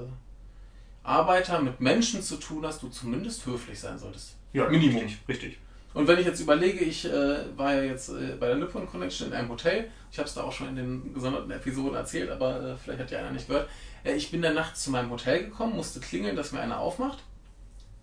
Arbeiter 1.03 1.61
mit 1.61 1.81
Menschen 1.81 2.23
zu 2.23 2.37
tun 2.37 2.65
hast, 2.67 2.83
du 2.83 2.89
zumindest 2.89 3.45
höflich 3.47 3.79
sein 3.79 3.99
solltest. 3.99 4.37
ja, 4.53 4.69
Minimum. 4.69 5.03
Richtig, 5.03 5.19
richtig. 5.29 5.59
Und 5.97 6.07
wenn 6.07 6.19
ich 6.19 6.27
jetzt 6.27 6.41
überlege, 6.41 6.85
ich 6.85 7.07
äh, 7.07 7.39
war 7.57 7.73
ja 7.73 7.85
jetzt 7.85 8.11
äh, 8.11 8.37
bei 8.39 8.49
der 8.49 8.57
Nippon 8.57 8.87
Connection 8.87 9.29
in 9.29 9.33
einem 9.33 9.49
Hotel. 9.49 9.91
Ich 10.13 10.19
habe 10.19 10.29
es 10.29 10.35
da 10.35 10.43
auch 10.43 10.53
schon 10.53 10.69
in 10.69 10.77
den 10.77 11.15
gesonderten 11.15 11.51
Episoden 11.51 11.95
erzählt, 11.95 12.29
aber 12.31 12.63
äh, 12.63 12.77
vielleicht 12.77 13.01
hat 13.01 13.11
ja 13.11 13.21
einer 13.21 13.31
nicht 13.31 13.49
gehört. 13.49 13.67
Äh, 14.05 14.13
ich 14.13 14.31
bin 14.31 14.43
dann 14.43 14.53
nachts 14.53 14.85
zu 14.85 14.91
meinem 14.91 15.11
Hotel 15.11 15.45
gekommen, 15.45 15.75
musste 15.75 15.99
klingeln, 16.01 16.37
dass 16.37 16.53
mir 16.53 16.61
einer 16.61 16.81
aufmacht. 16.81 17.21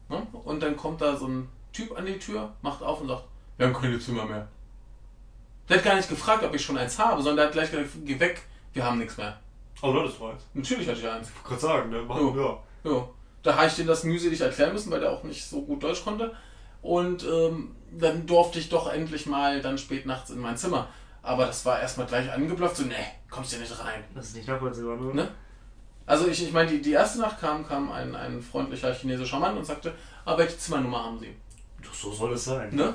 Ne? 0.10 0.26
Und 0.44 0.64
dann 0.64 0.76
kommt 0.76 1.02
da 1.02 1.16
so 1.16 1.28
ein 1.28 1.50
Typ 1.72 1.96
an 1.96 2.08
die 2.08 2.18
Tür, 2.18 2.52
macht 2.64 2.82
auf 2.82 3.00
und 3.00 3.10
sagt, 3.10 3.26
wir 3.58 3.68
haben 3.68 3.76
keine 3.76 4.00
Zimmer 4.00 4.26
mehr. 4.26 4.48
Der 5.70 5.78
hat 5.78 5.84
gar 5.84 5.96
nicht 5.96 6.10
gefragt, 6.10 6.44
ob 6.44 6.56
ich 6.56 6.66
schon 6.66 6.80
eins 6.80 6.98
habe, 6.98 7.22
sondern 7.22 7.36
der 7.36 7.46
hat 7.46 7.54
gleich 7.54 7.70
gesagt, 7.70 7.89
geh 8.06 8.20
weg, 8.20 8.41
wir 8.74 8.84
haben 8.84 8.98
nichts 8.98 9.18
mehr. 9.18 9.39
Oh, 9.84 9.94
das 9.94 10.16
ist 10.16 10.20
eins. 10.20 10.41
Natürlich 10.56 10.88
hatte 10.88 11.00
ich 11.00 11.08
eins. 11.08 11.30
Ich 11.30 11.36
wollte 11.36 11.48
gerade 11.48 11.62
sagen, 11.62 11.89
ne? 11.91 11.98
Jo. 11.98 12.60
ja. 12.86 13.08
Da 13.44 13.56
habe 13.56 13.68
ich 13.68 13.76
den 13.76 13.86
das 13.86 14.04
mühselig 14.04 14.41
erklären 14.41 14.74
müssen, 14.74 14.89
weil 14.89 15.00
der 15.02 15.12
auch 15.12 15.24
nicht 15.24 15.46
so 15.46 15.62
gut 15.62 15.84
Deutsch 15.84 16.04
konnte. 16.04 16.36
Und 16.84 17.24
ähm, 17.24 17.76
dann 17.92 18.28
durfte 18.28 18.60
ich 18.60 18.70
doch 18.70 18.92
endlich 18.92 19.26
mal 19.26 19.62
dann 19.62 19.78
spät 19.80 20.06
nachts 20.06 20.30
in 20.30 20.40
mein 20.40 20.58
Zimmer. 20.58 20.88
Aber 21.24 21.46
das 21.46 21.66
war 21.66 21.80
erstmal 21.80 22.06
gleich 22.06 22.32
angeblockt, 22.32 22.76
so, 22.76 22.84
ne, 22.84 22.96
kommst 23.32 23.54
ja 23.54 23.60
nicht 23.60 23.80
rein. 23.80 24.04
Das 24.14 24.28
ist 24.28 24.36
nicht 24.36 24.48
nachvollziehbar, 24.48 24.98
ne? 24.98 25.14
Ne? 25.16 25.32
Also 26.06 26.28
ich, 26.28 26.44
ich 26.44 26.52
meine, 26.52 26.70
die, 26.70 26.82
die 26.82 26.92
erste 26.92 27.22
Nacht 27.22 27.40
kam, 27.40 27.66
kam 27.66 27.90
ein, 27.92 28.14
ein 28.14 28.42
freundlicher 28.42 28.94
chinesischer 28.94 29.40
Mann 29.40 29.58
und 29.58 29.66
sagte, 29.66 29.94
ah, 30.26 30.38
welche 30.38 30.58
Zimmernummer 30.58 31.06
haben 31.06 31.18
Sie? 31.18 31.34
So 31.94 32.12
soll 32.12 32.34
es 32.34 32.44
sein. 32.44 32.76
Ne? 32.76 32.94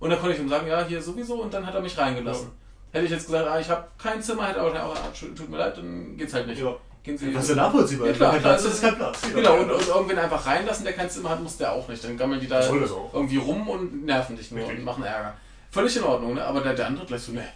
Und 0.00 0.10
dann 0.10 0.18
konnte 0.18 0.34
ich 0.34 0.40
ihm 0.40 0.48
sagen, 0.48 0.66
ja, 0.66 0.84
hier 0.84 1.02
sowieso, 1.02 1.42
und 1.42 1.52
dann 1.52 1.66
hat 1.66 1.74
er 1.74 1.80
mich 1.82 1.96
reingelassen. 1.96 2.50
Hätte 2.92 3.04
ich 3.04 3.10
jetzt 3.10 3.26
gesagt, 3.26 3.46
ah, 3.46 3.60
ich 3.60 3.68
habe 3.68 3.86
kein 3.98 4.22
Zimmer, 4.22 4.48
hätte 4.48 4.60
er 4.60 4.66
auch, 4.66 4.74
auch 4.74 4.96
ah, 4.96 5.12
tut 5.12 5.50
mir 5.50 5.58
leid, 5.58 5.76
dann 5.76 6.16
geht's 6.16 6.32
halt 6.32 6.46
nicht. 6.46 6.60
Ja. 6.60 6.74
Gehen 7.06 7.16
Sie 7.16 7.32
Das 7.32 7.44
ist 7.44 7.50
ja 7.50 7.54
nachvollziehbar. 7.54 8.08
Ja, 8.08 8.12
klar, 8.14 8.32
Kein 8.32 8.40
Platz, 8.40 8.52
also- 8.54 8.66
das 8.68 8.74
ist 8.78 8.82
kein 8.82 8.96
Platz. 8.96 9.22
Genau, 9.32 9.60
und, 9.60 9.70
und 9.70 9.86
irgendwen 9.86 10.18
einfach 10.18 10.44
reinlassen, 10.44 10.84
der 10.84 10.92
kein 10.92 11.08
Zimmer 11.08 11.28
hat, 11.30 11.40
muss 11.40 11.56
der 11.56 11.70
auch 11.70 11.88
nicht. 11.88 12.02
Dann 12.02 12.16
gammeln 12.16 12.40
die 12.40 12.48
da 12.48 12.60
irgendwie 12.68 13.36
rum 13.36 13.68
und 13.68 14.04
nerven 14.04 14.36
dich 14.36 14.50
nur 14.50 14.62
Richtig. 14.62 14.78
und 14.80 14.84
machen 14.84 15.04
Ärger. 15.04 15.36
Völlig 15.70 15.96
in 15.96 16.02
Ordnung, 16.02 16.34
ne? 16.34 16.44
aber 16.44 16.62
der, 16.62 16.74
der 16.74 16.88
andere 16.88 17.06
gleich 17.06 17.20
so, 17.20 17.30
ne, 17.30 17.46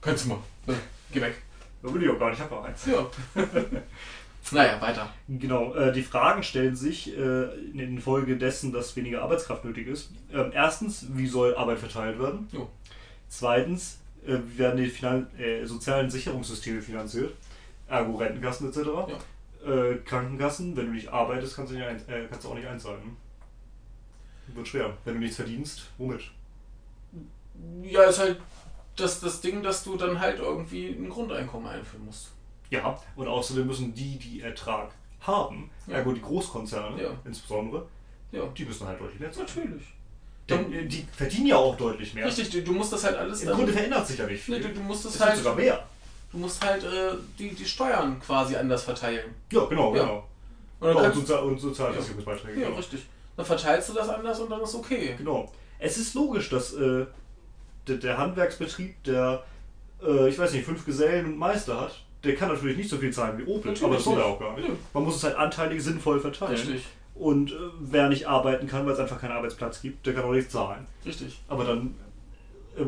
kein 0.00 0.16
Zimmer. 0.16 0.38
Ne, 0.64 0.76
Geh 1.10 1.20
weg. 1.20 1.34
Da 1.82 1.92
will 1.92 2.04
ich 2.04 2.08
auch 2.08 2.20
gar 2.20 2.30
nicht, 2.30 2.38
ich 2.38 2.44
habe 2.44 2.54
auch 2.54 2.62
eins. 2.64 2.86
Ja. 2.86 3.10
naja, 4.52 4.80
weiter. 4.80 5.12
Genau, 5.26 5.74
äh, 5.74 5.90
die 5.90 6.02
Fragen 6.02 6.44
stellen 6.44 6.76
sich 6.76 7.16
äh, 7.18 7.52
in 7.74 8.00
Folge 8.00 8.36
dessen, 8.36 8.72
dass 8.72 8.94
weniger 8.94 9.22
Arbeitskraft 9.22 9.64
nötig 9.64 9.88
ist. 9.88 10.10
Ähm, 10.32 10.52
erstens, 10.54 11.06
wie 11.14 11.26
soll 11.26 11.56
Arbeit 11.56 11.80
verteilt 11.80 12.20
werden? 12.20 12.46
Jo. 12.52 12.68
Zweitens, 13.28 13.98
äh, 14.24 14.36
wie 14.52 14.58
werden 14.58 14.76
die 14.76 14.86
Finan 14.88 15.26
äh, 15.36 15.64
sozialen 15.64 16.10
Sicherungssysteme 16.10 16.80
finanziert? 16.80 17.32
Ergo 17.90 18.16
Rentenkassen 18.16 18.68
etc. 18.68 18.78
Ja. 18.86 19.72
Äh, 19.72 19.96
Krankenkassen, 20.04 20.74
wenn 20.76 20.86
du 20.86 20.92
nicht 20.92 21.08
arbeitest, 21.08 21.56
kannst 21.56 21.72
du, 21.72 21.76
nicht 21.76 21.86
ein, 21.86 21.96
äh, 22.08 22.26
kannst 22.30 22.44
du 22.44 22.50
auch 22.50 22.54
nicht 22.54 22.66
einzahlen. 22.66 23.00
Ne? 23.04 24.54
Wird 24.54 24.68
schwer. 24.68 24.96
Wenn 25.04 25.14
du 25.14 25.20
nichts 25.20 25.36
verdienst, 25.36 25.82
womit? 25.98 26.22
Ja, 27.82 28.04
ist 28.04 28.18
halt 28.18 28.40
das, 28.96 29.20
das 29.20 29.40
Ding, 29.40 29.62
dass 29.62 29.84
du 29.84 29.96
dann 29.96 30.18
halt 30.18 30.38
irgendwie 30.38 30.88
ein 30.88 31.08
Grundeinkommen 31.08 31.68
einführen 31.68 32.06
musst. 32.06 32.30
Ja, 32.70 32.98
und 33.16 33.26
außerdem 33.28 33.66
müssen 33.66 33.94
die, 33.94 34.16
die 34.18 34.40
Ertrag 34.40 34.90
haben, 35.20 35.70
Ja. 35.86 36.00
gut, 36.02 36.16
die 36.16 36.22
Großkonzerne 36.22 37.02
Ja. 37.02 37.10
insbesondere, 37.24 37.86
Ja, 38.32 38.44
die 38.46 38.64
müssen 38.64 38.86
halt 38.86 39.00
deutlich 39.00 39.20
mehr 39.20 39.30
zahlen. 39.32 39.46
natürlich. 39.46 39.82
Denn 40.48 40.72
äh, 40.72 40.86
die 40.86 41.06
verdienen 41.12 41.46
ja 41.48 41.56
auch 41.56 41.76
deutlich 41.76 42.14
mehr. 42.14 42.26
Richtig, 42.26 42.50
du, 42.50 42.62
du 42.62 42.72
musst 42.72 42.92
das 42.92 43.04
halt 43.04 43.16
alles 43.16 43.42
Im. 43.42 43.50
Grunde 43.50 43.72
verändert 43.72 44.06
sich 44.06 44.18
ja 44.18 44.26
nicht 44.26 44.48
Nee, 44.48 44.56
viel. 44.60 44.68
du, 44.68 44.74
du 44.74 44.80
musst 44.80 45.04
es 45.04 45.14
es 45.16 45.20
halt. 45.20 45.36
sogar 45.36 45.54
mehr. 45.54 45.86
Du 46.32 46.38
musst 46.38 46.64
halt 46.64 46.84
äh, 46.84 47.12
die, 47.38 47.50
die 47.54 47.64
Steuern 47.64 48.20
quasi 48.20 48.54
anders 48.56 48.84
verteilen. 48.84 49.34
Ja, 49.52 49.64
genau, 49.64 49.94
Ja. 49.94 50.02
genau. 50.02 50.26
Und 50.80 50.88
Ja, 50.96 51.02
und, 51.08 51.14
Sozial 51.14 51.40
und 51.44 51.58
Sozialversicherungsbeiträge. 51.58 52.60
ja, 52.60 52.66
genau. 52.66 52.78
richtig. 52.78 53.00
Dann 53.36 53.44
verteilst 53.46 53.88
du 53.88 53.92
das 53.94 54.08
anders 54.08 54.38
und 54.40 54.50
dann 54.50 54.60
ist 54.62 54.74
okay. 54.74 55.14
Genau. 55.18 55.50
Es 55.78 55.96
ist 55.98 56.14
logisch, 56.14 56.48
dass 56.50 56.72
äh, 56.74 57.06
der, 57.86 57.96
der 57.96 58.16
Handwerksbetrieb, 58.18 59.02
der, 59.04 59.42
äh, 60.02 60.28
ich 60.28 60.38
weiß 60.38 60.52
nicht, 60.52 60.64
fünf 60.64 60.84
Gesellen 60.86 61.26
und 61.26 61.36
Meister 61.38 61.80
hat, 61.80 62.00
der 62.24 62.34
kann 62.34 62.48
natürlich 62.48 62.76
nicht 62.76 62.90
so 62.90 62.98
viel 62.98 63.12
zahlen 63.12 63.38
wie 63.38 63.42
Opel, 63.44 63.72
Natürlich 63.72 63.82
aber 63.84 63.94
das 63.96 64.04
soll 64.04 64.18
er 64.18 64.26
auch 64.26 64.38
gar 64.38 64.54
nicht. 64.56 64.68
Nö. 64.68 64.74
Man 64.92 65.04
muss 65.04 65.16
es 65.16 65.24
halt 65.24 65.36
anteilig 65.36 65.82
sinnvoll 65.82 66.20
verteilen. 66.20 66.52
Richtig, 66.52 66.84
Und 67.14 67.50
äh, 67.52 67.54
wer 67.80 68.08
nicht 68.08 68.26
arbeiten 68.28 68.66
kann, 68.66 68.84
weil 68.86 68.92
es 68.92 68.98
einfach 68.98 69.20
keinen 69.20 69.32
Arbeitsplatz 69.32 69.80
gibt, 69.82 70.06
der 70.06 70.14
kann 70.14 70.24
auch 70.24 70.32
nicht 70.32 70.50
zahlen. 70.50 70.86
richtig. 71.04 71.40
Aber 71.48 71.64
dann 71.64 71.94
äh, 72.76 72.82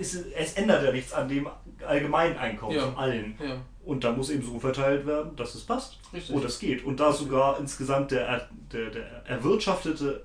ist, 0.00 0.14
es- 0.14 0.26
es 0.34 0.52
ändert 0.54 0.84
ja 0.84 0.92
nichts 0.92 1.12
an 1.14 1.26
dem 1.28 1.48
allgemeinen 1.86 2.36
Einkommen 2.38 2.76
Ja. 2.76 2.84
von 2.86 2.96
allen. 2.96 3.36
Ja, 3.42 3.56
Und 3.84 4.02
da 4.04 4.12
muss 4.12 4.30
eben 4.30 4.42
so 4.44 4.58
verteilt 4.58 5.06
werden, 5.06 5.36
dass 5.36 5.54
es 5.54 5.62
passt. 5.64 5.98
Richtig. 6.12 6.34
Und 6.34 6.44
das 6.44 6.58
geht. 6.58 6.84
Und 6.84 6.98
da 7.00 7.12
sogar 7.12 7.58
insgesamt 7.60 8.10
der, 8.10 8.26
er- 8.26 8.48
der, 8.72 8.90
der 8.90 9.06
erwirtschaftete 9.26 10.24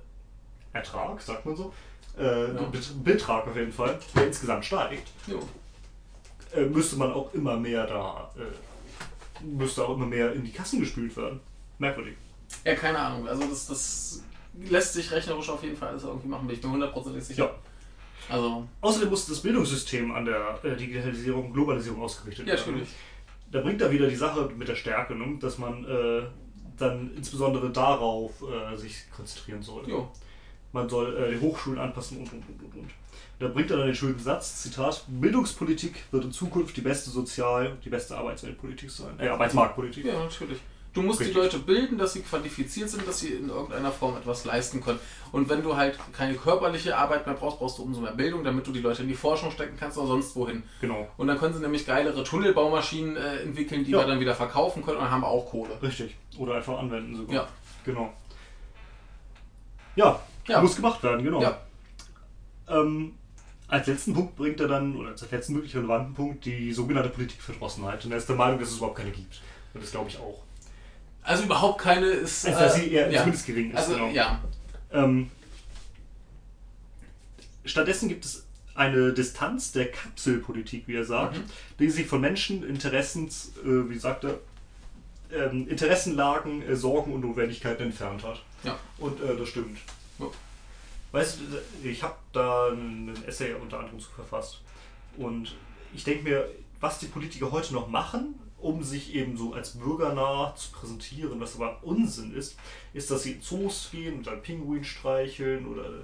Ertrag, 0.72 1.20
sagt 1.20 1.44
man 1.46 1.54
so, 1.56 1.72
äh, 2.16 2.22
der 2.22 2.68
Bet- 2.72 3.04
Betrag 3.04 3.46
auf 3.46 3.56
jeden 3.56 3.72
Fall, 3.72 3.98
der 4.16 4.26
insgesamt 4.26 4.64
steigt, 4.64 5.08
äh, 6.54 6.64
müsste 6.66 6.96
man 6.96 7.12
auch 7.12 7.32
immer 7.34 7.56
mehr 7.56 7.86
da, 7.86 8.30
äh, 8.36 9.44
müsste 9.44 9.84
auch 9.84 9.96
immer 9.96 10.06
mehr 10.06 10.32
in 10.32 10.44
die 10.44 10.52
Kassen 10.52 10.80
gespült 10.80 11.16
werden. 11.16 11.40
Merkwürdig. 11.78 12.16
ja, 12.64 12.74
keine 12.74 12.98
Ahnung. 12.98 13.26
Also 13.28 13.44
das, 13.46 13.66
das 13.66 14.22
lässt 14.68 14.92
sich 14.92 15.10
rechnerisch 15.10 15.48
auf 15.48 15.62
jeden 15.62 15.76
Fall 15.76 15.88
alles 15.88 16.04
irgendwie 16.04 16.28
machen, 16.28 16.46
bin 16.46 16.56
ich 16.56 16.62
mir 16.62 16.70
hundertprozentig 16.70 17.24
sicher. 17.24 17.44
Ja. 17.44 17.54
Also, 18.28 18.66
Außerdem 18.80 19.10
muss 19.10 19.26
das 19.26 19.40
Bildungssystem 19.40 20.12
an 20.12 20.24
der 20.24 20.58
äh, 20.62 20.76
Digitalisierung, 20.76 21.52
Globalisierung 21.52 22.02
ausgerichtet 22.02 22.46
ja, 22.46 22.54
werden. 22.54 22.72
natürlich. 22.72 22.88
Da 23.50 23.60
bringt 23.60 23.82
er 23.82 23.90
wieder 23.90 24.08
die 24.08 24.16
Sache 24.16 24.50
mit 24.56 24.68
der 24.68 24.76
Stärke, 24.76 25.14
ne? 25.14 25.38
dass 25.40 25.58
man 25.58 25.84
äh, 25.84 26.22
dann 26.78 27.10
insbesondere 27.16 27.70
darauf 27.70 28.42
äh, 28.42 28.76
sich 28.76 29.10
konzentrieren 29.14 29.62
soll. 29.62 29.88
Jo. 29.88 30.10
Man 30.72 30.88
soll 30.88 31.16
äh, 31.16 31.32
die 31.32 31.40
Hochschulen 31.40 31.78
anpassen 31.78 32.18
und 32.18 32.32
und 32.32 32.48
und 32.48 32.62
und 32.62 32.74
und. 32.76 32.90
Da 33.38 33.48
bringt 33.48 33.70
er 33.70 33.76
dann 33.78 33.86
den 33.86 33.94
schönen 33.94 34.18
Satz, 34.18 34.62
Zitat, 34.62 35.04
Bildungspolitik 35.08 36.04
wird 36.12 36.24
in 36.24 36.32
Zukunft 36.32 36.76
die 36.76 36.80
beste 36.80 37.10
Sozial-, 37.10 37.76
die 37.84 37.90
beste 37.90 38.16
Arbeitsweltpolitik 38.16 38.90
sein. 38.90 39.18
Äh, 39.18 39.28
Arbeitsmarktpolitik. 39.28 40.06
Ja, 40.06 40.24
natürlich. 40.24 40.58
Du 40.94 41.00
musst 41.00 41.20
Richtig. 41.20 41.34
die 41.34 41.40
Leute 41.40 41.58
bilden, 41.58 41.96
dass 41.96 42.12
sie 42.12 42.20
qualifiziert 42.20 42.90
sind, 42.90 43.08
dass 43.08 43.20
sie 43.20 43.28
in 43.28 43.48
irgendeiner 43.48 43.90
Form 43.90 44.14
etwas 44.16 44.44
leisten 44.44 44.82
können. 44.82 44.98
Und 45.32 45.48
wenn 45.48 45.62
du 45.62 45.74
halt 45.74 45.98
keine 46.12 46.34
körperliche 46.34 46.98
Arbeit 46.98 47.24
mehr 47.26 47.34
brauchst, 47.34 47.58
brauchst 47.60 47.78
du 47.78 47.82
umso 47.82 48.02
mehr 48.02 48.12
Bildung, 48.12 48.44
damit 48.44 48.66
du 48.66 48.72
die 48.72 48.80
Leute 48.80 49.00
in 49.02 49.08
die 49.08 49.14
Forschung 49.14 49.50
stecken 49.50 49.74
kannst 49.80 49.96
oder 49.96 50.08
sonst 50.08 50.36
wohin. 50.36 50.62
Genau. 50.82 51.08
Und 51.16 51.28
dann 51.28 51.38
können 51.38 51.54
sie 51.54 51.60
nämlich 51.60 51.86
geilere 51.86 52.22
Tunnelbaumaschinen 52.24 53.16
äh, 53.16 53.36
entwickeln, 53.38 53.84
die 53.84 53.92
Ja. 53.92 54.00
wir 54.00 54.06
dann 54.06 54.20
wieder 54.20 54.34
verkaufen 54.34 54.84
können 54.84 54.98
und 54.98 55.10
haben 55.10 55.24
auch 55.24 55.50
Kohle. 55.50 55.80
Richtig. 55.80 56.14
Oder 56.36 56.56
einfach 56.56 56.78
anwenden 56.78 57.16
sogar. 57.16 57.34
Ja. 57.34 57.48
Genau. 57.86 58.12
Ja, 59.96 60.20
Ja. 60.46 60.60
muss 60.60 60.76
gemacht 60.76 61.02
werden, 61.02 61.24
genau. 61.24 61.40
Ja. 61.40 61.58
Ähm, 62.68 63.14
als 63.68 63.86
letzten 63.86 64.12
Punkt 64.12 64.36
bringt 64.36 64.60
er 64.60 64.68
dann, 64.68 64.94
oder 64.96 65.08
als 65.10 65.30
letzten 65.30 65.54
wirklich 65.54 65.74
relevanten 65.74 66.12
Punkt, 66.14 66.44
die 66.44 66.70
sogenannte 66.72 67.08
Politikverdrossenheit. 67.08 68.04
Und 68.04 68.12
er 68.12 68.18
ist 68.18 68.28
der 68.28 68.36
Meinung, 68.36 68.58
dass 68.60 68.68
es 68.70 68.76
überhaupt 68.76 68.98
keine 68.98 69.10
gibt. 69.10 69.40
Und 69.72 69.82
das 69.82 69.90
glaube 69.90 70.10
ich 70.10 70.18
auch. 70.18 70.42
Also 71.22 71.44
überhaupt 71.44 71.80
keine 71.80 72.06
ist. 72.06 72.46
Also, 72.46 72.58
dass 72.58 72.74
sie 72.76 72.90
eher 72.92 73.10
zumindest 73.12 73.46
gering 73.46 73.70
ist, 73.70 73.76
Also 73.76 73.92
genau. 73.94 74.08
ja. 74.10 74.40
Ähm, 74.92 75.30
stattdessen 77.64 78.08
gibt 78.08 78.24
es 78.24 78.44
eine 78.74 79.12
Distanz 79.12 79.72
der 79.72 79.90
Kapselpolitik, 79.90 80.88
wie 80.88 80.94
er 80.96 81.04
sagt, 81.04 81.36
Mhm. 81.38 81.42
die 81.78 81.90
sich 81.90 82.06
von 82.06 82.20
Menschen, 82.20 82.62
Interessens, 82.68 83.52
äh, 83.64 83.88
wie 83.90 83.98
sagt 83.98 84.24
er, 84.24 84.38
ähm, 85.32 85.68
Interessenlagen, 85.68 86.62
äh, 86.62 86.74
Sorgen 86.76 87.12
und 87.12 87.20
Notwendigkeiten 87.20 87.84
entfernt 87.84 88.22
hat. 88.24 88.42
Ja. 88.64 88.78
Und 88.98 89.20
äh, 89.22 89.36
das 89.36 89.48
stimmt. 89.48 89.78
Ja. 90.18 90.26
Weißt 91.12 91.38
du, 91.40 91.88
ich 91.88 92.02
habe 92.02 92.16
da 92.32 92.68
einen 92.68 93.14
Essay 93.26 93.52
unter 93.54 93.78
anderem 93.80 94.00
zu 94.00 94.10
verfasst. 94.10 94.60
Und 95.18 95.54
ich 95.94 96.04
denke 96.04 96.24
mir, 96.24 96.48
was 96.80 96.98
die 96.98 97.06
Politiker 97.06 97.50
heute 97.52 97.74
noch 97.74 97.88
machen, 97.88 98.34
um 98.62 98.82
sich 98.82 99.14
eben 99.14 99.36
so 99.36 99.52
als 99.54 99.76
bürgernah 99.78 100.54
zu 100.56 100.70
präsentieren, 100.72 101.40
was 101.40 101.56
aber 101.56 101.78
Unsinn 101.82 102.34
ist, 102.34 102.56
ist, 102.94 103.10
dass 103.10 103.24
sie 103.24 103.32
in 103.32 103.42
Zoos 103.42 103.88
gehen 103.90 104.14
und 104.18 104.26
dann 104.26 104.40
Pinguin 104.42 104.84
streicheln 104.84 105.66
oder 105.66 105.84
äh, 105.84 106.02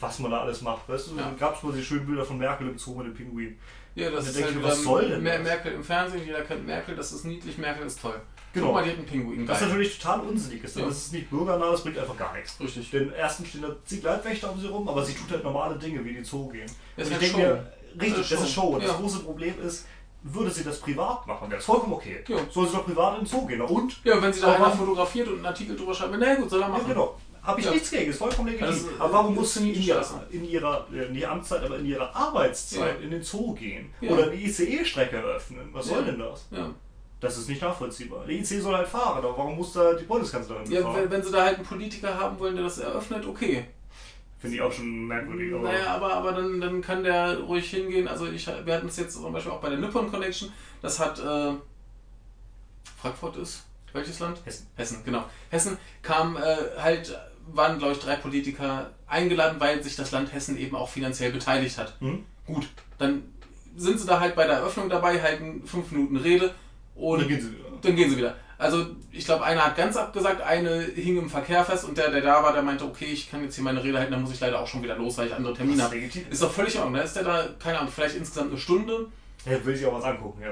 was 0.00 0.18
man 0.18 0.30
da 0.30 0.40
alles 0.40 0.62
macht. 0.62 0.88
Weißt 0.88 1.10
du, 1.10 1.16
Ja. 1.16 1.22
dann 1.22 1.36
gab 1.38 1.56
es 1.56 1.62
mal 1.62 1.72
die 1.72 1.82
schönen 1.82 2.06
Bilder 2.06 2.24
von 2.24 2.38
Merkel 2.38 2.68
im 2.68 2.78
Zoo 2.78 2.94
mit 2.94 3.06
dem 3.06 3.14
Pinguin. 3.14 3.58
Ja, 3.96 4.10
das 4.10 4.28
ist 4.28 4.42
halt 4.42 4.60
was 4.62 4.82
soll 4.82 5.08
denn 5.08 5.22
Mer? 5.22 5.38
Merkel 5.38 5.72
im 5.72 5.84
Fernsehen, 5.84 6.24
jeder 6.24 6.42
kennt 6.42 6.66
Merkel, 6.66 6.96
das 6.96 7.12
ist 7.12 7.24
niedlich, 7.24 7.58
Merkel 7.58 7.86
ist 7.86 8.00
toll. 8.00 8.20
Genau. 8.52 8.66
Guck 8.66 8.74
mal, 8.76 8.84
die 8.84 8.90
hat 8.90 8.98
einen 8.98 9.06
Pinguin. 9.06 9.48
Was 9.48 9.60
natürlich 9.60 9.98
total 9.98 10.20
unsinnig 10.20 10.62
ist, 10.64 10.76
denn 10.76 10.82
Ja. 10.82 10.88
das 10.88 10.98
ist 10.98 11.12
nicht 11.12 11.28
bürgernah, 11.30 11.70
das 11.72 11.82
bringt 11.82 11.98
einfach 11.98 12.16
gar 12.16 12.34
nichts. 12.36 12.58
Richtig. 12.60 12.90
Denn 12.90 13.12
erstens 13.16 13.48
stehen 13.48 13.62
da 13.62 13.76
zig 13.84 14.02
Leibwächter 14.02 14.52
um 14.52 14.60
sie 14.60 14.66
rum, 14.68 14.88
aber 14.88 15.04
sie 15.04 15.14
tut 15.14 15.30
halt 15.30 15.42
normale 15.44 15.76
Dinge, 15.78 16.04
wie 16.04 16.12
die 16.14 16.24
Zoo 16.24 16.48
gehen. 16.48 16.66
Das 16.96 17.08
ist 17.08 17.14
ich 17.14 17.20
halt 17.20 17.22
denke 17.22 17.36
Show. 17.36 17.38
mir, 17.38 17.72
richtig, 18.00 18.12
Das 18.16 18.20
ist 18.20 18.32
das 18.32 18.40
ist 18.42 18.52
Show. 18.54 18.66
Und 18.68 18.82
Ja. 18.82 18.88
das 18.88 18.96
große 18.96 19.18
Problem 19.20 19.54
ist, 19.64 19.86
würde 20.26 20.50
sie 20.50 20.64
das 20.64 20.80
privat 20.80 21.26
machen, 21.26 21.48
wäre 21.50 21.58
das 21.58 21.66
vollkommen 21.66 21.92
okay. 21.92 22.24
Ja. 22.26 22.38
Soll 22.50 22.66
sie 22.66 22.74
doch 22.74 22.84
privat 22.86 23.18
in 23.18 23.24
den 23.24 23.26
Zoo 23.26 23.46
gehen. 23.46 23.58
Na 23.58 23.66
und? 23.66 24.02
Ja, 24.04 24.20
wenn 24.22 24.32
sie 24.32 24.40
da 24.40 24.54
einer 24.54 24.70
fotografiert 24.70 25.28
und 25.28 25.36
einen 25.36 25.46
Artikel 25.46 25.76
drüber 25.76 25.94
schreibt, 25.94 26.14
na 26.18 26.34
gut, 26.34 26.48
soll 26.50 26.60
er 26.62 26.68
Ja, 26.68 26.72
machen. 26.72 26.88
genau. 26.88 27.14
Habe 27.42 27.60
ich 27.60 27.66
Ja. 27.66 27.72
nichts 27.72 27.90
gegen, 27.90 28.10
ist 28.10 28.16
vollkommen 28.18 28.48
legitim. 28.48 28.68
Also, 28.68 28.88
aber 28.98 29.12
warum 29.12 29.34
muss 29.34 29.52
sie 29.52 29.60
in 29.60 29.66
nicht 29.76 29.86
ihrer, 29.86 30.02
in 30.30 30.44
ihrer, 30.48 30.86
äh, 30.94 31.10
nicht 31.12 31.28
Amtszeit, 31.28 31.62
aber 31.62 31.78
in 31.78 31.84
ihrer 31.84 32.16
Arbeitszeit 32.16 32.96
Ja. 32.98 33.04
in 33.04 33.10
den 33.10 33.22
Zoo 33.22 33.52
gehen? 33.54 33.92
Ja. 34.00 34.12
Oder 34.12 34.24
eine 34.24 34.34
ICE-Strecke 34.34 35.16
eröffnen? 35.16 35.68
Was 35.72 35.86
soll 35.88 35.98
Ja. 35.98 36.04
denn 36.06 36.18
das? 36.20 36.46
Ja, 36.50 36.70
Das 37.20 37.36
ist 37.38 37.48
nicht 37.48 37.60
nachvollziehbar. 37.62 38.24
Die 38.26 38.38
ICE 38.38 38.60
soll 38.60 38.74
halt 38.74 38.88
fahren, 38.88 39.18
aber 39.18 39.36
warum 39.36 39.56
muss 39.56 39.72
da 39.74 39.92
die 39.94 40.04
Bundeskanzlerin 40.04 40.70
ja 40.70 40.82
fahren? 40.82 40.96
wenn, 40.96 41.10
wenn 41.10 41.22
sie 41.22 41.30
da 41.32 41.44
halt 41.44 41.56
einen 41.56 41.66
Politiker 41.66 42.18
haben 42.18 42.38
wollen, 42.38 42.54
der 42.54 42.64
das 42.64 42.78
eröffnet, 42.78 43.26
okay. 43.26 43.66
Finde 44.44 44.56
ich 44.58 44.62
auch 44.62 44.72
schon 44.72 45.06
merkwürdig. 45.06 45.54
Aber 45.54 45.72
Naja, 45.72 45.86
aber, 45.86 46.12
aber 46.12 46.32
dann, 46.32 46.60
dann 46.60 46.82
kann 46.82 47.02
der 47.02 47.38
ruhig 47.38 47.70
hingehen. 47.70 48.06
Also 48.06 48.26
ich, 48.26 48.46
wir 48.46 48.74
hatten 48.74 48.88
es 48.88 48.98
jetzt 48.98 49.14
zum 49.14 49.32
Beispiel 49.32 49.52
auch 49.52 49.60
bei 49.62 49.70
der 49.70 49.78
Nippon 49.78 50.10
Connection. 50.10 50.52
Das 50.82 51.00
hat 51.00 51.18
äh, 51.18 51.52
Frankfurt 53.00 53.36
ist. 53.38 53.64
Welches 53.94 54.18
Land? 54.18 54.38
Hessen. 54.44 54.66
Hessen, 54.76 55.02
genau. 55.02 55.24
Hessen 55.48 55.78
kam 56.02 56.36
äh, 56.36 56.56
halt, 56.78 57.18
waren 57.54 57.78
glaube 57.78 57.94
ich 57.94 58.00
drei 58.00 58.16
Politiker 58.16 58.90
eingeladen, 59.06 59.58
weil 59.60 59.82
sich 59.82 59.96
das 59.96 60.10
Land 60.10 60.34
Hessen 60.34 60.58
eben 60.58 60.76
auch 60.76 60.90
finanziell 60.90 61.32
beteiligt 61.32 61.78
hat. 61.78 61.94
Hm? 62.00 62.26
Gut, 62.44 62.68
dann 62.98 63.22
sind 63.76 63.98
sie 63.98 64.06
da 64.06 64.20
halt 64.20 64.36
bei 64.36 64.46
der 64.46 64.56
Eröffnung 64.56 64.90
dabei, 64.90 65.22
halten 65.22 65.62
fünf 65.64 65.90
Minuten 65.90 66.16
Rede 66.16 66.54
und 66.94 67.12
Und 67.12 67.20
dann 67.22 67.28
gehen 67.28 67.40
sie 67.40 67.52
wieder. 67.52 67.68
dann 67.80 67.96
gehen 67.96 68.10
sie 68.10 68.16
wieder. 68.18 68.36
Also 68.58 68.86
ich 69.10 69.24
glaube, 69.24 69.44
einer 69.44 69.64
hat 69.64 69.76
ganz 69.76 69.96
abgesagt, 69.96 70.40
eine 70.40 70.80
hing 70.80 71.18
im 71.18 71.28
Verkehr 71.28 71.64
fest 71.64 71.84
und 71.84 71.98
der, 71.98 72.10
der 72.10 72.20
da 72.20 72.42
war, 72.42 72.52
der 72.52 72.62
meinte, 72.62 72.84
okay, 72.84 73.06
ich 73.06 73.30
kann 73.30 73.42
jetzt 73.42 73.56
hier 73.56 73.64
meine 73.64 73.82
Rede 73.82 73.98
halten, 73.98 74.12
dann 74.12 74.22
muss 74.22 74.32
ich 74.32 74.40
leider 74.40 74.60
auch 74.60 74.66
schon 74.66 74.82
wieder 74.82 74.96
los, 74.96 75.18
weil 75.18 75.26
ich 75.26 75.34
andere 75.34 75.54
Termine 75.54 75.82
habe. 75.82 75.96
Ist 75.96 76.42
doch 76.42 76.52
völlig 76.52 76.74
in 76.74 76.80
Ordnung. 76.80 76.96
Da 76.98 77.02
ist 77.02 77.16
der 77.16 77.24
da, 77.24 77.48
keine 77.58 77.78
Ahnung, 77.78 77.92
vielleicht 77.94 78.16
insgesamt 78.16 78.50
eine 78.50 78.60
Stunde. 78.60 79.08
Er 79.44 79.64
will 79.64 79.76
sich 79.76 79.86
auch 79.86 79.94
was 79.94 80.04
angucken, 80.04 80.40
ja. 80.42 80.50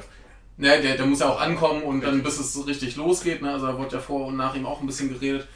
Ne, 0.59 0.83
der, 0.83 0.97
der 0.97 1.07
muss 1.07 1.21
ja 1.21 1.29
auch 1.29 1.41
ankommen 1.41 1.83
und 1.83 2.03
dann 2.03 2.23
bis 2.23 2.39
es 2.39 2.53
so 2.53 2.63
richtig 2.63 2.97
losgeht. 2.97 3.41
Ne? 3.41 3.53
Also 3.53 3.67
da 3.67 3.79
wurde 3.79 3.97
ja 3.97 4.01
vor 4.01 4.27
und 4.27 4.37
nach 4.37 4.55
ihm 4.55 4.67
auch 4.67 4.81
ein 4.81 4.87
bisschen 4.87 5.09
geredet. 5.09 5.49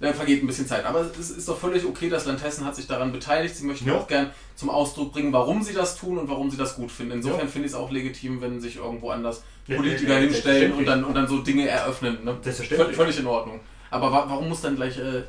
Dann 0.00 0.14
vergeht 0.14 0.42
ein 0.42 0.46
bisschen 0.46 0.66
Zeit. 0.66 0.86
Aber 0.86 1.00
es 1.18 1.30
ist 1.30 1.46
doch 1.46 1.58
völlig 1.58 1.84
okay, 1.84 2.08
das 2.08 2.24
Land 2.24 2.42
Hessen 2.42 2.64
hat 2.64 2.74
sich 2.74 2.86
daran 2.86 3.12
beteiligt. 3.12 3.54
Sie 3.54 3.66
möchten 3.66 3.86
Ja. 3.86 3.96
auch 3.98 4.08
gern 4.08 4.30
zum 4.56 4.70
Ausdruck 4.70 5.12
bringen, 5.12 5.32
warum 5.32 5.62
sie 5.62 5.74
das 5.74 5.96
tun 5.96 6.16
und 6.16 6.28
warum 6.28 6.50
sie 6.50 6.56
das 6.56 6.74
gut 6.76 6.90
finden. 6.90 7.12
Insofern 7.12 7.40
Ja. 7.40 7.46
finde 7.46 7.66
ich 7.66 7.72
es 7.72 7.78
auch 7.78 7.90
legitim, 7.90 8.40
wenn 8.40 8.60
sich 8.60 8.76
irgendwo 8.76 9.10
anders 9.10 9.42
Politiker 9.66 10.14
ja, 10.14 10.20
ja, 10.20 10.24
hinstellen 10.24 10.72
und 10.72 10.86
dann, 10.86 11.04
und 11.04 11.14
dann 11.14 11.28
so 11.28 11.38
Dinge 11.38 11.68
eröffnen. 11.68 12.24
Ne? 12.24 12.36
Selbstverständlich. 12.40 12.96
Völlig, 12.96 12.96
völlig 12.96 13.18
in 13.18 13.26
Ordnung. 13.26 13.60
Aber 13.90 14.10
wa 14.10 14.24
warum 14.28 14.48
muss 14.48 14.62
dann 14.62 14.74
gleich 14.74 14.96
äh, 14.98 15.22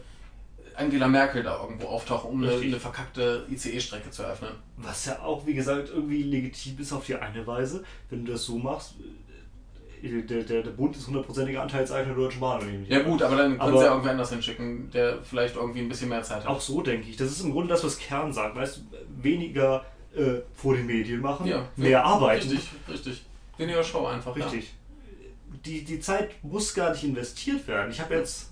Angela 0.76 1.08
Merkel 1.08 1.44
da 1.44 1.62
irgendwo 1.62 1.88
auftauchen, 1.88 2.30
um 2.32 2.42
eine, 2.44 2.54
eine 2.54 2.80
verkackte 2.80 3.46
ICE-Strecke 3.52 4.10
zu 4.10 4.24
eröffnen? 4.24 4.52
Was 4.78 5.06
ja 5.06 5.20
auch, 5.20 5.46
wie 5.46 5.54
gesagt, 5.54 5.90
irgendwie 5.90 6.24
legitim 6.24 6.80
ist 6.80 6.94
auf 6.94 7.06
die 7.06 7.16
eine 7.16 7.46
Weise, 7.46 7.84
wenn 8.10 8.26
du 8.26 8.32
das 8.32 8.46
so 8.46 8.58
machst. 8.58 8.94
Äh, 10.04 10.22
Der, 10.22 10.44
der, 10.44 10.64
der 10.64 10.72
Bund 10.72 10.96
ist 10.96 11.08
hundertprozentiger 11.08 11.62
Anteilseigner 11.62 12.14
der 12.14 12.24
Deutschen 12.24 12.40
Bahn. 12.42 12.86
Ja 12.88 13.02
gut, 13.02 13.22
aber 13.22 13.36
dann 13.36 13.58
können 13.58 13.78
sie 13.78 13.84
ja 13.84 13.90
irgendwer 13.92 14.12
anders 14.12 14.30
hinschicken, 14.32 14.90
der 14.92 15.20
vielleicht 15.24 15.56
irgendwie 15.56 15.80
ein 15.80 15.90
bisschen 15.90 16.10
mehr 16.10 16.24
Zeit 16.24 16.40
hat. 16.44 16.48
Auch 16.48 16.62
so 16.62 16.82
denke 16.82 17.10
ich. 17.10 17.18
Das 17.18 17.30
ist 17.30 17.42
im 17.42 17.52
Grunde 17.52 17.70
das, 17.70 17.84
was 17.84 17.98
Kern 17.98 18.32
sagt. 18.34 18.56
Weißt 18.56 18.78
du, 18.78 18.82
weniger 19.22 19.86
äh, 20.16 20.42
vor 20.54 20.76
den 20.76 20.86
Medien 20.86 21.22
machen, 21.22 21.48
Ja, 21.48 21.68
mehr 21.76 22.04
arbeiten. 22.04 22.50
Richtig, 22.50 22.70
richtig. 22.90 23.26
Weniger 23.58 23.84
Show 23.84 24.06
einfach. 24.08 24.36
Richtig. 24.36 24.74
die, 25.66 25.84
die 25.84 26.00
Zeit 26.00 26.32
muss 26.44 26.74
gar 26.74 26.92
nicht 26.92 27.04
investiert 27.04 27.68
werden. 27.68 27.92
Ich 27.92 28.00
habe 28.02 28.16
jetzt 28.16 28.52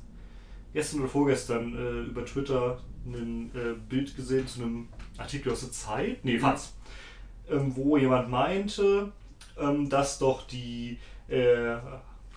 gestern 0.74 1.00
oder 1.02 1.10
vorgestern 1.10 1.74
äh, 1.76 2.10
über 2.10 2.26
Twitter 2.26 2.80
ein 3.06 3.52
äh, 3.56 3.74
Bild 3.90 4.16
gesehen 4.16 4.48
zu 4.48 4.62
einem 4.62 4.88
Artikel 5.18 5.52
aus 5.52 5.62
der 5.62 5.72
Zeit, 5.72 6.24
nee, 6.24 6.40
was, 6.42 6.74
ähm, 7.50 7.76
wo 7.76 7.98
jemand 7.98 8.30
meinte, 8.30 9.12
ähm, 9.58 9.90
dass 9.90 10.20
doch 10.20 10.46
die 10.48 10.98
äh, 11.30 11.76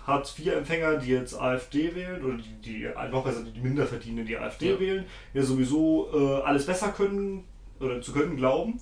Hartz-IV-Empfänger, 0.06 0.97
die 0.97 1.10
jetzt 1.10 1.39
AfD 1.40 1.94
wählen, 1.94 2.24
oder 2.24 2.36
die, 2.36 2.55
die 2.60 2.89
noch 3.10 3.24
besser 3.24 3.43
die 3.44 3.60
Minderverdienenden, 3.60 4.27
die 4.27 4.36
AfD 4.36 4.73
Ja. 4.73 4.81
wählen, 4.81 5.05
ja 5.32 5.43
sowieso 5.43 6.09
äh, 6.12 6.43
alles 6.43 6.66
besser 6.66 6.89
können 6.89 7.44
oder 7.81 8.01
zu 8.02 8.12
können 8.12 8.36
glauben. 8.36 8.81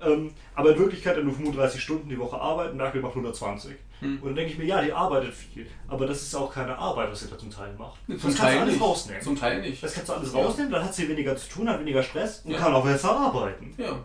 Ähm, 0.00 0.30
aber 0.54 0.72
in 0.72 0.78
Wirklichkeit 0.78 1.22
nur 1.24 1.34
35 1.34 1.82
Stunden 1.82 2.08
die 2.08 2.18
Woche 2.18 2.38
arbeiten, 2.38 2.76
Merkel 2.76 3.00
macht 3.00 3.12
120. 3.12 3.72
Hm. 4.00 4.18
Und 4.20 4.24
dann 4.26 4.34
denke 4.36 4.52
ich 4.52 4.58
mir, 4.58 4.66
ja, 4.66 4.82
die 4.82 4.92
arbeitet 4.92 5.32
viel, 5.32 5.66
aber 5.88 6.06
das 6.06 6.20
ist 6.20 6.34
auch 6.34 6.52
keine 6.52 6.76
Arbeit, 6.76 7.10
was 7.10 7.20
sie 7.20 7.28
da 7.30 7.38
zum 7.38 7.50
Teil 7.50 7.74
macht. 7.78 7.98
Zum 8.06 8.14
das 8.14 8.22
kannst 8.22 8.38
Teil 8.40 8.54
du 8.56 8.60
alles 8.60 8.74
nicht. 8.74 8.82
rausnehmen. 8.82 9.22
Zum 9.22 9.36
Teil 9.36 9.60
nicht. 9.62 9.82
das 9.82 9.94
kannst 9.94 10.08
du 10.10 10.12
alles 10.12 10.32
Ja. 10.34 10.38
rausnehmen, 10.40 10.70
dann 10.72 10.84
hat 10.84 10.94
sie 10.94 11.08
weniger 11.08 11.34
zu 11.36 11.48
tun, 11.48 11.68
hat 11.70 11.80
weniger 11.80 12.02
Stress 12.02 12.42
und 12.44 12.50
Ja. 12.52 12.58
kann 12.58 12.74
auch 12.74 12.84
besser 12.84 13.10
arbeiten. 13.16 13.74
Ja. 13.78 14.04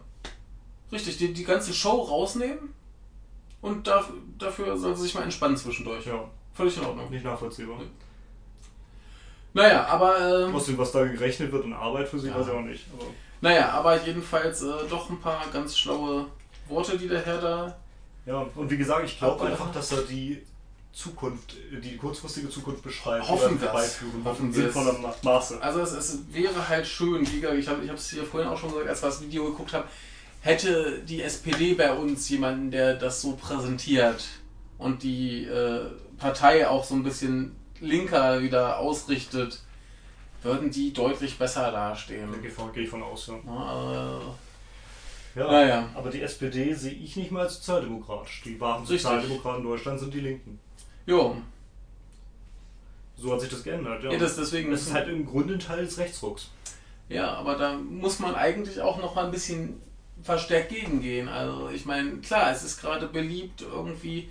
Richtig, 0.94 1.18
die, 1.18 1.34
die 1.34 1.44
ganze 1.44 1.74
Show 1.74 1.90
rausnehmen 2.04 2.70
und 3.62 3.88
da, 3.88 4.04
dafür 4.38 4.78
soll 4.78 4.96
sie 4.96 5.04
sich 5.04 5.14
mal 5.16 5.24
entspannen 5.24 5.58
zwischendurch. 5.58 6.06
Ja, 6.06 6.24
Völlig 6.54 6.78
in 6.78 6.84
Ordnung. 6.86 7.10
nicht 7.10 7.24
nachvollziehbar. 7.26 7.80
Naja, 9.54 9.86
aber 9.88 10.18
äh, 10.20 10.52
Außerdem, 10.54 10.78
was 10.78 10.92
da 10.92 11.04
gerechnet 11.06 11.52
wird 11.52 11.66
und 11.66 11.74
Arbeit 11.74 12.08
für 12.08 12.20
sie, 12.20 12.30
Ja. 12.30 12.38
weiß 12.40 12.48
ich 12.48 12.54
auch 12.54 12.62
nicht. 12.62 12.86
Aber 12.94 13.06
naja, 13.42 13.70
aber 13.72 14.02
jedenfalls 14.06 14.62
äh, 14.62 14.72
doch 14.90 15.10
ein 15.10 15.20
paar 15.20 15.44
ganz 15.52 15.78
schlaue 15.78 16.28
Worte, 16.68 16.98
die 16.98 17.08
der 17.08 17.26
Herr 17.26 17.40
da. 17.42 17.76
Ja, 18.26 18.46
und 18.56 18.70
wie 18.70 18.78
gesagt, 18.78 19.04
ich 19.06 19.18
glaube 19.18 19.46
einfach, 19.48 19.72
dass 19.72 19.92
er 19.92 20.04
die 20.04 20.42
Zukunft, 20.94 21.56
die 21.84 21.98
kurzfristige 21.98 22.50
Zukunft 22.50 22.84
beschreibt. 22.84 23.28
Hoffen 23.28 23.54
wir's. 23.60 23.62
herbeiführen 23.64 24.24
Hoffen 24.24 24.54
sinnvollem 24.54 25.02
Ma- 25.02 25.16
Maße. 25.24 25.62
Also 25.62 25.80
es, 25.82 25.92
es 25.94 26.20
wäre 26.32 26.68
halt 26.70 26.86
schön, 26.86 27.26
wie 27.32 27.42
gesagt, 27.42 27.58
ich 27.60 27.68
habe 27.68 27.94
es 27.96 28.10
hier 28.10 28.24
vorhin 28.24 28.50
auch 28.50 28.58
schon 28.58 28.70
gesagt, 28.72 28.90
als 28.90 29.02
wir 29.02 29.08
das 29.10 29.22
Video 29.22 29.46
geguckt 29.46 29.74
haben, 29.74 29.86
hätte 30.42 31.00
die 31.08 31.22
SPD 31.22 31.76
bei 31.76 31.94
uns 31.94 32.28
jemanden, 32.30 32.72
der 32.72 32.96
das 32.96 33.22
so 33.22 33.36
präsentiert 33.36 34.28
und 34.78 35.04
die 35.04 35.46
äh, 35.46 35.86
Partei 36.18 36.68
auch 36.68 36.84
so 36.84 36.96
ein 36.96 37.04
bisschen 37.04 37.56
linker 37.80 38.42
wieder 38.42 38.80
ausrichtet, 38.80 39.62
würden 40.44 40.72
die 40.72 40.92
deutlich 40.92 41.38
besser 41.38 41.72
dastehen. 41.72 42.30
Da 42.32 42.38
gehe 42.74 42.84
ich 42.84 42.90
von 42.90 43.04
aus, 43.04 43.28
ja. 43.28 43.36
Äh, 43.36 45.40
ja. 45.40 45.52
Naja. 45.52 45.90
Aber 45.94 46.10
die 46.10 46.22
SPD 46.22 46.74
sehe 46.74 46.92
ich 46.92 47.16
nicht 47.16 47.32
mal 47.32 47.44
als 47.44 47.56
sozialdemokratisch. 47.56 48.42
Die 48.44 48.60
wahren. 48.60 48.86
Sozialdemokraten 48.86 49.62
in 49.62 49.68
Deutschland 49.68 50.00
sind 50.00 50.14
die 50.14 50.20
Linken. 50.20 50.60
jo, 51.06 51.38
So 53.16 53.34
hat 53.34 53.42
sich 53.42 53.50
das 53.50 53.64
geändert, 53.64 54.04
ja. 54.04 54.12
ja, 54.12 54.18
das 54.18 54.36
deswegen. 54.36 54.72
das 54.72 54.82
ist 54.82 54.94
halt 54.94 55.08
im 55.08 55.26
Grunde 55.26 55.54
ein 55.54 55.60
Teil 55.60 55.86
des 55.86 55.98
Rechtsrucks. 55.98 56.50
Ja, 57.08 57.34
aber 57.34 57.56
da 57.56 57.76
muss 57.76 58.20
man 58.20 58.36
eigentlich 58.36 58.82
auch 58.82 59.00
noch 59.00 59.16
mal 59.16 59.26
ein 59.26 59.32
bisschen 59.32 59.82
verstärkt 60.24 60.70
gegengehen. 60.70 61.28
Also 61.28 61.70
ich 61.70 61.86
meine, 61.86 62.18
klar, 62.18 62.52
es 62.52 62.64
ist 62.64 62.80
gerade 62.82 63.08
beliebt, 63.08 63.62
irgendwie 63.62 64.30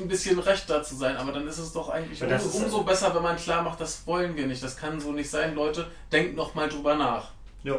ein 0.00 0.08
bisschen 0.08 0.38
rechter 0.40 0.82
zu 0.82 0.96
sein, 0.96 1.16
aber 1.16 1.30
dann 1.32 1.46
ist 1.46 1.58
es 1.58 1.72
doch 1.72 1.88
eigentlich 1.88 2.20
umso, 2.22 2.34
ist- 2.34 2.54
umso 2.54 2.82
besser, 2.82 3.14
wenn 3.14 3.22
man 3.22 3.36
klar 3.36 3.62
macht, 3.62 3.80
das 3.80 4.06
wollen 4.06 4.34
wir 4.36 4.46
nicht, 4.46 4.62
das 4.62 4.76
kann 4.76 4.98
so 5.00 5.12
nicht 5.12 5.30
sein. 5.30 5.54
Leute, 5.54 5.86
denkt 6.10 6.34
noch 6.36 6.54
mal 6.54 6.68
drüber 6.68 6.96
nach. 6.96 7.30
Ja. 7.62 7.78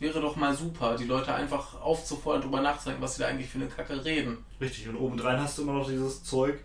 Wäre 0.00 0.20
doch 0.20 0.34
mal 0.34 0.52
super, 0.52 0.96
die 0.96 1.04
Leute 1.04 1.32
einfach 1.32 1.80
aufzufordern, 1.80 2.42
drüber 2.42 2.60
nachzudenken, 2.60 3.00
was 3.02 3.14
sie 3.14 3.22
da 3.22 3.28
eigentlich 3.28 3.48
für 3.48 3.58
eine 3.58 3.68
Kacke 3.68 4.04
reden. 4.04 4.38
Richtig, 4.60 4.88
und 4.88 4.96
obendrein 4.96 5.38
hast 5.40 5.56
du 5.58 5.62
immer 5.62 5.74
noch 5.74 5.88
dieses 5.88 6.24
Zeug, 6.24 6.58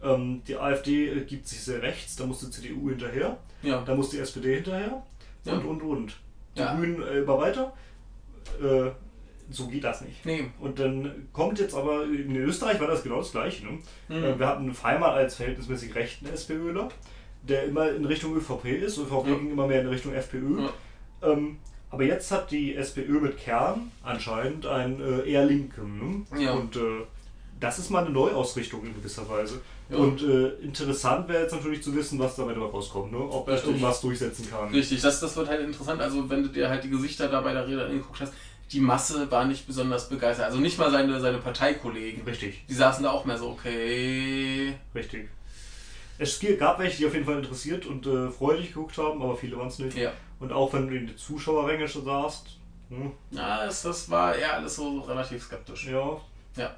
ähm, 0.00 0.42
die 0.46 0.56
AfD 0.56 1.08
äh, 1.08 1.20
gibt 1.24 1.48
sich 1.48 1.60
sehr 1.60 1.82
rechts, 1.82 2.14
da 2.14 2.24
muss 2.24 2.38
die 2.40 2.50
CDU 2.50 2.90
hinterher, 2.90 3.36
Ja, 3.62 3.80
da 3.80 3.96
muss 3.96 4.10
die 4.10 4.18
SPD 4.20 4.54
hinterher 4.56 5.02
und, 5.44 5.50
Ja. 5.52 5.58
und, 5.58 5.82
und. 5.82 6.16
Die 6.56 6.60
Ja. 6.60 6.74
Grünen 6.76 7.02
äh, 7.02 7.18
immer 7.18 7.38
weiter. 7.38 7.72
Äh, 8.62 8.92
so 9.54 9.68
geht 9.68 9.84
das 9.84 10.00
nicht. 10.02 10.24
nee. 10.26 10.46
Und 10.60 10.78
dann 10.78 11.28
kommt 11.32 11.58
jetzt 11.58 11.74
aber, 11.74 12.04
in 12.04 12.34
Österreich 12.36 12.80
war 12.80 12.88
das 12.88 13.02
genau 13.02 13.18
das 13.18 13.32
Gleiche. 13.32 13.64
Ne? 13.64 13.78
Mhm. 14.08 14.38
Wir 14.38 14.46
hatten 14.46 14.74
Feimann 14.74 15.10
als 15.12 15.36
verhältnismäßig 15.36 15.94
rechten 15.94 16.26
SPÖler, 16.26 16.88
der 17.42 17.64
immer 17.64 17.90
in 17.90 18.04
Richtung 18.04 18.34
ÖVP 18.36 18.66
ist. 18.66 18.98
ÖVP 18.98 19.28
Ja. 19.28 19.34
ging 19.34 19.50
immer 19.50 19.66
mehr 19.66 19.80
in 19.82 19.88
Richtung 19.88 20.12
FPÖ. 20.14 20.62
Ja. 20.62 20.70
Ähm, 21.22 21.58
aber 21.90 22.02
jetzt 22.04 22.30
hat 22.32 22.50
die 22.50 22.74
SPÖ 22.74 23.20
mit 23.20 23.38
Kern 23.38 23.92
anscheinend 24.02 24.66
einen 24.66 25.00
äh, 25.00 25.30
eher 25.30 25.46
linken. 25.46 26.26
Ne? 26.32 26.42
Ja. 26.42 26.52
Und 26.54 26.74
äh, 26.76 26.80
das 27.60 27.78
ist 27.78 27.90
mal 27.90 28.04
eine 28.04 28.10
Neuausrichtung 28.12 28.84
in 28.84 28.94
gewisser 28.94 29.28
Weise. 29.28 29.60
Ja. 29.90 29.98
Und 29.98 30.22
äh, 30.22 30.48
interessant 30.64 31.28
wäre 31.28 31.42
jetzt 31.42 31.52
natürlich 31.52 31.82
zu 31.82 31.94
wissen, 31.94 32.18
was 32.18 32.34
dabei 32.36 32.54
dabei 32.54 32.66
rauskommt. 32.66 33.12
Ne? 33.12 33.18
Ob 33.18 33.46
er 33.48 33.62
irgendwas 33.62 34.00
durchsetzen 34.00 34.48
kann. 34.50 34.70
Richtig, 34.70 35.02
das, 35.02 35.20
das 35.20 35.36
wird 35.36 35.48
halt 35.48 35.60
interessant. 35.60 36.00
Also, 36.00 36.28
wenn 36.28 36.42
du 36.42 36.48
dir 36.48 36.68
halt 36.68 36.82
die 36.82 36.90
Gesichter 36.90 37.28
da 37.28 37.42
bei 37.42 37.52
der 37.52 37.68
Rede 37.68 37.84
angeguckt 37.84 38.20
hast, 38.22 38.32
die 38.72 38.80
Masse 38.80 39.30
war 39.30 39.44
nicht 39.44 39.66
besonders 39.66 40.08
begeistert. 40.08 40.46
Also, 40.46 40.58
nicht 40.58 40.78
mal 40.78 40.90
seine, 40.90 41.20
seine 41.20 41.38
Parteikollegen. 41.38 42.24
Richtig. 42.24 42.64
Die 42.68 42.74
saßen 42.74 43.04
da 43.04 43.10
auch 43.10 43.24
mehr 43.24 43.38
so, 43.38 43.50
okay. 43.50 44.74
Richtig. 44.94 45.28
Es 46.18 46.40
gab 46.58 46.78
welche, 46.78 46.98
die 46.98 47.06
auf 47.06 47.14
jeden 47.14 47.26
Fall 47.26 47.38
interessiert 47.38 47.86
und 47.86 48.06
äh, 48.06 48.30
freudig 48.30 48.68
geguckt 48.68 48.96
haben, 48.98 49.20
aber 49.20 49.36
viele 49.36 49.56
waren 49.58 49.68
es 49.68 49.78
nicht. 49.78 49.96
Ja. 49.96 50.12
Und 50.38 50.52
auch 50.52 50.72
wenn 50.72 50.88
du 50.88 50.96
in 50.96 51.06
die 51.08 51.16
Zuschauerränge 51.16 51.88
schon 51.88 52.04
saßt, 52.04 52.46
hm, 52.88 53.12
Ja, 53.32 53.66
das, 53.66 53.82
das 53.82 54.08
war 54.10 54.34
eher 54.36 54.54
alles 54.54 54.76
so 54.76 55.00
relativ 55.00 55.42
skeptisch. 55.42 55.86
ja, 55.88 56.20
Ja. 56.56 56.76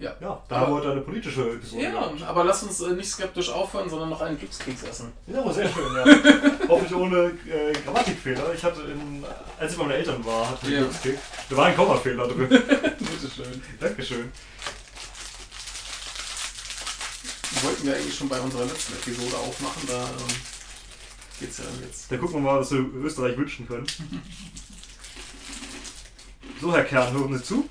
Ja. 0.00 0.16
ja, 0.20 0.42
da 0.48 0.56
Aber- 0.56 0.60
haben 0.66 0.72
wir 0.72 0.76
heute 0.78 0.92
eine 0.92 1.00
politische 1.02 1.42
Episode. 1.52 1.82
Ja, 1.82 1.90
gehabt. 1.90 2.22
aber 2.22 2.44
lass 2.44 2.62
uns 2.62 2.80
äh, 2.80 2.92
nicht 2.92 3.08
skeptisch 3.10 3.50
aufhören, 3.50 3.88
sondern 3.90 4.08
noch 4.08 4.20
einen 4.22 4.38
Glückskeks 4.38 4.82
essen. 4.84 5.12
Ja, 5.26 5.52
sehr 5.52 5.68
schön, 5.68 5.94
ja. 5.94 6.04
Hoffentlich 6.68 6.94
ohne 6.94 7.32
äh, 7.46 7.72
Grammatikfehler. 7.84 8.54
Ich 8.54 8.64
hatte, 8.64 8.80
in, 8.82 9.22
als 9.58 9.72
ich 9.72 9.78
bei 9.78 9.84
meinen 9.84 9.96
Eltern 9.98 10.24
war, 10.24 10.48
hatte 10.50 10.66
ich 10.66 10.72
Ja. 10.72 10.78
einen 10.78 10.88
Glückskick. 10.88 11.18
Da 11.50 11.56
war 11.58 11.66
ein 11.66 11.76
Kommafehler 11.76 12.26
drin. 12.28 12.48
Bitteschön. 12.48 13.62
Dankeschön. 13.78 14.32
Wollten 17.62 17.84
wir 17.86 17.94
eigentlich 17.96 18.16
schon 18.16 18.28
bei 18.30 18.40
unserer 18.40 18.64
letzten 18.64 18.94
Episode 18.94 19.36
aufmachen, 19.36 19.82
da 19.86 20.02
ähm, 20.04 20.34
geht's 21.40 21.58
ja 21.58 21.64
dann 21.64 21.82
jetzt. 21.86 22.10
Dann 22.10 22.18
gucken 22.20 22.36
wir 22.36 22.40
mal, 22.52 22.60
was 22.60 22.70
wir 22.70 22.78
Österreich 23.04 23.36
wünschen 23.36 23.68
können. 23.68 23.86
So, 26.60 26.72
Herr 26.72 26.84
Kern, 26.84 27.12
hören 27.12 27.36
Sie 27.36 27.44
zu. 27.44 27.68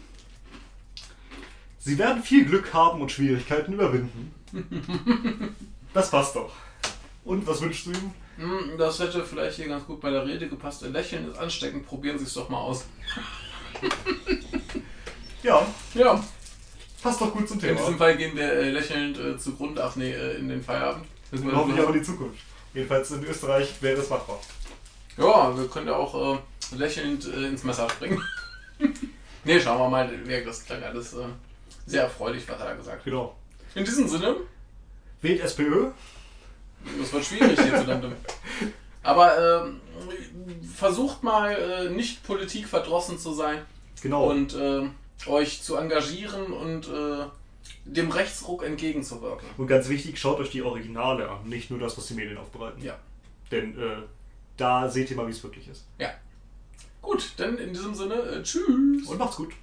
Sie 1.90 1.98
werden 1.98 2.22
viel 2.22 2.46
Glück 2.46 2.72
haben 2.72 3.02
und 3.02 3.12
Schwierigkeiten 3.12 3.74
überwinden. 3.74 4.32
Das 5.92 6.12
passt 6.12 6.36
doch. 6.36 6.52
Und 7.26 7.48
was 7.48 7.62
wünschst 7.62 7.88
du 7.88 7.92
ihm? 7.92 8.12
Hm, 8.38 8.78
das 8.78 9.00
hätte 9.00 9.26
vielleicht 9.26 9.56
hier 9.56 9.68
ganz 9.68 9.84
gut 9.88 10.00
bei 10.00 10.12
der 10.12 10.24
Rede 10.24 10.48
gepasst. 10.48 10.84
Lächeln 10.84 11.32
ist 11.32 11.38
ansteckend, 11.40 11.88
probieren 11.88 12.20
Sie 12.20 12.26
es 12.26 12.34
doch 12.36 12.48
mal 12.48 12.60
aus. 12.60 12.86
Ja, 15.42 15.66
Ja, 15.96 16.24
passt 17.02 17.22
doch 17.22 17.34
gut 17.34 17.48
zum 17.48 17.58
in 17.58 17.62
Thema. 17.62 17.80
diesem 17.80 17.98
Fall 17.98 18.18
gehen 18.18 18.36
wir 18.36 18.52
äh, 18.54 18.70
lächelnd 18.70 19.18
äh, 19.18 19.38
zugrunde. 19.38 19.84
Ach 19.84 19.96
nee, 19.96 20.12
äh, 20.12 20.38
in 20.38 20.48
den 20.50 20.62
Feierabend. 20.62 21.06
Müssen 21.32 21.48
wir- 21.48 21.56
Hoffentlich 21.56 21.84
auch 21.84 21.90
in 21.90 22.00
die 22.00 22.04
Zukunft. 22.04 22.38
Jedenfalls 22.74 23.10
in 23.12 23.24
Österreich 23.24 23.82
wäre 23.82 24.00
es 24.02 24.10
machbar. 24.10 24.40
Ja, 25.18 25.58
wir 25.58 25.68
können 25.68 25.88
ja 25.88 25.96
auch 25.96 26.36
äh, 26.36 26.76
lächelnd 26.76 27.26
äh, 27.26 27.48
ins 27.48 27.64
Messer 27.64 27.90
springen. 27.90 28.22
nee, 29.44 29.60
schauen 29.60 29.80
wir 29.80 29.90
mal. 29.90 30.10
Ja, 30.30 30.42
Das 30.42 30.66
klang 30.66 30.84
alles 30.84 31.14
äh, 31.14 31.26
sehr 31.90 32.04
erfreulich, 32.04 32.48
was 32.48 32.60
er 32.60 32.66
da 32.68 32.74
gesagt 32.76 32.98
hat. 32.98 33.04
Genau. 33.06 33.36
In 33.76 33.84
diesem 33.86 34.08
Sinne, 34.08 34.36
Wählt 35.22 35.42
SPÖ. 35.42 35.88
das 37.00 37.12
wird 37.12 37.26
schwierig 37.26 37.60
hierzulande. 37.60 38.16
Aber 39.04 39.64
ähm, 39.66 39.82
versucht 40.76 41.24
mal 41.24 41.52
äh, 41.54 41.90
nicht 41.90 42.24
politikverdrossen 42.24 43.18
zu 43.18 43.34
sein 43.34 43.60
Genau. 44.02 44.30
und 44.30 44.54
äh, 44.56 44.88
euch 45.28 45.62
zu 45.62 45.76
engagieren 45.76 46.54
und 46.54 46.88
äh, 46.88 47.26
dem 47.86 48.12
Rechtsruck 48.12 48.64
entgegenzuwirken. 48.64 49.48
Und 49.58 49.68
ganz 49.68 49.90
wichtig, 49.90 50.20
schaut 50.20 50.40
euch 50.40 50.52
die 50.52 50.62
Originale 50.62 51.30
an, 51.30 51.48
nicht 51.50 51.70
nur 51.72 51.80
das, 51.80 51.98
was 51.98 52.08
die 52.08 52.14
Medien 52.14 52.38
aufbereiten. 52.38 52.82
Ja. 52.84 52.98
Denn 53.52 53.78
äh, 53.80 53.98
da 54.58 54.90
seht 54.90 55.10
ihr 55.12 55.18
mal, 55.18 55.28
wie 55.28 55.32
es 55.32 55.44
wirklich 55.44 55.68
ist. 55.68 55.86
Gut, 57.02 57.32
dann 57.38 57.58
in 57.58 57.74
diesem 57.74 57.96
Sinne, 57.96 58.16
äh, 58.16 58.44
tschüss. 58.44 59.08
Und 59.08 59.18
macht's 59.18 59.38
gut. 59.38 59.54